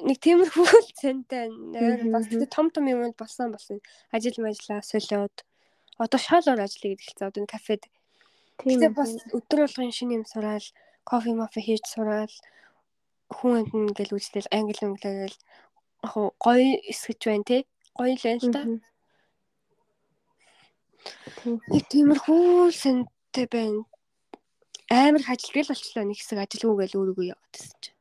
[0.09, 1.48] нэг тиймэрхүү л цантай
[2.14, 2.40] бас мгм.
[2.44, 3.80] тэг том том юмд болсон болсон
[4.12, 5.36] ажил мажлаа солиод
[5.98, 7.82] одоо шалаар ажиллая гэдэг хэлсэн одоо энэ кафед
[8.56, 10.64] Тийм Гэтэ бас өдөр болгон шинэ юм сураал,
[11.05, 12.32] кофе мофе хийж сураал,
[13.36, 17.59] хүн амт ингээл үзлэл англи өнгөлөөл яг гоё эсгэж байна те.
[17.98, 18.80] Гоё л байна л.
[21.72, 23.84] Нэг тиймэрхүү сэнтэй байна.
[24.88, 27.95] амар их ажилтгал болчихлоо нэг хэсэг ажилгүй гэл өөрийгөө яваад чинь.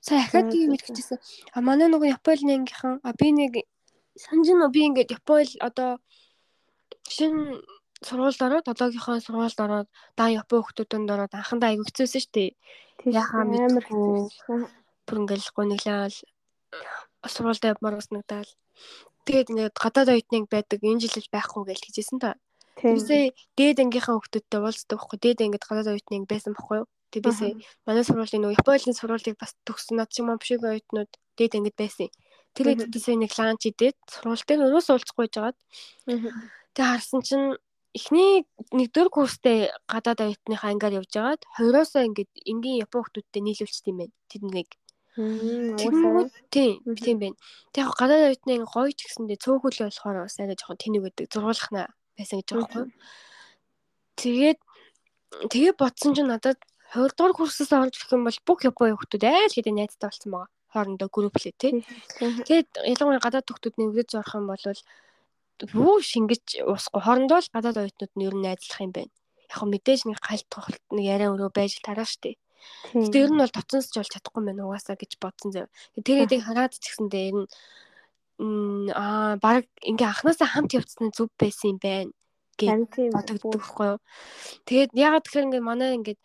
[0.00, 1.18] Сая ахаад тийм мэдчихсэн.
[1.54, 3.54] А манай нөгөө Японы ангийнхан а би нэг
[4.18, 5.90] санаж нь би ингээд Японд одоо
[7.06, 7.62] шинэ
[8.02, 9.88] сургуульд ороод одоогийнхоо сургуульд ороод
[10.18, 12.50] дан Япон хүмүүстэнд ороод анхандаа аягүй хэцүүсэн шүү дээ.
[13.20, 14.30] Яхаа мэдгүй
[15.06, 16.16] бүр ингээл гонглал
[17.32, 18.50] сургуультай явмаар санагдал.
[19.26, 22.30] Тэгээд ингээд гадаад оюутныг байдаг энэ жил байхгүй гэж хэлжсэн та.
[22.80, 25.18] Тэрсээ дээд ангийнхаа хүмүүстэй уулздаг байхгүй.
[25.20, 26.88] Дээд ангид гадаад оюутныг байсан байхгүй юу?
[27.10, 27.52] Тэгээд бисээ
[27.86, 31.76] манай сургуулийн нөгөө Японы сургуулийг бас төгссөн над ч юм уу бишиг оюутнууд дээд ангид
[31.76, 32.08] байсан.
[32.54, 35.58] Тэгээд бисээ нэг ланч идээд сургуультай нөрөөс уулзахгүй жагаад.
[36.06, 37.58] Тэгээд харсан чинь
[37.94, 39.58] эхний нэгдүгээр курстэй
[39.90, 44.14] гадаад оюутныхаа ангаар явж байгаад хоёроосоо ингээд энгийн япон хүмүүстэй нийлүүлчихсэн юм байна.
[44.30, 44.70] Тэднийг.
[45.18, 47.36] Тэгмүүд тийм тийм байна.
[47.74, 51.26] Тэг яг гадаад оюутны гоё ч гэсэндээ цөөхөл болохоор бас арай жоохон тэнэг байдаг.
[51.34, 51.82] Зургуулхна
[52.14, 52.86] байсан гэж байгаа байхгүй.
[54.22, 54.58] Тэгээд
[55.50, 59.54] тэгээ ботсон чинь надад 20 дугаар курсээс орж ирэх юм бол бүх япон хүмүүс айл
[59.54, 60.50] хэдийн найзтай болсон байгаа.
[60.74, 61.72] Хоорондоо групплээ тий.
[62.18, 64.64] Тэгээд ялангуяа гадаад хүмүүс нэвгэж орох юм бол
[65.70, 69.12] юу шингэж уусахгүй хоорондоо л гадаад оюутнууд нь ер нь найзлах юм байна.
[69.50, 72.34] Яг мэдээж нэг галт тоглолт нэг яриа өрөө байж тараа штэ.
[72.94, 75.66] Гэтэ ер нь бол тоцсонсч болж чадахгүй байна угаасаа гэж бодсон зав.
[75.94, 77.48] Тэр хэдийг хараад ч гэсэндээ ер нь
[78.90, 82.10] аа баг ингээ анханасаа хамт явцсан зүв байсан юм байна
[82.56, 84.00] гэж бодогддог хгүй юу.
[84.64, 86.16] Тэгээд ягаад тэгэхээр ингээ манай ингээ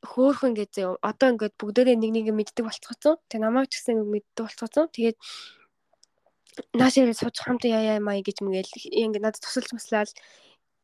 [0.00, 0.72] хөөхөн гэж
[1.04, 3.16] одоо ингээд бүгдээрээ нэг нэг мэддэг болцгоцсон.
[3.28, 4.88] Тэг намайг ч гэсэн мэддэг болцгоцсон.
[4.92, 5.16] Тэгээд
[6.74, 10.10] нааш ирээд сууж хамт яа маа гэж мгээл ингээд надад тусалж маслаад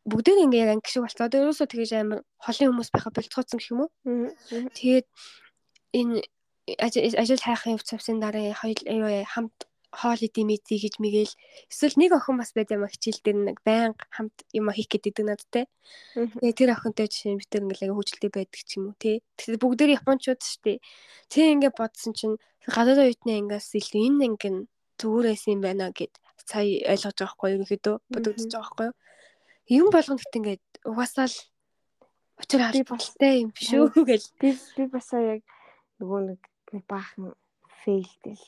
[0.07, 1.27] бүгдээр ингээ яг анги шиг болцоо.
[1.27, 3.91] Одоо ерөөсөө тэгэж амар холын хүмүүс байха болцгоцсон гэх юм уу.
[4.77, 5.07] Тэгээд
[5.97, 6.23] энэ
[6.79, 9.66] ажил хайхын явц авсан дараа хоёул хамт
[9.97, 11.35] идэм идий гэж мэгэл
[11.73, 15.25] эсвэл нэг охин бас байд юм а хичээл дээр нэг байнга хамт юм хийх гэдэг
[15.25, 15.65] надтай.
[16.15, 19.25] Тэгээ тэр охинтой жишээ нь битэр ингээл хөвчлөлтэй байдаг ч юм уу тий.
[19.41, 20.79] Тэгэхээр бүгдээр японочууд шүү дээ.
[21.33, 22.37] Тэг ингээ бодсон чинь
[22.69, 24.61] гадаад оюутны ангиас илүү энэ анги нь
[25.01, 26.13] зүгээрээс юм байна гэд
[26.45, 28.89] сая ойлгож байгаа хгүй ерөнхийдөө бодогдож байгаа хгүй.
[29.81, 31.39] Юм болгоно гэт ингээд угаасаа л
[32.37, 34.23] учир харалтай юм биш үү гэж.
[34.41, 35.41] Би би бас яг
[36.01, 36.41] нөгөө нэг
[36.85, 37.33] баахан
[37.87, 38.45] фейлдэл.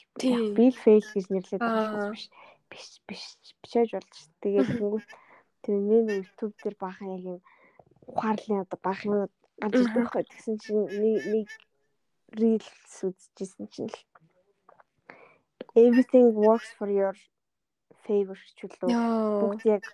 [0.59, 2.27] Би л фейл гэж нэрлээд байгаа биш.
[2.67, 3.25] Биш биш
[3.63, 4.27] бичээж болж ш.
[4.43, 5.07] Тэгээд тэнгуут
[5.63, 7.41] тэр нэг YouTube дээр баахан яг юм
[8.11, 9.31] ухаарлын одоо баахан
[9.63, 11.49] ганц хой тэгсэн чинь нэг нэг
[12.35, 13.99] reels үзчихсэн чинь л
[15.79, 17.15] everything works for your
[18.05, 18.91] favor ч үлээ.
[19.43, 19.85] Бүгд яг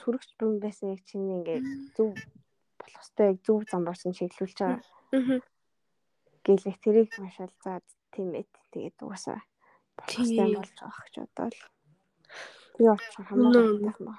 [0.00, 1.64] сүрэгч бүм байсан яг чинь ингээд
[1.96, 2.12] зөв
[2.80, 4.82] болох хэвээр яг зөв замбар чинь чиглүүлж байгаа.
[6.42, 8.46] Гэлэх тэрийг машаал за тийм ээ.
[8.72, 9.40] Тэгээд угаасаа
[9.96, 11.60] болох хэвээр болж байгаа гэж бодоол.
[12.74, 14.16] Тэгээ очих хамаагүй байна.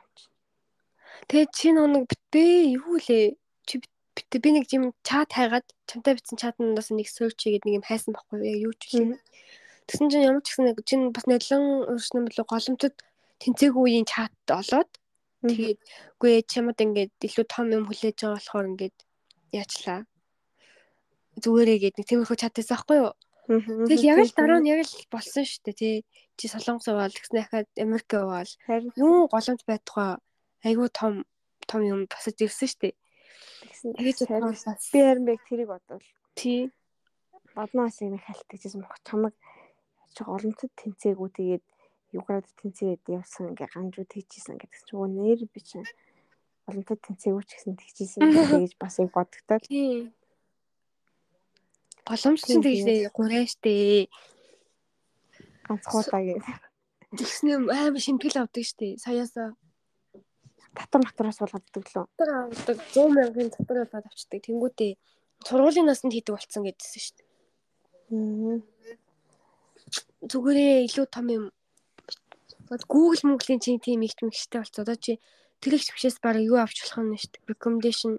[1.27, 3.35] Тэгээ чи нэг битээ юу лээ?
[3.67, 3.75] Чи
[4.15, 8.11] битээ би нэг юм чат хайгаад чамтай бичсэн чатнаас нэг search хийгээд нэг юм хайсан
[8.13, 8.69] байхгүй юу?
[8.69, 9.17] Юу ч юм.
[9.87, 12.95] Тэгсэн чинь ямар ч гэсэн нэг чинь бас нэлен ууршны мөлөө голомтод
[13.41, 14.89] тэнцээгүй үеийн чат олоод
[15.43, 15.79] тэгээд
[16.15, 18.97] үгүй чамд ингээд илүү том юм хүлээж байгаа болохоор ингээд
[19.51, 19.99] яачлаа.
[21.41, 23.13] Зүгээрээ гээд нэг тиймэрхүү чат байсан байхгүй юу?
[23.47, 25.95] Тэгэл яг л дараа нь яг л болсон шүү дээ тий.
[26.37, 28.51] Чи солонгос угаал тэгснэ хахад Америк угаал.
[28.95, 30.21] Юу голомт байтугай
[30.63, 31.27] айгүй том
[31.67, 32.95] том юм басаж ирсэн шүү дээ.
[33.99, 34.17] Тэгэж
[34.93, 36.07] би харин яг тэрийг бодвол.
[36.39, 36.71] Тий.
[37.51, 39.35] Бодноос нэг хальт гэжсэн мөх чамаг
[40.15, 41.63] чи олонцод тэнцээгүү тэгээд
[42.15, 45.85] юугаар тэнцээд явсан ингээ ганжууд хийчихсэн гэдэг чинь өө нэр би чинь
[46.69, 48.21] олонцод тэнцээгүү ч гэсэн тэгчихсэн
[48.63, 49.59] гэж бас яг бодогдоо.
[49.65, 50.13] Тий.
[52.07, 54.07] Боломж чинь тэгжээ гурай штэ.
[55.67, 56.43] Ганцхуудаа гэж.
[57.15, 58.99] Тэгснэ амар шимтгэл авдаг штэ.
[58.99, 59.55] Саяасаа
[60.75, 62.05] татвар матраас болгодог лөө.
[62.17, 64.39] Татвар авдаг 100 мянган татвар болоод авчдаг.
[64.43, 64.91] Тэнгүүтээ
[65.47, 67.23] сургуулийн наснд хийдэг болцсон гэдсэн штэ.
[68.11, 68.73] Аа
[70.29, 71.45] зүгээрээ илүү том юм
[72.87, 74.83] Google Google-ийн чинь тийм ихт мэгчтэй болцоо.
[74.83, 75.19] Одоо чи
[75.59, 77.47] тэр их бишээс баг юу авч болох юм шүү дээ.
[77.51, 78.11] Recommendation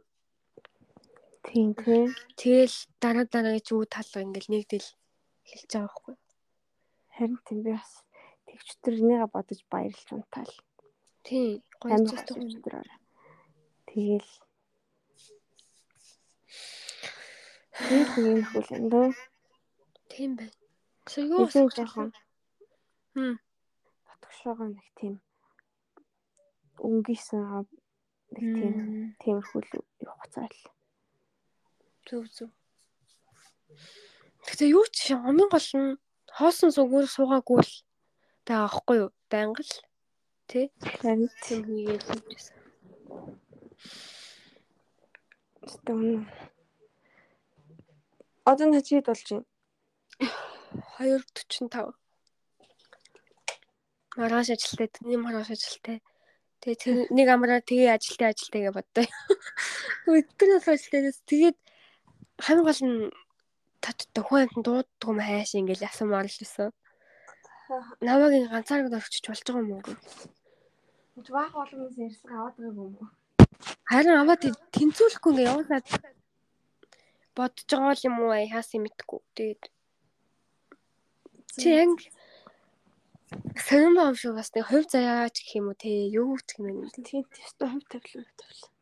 [1.46, 2.08] тийм тийм.
[2.40, 4.88] Тэгэл дараа дараа гэж юу талга ингээл нэгдэл
[5.48, 6.14] хэлж байгаа байхгүй.
[7.14, 7.92] Харин тийм би бас
[8.46, 10.54] тэгчтэр энийгээ бодож баярлж унтаал.
[11.26, 11.62] Тийм.
[11.80, 12.48] Гоё зөвхөн.
[13.88, 14.30] Тэгэл
[17.74, 19.08] Тэгэл юм хөл энэ дөө.
[20.10, 20.54] Тийм байна.
[21.18, 22.10] Юу жоохон.
[23.14, 23.34] Хм.
[24.06, 25.14] Татгшоогоо нэг тийм
[26.86, 27.42] өнгөсөн
[28.34, 28.74] нэг тийм
[29.20, 29.60] тиймэрхүү
[30.06, 30.73] хугацаа л.
[32.04, 32.50] Зөв зөв.
[34.44, 35.96] Тэгтээ юу ч амин гол нь
[36.36, 37.72] хоосон сүгээр суугаагүй л
[38.46, 39.10] байгаа аахгүй юу?
[39.32, 39.74] Байнга л
[40.50, 40.66] тий.
[41.00, 42.56] Харин тийм хийгээл хийжсэн.
[45.64, 46.28] Өстө үнэ.
[48.50, 49.48] Одоо нь хажид болж байна.
[51.00, 51.96] 2:45.
[54.20, 55.98] Маргааш ажилтай, тэрний маргааш ажилтай.
[56.60, 59.04] Тэгээ нэг амраар тэгээ ажилтай ажилтай гэж боддоо.
[60.12, 61.58] Өдөр бол ажилтайнаас тэгээд
[62.42, 62.98] хамгийн гол нь
[63.84, 66.70] татдаг хүн амт дууддаг юм хайш ингээл асуумаар л байсан.
[68.00, 69.82] Намайг ганцаараа орчиж болж байгаа юм уу?
[71.24, 73.08] Чи баах болгоноос ярьсан аваад байгаа юм уу?
[73.90, 74.42] Харин аваад
[74.74, 75.86] тэнцүүлэхгүй ингээ явуулаад
[77.36, 79.20] бодож байгаа юм уу яасан мэдгүй.
[79.36, 79.62] Тэгээд
[81.60, 81.90] чи яг
[83.66, 85.90] сонирм юм шиг бас нэг хувь заяач гэх юм уу те
[86.20, 86.98] юу гэх юм бэ?
[87.06, 88.73] Тийм тест хувь тавилан тавил.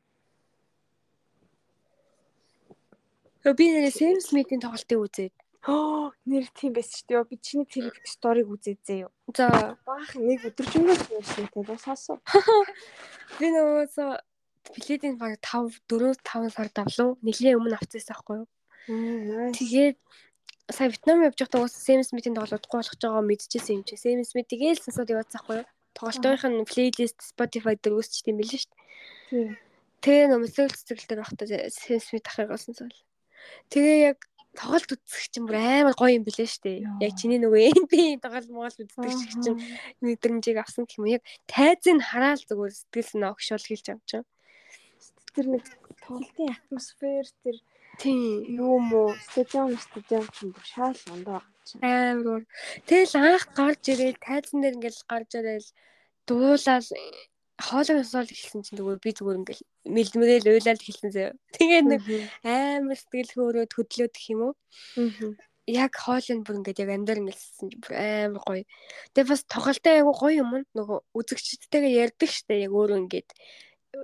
[3.42, 5.34] Би нэр Сэм Смитийн тоглолтыг үзээд
[5.66, 7.30] Оо нэр тийм байсан шүү дээ.
[7.30, 9.12] Би чиний тэр сториг үзээд зээ юу.
[9.30, 11.62] за Баах нэг өдржингөө ярьсан те.
[11.62, 12.18] Бас хасуу.
[13.38, 13.86] би нөгөө
[14.74, 18.46] билетийн баг 5 4 5 сар давлуу нэлийн өмнө авчихсан байхгүй юу?
[19.54, 19.98] Тэгээд
[20.70, 23.94] сая Вьетнам явж байхдаа уус Сэм Смитийн тоглолт болгож байгаа мэдчихсэн юм чи.
[23.94, 25.70] Сэм Смит тэгээл сонсоод яваадсан байхгүй юу?
[25.94, 28.82] Тоглолтынх нь плейлист Spotify дээр үүсчихдээ юм билээ шүү дээ.
[29.30, 29.50] Тийм.
[30.02, 32.98] Тэгээ нөө мөсөөл цэцэглэл дээр байхдаа Сэм Смит ахыг олсон цаал.
[33.72, 34.18] Тэгээ яг
[34.52, 36.84] тоглолт үзэх чинь бүр амар гоё юм билээ дээ.
[37.00, 39.60] Яг чиний нөгөө NBA тоглолт монгол үздэг шиг чинь
[40.04, 41.08] мэдрэмжийг авсан гэх юм.
[41.08, 44.28] Яг тайзыг хараад зүгээр сэтгэл санаа огшоол хэлж авч байгаа.
[45.32, 45.64] Тэр нэг
[46.04, 47.56] тоглолтын атмосфер тэр
[47.96, 48.56] Тийм.
[48.56, 51.80] юу мó стадион стадион чинь бүр байгаа юм чинь.
[51.80, 52.42] амар.
[52.88, 55.68] Тэгэл анх гарч ирээд тайзан дээр ингээл гарч ирэл
[56.28, 56.86] дуулаад
[57.62, 61.32] хоолой сонсоол эхэлсэн чинь зүгээр би зүгээр ингээл мэлмэрэл уйлаад эхэлсэн заяа.
[61.54, 62.02] Тэгээд нэг
[62.42, 64.54] амар сэтгэл хөөрөө төдлөөд гэх юм уу?
[65.70, 68.64] Яг хоолойн бүр ингээд яг амдаар ингэлсэн чинь бүр амар гоё.
[69.14, 73.30] Тэгээ бас тоглолтоо айгу гоё юм нь нөгөө үзэгчдтэйгээ ярьдаг штэ яг өөрөө ингээд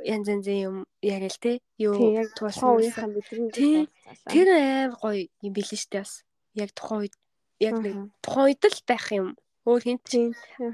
[0.05, 1.59] янз янзын юм яриа л те.
[1.81, 3.89] Юу яг туулсан үеийнхэн бидний.
[4.29, 6.23] Тэр амар гоё юм билээ штэ бас.
[6.55, 7.15] Яг тухайн үед
[7.59, 9.29] яг нэг тухайн үед л байх юм.
[9.69, 10.29] Өөр хинт ч тийм.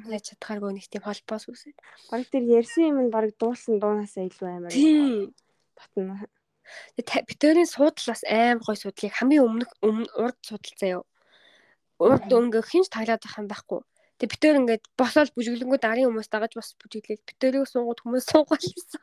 [0.07, 1.75] яаж чадхааргүй нэг тийм холбоос үсэ.
[2.11, 4.71] Бараг тэр ярьсан юм нь бараг дуулсан дуунасаа илүү амар.
[4.71, 5.35] Тийм.
[5.75, 6.31] Батна.
[6.95, 11.03] Тэгээ битэрийн суудал бас амар гоё суудлыг хамгийн өмнөх өмнө урд суудал заяа.
[11.99, 13.81] Урд өнгө хинч таглаад байх юм байхгүй.
[14.19, 19.03] Тэгээ битэр ингээд босоод бүжиглэнгүүд арын хүмүүс дагаж бас бүжиглээд битэрийг суугаад хүмүүс суугаалсан.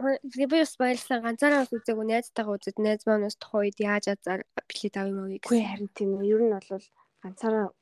[0.00, 4.04] Тэгээ би бас баярлсан ганцаараа бас үзээгүй найзтайгаа үзээд найз маань бас тухайн үед яаж
[4.10, 6.26] азар билет авъя маа Үгүй харин тийм үү.
[6.34, 6.82] Ер нь бол
[7.24, 7.72] ганцаараа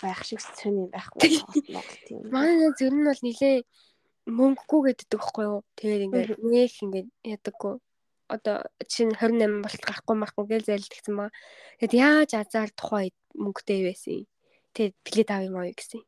[0.00, 2.18] байх шиг сони юм байхгүй Монгол тийм.
[2.32, 3.56] Манай ер нь бол нилээ
[4.28, 5.60] мөнгөгүй гэдэг байхгүй юу.
[5.76, 7.74] Тэгээд ингээд нэг ингээд ядаггүй.
[8.28, 8.56] Одоо
[8.88, 11.30] чинь 28 болт гарахгүй марахгүй гэж зайлдагсан маа.
[11.80, 14.24] Тэгэд яаж азар тухайн үед мөнгөтэй байсан.
[14.72, 16.02] Тэгээд билет авъя маа гэсэн.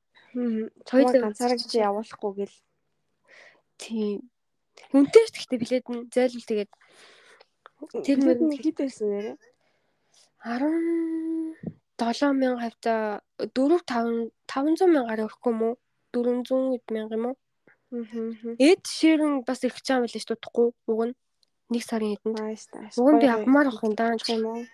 [0.88, 2.56] Хоёул ганцаараа гэж явуулахгүй гэл.
[3.80, 4.28] Тийм.
[4.92, 6.72] Үнтэй ш гэхдээ билет нь зайлвал тэгээд
[8.04, 9.32] Тэр нь хэд байсан нэрэ?
[12.00, 15.74] 17000 хавьта 4 5 500 мянгаар өрөхгүй юм уу?
[16.16, 17.36] 400 мянга юм уу?
[18.58, 21.14] Эд ширэн бас их чам байлаа ш дутхгүй уг нь
[21.70, 22.96] нэг сарын эдэнд.
[22.96, 24.64] Уг нь би авмаар авах юм даа юм уу?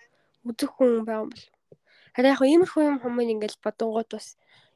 [0.47, 1.45] үзэх хүн байгаа юм бол.
[2.15, 4.27] Харин яг иймэрхүү юм хүмүүс ингээл бодонгууд бас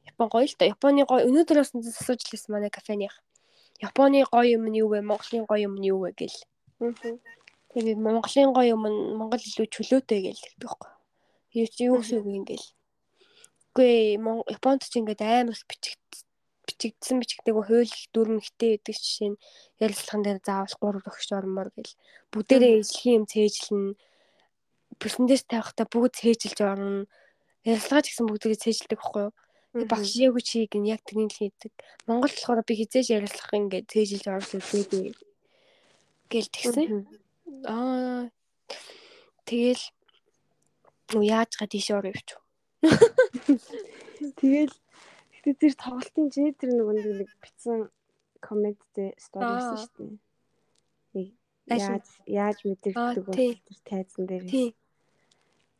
[0.05, 0.65] Япон гоё л да.
[0.65, 3.13] Японы гоё өнөөдөр бас нэг асууж лээсэн манай кафених.
[3.81, 5.01] Японы гоё юм нь юу вэ?
[5.01, 6.37] Монголын гоё юм нь юу вэ гэл.
[6.81, 6.93] Аа.
[7.71, 10.89] Тэгээ би Монголын гоё юм нь Монгол илүү чөлөөтэй гээл тэгдэг байхгүй.
[10.89, 11.00] Юу
[11.51, 12.67] чи юу гэсэн үг ингээл.
[13.71, 13.93] Үгүй
[14.55, 15.99] Японд ч ингээд амар бичиг
[16.67, 19.41] бичигдсэн бичигдээгүй хууль дүрмэгтэй гэдэг жишээ нь
[19.83, 21.97] ярилцлаган дээр заавал 3 өгч ормоор гэл.
[22.31, 23.83] Бүгдээрээ ижлэх юм цээжлэн
[25.01, 27.05] презентац тавихтаа бүгд цээжилж орно.
[27.67, 29.33] Ярилцлага ч гэсэн бүгдээ цээжилдэг байхгүй юу?
[29.87, 31.73] Багш яг чиг нь яг тэрний л хийдэг.
[32.07, 35.15] Монгол болохоор би хизээж ярилцлах ингээд цээжилж орох үзээгүй.
[36.31, 37.07] Гэл тэгсэн.
[37.65, 38.29] Аа
[39.47, 39.83] тэгэл
[41.13, 42.39] нөө яаж га тийш орё явчих.
[44.39, 44.75] Тэгэл
[45.43, 47.89] гэтээ тэр тоглолтын чи тэр нөгөө нэг битсэн
[48.41, 49.53] комменттэй стори Аа.
[49.57, 50.17] байсан шүү дээ.
[51.15, 51.27] Нэг
[51.71, 53.33] Яаж яаж мэдэрдэг вэ
[53.65, 54.43] тэр тайзан дээр.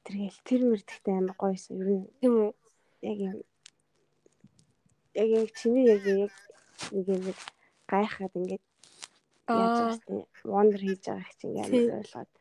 [0.06, 1.78] Тэргээл тэр мөрдөхтэй амар гоёсэн.
[1.82, 2.52] Ер нь тийм үү.
[3.02, 3.38] яг юм
[5.14, 6.34] яг яг чиний яг яг
[6.94, 7.24] нэг юм
[7.90, 8.64] гайхаад ингээд
[9.50, 12.32] яаж Аа байгаа тийм wonder хийж байгаа их чинь ингээд ойлгоод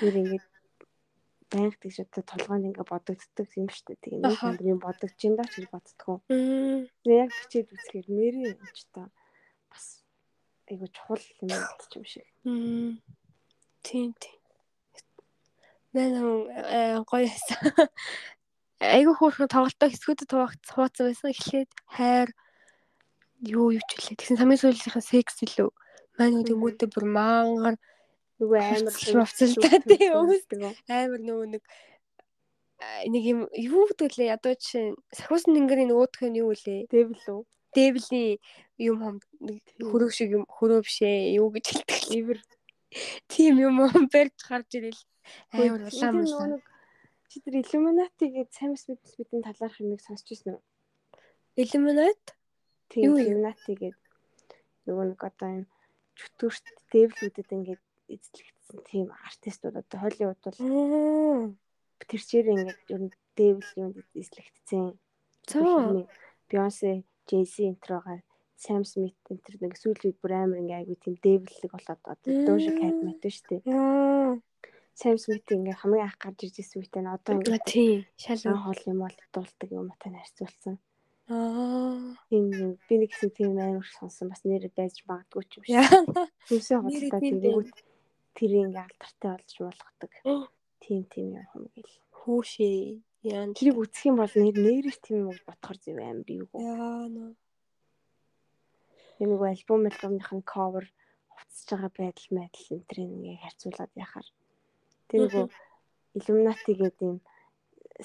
[0.00, 0.44] тэр ингээд
[1.50, 4.02] байнга тийш одоо толгойд ингээд бодогддог юм шүү дээ.
[4.04, 6.20] Тэгээ нэг юм бодогч юм даа ч гэж боддгоо.
[6.28, 9.08] Тэгээ яг бичээд үзэхээр нэрээ юм ч та
[9.72, 10.04] бас
[10.68, 12.26] айгу чухал юм болчих юм шиг.
[13.82, 14.38] Тийм тийм.
[15.96, 17.88] Наа гоё байсан.
[18.78, 21.32] Айгу хөөрхөн тоглолтоо хэсгүүдэд хуваацсан байсан.
[21.32, 22.28] Эхлээд хайр
[23.40, 24.20] юу юу ч үлээ.
[24.20, 25.70] Тэгсэн хамгийн сүүлийнхэн секс илүү
[26.18, 27.76] нөгөө тэнгуүтээ бүр мангар
[28.38, 30.60] Нөгөө амар Хувцалтай тий, өөсдөг.
[30.86, 31.62] амар нөгөө нэг
[33.10, 36.86] нэг юм юу гэдэг лээ ядуу чинь сахиусан тэнгэрийн өөдөх нь юу лээ?
[36.86, 37.42] Дэвл үү?
[37.74, 38.38] Дэвлийн
[38.78, 42.18] юм нэг хөрөв шиг юм хөрөв бишээ юу гэж хэлдэг лээ.
[42.22, 42.40] Ивэр.
[43.26, 45.02] Тийм юм юм барьж гарч ирэл.
[45.50, 46.64] Амар улаан нэг
[47.28, 50.62] чи тэр Illuminati гэдэг Sam Smith бидний талаарх юмыг сонсч ирсэн үү?
[51.60, 52.32] Illuminati
[52.88, 53.18] Тийм?
[53.18, 53.98] Illuminati гэдэг
[54.88, 55.66] нөгөө нэг одоо юм
[56.16, 57.82] чөтгөрт дэвлүүдэд ингээд
[58.14, 60.58] эзлэгдсэн тийм артистууд одоо Холливуд бол
[62.10, 64.98] тэр чир ингээд ер нь дэвл юунд эзлэгдсэн.
[65.48, 65.60] За.
[66.48, 68.20] Beyoncé, Jay-Z энтрогоо
[68.58, 72.72] Sam Smith энтер нэг сүүлийн үед бүр амар ингээ айгу тийм дэвлэг болоод одоо Doja
[72.74, 74.42] Cat мэт шүү дээ.
[74.98, 77.92] Sam Smith ингээ хамгийн анх гарч ирж ирсэн үедээ нь одоо ингээ тий.
[78.18, 78.42] Шал.
[78.50, 80.74] ан хоол юм бол дуулдаг юм атай харьцуулсан.
[81.30, 82.18] Аа.
[82.34, 85.78] Тийм юм би нэг гэсэн тийм амар сонсон бас нэр байж магадгүй ч юм шиг.
[86.50, 87.70] Хүмүүсийн хоолтой тийм тэнгүүд
[88.38, 90.12] тэр ингээ алдартай болж болгодог.
[90.78, 91.98] Тийм тийм юм юм гэл.
[92.22, 93.02] Хүүшээ.
[93.26, 93.50] Яан.
[93.58, 96.46] Тэрийг үсэх юм бол нэр нэрээс тийм юм гэж бодохоор зөв амар юу.
[96.54, 97.34] Яана.
[99.18, 100.86] Энэ нэг альбом альбомных нь cover
[101.34, 104.28] хувцсаж байгаа байдал байдал энэ төр ингээ харьцуулаад яхаар.
[105.10, 105.46] Тэр нөгөө
[106.18, 107.18] Illuminati гэдэг юм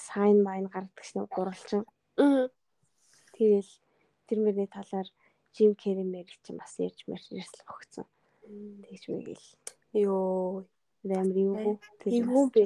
[0.06, 1.82] sign mine гаргадаг шнэ гурвалжин.
[3.34, 3.70] Тэгэл
[4.26, 5.08] тэр мөрний талаар
[5.54, 8.06] Jim Carrey мэр чинь бас ярьж ярьсл өгцөн.
[8.90, 9.46] Тэгж мэгэл
[9.94, 10.66] Йоо.
[11.04, 11.78] амар юу.
[12.04, 12.64] Эвгүй бэ.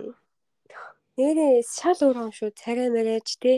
[1.19, 2.55] Нэрээ шал юм шүү.
[2.57, 3.53] Царай мэрэж те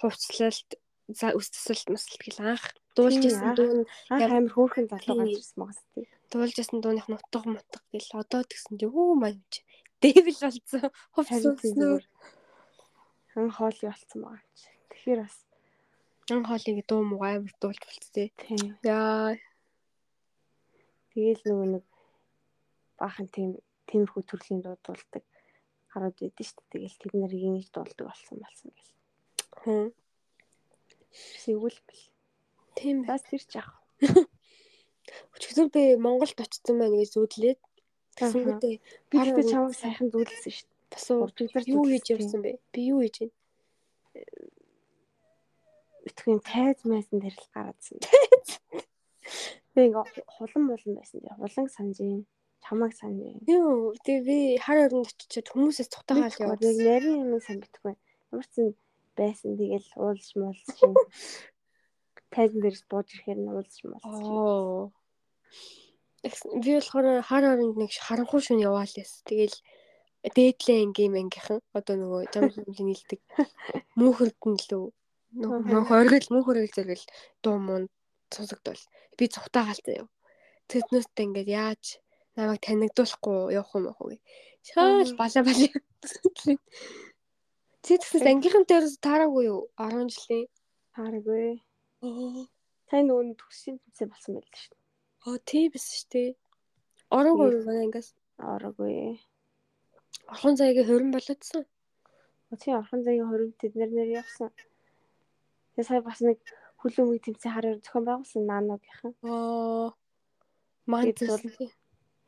[0.00, 0.76] хувцлалт
[1.08, 2.64] үс төсөлт мэсэлт гэл анх
[2.98, 6.04] дуулж исэн нь Анх Яг- амар хөөрхөн залуу ирсэн магас тий.
[6.34, 9.62] дуулж исэн дууных нутга мутга гэл одоо тэгсэн чи хөө маань чи
[10.02, 10.42] дэвэл
[11.14, 12.04] болсон зүгээр.
[13.32, 14.66] Хан хоол болцсон байгаа чи.
[14.90, 15.36] Тэгэхээр бас
[16.34, 18.74] ан хоолыг дуу муу амар дуулж болцсон тийм.
[18.82, 19.38] яа
[21.14, 21.84] Тэгээл нөгөө нэг
[22.98, 23.50] баахан тийм
[23.88, 25.24] тиймэрхүү төрлийн дуу дуулдаг
[25.92, 26.70] гарууд байдсан шүү дээ.
[26.72, 28.92] Тэгээл тэд нарыг ингэж дуулдаг болсон болсон гэл.
[29.62, 29.86] хүн
[31.16, 32.04] Сэгүүл бэл.
[32.76, 33.72] тийм Бас тэр ч яах.
[35.36, 37.60] өчигдөр би Монголд очсон байна гэж зүудлээд
[38.18, 38.48] тэгсэн Аха.
[38.58, 38.76] үедээ
[39.10, 39.44] Би үгүй.
[39.48, 40.90] чамайг сайхан зүйлсэн шүү дээ.
[40.92, 43.34] бас Уржигдэр юу хийж явсан бэ би юу хийж байна
[46.06, 47.98] Итгэн тайз майсан дээр л гараадсан.
[49.74, 50.06] Би ингээ
[50.38, 51.18] хулан мулан байсан.
[51.34, 52.22] Хулан санаж юм.
[52.66, 53.38] Чамайг санаж юм.
[53.46, 57.94] юу тэгээ би хар оронд очичоод хүмүүсээс цухтагаал Нэг явуулсан нарийн юм сайн битгүй.
[58.34, 58.68] Ямар ч зэн
[59.14, 60.98] байсан тэгэл уулж муулж чинь.
[62.34, 64.90] Тайзан дээрс бууж ирэхээр нь уулж муулж чинь.
[66.58, 69.22] би болохоор хар оронд нэг харанхуй шөнө яваал яс.
[69.30, 69.56] Тэгэл
[70.26, 73.20] дээдлээ ингээм ангийнхан одоо нөгөө жам жамлын нийлдэг.
[73.98, 74.90] Мөнхөрд нь лөө
[75.70, 77.06] мөнх оргил мөнх оргил зэрэгэл
[77.42, 77.84] дуу муун
[78.34, 78.82] цусагдвал.
[79.14, 80.06] Би цухтаагаал заяа
[80.70, 81.84] тэднээсээ ингээд яаж
[82.36, 84.16] намайг танигдуулахгүй явах юм уу гэ
[84.66, 85.16] шал Аха.
[85.20, 85.68] бала бала
[87.86, 90.46] Чи тэгсэн ангийнхан дээрээс таараагүй юу 10 жилийн
[90.96, 91.62] Хараагүй.
[92.02, 92.46] оо
[92.90, 94.82] Сайн нөгөө төгссөн тэмцээн болсон байл шүү дээ.
[95.26, 96.28] оо тийм биш шүү дээ
[97.18, 98.08] ороогүй манай ангиас
[98.38, 98.94] Ороогүй.
[100.32, 101.62] орхон заягийн 20 болоодсан
[102.52, 104.50] Өчиг орхон заягийн хориг тэд нар нэр явсан.
[105.74, 106.38] Тэгээ сая бас нэг
[106.78, 109.12] хүлэмжийн тэмцээн хараар зохион байгуулсан наануудынхан.
[109.26, 109.88] аа
[110.90, 111.74] маань Тэгээд бол-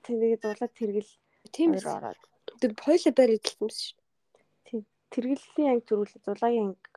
[0.05, 1.13] Тэгээд дуулаад тэргэл
[1.55, 2.21] тийм ороод.
[2.61, 3.99] тэр хоёлоо байр эзэлсэн биш шүү
[5.09, 6.89] Тэргэллийн анги төрүүлээ зулаагийн анги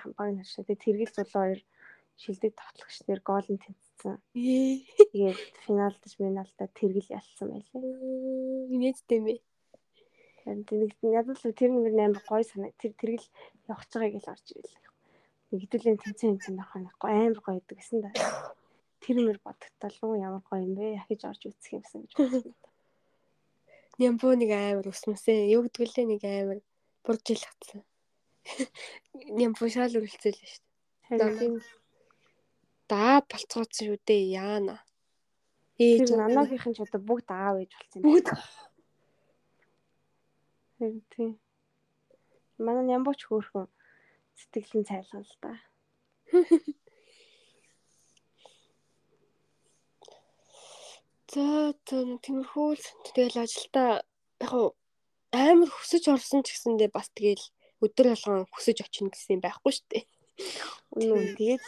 [0.00, 0.64] хамбаг наршаа.
[0.64, 1.60] Тэгээд тэргэл зулаа хоёр
[2.16, 4.16] шилдэг тоглогч нэр гол нь тэнцсэн.
[4.32, 4.80] ээ
[5.12, 8.72] Тэгээд финалдаж миналдаа тэргэл ялсан байлээ.
[8.72, 9.34] инээдтэй юм бэ
[10.40, 12.72] Харин тэр нэг ядуу л тэр нэр амар гой санаа.
[12.80, 13.28] Тэр тэргэл
[13.68, 14.76] явах гэж байгааг л орж ирэл.
[15.52, 18.10] Нэг хэдүүлэн тэнцэн тэнцэн байх нь амар гоё гэдэг гэсэн да.
[19.00, 21.00] Тэр мөр бодогтол уу ямар гоё юм бэ?
[21.00, 22.54] Яхиж орж үзэх юмсан гэж бодсон.
[24.00, 25.52] Нямбуу нэг амар усмсээ.
[25.56, 26.58] Юу гэдэг лээ нэг амар
[27.04, 27.82] бурж ил хатсан.
[29.40, 31.60] Нямбуу шал үргэлцэл шүү дээ.
[32.88, 34.36] Даа болцгооцсон шүү дээ.
[34.36, 34.76] Яана.
[35.80, 38.20] Ээж тэр нанагийнхан ч одоо бүгд аав ээж болсон юм.
[40.76, 41.32] бүгд тийм.
[42.60, 43.68] Манай нямбууч хөөхөн
[44.36, 45.52] сэтгэлэн цайлгал л да.
[51.30, 54.02] За за тиймэрхүү л тэгэл ажилдаа
[54.42, 54.74] яг хуу
[55.30, 57.44] амар хөсөж орсон ч гэсэндээ бас тэгэл
[57.84, 60.04] өдөр болгон хөсөж очино гэсэн юм байхгүй шүү дээ.
[60.98, 61.64] Үнэн тэгээд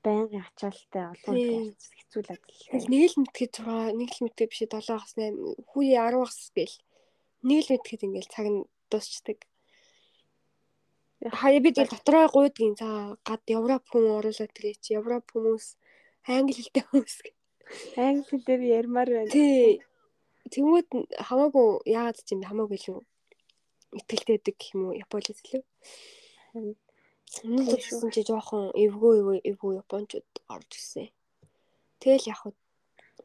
[0.00, 1.36] байнгын ачаалттай олон
[1.76, 2.64] хэцүүлээд л.
[2.72, 5.36] Тэгэл нэг л мэдгээд 6 нэг л мэдгээд биш 7 хас 8
[5.68, 6.76] хүүе 10 хас гээл
[7.44, 9.38] нэг л мэдгээд ингээл цаг нь дуусчдаг.
[11.18, 15.66] Хаяа бид дотроо гуйдгийн за гад Европ хүмүүс оруулаад тэрээ чи Европ хүмүүс
[16.30, 17.37] англи хэлтэй хүмүүс гэ.
[17.96, 19.32] Англи хэлээр ярмаар байна.
[19.32, 19.80] Тий.
[20.52, 20.88] Тэнгүүд
[21.28, 23.04] хамаагүй яагаад ч юм хамаагүй л.
[23.98, 25.62] Итгэлтэй байдаг гэх юм уу Японоос илүү.
[26.52, 26.76] Харин
[27.44, 31.08] Өмнө гэсэн чи жоохон эвгүй эвгүй японочууд орж ирсэн.
[32.00, 32.40] Тэгэл яг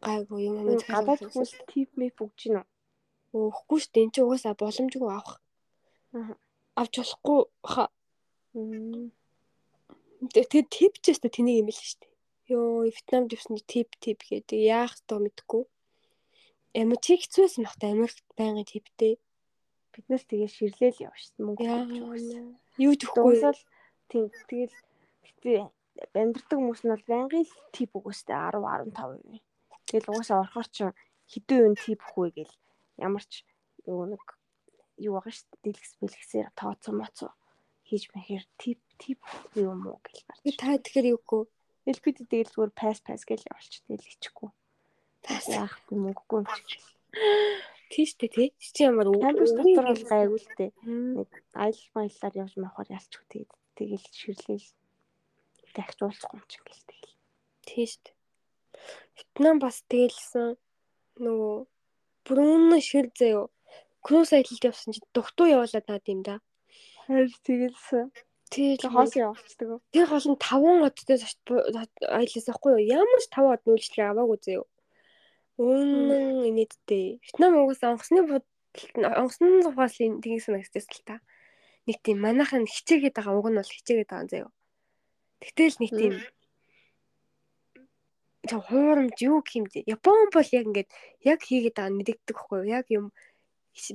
[0.04, 2.68] гайгүй юм юм гадаад хүмүүс тип мэп өгч гин үү?
[3.34, 4.04] Өөхгүй шүү дээ.
[4.06, 5.40] Энд чи угаасаа боломжгүй авах.
[6.14, 6.36] Аа.
[6.80, 7.90] Авч болохгүй хаа.
[8.54, 9.10] Мм.
[10.34, 12.13] Тэгээд тип ч өстө тэнийг юм л шүү дээ.
[12.52, 15.64] Йоо, Вьетнамд явсан чи тип тип гэдэг яах вэ мэдгүй.
[16.76, 19.16] Ямар чи хэцүүсэн бах та Америкт байнгын типтэй.
[19.94, 21.40] Биднээс тэгээ ширлээл дээ.
[21.40, 22.58] Мөнгө өгсөн.
[22.82, 23.24] Юу гэхгүй.
[23.24, 23.60] Дуусал
[24.10, 24.76] тийм тэгэл
[25.24, 25.60] гэтээ
[26.18, 28.60] амьдрдаг хүмүүс нь бол байнгын тип өгөөстэй 10
[28.92, 29.40] 15%.
[29.88, 30.78] Тэгэл угаасаа орохоор ч
[31.32, 32.54] хэдэн үн тип өгвэ гэл
[32.98, 33.46] ямар ч
[33.86, 34.24] юу нэг
[34.98, 35.62] юу байгаа шүү дээ.
[35.64, 37.32] Дэлгэс бэлгэсээр тооцоо моцоо
[37.88, 39.20] хийж мэхэр тип тип
[39.54, 40.42] юм уу гэл гарч.
[40.58, 41.44] Та тэгэхээр юугүй.
[41.46, 41.63] Тэгэл
[42.04, 44.50] бид тэгэл зүгээр пас пас гэл явуулчих тэгэл ичихгүй.
[45.24, 45.48] Тас.
[45.52, 46.80] Яах юм мөнгөгүй юм чи.
[47.92, 48.50] Тийш дээ тий.
[48.58, 50.72] Чи ямар Кампус дотор бол гайгүй л дээ.
[51.20, 54.70] Нэг аялал маяллаар явж махаар ялчих тэгээд тэгэл ширлээл
[55.76, 57.16] дахиж уулзахгүй юм чинь гэл тэгэл.
[57.68, 58.16] Тийш дээ.
[59.16, 60.58] Вьетнам бас тэгэлсэн
[61.22, 61.56] нөгөө
[62.26, 63.52] бүрэн шир заяо.
[64.02, 66.36] Крус аялалд явсан чи дугтуу явуулаад наад юм да.
[67.06, 68.10] Харин тэгэлсэн.
[68.54, 69.82] Тэгэл Хоос явуулцдаг уу?
[69.90, 71.18] Тэр гол нь 5 одтой
[72.06, 73.02] аялаас ахгүй юу?
[73.02, 74.66] Ямар ч 5 од нүүлжлэг аваагүй заяо.
[75.58, 77.18] Үнэн инээдтэй.
[77.26, 78.46] Вьетнам угаасаа онгоцны будалд
[79.02, 81.18] онгоцны зугаас тэгээс нэгтэйс л та.
[81.90, 84.50] Нэг тийм манайхан хичээгээд байгаа уг нь бол хичээгээд байгаа заяо.
[85.42, 86.14] Тэгтэл нэг тийм
[88.46, 89.88] тэг хуурамч юу бэ?
[89.88, 90.90] Япон бол яг ингээд
[91.26, 92.70] яг хийгээд байгаа мэдэгдэг хгүй юу?
[92.70, 93.06] Яг юм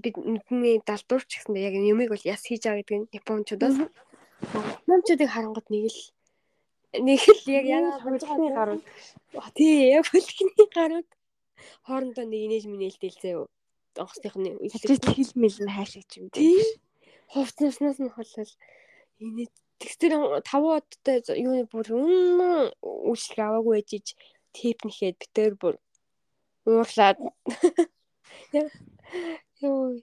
[0.02, 3.76] бид нүдний далдуурч гэсэндээ яг юмыг бол яс хийж байгаа гэдэг нь японочдоос
[4.88, 6.00] Намчуудыг харангууд нэг л
[7.06, 8.82] нэг л яг яг хонжны гарууд
[9.58, 11.08] тий яг хөлхний гарууд
[11.86, 13.46] хоорондоо нэг инээж минээлтэй л заяа.
[13.98, 16.62] Онгоцныхны хичээж хил мэл нь хайшиг юм тий.
[17.32, 18.52] Хувцснаас нь холол
[19.18, 19.52] инээд
[19.82, 20.12] тэгсэр
[20.46, 24.06] 5 удтай юуны бүр үнэн үйлчлэг аваагүй ээжиж
[24.54, 25.74] тип нэхэд битээр бүр
[26.66, 27.18] уурлаад.
[29.62, 29.98] Ёо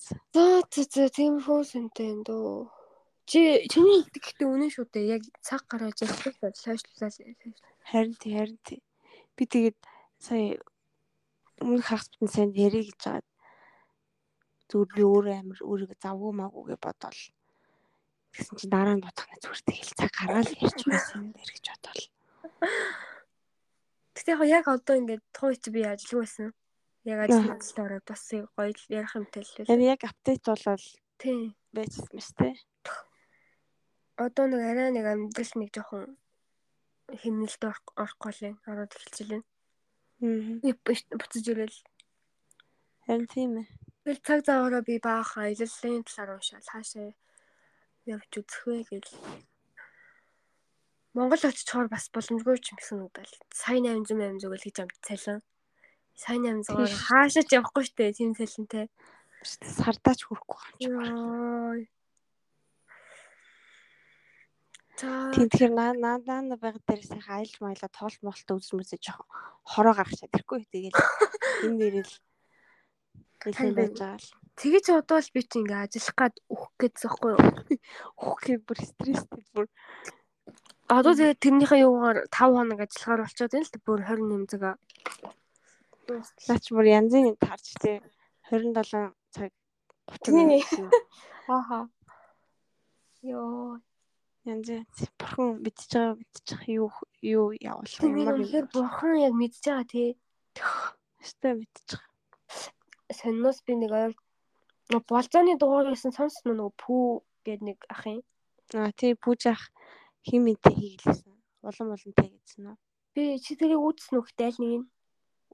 [0.00, 0.16] За
[0.72, 2.72] за за тиймэрхүү сүнтэй энэ дөө.
[3.28, 5.20] Чи чиний гэхдээ үнэн шүү дээ.
[5.20, 7.14] Яг цаг гаргаж явах бол сойшлуулаад
[7.84, 8.80] харин тий харин тий.
[9.36, 9.78] Би тэгээд
[10.16, 10.56] сая
[11.60, 13.28] өмнөх хагас битэн сайн ярих гэж байгаа.
[14.72, 17.20] Зүгээр би өөрөө амир өөрийгөө завгүй маггүй гэж бодоол.
[18.32, 21.64] Тэгсэн чинь дараа нь бодох нь зүгээр тэгэл цаг гаргаал ярьж байсан юм дээр гэж
[21.70, 22.04] бодоол.
[24.16, 25.22] Тэгтээ яг одоо ингээд
[25.60, 26.48] чи би ажилгүй байсан.
[27.04, 30.84] Яг ажил ажиллаа ороод бас гоё ярих юмтай л Яг яг апдейт болол
[31.16, 31.56] тий.
[31.72, 32.48] байжсэн мэт те.
[34.20, 36.16] Одоо нэг арай нэг амьдрал нэг жоохон
[37.08, 37.62] хэмнэлд
[37.96, 38.60] орохгүй л байна.
[38.68, 39.42] Ороод эхэлчихлээ.
[40.20, 40.72] Аа.
[41.16, 41.78] Буцаж ирэл.
[43.08, 43.66] Харин тийм ээ.
[44.04, 47.16] Тэгэл цаг заагаараа би баах аяллалын талаар уншаал хаашаа
[48.04, 49.06] явж үзэх вэ гэж.
[51.16, 53.26] Монгол очичоор бас боломжгүй ч юм гэсэн үг даа.
[53.50, 55.40] Сайн 800 800 л гэж амт цалин.
[56.20, 58.92] Сайн 800-аар хаашаа ч явахгүй штэ тийм цалинтай.
[59.40, 61.88] Сардаач хүрэхгүй юм
[65.00, 69.28] Тийм тэгэхээр наа наа наа байгаад дээр сайхан аялж маялаа тоолт молт үзэж мүзэж жоохон
[69.64, 70.60] хороо гаргачаад ирэхгүй.
[70.68, 70.92] Тэгэл
[71.64, 72.14] энэ нэрэл
[73.40, 74.28] гэлэн байж байгаа л.
[74.60, 77.40] тэгэж одоо л би чи ингээ ажиллах гад өөх гэж зөхгүй юу?
[78.28, 79.66] Үхээ бүр стресстэй бүр
[80.92, 83.84] Одоо тэгээ тэрнийхээ юугаар 5 хоног ажиллахаар болчиход байна л.
[83.88, 84.76] Бүр 28 цагаа.
[86.18, 87.98] Наач бүр янзын тарж тий
[88.50, 89.50] 27 цаг
[90.10, 90.34] 30 Тий.
[90.34, 90.92] минут.
[91.48, 91.88] Ааха.
[93.22, 93.78] Йоо.
[94.48, 96.88] янз янз бурхан мэдчихэж байгаа мэдчих юу
[97.22, 100.10] юу явуулах Тэгээд ямар үнэхээр бурхан яг мэдж байгаа тий.
[101.20, 102.00] өстэй мэдчих.
[103.12, 104.12] Сонноос би нэг ойр
[105.06, 107.04] болзооны дугаар гэсэн сонссон нөгөө пүү
[107.44, 108.24] гэдэг нэг ах юм.
[108.74, 109.60] Аа тий пүүжах
[110.24, 111.34] хим мэдээ хийлээсэн.
[111.62, 112.76] Улам улантай гэсэн үү?
[113.14, 114.88] Би чи тэрийг үзсэн үхтэй аль нэг нь.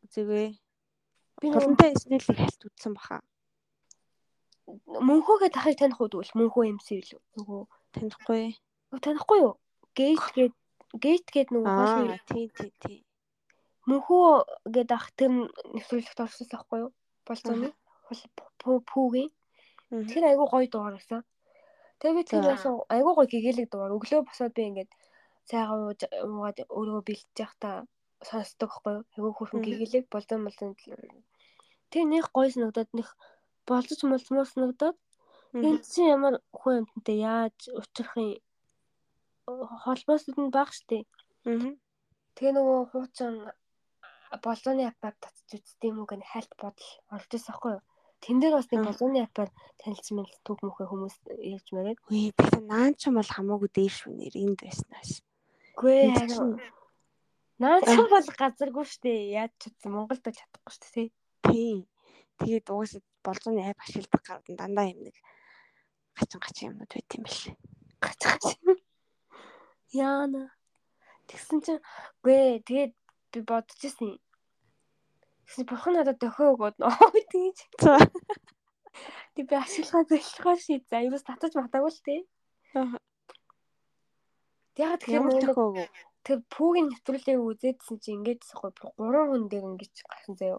[0.06, 0.54] Үзэвэ.
[1.42, 3.20] Би нөгөө Улантай эснэл хальт үзсэн баха.
[4.66, 7.20] мөнхөөгээ тахыг таних уу тэгвэл мөнхөө эмсэ илүү.
[7.38, 7.60] Нөгөө
[7.94, 8.42] Танихгүй.
[8.90, 9.54] нөгөө танихгүй юу?
[9.94, 10.54] Гейт гээд
[11.02, 12.98] гейт гээд нөгөө Аа тий тий тий.
[13.86, 14.26] мөнхөө
[14.74, 15.30] гээд ах тэр
[15.74, 16.90] нэвтрүүлэгт орсон байхгүй юу?
[17.26, 17.70] Болзооны
[18.60, 19.30] пүүгийн.
[20.10, 21.22] Тэр айгуу гоё дугаар байсан.
[22.02, 22.48] Тэгээ би тэр За.
[22.50, 23.94] байсан айгуу гоё гэгээлэг дугаар.
[23.94, 24.90] Өглөө босоод би ингээд
[25.46, 25.94] цайгаа
[26.26, 27.86] уугаад өөрөө бэлтэж явахдаа
[28.22, 29.04] сонсдог байхгүй юу?
[29.16, 30.72] Айгуу хөрхөн гэгээлэг болзон болзон.
[31.90, 33.08] Тэр нэг гоё санагдаад нэг
[33.68, 34.96] болзож молцмоор санагдаад
[35.54, 38.40] энэ чинь ямар хүн юмтай яаж учрахын
[39.84, 41.04] холбоос нь баг штэ.
[42.36, 43.34] Тэгээ нөгөө хуучин
[44.42, 47.84] болооны апаар татчих үзтiin юм уу гэх хальт бодол орж ирсэн аахгүй юу.
[48.20, 51.16] Тэн дээр бас нэг болооны апаар танилцсан мэл төг мөхөө хүмүүс
[51.54, 51.98] ярьж маяг.
[52.10, 55.10] Үгүй тэгэхээр наан ч юм бол хамаагүй дээр шүү нэр энд байснаас.
[55.78, 56.60] Гүй Энд харин
[57.56, 59.12] Наацхан бол газаргүй штэ.
[59.32, 61.08] Яаж ч үгүй Монголд бол чадахгүй штэ тий.
[61.40, 61.78] Тийм.
[62.36, 65.16] Тэгээд угаасаа болзооны айп ашигладаг гараад дандаа юм нэг
[66.16, 67.56] гачин гачин юмнууд байт юм бэл.
[68.04, 68.44] Гацгач.
[69.96, 70.52] Яана.
[71.28, 71.82] Тэгсэн чинь
[72.20, 72.92] гүй тэгээд
[73.32, 74.20] би бодож ирсэн.
[75.48, 76.92] Тэгсэн бурхан надад дохио өгөөд нөө
[77.32, 77.58] тэгэж.
[79.32, 80.84] Тэг би ашиглахаа зөвлөхөө ший.
[80.92, 82.20] За юус татаж матаагүй л тий.
[84.76, 85.88] Яг тэгэхээр нөгөө тохиог
[86.26, 90.58] тэр пүүгийн нэвтрүүлгийг үзээдсэн чинь ингээд сахгүй гурван хүн дээр ингэж гарсан заяо.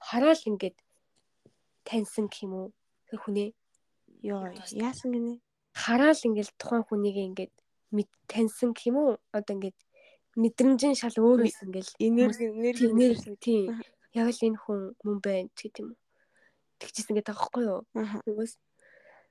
[0.00, 0.76] Хараал ингээд
[1.84, 2.68] таньсан гэх юм уу?
[3.12, 3.50] Тэр хүнээ
[4.32, 5.44] ёо яасан гинэ?
[5.74, 7.52] хараал ингээд тухайн хүнийг ингээд
[7.92, 9.12] мэд таньсан гэх юм уу?
[9.36, 9.78] Одоо ингээд
[10.40, 13.82] мэдрэмжийн шал өөр байсан ингээл Энерги энерги энерги тийм.
[14.14, 16.00] Яг л энэ хүн мөн байна гэдэг юм уу.
[16.78, 17.80] Тэгчихсэн гэдэг байхгүй юу?
[18.24, 18.54] Тэгээс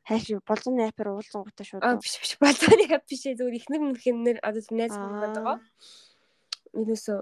[0.03, 1.83] Хайш болзооны айпаар уулзсан гутаа шууд.
[1.83, 5.21] аа биш биш балааны хап биш ээ зүгээр ихнэр мөнхнэр одоо зөв найз хүн Аа.
[5.31, 5.57] байгаа.
[6.75, 7.19] Юусоо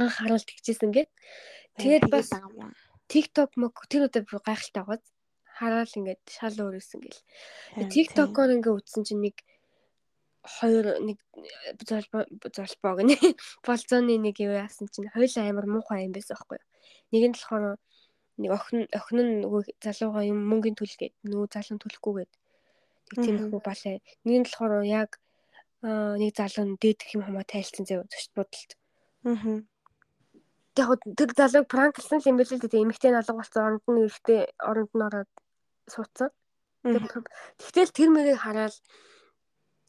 [0.00, 1.10] анх хараал тэгчихсэн ингээд
[1.76, 2.32] тэгээд бас
[3.12, 5.04] TikTok мөг тэр удаа бүр гайхалтай байгааз
[5.58, 7.20] хараал ингээд шал өөрөөсөн гэл.
[7.92, 9.36] TikTok-оор ингээд үзсэн чинь нэг
[10.40, 11.18] хоёр нэг
[11.84, 13.12] золбоо гэнэ.
[13.66, 16.68] Болзооны нэг юу яасан чинь хоёул амар муухай юм байсан аахгүй юу.
[17.12, 17.76] Нэг нь болохоор
[18.40, 22.32] нэг охин охин нь нөгөө залууга юм мөнгөний төлөх гээд нөгөө залуу төлөхгүйгээд
[23.10, 23.44] нэг тийм Мгм.
[23.46, 23.96] их балай.
[24.24, 25.10] Нэг нь болохоор яг
[25.82, 28.70] нэг залуу нь дээдэх юм хамаа тайлцсан зав зочд бодолт.
[29.24, 29.64] Аа.
[30.76, 32.84] Тэг яг тэр залууг пранклсан юм байл л дээ.
[32.84, 35.30] Эмэгтэй налга болсон оронд нь эрэгтэй оронд нь ороод
[35.88, 36.30] суудсан.
[36.84, 38.74] Тэгтэл тэр мөрийг хараад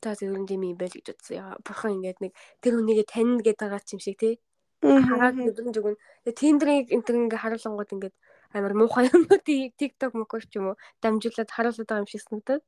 [0.01, 1.35] за зөвөрн тийм юм байл гэж бодсон.
[1.37, 4.35] Яа бурхан ингээд нэг тэр хүнийгээ таньна гэдэг байгаа ч юм шиг тий.
[4.81, 6.01] Хараад мэдрэмж өгнө.
[6.25, 8.15] Тэгээ тендерийг энэ төр ингээд харуулангууд ингээд
[8.53, 12.63] амар муухай юм уу TikTok мөкөр ч юм уу дамжуулаад харуулдаг юм шиг санагдаад.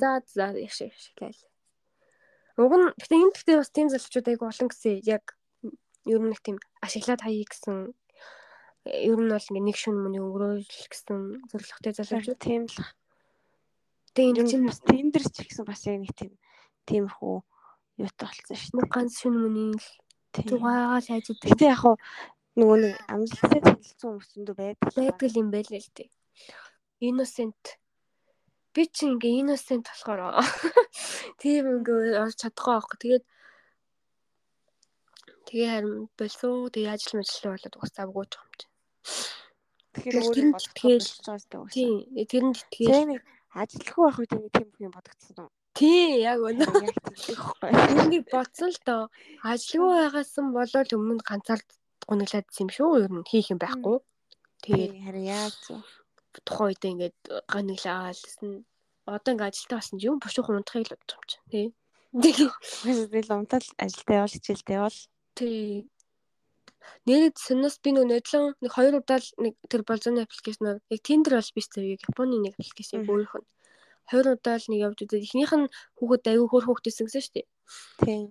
[0.00, 1.42] За за яш яш гээл.
[2.56, 5.24] Уг нь гэхдээ энэ гэхдээ бас тийм залуучууд айгу олон гэсэн яг
[6.06, 7.76] ер нь нэг тийм ашиглаад хаяа гэсэн
[8.86, 11.18] ер нь бол ингээ нэг шүн мөний өнгөрөөл гэсэн
[11.50, 12.40] зорилготой залуучууд.
[12.40, 12.78] Тийм л.
[14.14, 16.32] Тэгээ энэ нь чинь бас тендер ч гэсэн бас яг нэг тийм
[16.86, 17.36] тиймэрхүү
[18.00, 18.94] юутай болсон шүү дээ.
[18.94, 19.88] ганц шүн мөний л
[20.32, 20.48] Тийм.
[20.52, 21.50] зугаагаа л хайж идэв.
[21.50, 21.96] Гэтэ яг хуу
[22.56, 24.92] нөгөө нэг амжилттай танилцсан хүмүүс зөндөө байдаг.
[24.96, 26.08] байдаг юм байл л дээ.
[27.08, 27.64] Innocent
[28.76, 30.40] би чи ингээ innocent болохоор
[31.40, 32.98] тийм ингээ орж чадахгүй байхгүй.
[33.00, 33.24] Тэгээд
[35.48, 38.66] тэгээ харин болсоо тэгээ ажил мэжлээ болоод угсаавгүй ч юм чи.
[39.96, 41.58] Тэгэхээр өөрөө нь болж байгаа зү.
[41.72, 41.92] Тийм
[42.28, 42.56] тэрэнд
[43.12, 43.22] нэг
[43.56, 45.52] ажилтгүй байх үед нэг тийм юм бодогдсон юм.
[45.76, 47.70] тий яг байхгүй.
[48.00, 49.02] Энийг бодсон л доо
[49.44, 51.60] ажилгүй байгаасан болоод өмнө ганцаар
[52.08, 52.90] гуниглаад юм шүү.
[53.04, 53.98] Ер нь хийх юм байхгүй.
[54.62, 55.74] Тэгээд Тэгээ харин яа зү.
[56.46, 57.18] тухайн үедээ ингээд
[57.52, 58.50] гониглаалсэн.
[59.06, 61.38] Одоо ингээд ажилтаа болсон ч юм бушуух унтахыг л бодож юм чи.
[61.50, 61.66] Тий.
[62.14, 62.50] Тэгээ
[63.12, 65.00] Би л умтал ажилтаа явал хичээлдээ явал.
[65.36, 65.88] тий.
[67.06, 71.34] Нэрэд сүнэс би нөгөө нодлон нэг хоёр удаа л нэг тэр болзооны аппликейшнаар яг Tinder
[71.34, 73.46] бол биш зэрэг Японы нэг аппликейшн өөрийнх нь
[74.06, 75.66] хоёр удаа л нэг явж үзээд ихнийх нь
[75.98, 77.46] хүүхэд аягүй хөөр хүүхдтэйсэн гэсэн шүү дээ.
[78.06, 78.22] Тийм.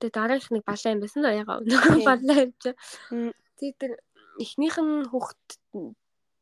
[0.00, 2.70] Тэгээ дараагийнх нэг балаа юм байсан да ягаа нөгөө балаа юм чи.
[3.56, 3.92] Тэгээ тэр
[4.40, 5.42] эхнийх нь хүүхэд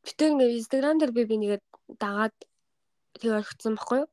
[0.05, 1.63] битэр ингээ инстаграм дээр би би нэгээд
[1.97, 2.35] дагаад
[3.19, 4.09] тэгээ орхицсан байхгүй юу?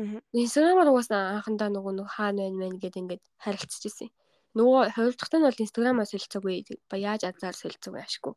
[0.00, 0.18] Мгм.
[0.32, 4.10] Инстаграмаар угаасаа анхандаа нөгөө нэг хаана байна мэн гэдээ ингээд харилцчихсэн.
[4.58, 6.54] Нөгөө хоёр дахьт нь бол инстаграмаар солилцоогүй.
[6.98, 8.34] Яаж азар солилцоогүй ашгүй.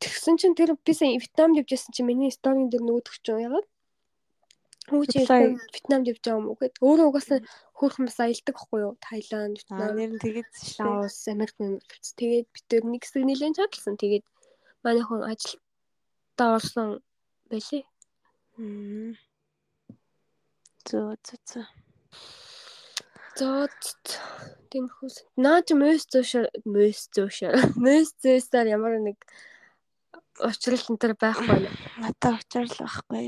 [0.00, 3.58] Тэгсэн чинь тэр бисээ Вьетнамд явжсэн чинь миний сторийн дээр нөгөө төгч юм
[4.90, 4.98] яагаад?
[4.98, 5.54] Хүү чи Reply.
[5.70, 6.74] Вьетнамд явж байгаа юм уу гэд.
[6.82, 7.40] Өөрөө угаасаа
[7.78, 8.94] хөөрхөн бас аялдаг байхгүй юу?
[8.98, 10.50] Таиланд, Вьетнам, нэр нь тэгээд.
[10.82, 12.08] Лаос, Америк тавьц.
[12.18, 13.94] Тэгээд бид тэр нэг хэсэг нэлээд чадлсан.
[13.94, 14.26] Тэгээд
[14.82, 16.88] манай хүн ажилдаа орсон
[17.46, 17.84] байлээ.
[20.84, 21.66] Зөө зөө зөө.
[23.38, 23.68] За
[24.70, 25.08] тиймэрхүү.
[25.40, 27.38] Наа чи мөс зөөш мөс зөөш
[27.84, 29.18] мөс зөөсээр ямар нэг
[30.46, 31.70] уучрал энэ төр байхгүй нэ.
[32.00, 33.26] Надад очрол байхгүй.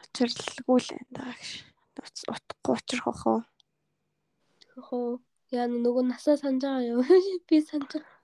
[0.00, 1.50] Очрлгүй л энэ даагш.
[1.98, 3.40] Утахгүй учрах ах уу?
[4.86, 5.08] Хөө
[5.56, 7.02] яа нөгөө насаа санаж байгаа юу?
[7.48, 8.16] Би санаж байгаа.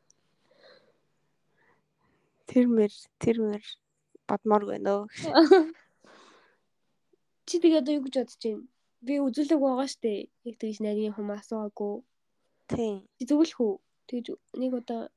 [2.48, 2.92] Тэр мэр
[3.22, 3.64] тэр мэр
[4.28, 5.06] бодмоор байна өө.
[7.48, 8.68] Чи тэгээд юу гэж бодож байна?
[9.04, 10.28] Би үзүүлэг байгаа штэ.
[10.48, 12.04] Яг тэгж нарийн хүмүүс асуугаагүй.
[12.68, 12.96] Тийм.
[13.16, 13.74] Чи зөвлөх үү?
[14.14, 15.10] Тэгж нэг удаа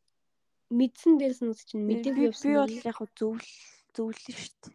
[0.73, 2.57] мэдсэн дээрс нь чинь Би мэдээг би явсан.
[2.57, 3.45] бол яг зөвл
[3.93, 4.73] зөвлөн шүү дээ.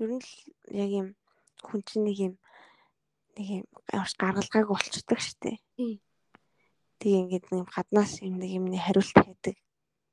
[0.00, 0.32] Ер нь л
[0.72, 1.08] яг юм
[1.60, 2.34] хүн чинь нэг юм
[3.36, 5.60] нэг юм ямарч гаргалгааг болчдөг штэ.
[5.76, 6.00] Тийм.
[7.04, 9.56] Тэгээ ингээд нэг юм гаднаас юм нэг юмны хариулт байдаг.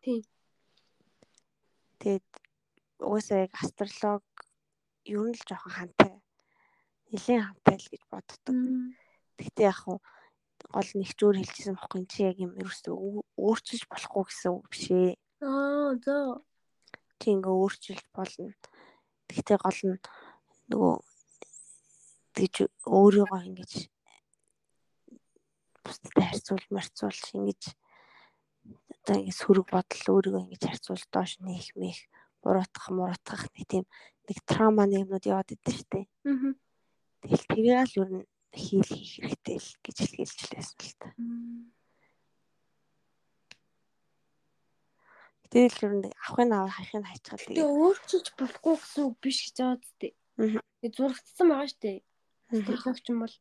[0.03, 0.21] Тийм.
[2.03, 2.27] Тэгээд
[2.99, 4.27] угаасаа яг астролог
[5.07, 6.13] ер нь л жоохон хантай.
[7.07, 8.55] Нилийн хантай л гэж боддог.
[9.39, 10.03] Гэхдээ яг хуу
[10.73, 12.93] гол нэгчүүр хэлчихсэн бохгүй чи яг юм ерөөсөө
[13.37, 15.13] өөрчилж болохгүй гэсэн үг биш ээ.
[15.45, 16.41] Аа за.
[17.21, 18.49] Чи ингээ өөрчилж болно.
[19.29, 20.01] Гэхдээ гол нь
[20.73, 20.93] нөгөө
[22.33, 22.55] тэгж
[22.89, 23.71] өөрийгөө ингэж
[25.85, 27.61] бусдад харьцуул марцуулж ингэж
[28.97, 31.99] одоо ингэ сөрөг бодол өөрийгөө ингэж харьцуул доош нээх мэх
[32.41, 33.85] буруутгах муруутгах нэг тийм
[34.25, 36.09] нэг трауманы юмнууд яваад идэв штэ.
[36.25, 36.57] Аа.
[37.21, 41.09] Тэгэл тэрийг л ер нь хийл хийх хэрэгтэй л гэж хэлж лээсэн л та.
[45.53, 49.77] Тэгэл ер нь авахын аваа хайхын хайчгаад Тэгээ өөрчилж болохгүй гэсэн үг биш гэж байгаа
[49.81, 50.09] зү.
[50.41, 50.61] Аа.
[50.81, 52.01] Тэгээ зурагдсан байгаа штэ.
[52.49, 53.35] Технологч юм бол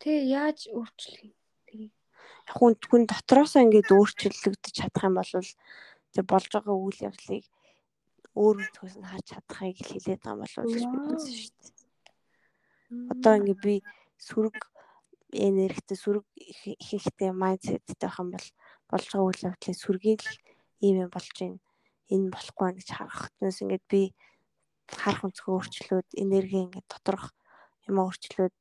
[0.00, 1.32] тэгээ яаж өөрчлөх юм?
[1.68, 5.32] Тэгээ яг хүн хүн дотроосоо ингээд өөрчлөгдөж чадах юм бол
[6.12, 7.44] тэг болж байгаа үйл явдлыг
[8.36, 11.72] өөр өнцгөөс нь харж чадахыг хэлээд байгаа юм болов уу гэж бодсон шүү дээ.
[13.12, 13.74] Одоо ингээд би
[14.28, 14.56] сүрэг
[15.32, 18.48] энергитэй сүрэг ихэнхтэй майндсеттэй байх юм бол
[18.90, 20.36] болж байгаа үйл явдлыг сүргийг л
[20.84, 21.58] ийм юм болж байна.
[22.12, 23.32] Энэ болохгүй гэж харах.
[23.40, 24.02] Тэрнээс ингээд би
[24.92, 27.32] харах өнцгөө өөрчлөөд энерги ингээд доторх
[27.88, 28.54] юм өөрчлөөд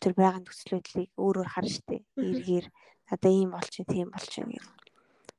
[0.00, 2.04] тэр байгаа нөхцөлөдлийг өөрөөр харна штэ.
[2.16, 2.66] Эргээр
[3.08, 4.68] надаа ийм болж чинь тийм болж чинь гэх.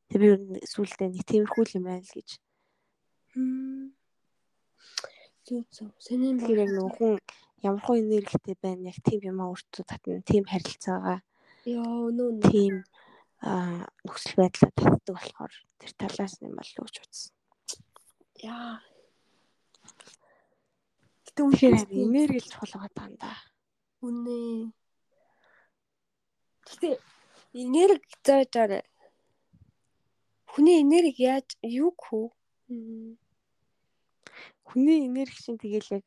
[0.09, 0.27] Тэг би
[0.69, 2.29] сүүлдээ нэг тиймэрхүү юм байна л гэж.
[5.45, 5.91] Зүг зүг.
[6.01, 7.13] Сэний Тэгэхээр яг нөгөө хүн
[7.65, 10.21] ямар хөө энергитэй байна яг тийм юм өөртөө татна.
[10.29, 11.19] Тийм харилцаагаа
[11.65, 12.75] Йоо нөө тийм
[14.05, 17.33] нөхцөл байдлаа татдаг болохоор тэр талаас нь юм болов уу гэж бодсон.
[18.45, 18.77] Яа.
[21.25, 23.33] Тэгэхээр үнэхээр энерги л чухал байгаа юм да.
[24.05, 24.37] үнэ.
[26.69, 26.89] Гэтэ
[27.65, 28.79] энерги заажаарэ.
[30.53, 32.29] Хүний энерги яаж юу хөө?
[34.69, 36.05] Хүний энерги чинь тэгэл яг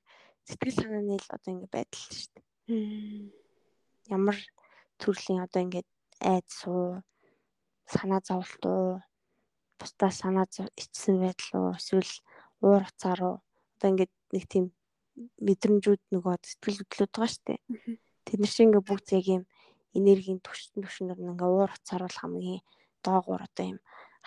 [0.48, 2.46] сэтгэл санааны л одоо ингэ байдал шүү дээ.
[4.16, 4.38] Ямар
[5.00, 5.80] төрлийн одоо ингэ
[6.24, 7.04] айд суу
[7.92, 9.04] санаа зовлт уу
[9.78, 10.46] бусдаа санаа
[10.82, 12.12] ичсэн байдал уу эсвэл
[12.64, 13.36] уур уцаар уу
[13.76, 14.66] одоо ингэ нэг тийм
[15.46, 17.60] мэдрэмжүүд нөгөө сэтгэл хөдлөд байгаа шүү дээ.
[18.24, 19.44] Тэд нар чинь ингээ бүгд яг юм
[19.98, 22.60] энергийн түвшин түвшинээр нь ингээ уур уцаар бол хамгийн
[23.04, 23.78] доогуур одоо юм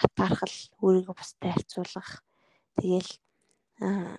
[0.02, 2.10] хатаархал өөрийгөө бусдад харьцуулах
[2.78, 3.12] тэгэл
[3.82, 4.18] аа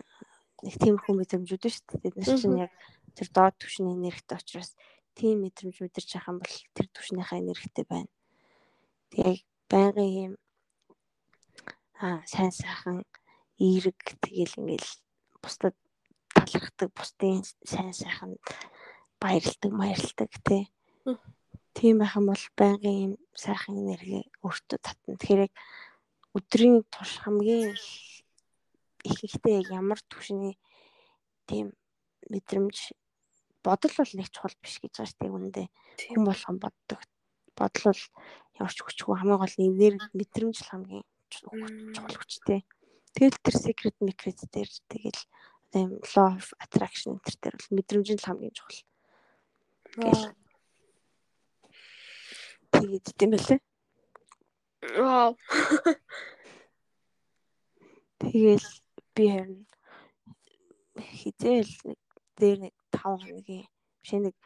[0.62, 2.02] нэг тиймэрхүү мэдрэмжүүд шүү дээ.
[2.02, 2.72] Тэд нар чинь яг
[3.18, 4.70] тэр доод түвшний энергитэй учраас
[5.18, 8.10] тийм мэдрэмж мэдэрч байгаа юм бол тэр түвшнийхээ энергитэй байна.
[9.12, 10.34] Тэгээ байнгын юм
[12.00, 13.04] аа сайн сайхан
[13.60, 14.90] эерэг тэгэл ингээл
[15.42, 15.76] бусдад
[16.32, 18.38] талархдаг бусдын сайн сайхан
[19.20, 20.70] баярлдаг баярлдаг тий.
[21.76, 25.16] Тийм байх юм бол байнгын юм сайхан энерги өөртөө татна.
[25.20, 25.54] Тэгэхээр яг
[26.36, 27.76] өдрийн турш хамгийн
[29.02, 30.58] их их ихтэй ямар түвшний
[31.46, 31.72] тийм
[32.30, 32.92] мэдрэмж
[33.62, 35.66] бодол бол нэг чухал биш гэж байгаа шүү дээ үүндээ
[35.98, 36.14] Тийм.
[36.14, 37.00] хүн болгон боддог
[37.58, 38.02] бодол бол
[38.58, 42.60] ямар ч хүчгүй хамгийн гол нь энерги мэдрэмж л хамгийн чухал хүчтэй
[43.14, 45.20] тэгэл тэр secret secret дээр тэгэл
[45.78, 48.80] юм law of attraction энэ төр бол мэдрэмж нь л хамгийн чухал
[49.98, 50.32] Вау.
[52.72, 53.60] тэгээд тийм байлээ
[54.82, 55.38] Вау.
[58.18, 58.66] Тэгэл
[59.16, 59.62] би харин
[60.98, 61.98] хизээл нэг
[62.36, 63.66] дээр нэг 5 хоногийн
[64.02, 64.36] биш нэг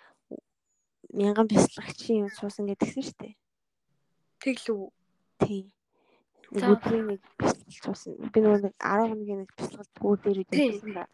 [1.14, 3.34] мянган бясалгачийн юм суусан гэдгсэн шүү дээ.
[4.42, 4.90] Тэглүү.
[5.42, 5.66] Тийм.
[6.52, 8.14] Нэг өдрийн нэг бясалгал суусан.
[8.32, 11.04] Би нөгөө нэг 10 хоногийн нэг бясалгал бүр дээр үдсэн ба.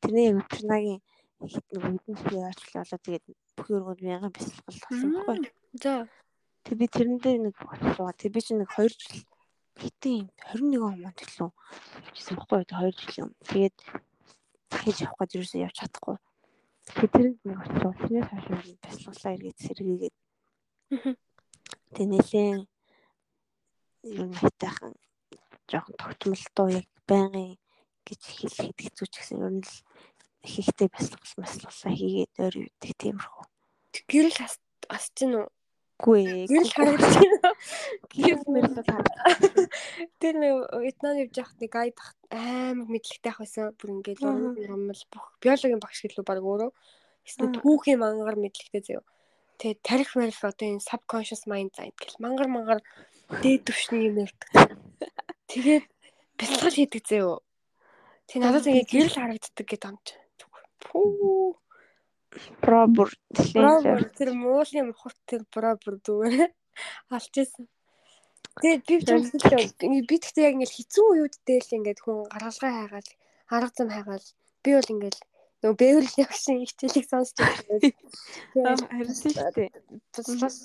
[0.00, 1.00] Тэрний яг өчрнагийн
[1.46, 3.24] хит нөгөө эдэн шиг аачлаа болоо тэгээд
[3.56, 5.50] бүх өргөнд мянган бясалгал болсон байхгүй.
[5.82, 5.94] За.
[6.64, 8.10] Тэг би тэрэндээ нэг бодлоо.
[8.16, 9.24] Тэг би чинь нэг 2 жил
[9.80, 11.50] хитэн 21 он мод төлөө
[12.06, 13.30] явчихсан байхгүй юу 2 жил юм.
[13.48, 13.76] Тэгээд
[14.70, 16.16] хийж явах гэж юусэн явж чадахгүй.
[16.86, 20.16] Тэгээд тэрэнд нэг очиж тэрнээс хойш юм бясалгалаа эргээд сэргээгээд
[21.94, 22.50] тэг нэлээ
[24.18, 24.94] юу найтайхан
[25.70, 27.58] жоохон тогтмолтой яг байнгын
[28.06, 29.74] гэж хэлэхэд хэцүү ч гэсэн ер нь л
[30.46, 33.44] их ихтэй бясалгал маслалаа хийгээд өөр үүдэг тиймэрхүү.
[34.10, 34.38] Гэрэл
[34.90, 35.46] ас гин үү?
[36.00, 36.46] Үгүй ээ.
[36.48, 37.49] Гэрэл харагдаж байна.
[38.10, 39.68] Гэрэл мэрэл бол харагдаж
[40.20, 43.74] Тэр нэг Вьетнам явж байхад нэг гайд ах- амар мэдлэгтэй ах байсан.
[43.76, 46.70] Бүр ингээд юмл бүх биологийн багш гэлөө баг өөрөө.
[47.26, 49.04] Эсвэл түүхийн мангар мэдлэгтэй заяа.
[49.60, 52.80] Тэгээ тарих мэрэл одоо энэ subconscious mind заа гэл мангар мангар
[53.44, 54.50] дээд түвшний юм ярьдаг.
[55.52, 55.84] Тэгээд
[56.40, 57.44] бэлтгэл хийдэг заяа.
[58.24, 60.08] Тэг надад ингээ гэрэл харагддаг гэдэг амт.
[60.80, 61.60] Пүү.
[62.62, 62.86] Бро
[63.34, 64.06] тлээ.
[64.14, 66.54] тэр муулын мухарт тэр бро бүр зүгээр
[67.14, 67.64] алж исэн.
[68.60, 73.10] Тэгээд би хэлээ би тэгтээ яг ингээл хэцүү үед дээр л ингээд хүн гаргалгаа хайгаал
[73.54, 74.26] арга зам хайгаал
[74.64, 75.20] би бол ингээл
[75.60, 77.78] нөгөө бэвэл явшин хичээлийг сонсч байгаа.
[78.90, 79.16] Харин
[79.54, 79.70] дээ.
[80.12, 80.56] Туслах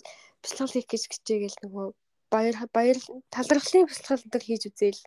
[0.42, 1.88] бэлтгэл хийх гэж хичээгээл нөгөө
[2.34, 3.00] баяр баяр
[3.34, 5.02] талархлын бэлтгэл төр хийж үзээл.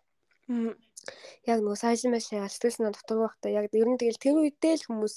[1.50, 4.74] Яг нөгөө сайжин маш яа сэтгэл санаа дотор байхдаа яг ер нь тэгэл тэр үедээ
[4.76, 5.14] л хүмүүс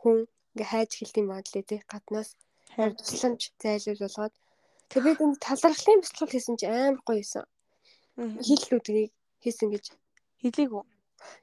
[0.00, 0.18] хүн
[0.54, 2.30] ингээ хайж хэлдэм байдлаа тий гаднаас
[2.74, 4.34] хайр тусламж зайлуул болгоод
[4.92, 7.48] тэр бид энэ талархлын бэлтгэл хийсэн чи амар гоё юусан.
[8.20, 9.84] Хиллүүдгийг хийсэн гэж
[10.42, 10.82] Хэлээгүү.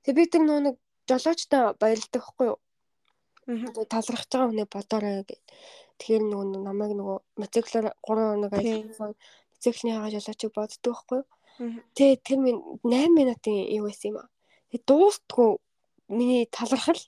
[0.04, 0.76] Тэг би тэр нөгөө нэг
[1.08, 2.60] жолоочтой баярлдаг хгүй юу?
[3.88, 5.42] талархаж байгаа хүнээ бодоорой гэд.
[5.98, 11.28] Тэгэхээр нөгөө намайг нөгөө мотоциклоор 3 хоног ажилласан мотоциклны хагаа жолоочийг боддог байхгүй юу?
[11.96, 14.30] Тэ тэр минь 8 минутын юу байсан юм аа.
[14.70, 15.50] Тэг дуустгүй
[16.12, 17.00] миний талархал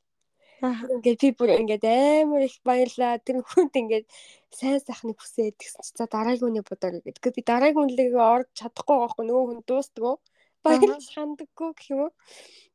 [0.61, 3.17] Ингээд би бүр ингээд амар их баярлаа.
[3.17, 4.05] Тэр хүнд ингээд
[4.53, 7.33] сайн сайхныг хүсээд тэгсэн чи за дараагийн үний бодоо гэдэг.
[7.33, 10.15] Би дараагийн үнэлгээ орж чадахгүй байхгүй нөгөө хүн дуустгүй.
[10.61, 12.13] Баярлж хандаггүй гэх юм уу.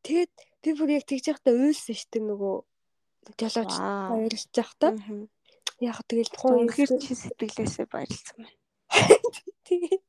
[0.02, 0.34] Тэгээд
[0.66, 2.54] би бүр яг тэгж явахдаа уйлсан шүү дээ нөгөө
[3.38, 4.92] жолооч баярлж явахдаа.
[5.78, 8.58] Яг тэгэл үнэхээр чи сэтгэлээсээ баярлсан байна.
[9.66, 10.02] Тэгээд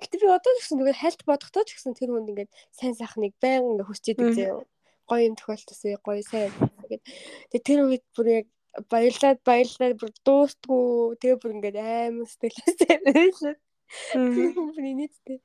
[0.00, 3.32] гэтээ би одоо ч гэсэн нөгөө хальт бодохдоо ч гэсэн тэр хүнд ингээд сайн сайхныг
[3.40, 4.64] баян ингээд хүсч идэг зөө
[5.08, 6.52] гоё юм тохиолдсон гоё сайн
[6.90, 7.02] гэд.
[7.50, 8.46] Тэгээ тэр үед бүр яг
[8.90, 13.56] баярлаад баярлаад бүр дуустгүй тэгээ бүр ингээд аймаг сэтгэлээсээ байлаа.
[14.14, 15.38] Бүр нийтдээ.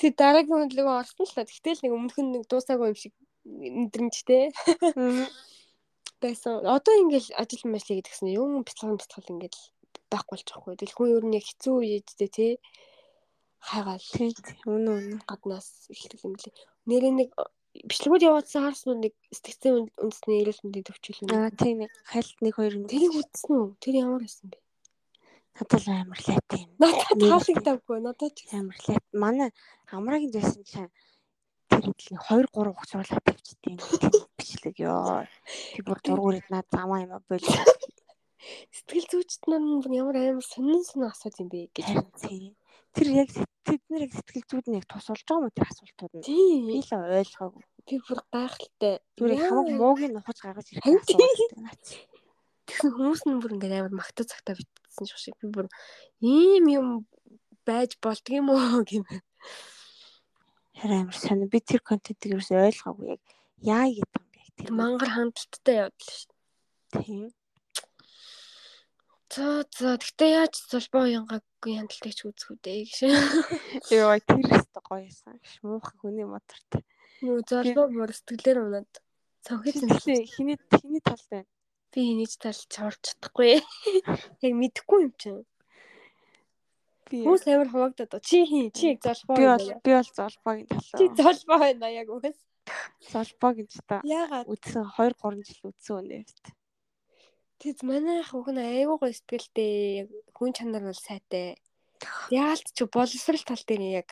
[0.00, 1.46] Тэг дараагийн үнэлгээ орсон л та.
[1.46, 3.14] Тэгтэл нэг өмнөх нь нэг дуусаагүй юм шиг
[3.46, 4.50] мэдрэмжтэй.
[6.22, 6.64] Байсан.
[6.64, 9.60] Одоо ингээл ажил мэжлээ гэдгсэн юм бяцхан бяцхан ингээл
[10.10, 10.74] байхгүй болж байгаа хгүй.
[10.80, 12.52] Тэгэл хүн ер нь хэцүү үедээ тий
[13.60, 14.00] хайгаал.
[14.00, 14.32] Тий.
[14.66, 15.16] Үнэ үнэ.
[15.28, 16.54] Гаднаас эхлэх юм лээ.
[16.88, 17.30] Нэрээ нэг
[17.84, 21.34] бичлэгүүд явуулсан харсан нэг сэтгцэн үндэсний эрүүл мэндийн төвчлөл.
[21.36, 22.88] Аа тийм нэг хальт нэг хоёр нэг.
[22.88, 23.66] Тэрийг үзсэн үү?
[23.82, 24.58] Тэр ямар байсан бэ?
[25.56, 26.70] Надад л амар лайт юм.
[26.80, 27.98] Надад таалагдаагүй.
[28.04, 29.04] Надад ч амар лайт.
[29.12, 29.50] Манай
[29.88, 30.92] хамраагийн байсан чинь
[31.68, 33.76] тэр хэдлийн 2 3 хугацаалаа тавьчихдээ
[34.36, 35.24] бичлэг ёо.
[35.74, 37.62] Би бүр дургуурд над замаа юм болоо.
[38.74, 41.88] Сэтгэл зүйчт нар ямар амар сонин сонин асууд юм бэ гэж.
[42.96, 46.24] Тэр яг тэд нэр сэтгэл зүйд нэг тусалж байгаа мó тэр асуултууд нь.
[46.24, 47.64] Би л ойлгоогүй.
[47.84, 48.94] Би бүр гайхалтай.
[49.20, 51.86] Зүгээр хамаг мууг нь ухаж гаргаж ирэх асуулт наач.
[52.64, 55.36] Тэгсэн хүмүүс нь бүр ингээд амар магтаа цагтаа битсэн шүү шиг.
[55.44, 55.68] Би бүр
[56.24, 56.88] ийм юм
[57.68, 59.24] байж болдгийм үү гэмээр.
[60.80, 61.52] Харин амар сонио.
[61.52, 63.22] Би тэр контентыг юус ойлгоогүй яг
[63.60, 64.40] яа гэдэг юм бэ?
[64.56, 66.32] Тэр мангар хандлттай явдал шүү.
[66.96, 67.28] Тийм.
[69.36, 72.96] За за тэгтээ яаж золбоо уянгагүй хяналтыг ч үзэх үү дээ гэж.
[73.92, 76.80] Йоо тэр өстө гоёсан гэж муухай хүний мотортой.
[77.20, 78.92] Юу золбоо бүр сэтгэлээр унаад
[79.44, 81.52] цонхид зэмлээ хиний хиний талд байна.
[81.92, 83.60] Би хинийч талд чорч чадахгүй.
[84.44, 85.44] Яг мэдэхгүй юм чинь.
[87.12, 90.96] Би Хүмүүс амар хуваагдаад чи хин чи яг золбоо би бол би бол золбоогийн талаа.
[90.96, 92.40] Чи золбоо байна яг үгээс.
[93.12, 94.00] Золбоогийн ч та.
[94.00, 96.24] Яагаад үдсэн 2 3 жил үдсэн үнэ.
[97.60, 99.72] Тэз манай хүүх нь айгүй гоё сэтгэлтэй
[100.04, 101.56] яг хүн чанар бол сайтай.
[102.28, 104.08] Яалт ч боловсрал тал дээр яг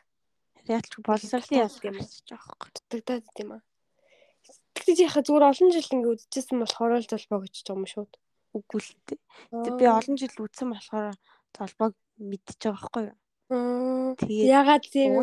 [0.64, 2.68] яалт ч боловсралын ял юм гэж байгаа байхгүй.
[2.88, 3.62] Дутагдаад идэм аа.
[4.74, 8.12] Тэгтээ яхаа зүгээр олон жил ингэ үдчихсэн болохоор л золбоо гэж юм шууд.
[8.56, 9.76] Үгүй л дээ.
[9.76, 11.16] Би олон жил үдсэн болохоор
[11.52, 13.16] золбоог мэдчихэж байгаа байхгүй юу?
[14.18, 15.18] Тэгээд ягаад тийм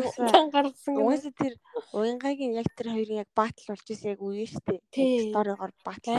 [0.52, 1.06] гаргасан юм?
[1.06, 1.54] Угаасаа тэр
[1.96, 4.62] уянгагийн яг тэр хоёрын яг батл болж исэн яг үе шүү
[4.92, 5.32] дээ.
[5.32, 6.12] Сторигоор батл.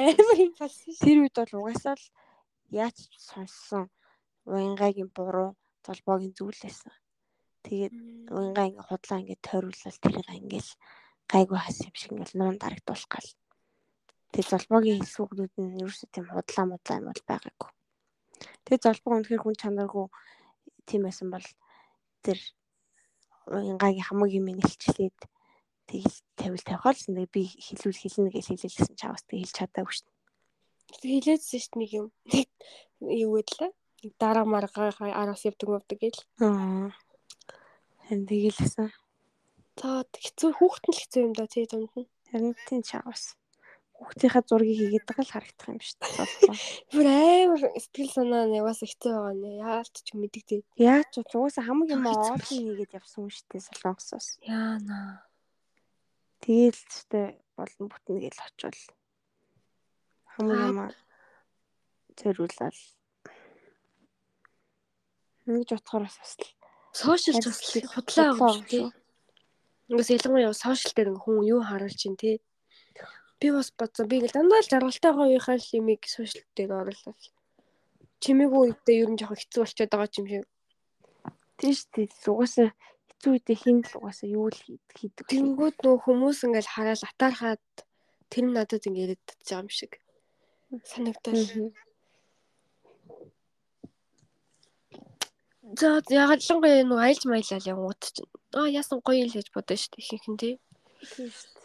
[1.03, 2.05] Тэр үед бол угаасаа л
[2.73, 3.89] яаж сонссон
[4.45, 6.93] уянгагийн буруу толбоогийн зүйлээсэн.
[7.63, 7.93] Тэгээд
[8.33, 10.71] уянгаа ингээ худлаа ингээ тойруулал тэрийг ингээл
[11.31, 13.29] гайгүй хас юм шиг ингээл нуун дарагдуулах гал.
[14.33, 17.71] Тэгээд золбоогийн хэлсүүгнүүд нь ерөөсөө тийм худлаа мудлаа юм бол байгаагүй.
[18.65, 20.05] Тэгээд золбоо үнэхээр хүн чанаргүй
[20.89, 21.45] тийм байсан бол
[22.25, 22.39] тэр
[23.47, 25.17] уянгагийн хамаг юм нэлчлээд
[25.87, 27.15] тэгэл тавил тавихаалсан.
[27.15, 30.09] Тэгээ би хэлүүл хэлнэ гэж хэлэлсэн чаваас тэг хэлж чадаагүй шин.
[31.03, 32.07] Хэлээдсэн шин нэг юм.
[32.31, 32.49] Нэг
[33.03, 33.71] юу гэдлээ.
[34.03, 36.21] Нэг дараа маргаа араас явдаг явдаг гэл.
[36.39, 36.91] Аа.
[38.07, 38.89] Тэгэлсэн.
[39.79, 42.09] За хэцүү хүүхэд нь л хэцүү юм да тий дунд нь.
[42.31, 43.35] Харин тийм чаваас
[44.03, 46.27] хүүхдийнхаа зургийг хийгээд байгаа л харагдах юм шүү дээ.
[46.93, 49.49] Бүр амар сэтгэл санаа нь яваас ихтэй байгаа нэ.
[49.63, 50.61] Яалт ч мэдэгдээ.
[50.75, 54.27] Яаж ч угаасаа хамаг юм оолн хийгээд явсан шүү дээ солонгосоос.
[54.43, 55.23] Яана.
[56.43, 58.81] Тэгээл ч дээ болон бүтнэ гэж очивол
[60.35, 60.79] хамаг юм
[62.19, 62.81] зөрүүлэл.
[65.47, 66.35] Нэг жотхоор бас бас
[66.93, 67.59] сошиал бас
[67.93, 68.87] худлаа шүү дээ.
[69.89, 72.39] Ингээс ялангуяа сошиал дээр хүн юу харуулж чинь тий
[73.43, 74.07] Би бас бодсон.
[74.07, 77.19] Би ингээл дандаа л жаргалтайгаа үеийнхаа л юмыг сошиал дээр оруулаад.
[78.23, 80.45] Чимээгүй үедээ ер нь жоохон хэцүү болчиход байгаа юм шиг.
[81.59, 82.71] тийш тий угаасаа
[83.11, 85.27] хэцүү үедээ хин л угаасаа юу л хийд- хийдэг.
[85.27, 87.65] Тэнгүүд нөө хүмүүс ингээл хараад атаархаад
[88.31, 89.91] тэр нь надад ингээд яриад байгаа юм шиг
[90.87, 91.43] санагдал.
[95.75, 98.31] За ягалангуяа нөө айлж маялал явгууд чинь.
[98.55, 100.53] Аа яасан гоё л гэж бодсон шүү дээ ихэнх нь тий.
[101.11, 101.62] Тийш тий.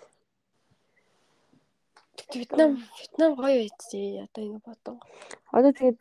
[2.34, 4.24] Вьетнам Вьетнам гоё байцээ.
[4.26, 4.96] Одоо ингэ бодсон.
[5.52, 5.98] Одоо тэгээд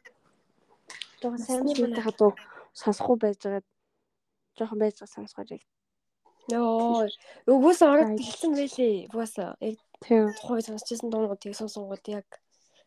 [1.24, 2.32] Насны шийдэх хадуу
[2.78, 3.64] сонсохгүй байж байгаа
[4.58, 5.64] жоохон байж байгаа сонсгоор яг
[6.48, 7.10] Йоо.
[7.50, 8.20] Өгөөс ороод Ай.
[8.22, 9.12] хэлсэн байлээ.
[9.12, 12.28] Угаас яг тийм тухай сонсчихсан дуунуудыг сонсонгууд яг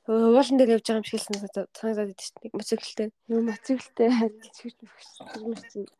[0.09, 1.37] уулан дээр явж байгаа юм шиг хэлсэн
[1.77, 2.55] санагдаад идэв чинь.
[2.57, 3.09] Моциклтэй.
[3.29, 5.91] юу моциклтэй хэлчихэж мэгч чинь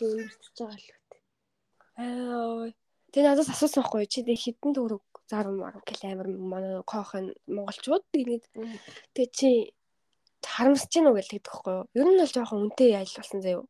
[0.00, 1.02] юу нэрчж байгаа л үү.
[1.98, 2.70] Аа.
[3.10, 8.04] Тэгээ надаас асуусан байхгүй чи тэг хитэн төгрөг зарам марам гэл амир манай коохын монголчууд
[8.12, 8.44] тэгээд
[9.16, 9.72] тэг чи
[10.44, 11.84] харамсаж гин үү гэлдэг байхгүй юу?
[11.96, 13.64] Ер нь бол жоохон үнэтэй айл болсон заяа.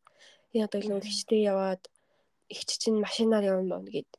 [0.51, 1.07] Би одоо илүү Мгм.
[1.07, 1.83] ихчтэй яваад
[2.51, 4.11] ихч чинь машинаар явна мөн гэд.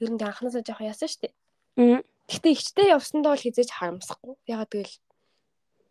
[0.00, 1.32] Ер нь анханасаа жоохон яасан штэ.
[1.80, 2.04] Мм.
[2.28, 4.36] Гэхдээ ихчтэй явсандаа бол хизээж харамсахгүй.
[4.48, 4.96] Ягаад гэвэл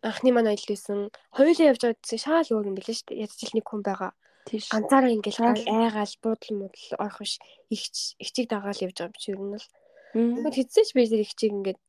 [0.06, 1.10] анхны манай айл байсан.
[1.34, 3.18] Хоёулаа явж байгаа гэсэн шаал өөр юм билээ штэ.
[3.18, 4.12] Ядч л нэг хүн байгаа.
[4.44, 4.68] Тийш.
[4.70, 7.40] ганцаараа ингээл айгаал буудал муудал орох биш
[7.72, 9.83] ихч ихчиг дагаал явж байгаа юм чи ер нь бол Мм.
[10.14, 11.80] Тэгвэл хэзээ ч би тэр ихчиг ингээд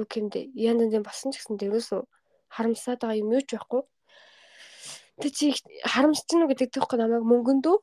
[0.00, 2.00] юу гэмдэ янз янз болсон ч гэсэн тэрөөсөө
[2.56, 3.82] харамсаад байгаа юм юу ч байхгүй.
[5.20, 5.46] Тэг чи
[5.84, 7.76] харамсч гинүү гэдэг тэгэхгүй намайг мөнгөндөө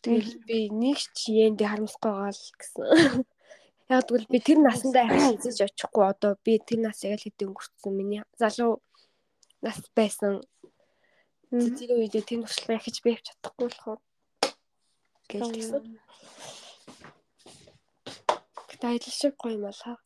[0.00, 2.84] тэгэл би нэг ч йэнд харамсахгүй байгаа л гэсэн.
[3.92, 6.04] Яг тэгвэл би тэр насандаа хизэж очихгүй.
[6.08, 8.80] Одоо би тэр нас яг л хэдийн өнгөрцөн миний залуу
[9.64, 10.44] нас байсан.
[11.52, 14.00] Тэр үедээ тэр туршлага ахиж би авч чадахгүй болохоор
[15.28, 15.84] гэл
[18.78, 18.86] тэгсэн.
[18.86, 19.98] Гэтэ адил шиг гоё юм бол хаа.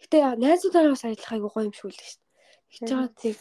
[0.00, 2.12] Гэтэ яа, найзуудаараас адилах айгу гоё юм шүү дээ.
[2.68, 3.38] Хийж байгаа тийг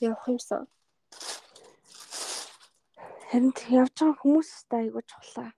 [0.00, 0.62] явах юмсан.
[3.28, 5.50] Харин тэг явж байгаа хүмүүс та айгуу чухлаа.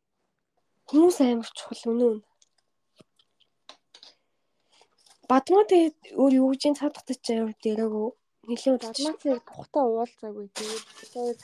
[0.91, 2.03] Хүмүүс амар чухал үнэн.
[2.09, 2.19] үн.
[5.29, 8.09] Бадмаа тэгээд өөр юу гэж татчих чинь амар дээрээгүй.
[8.49, 11.39] Нилийн удаа Бадмацыг тухтай уулзаагүй тэгээд тэгээд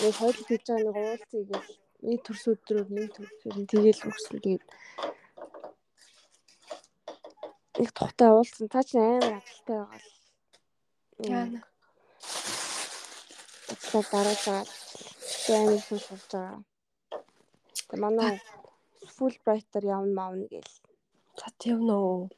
[0.00, 4.38] нэг хоёул хийж байгаа нэг уулзъя гэж нэг төрс өдрөөр нэг төрсөөр нь тэгээл өгсөн
[4.44, 4.64] тэгээд
[7.80, 10.14] нэг тухтай уулзсан та чинь амар ажилтай байгаа л
[11.18, 11.60] яана.
[14.12, 14.64] Дарааж байгаа.
[15.44, 16.62] Тэгээд амар сурж байгаа.
[17.74, 18.34] Тэгээд манай
[19.14, 20.72] фул брайтер явна маавна гэл.
[21.38, 22.28] За тийм нөө.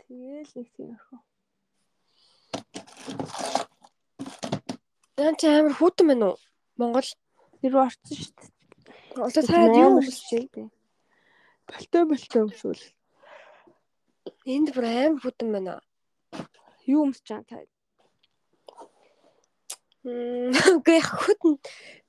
[0.00, 1.18] Тэгээл нэг тиймэрхүү.
[5.20, 6.38] Яан чи амар хүүтэн байна уу?
[6.78, 7.10] Монгол.
[7.62, 8.50] Рүү орсон шүү дээ.
[9.26, 10.68] Одоо цаад юу шүү дээ.
[11.68, 12.82] Балтай балтай өмсвөл
[14.46, 15.74] энд бүр амар хүүтэн байна.
[16.86, 17.58] юу өмсч байгаа та?
[20.02, 20.50] Мм
[20.82, 21.54] үгүй хүүтэн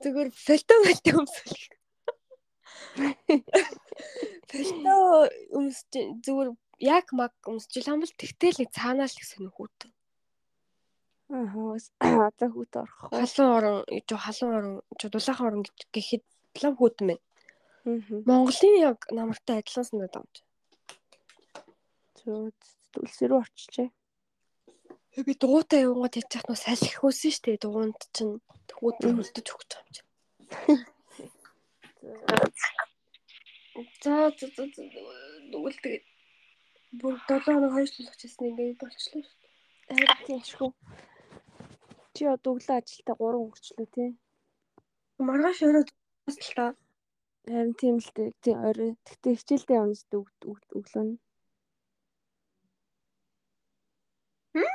[0.02, 1.62] зүгээр фэлтэ фэлтэ өмсөл.
[4.50, 4.94] Фэлтэ
[5.54, 5.92] өмсч
[6.26, 6.50] зүгээр
[6.82, 9.90] яг маг өмсч юм бол тэгтэл нэг цаанаас л гэсэн хүүтэн.
[11.32, 13.00] Аа одоо хүүт орох.
[13.08, 13.76] Халуун орон
[14.08, 16.24] жоо халуун орон жоо дулаахан орон гэж гэхэд
[16.62, 17.22] лав хүүтэн байна.
[17.88, 18.20] Аа.
[18.28, 20.48] Монголын яг намартай адилхан санагдаад байна.
[22.20, 22.52] Зөө
[22.92, 23.88] түлсэр рүү орчихжээ.
[25.26, 27.62] Би дугуйтай явангууд яж чах нөө салхих хөөсөн шүү дээ.
[27.64, 28.34] Дугуйнд чинь
[28.76, 30.08] хүүтэн хөлдөж өгч байгаа юм чинь.
[34.02, 36.04] За за за тэгээд
[37.00, 39.38] бүр 7 хоног хойшлуулах гэсэн ингээд болчихлоо шүү.
[39.88, 40.70] Харин тийм шүү.
[42.14, 44.10] Чи одоо өглөө ажилдаа 3 өнгөрчлөө тий.
[45.26, 46.70] Маргааш өрөө тусалтаа.
[47.50, 48.30] Харин тийм л дээ.
[48.42, 48.92] Тийм орой.
[49.06, 50.22] Тэгтээ хичээлдээ явна зү
[50.78, 51.18] өглөө нь.
[54.54, 54.74] Хм?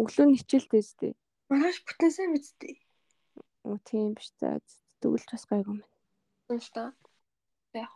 [0.00, 1.16] Өглөө нь хичээлдээ зү.
[1.48, 2.76] Маргааш бүтэн сайн биз дээ.
[3.64, 4.60] Оо тийм биш та.
[5.00, 5.80] Тэгвэл бас гайгүй юм.
[6.52, 6.92] Уншта.
[7.72, 7.92] Яг.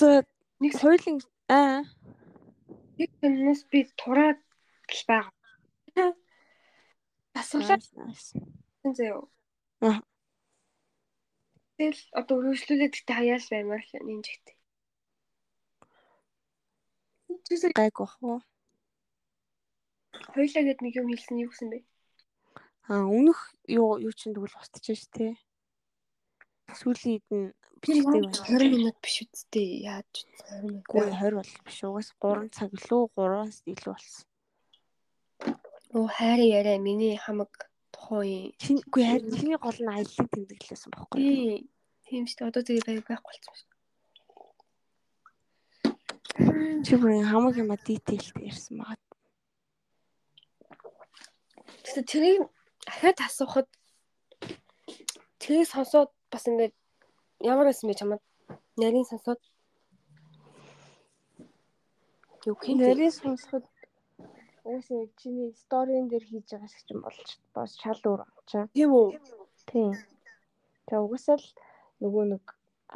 [0.00, 0.24] За
[0.62, 1.20] нэг хоёулын
[1.52, 1.84] аа
[2.96, 4.40] нэг юмнаас би тураад
[4.88, 5.33] л байгаа.
[7.34, 7.78] Асуулаа
[8.96, 9.26] зөө.
[9.82, 10.00] Аа.
[11.76, 14.56] Тэгэл одоо өргөжлүүлээд гэхдээ хаяал баймаар л нинж ихтэй.
[17.50, 18.40] Тэсээ гайгүй бах уу?
[20.34, 21.78] хоёлаа гээд нэг юм хэлсэн юу гэсэн бэ?
[22.90, 23.40] Аа өмнөх
[23.70, 25.32] юу юу чинь тэгвэл устчих ш тий.
[26.74, 28.34] Сүүлийн нь бичдэг байна.
[28.34, 30.12] 20 минут биш үсттэй яаж
[30.50, 30.84] 20 минут.
[30.90, 34.26] Гүр 20 бол биш угаас 3 цаг лөө 3-аас илүү болсон.
[35.94, 38.54] Оо хайрын яриа миний хамаг хой.
[38.58, 41.22] Чиний харин чиний гол нь аяллаа тэмдэглэсэн байхгүй юу?
[41.22, 41.70] Тий.
[42.04, 42.48] Тийм шүү дээ.
[42.50, 43.70] Одоо тэгээ бай- байхгүй болсон шүү.
[46.84, 48.98] Чи бүр хамаг юма дитейлтэй ярьсан байгаа.
[51.84, 52.42] Тэгсэн тэрийг
[52.90, 53.68] ахаад асуухад
[55.38, 56.74] тэрийг сонсоод бас ингээд
[57.40, 58.22] ямар байсан бэ чамд?
[58.76, 59.40] Нарийн сонсоод
[62.44, 63.64] юу хин Нэрээ сонсоход
[64.64, 68.64] уусаа яг чиний сторийн дээр хийж байгаа шиг ч юм болж бас шал өөр очоо.
[68.76, 69.08] тийм үү?
[69.70, 69.92] Тийм.
[70.86, 71.46] Тэгээ угсаал
[72.00, 72.44] нөгөө нэг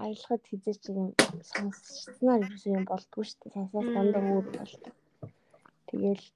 [0.02, 1.12] аялахад хизээч юм
[1.50, 3.66] сонсснаар юу юм болдгоо шүү дээ.
[3.72, 3.94] Мм.
[3.94, 4.94] дандаа өөр болдог.
[5.88, 6.26] Тэгээл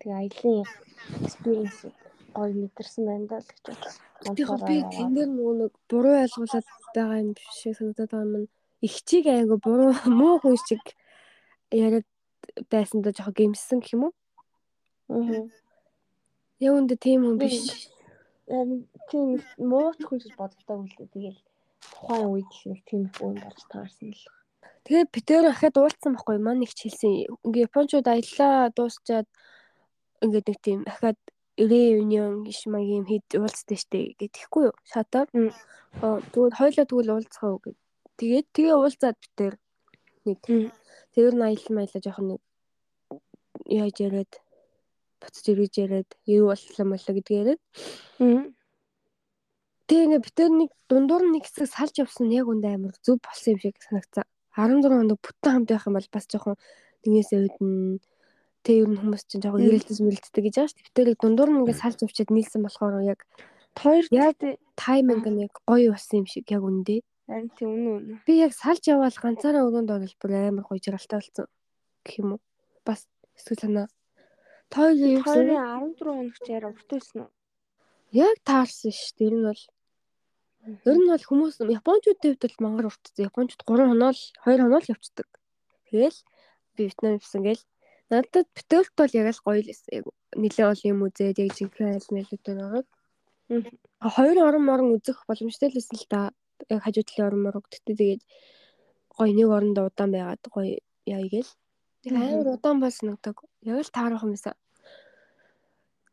[0.00, 0.64] тэгээ аялын
[1.26, 1.80] experience
[2.36, 4.02] гой мэдэрсэн байна даа л гэж бодсон.
[4.26, 6.66] Яг би тэн дээр нөгөө нэг буруу ойлгуулад
[6.96, 8.48] байгаа юм шиг санагдаад байгаа юм.
[8.86, 10.84] Игчийг айгу буруу муу хүн шиг
[11.70, 12.06] яриад
[12.70, 14.14] байсандаа жоохон гэмссэн гэх юм уу?
[15.08, 15.46] Аа.
[16.60, 17.90] Яг үндэ тийм хүн биш.
[19.10, 19.28] Тийм
[19.60, 21.12] мууч хүн гэж боддог л дээ.
[21.12, 21.40] Тэгээл
[21.82, 24.24] тухайн үед л нэг тийм их үн болж таарсан л.
[24.86, 27.26] Тэгээ Питер ахад уулцсан байхгүй маань нэг ч хэлсэн.
[27.46, 29.26] Ингээ японочууд аяллаа дуусчаад
[30.24, 31.18] ингээд нэг тийм ахад
[31.58, 34.76] реюнион гişмаг юм хэд уулздаг штэ гэдэхгүй юу?
[34.86, 35.28] Шатаар.
[35.32, 35.50] Мм.
[36.04, 37.64] Аа тэгвэл хоёлоо тэгвэл уулзгаа үг.
[38.20, 39.52] Тэгээд тэгээ уулзаад Питер
[40.26, 40.38] нэг
[41.14, 42.40] тэр нь аялал маялаа жоохон нэг
[43.68, 44.32] яаж яриад
[45.20, 47.60] буцаж ирэж яриад юу болтлоо молоо гэдгийг яриад.
[49.86, 53.60] Тэгээ ингээ битэр нэг дундуур нэг хэсэг салж явсан яг үндэ амар зүв болсон юм
[53.62, 54.26] шиг санагцсан.
[54.58, 56.56] 16 хоног бүтэн хамт байх юм бол бас жоохон
[57.06, 57.70] нэгнээсээ үүдэн
[58.66, 59.68] тэг ер нь хүмүүс чинь жоохон Мм.
[59.70, 60.86] ирэлтэс мэлддэг гэж байгаа шүү дээ.
[60.90, 63.20] Битэрийг дундуур нь ингээ салж явчаад нийлсэн болохоор яг
[63.78, 67.04] Хоёр Яг- тайминг нь яг гоё болсон юм шиг яг үндэ.
[67.30, 68.14] харин тийм үнэ үнэ.
[68.26, 71.46] Би яг салж яваал ганцаараа өрөөнд орол бүр амар гоё жаргалтай болсон
[72.02, 72.40] гэх юм уу.
[72.82, 73.06] Бас
[73.38, 73.88] эсвэл санаа.
[74.74, 77.30] Юу гэсэн Хоёрын 14 хоног ч яриа урт байсан уу?
[78.12, 79.26] яг таарсан шүү дээ.
[79.28, 79.62] Ер нь бол
[80.66, 83.28] Ер нь бол хүмүүс Япончуудын хувьд бол мангар уртцсан.
[83.30, 85.28] Япончууд 3 хоноо л 2 хоноо л явцдаг.
[85.90, 86.18] Тэгэл
[86.74, 87.62] би Вьетнам явсан гээл
[88.10, 89.90] надад битэрт бол яг л гоё л байсан.
[89.98, 92.86] Яг нэлээ олон юм үзээд яг жинхэнэ айл.
[93.46, 93.78] Мгм.
[94.02, 96.22] А хоёр орон морон үзэх боломжтой л байсан л да.
[96.66, 98.22] Яг хажуу талын орон морог гэтээ тэгээд
[99.14, 101.50] гоё нэг оронд удаан байгаад гоё яа гээл.
[102.06, 103.36] Тэг амар удаан бол санагдаг.
[103.66, 104.54] Яг л таарах юм байсан.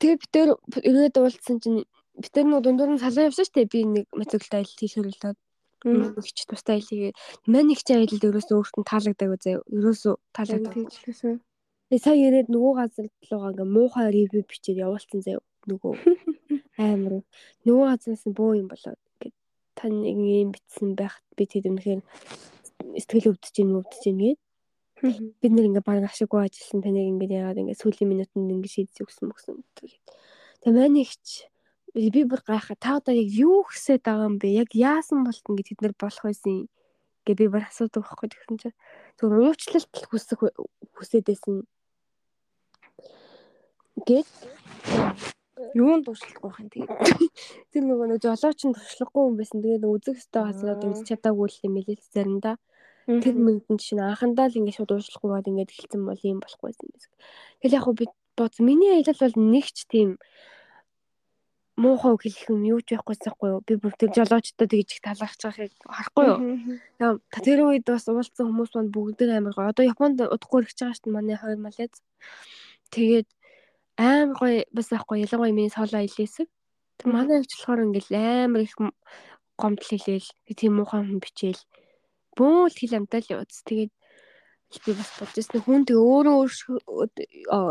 [0.02, 0.50] Тэгээ битэр
[0.82, 1.86] ирээд уулзсан чинь
[2.18, 3.70] битэр нэг дундуур нь салаа явсан шүү дээ.
[3.70, 5.34] Би нэг мотоциклтай аялал хийхээр л доо
[5.84, 6.16] Мм.
[6.18, 7.16] нэг ч тустай аялал хийгээд
[7.46, 9.62] манай нэг ч аялалд ерөөсөө өөртөө таалагдаагүй заяа.
[9.70, 10.86] Ерөөсөө Харин таалагдаагүй.
[10.90, 11.34] тийжлээсэн.
[11.94, 15.44] Тэгээ сая ирээд нөгөө газар руугаа ингээ муухай ревю бичээд явуулсан заяа.
[15.70, 15.94] Нөгөө
[16.90, 17.14] амар.
[17.68, 19.36] Нөгөө газраас нь бөө юм болоод ингээд
[19.78, 22.02] тань нэг юм бичсэн байхад би тэд үнэхээр
[22.98, 24.40] сэтгэл өвдөж юм өвдөж юм гээд
[25.04, 26.80] бид нэр ингээ баг ашиггүй ажилласан.
[26.80, 30.04] Таныг ингээ яагаад ингээ сүүлийн минутанд ингээ шийдэж өгсөн мөксөн тэгээд
[30.64, 31.52] тэгээ манай ихч
[31.92, 32.80] би бүр гайхаа.
[32.80, 34.48] Та одоо яг юу гэсээд байгаа юм бэ?
[34.64, 36.72] Яг яасан болт ингээ тэд нар болох байсан
[37.28, 38.78] гэ би бүр асуудаг байхгүй тэгсэн чинь.
[39.20, 40.40] Зөв уучлалт хүсэх
[40.96, 41.68] хүсээд байсан.
[44.08, 44.30] Гээд
[45.78, 46.92] Юунд дуушлахгүй хин тэгээд.
[47.72, 49.60] тэр нөгөө нэг жолооч нь туршлахгүй хүн байсан.
[49.64, 52.56] Тэгээд үзэх газар одоо үзэж чадаагүй л юм хэлээ заримдаа
[53.08, 56.92] тэр мөнгөнд чинь анхандаа л ингэ шууд уушлахгүй байгаад ингэ хэлсэн бол юм болохгүй юм
[56.94, 57.12] байна.
[57.60, 58.06] Тэгэл яг хөө би
[58.38, 60.10] бод миний аялал бол нэг ч тийм
[61.76, 63.62] муухай хэлэх юм юу ч байхгүйсэн хгүй юу.
[63.66, 66.40] Би тэр жолоочтой тэгж их байгааг харахгүй юу.
[67.28, 69.74] Та тэр үед бас уулзсан хүмүүс маань бүгд амар гоё.
[69.74, 71.94] Одоо Японд удахгүй ирэх байгаа шүү дээ манай хоёр малез.
[72.94, 73.28] Тэгээд
[73.98, 76.48] амар гоё бас байхгүй ялангуяа миний соло аялал.
[77.02, 78.14] Тэг манай авч болохоор ингээл
[78.46, 78.78] амар их
[79.58, 81.62] гомдол хэлээл тийм муухан хүн бичээл
[82.38, 83.62] бөөл хэл амтаал явууц.
[83.68, 83.94] Тэгээд
[84.86, 87.10] би бас бодож ирсэн хүн тэг өөрөө өөр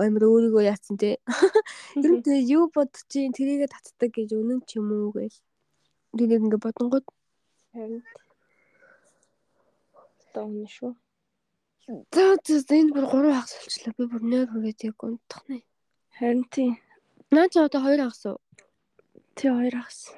[0.06, 1.18] амар өөрийгөө яатсан те.
[2.02, 5.38] Тэр тэг юу бодож чинь тэрийгэ татдаг гэж үнэн ч юм уу гээл.
[6.14, 7.06] Тэрийг ингээ бодонгууд
[7.72, 8.04] Харин.
[10.32, 10.92] Тоон шүү.
[12.12, 13.94] за за энэ бүр гурван хагас болчлаа.
[13.96, 15.64] Би бүр нэр хүрээд яг унтах нэ.
[16.20, 16.70] Харин тий.
[17.32, 18.38] Наа чи одоо хоёр хагас уу?
[19.36, 20.12] Тий хоёр хагас.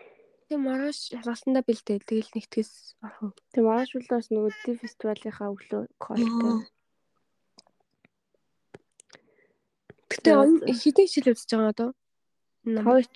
[0.49, 2.05] Тэг маргааш шалгалтандаа бэлдээ.
[2.05, 3.33] Тэгэл нэгтгэс орох.
[3.53, 6.69] Тэг маргааш бол бас нөгөө ди фестивалынхаа өглөө колтой.
[10.13, 11.91] Гэтэ он хэдэн жил үзэж байгаа одоо?
[12.65, 13.15] Тавч.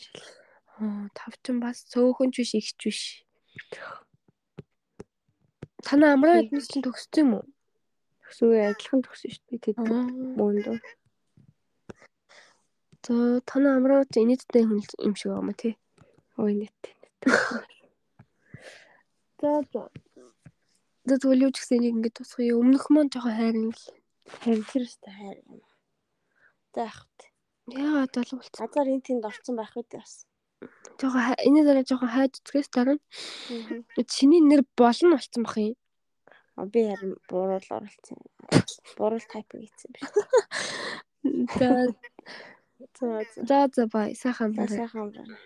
[0.81, 3.01] Аа, тав ч бас цөөхөн ч биш ихч биш.
[5.85, 7.45] Танаа амраа эднес чинь төгссөн юм уу?
[8.25, 9.63] Төсвөө адилхан төгсөн шүү дээ.
[9.65, 9.77] Тэд
[10.39, 10.79] мөндөө.
[13.09, 13.15] За
[13.49, 15.75] танаа амраа ч инээдтэй хүн юм шиг байгаа юм тий.
[16.37, 16.98] Ой нэт.
[19.41, 19.83] За за.
[21.09, 22.61] Тэгвэл юу ч гэсэн нэг ингэ тусах юм.
[22.69, 23.85] Өмнөх маань жоохон хайрын л.
[24.45, 25.63] Тэр өстэй хайр юм.
[26.75, 27.27] За яах вэ?
[27.73, 28.61] Яагаад болов болцсон.
[28.67, 30.27] Газар энэ тэнд орцсон байх үү бас.
[31.01, 32.99] Жохоо энэ дараа жохоо хайж үзгээс дараа
[34.05, 35.77] чиний нэр болно болцсон бах юм.
[36.59, 38.19] А би харин буруул оролцсон.
[38.99, 40.05] Буруул тайп хийсэн биш.
[41.57, 41.89] За
[43.49, 43.87] За за.
[43.87, 44.15] бай.
[44.15, 44.69] Сайхан байна.
[44.77, 45.37] сайхан байна.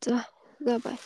[0.00, 0.24] За
[0.60, 0.98] за бай.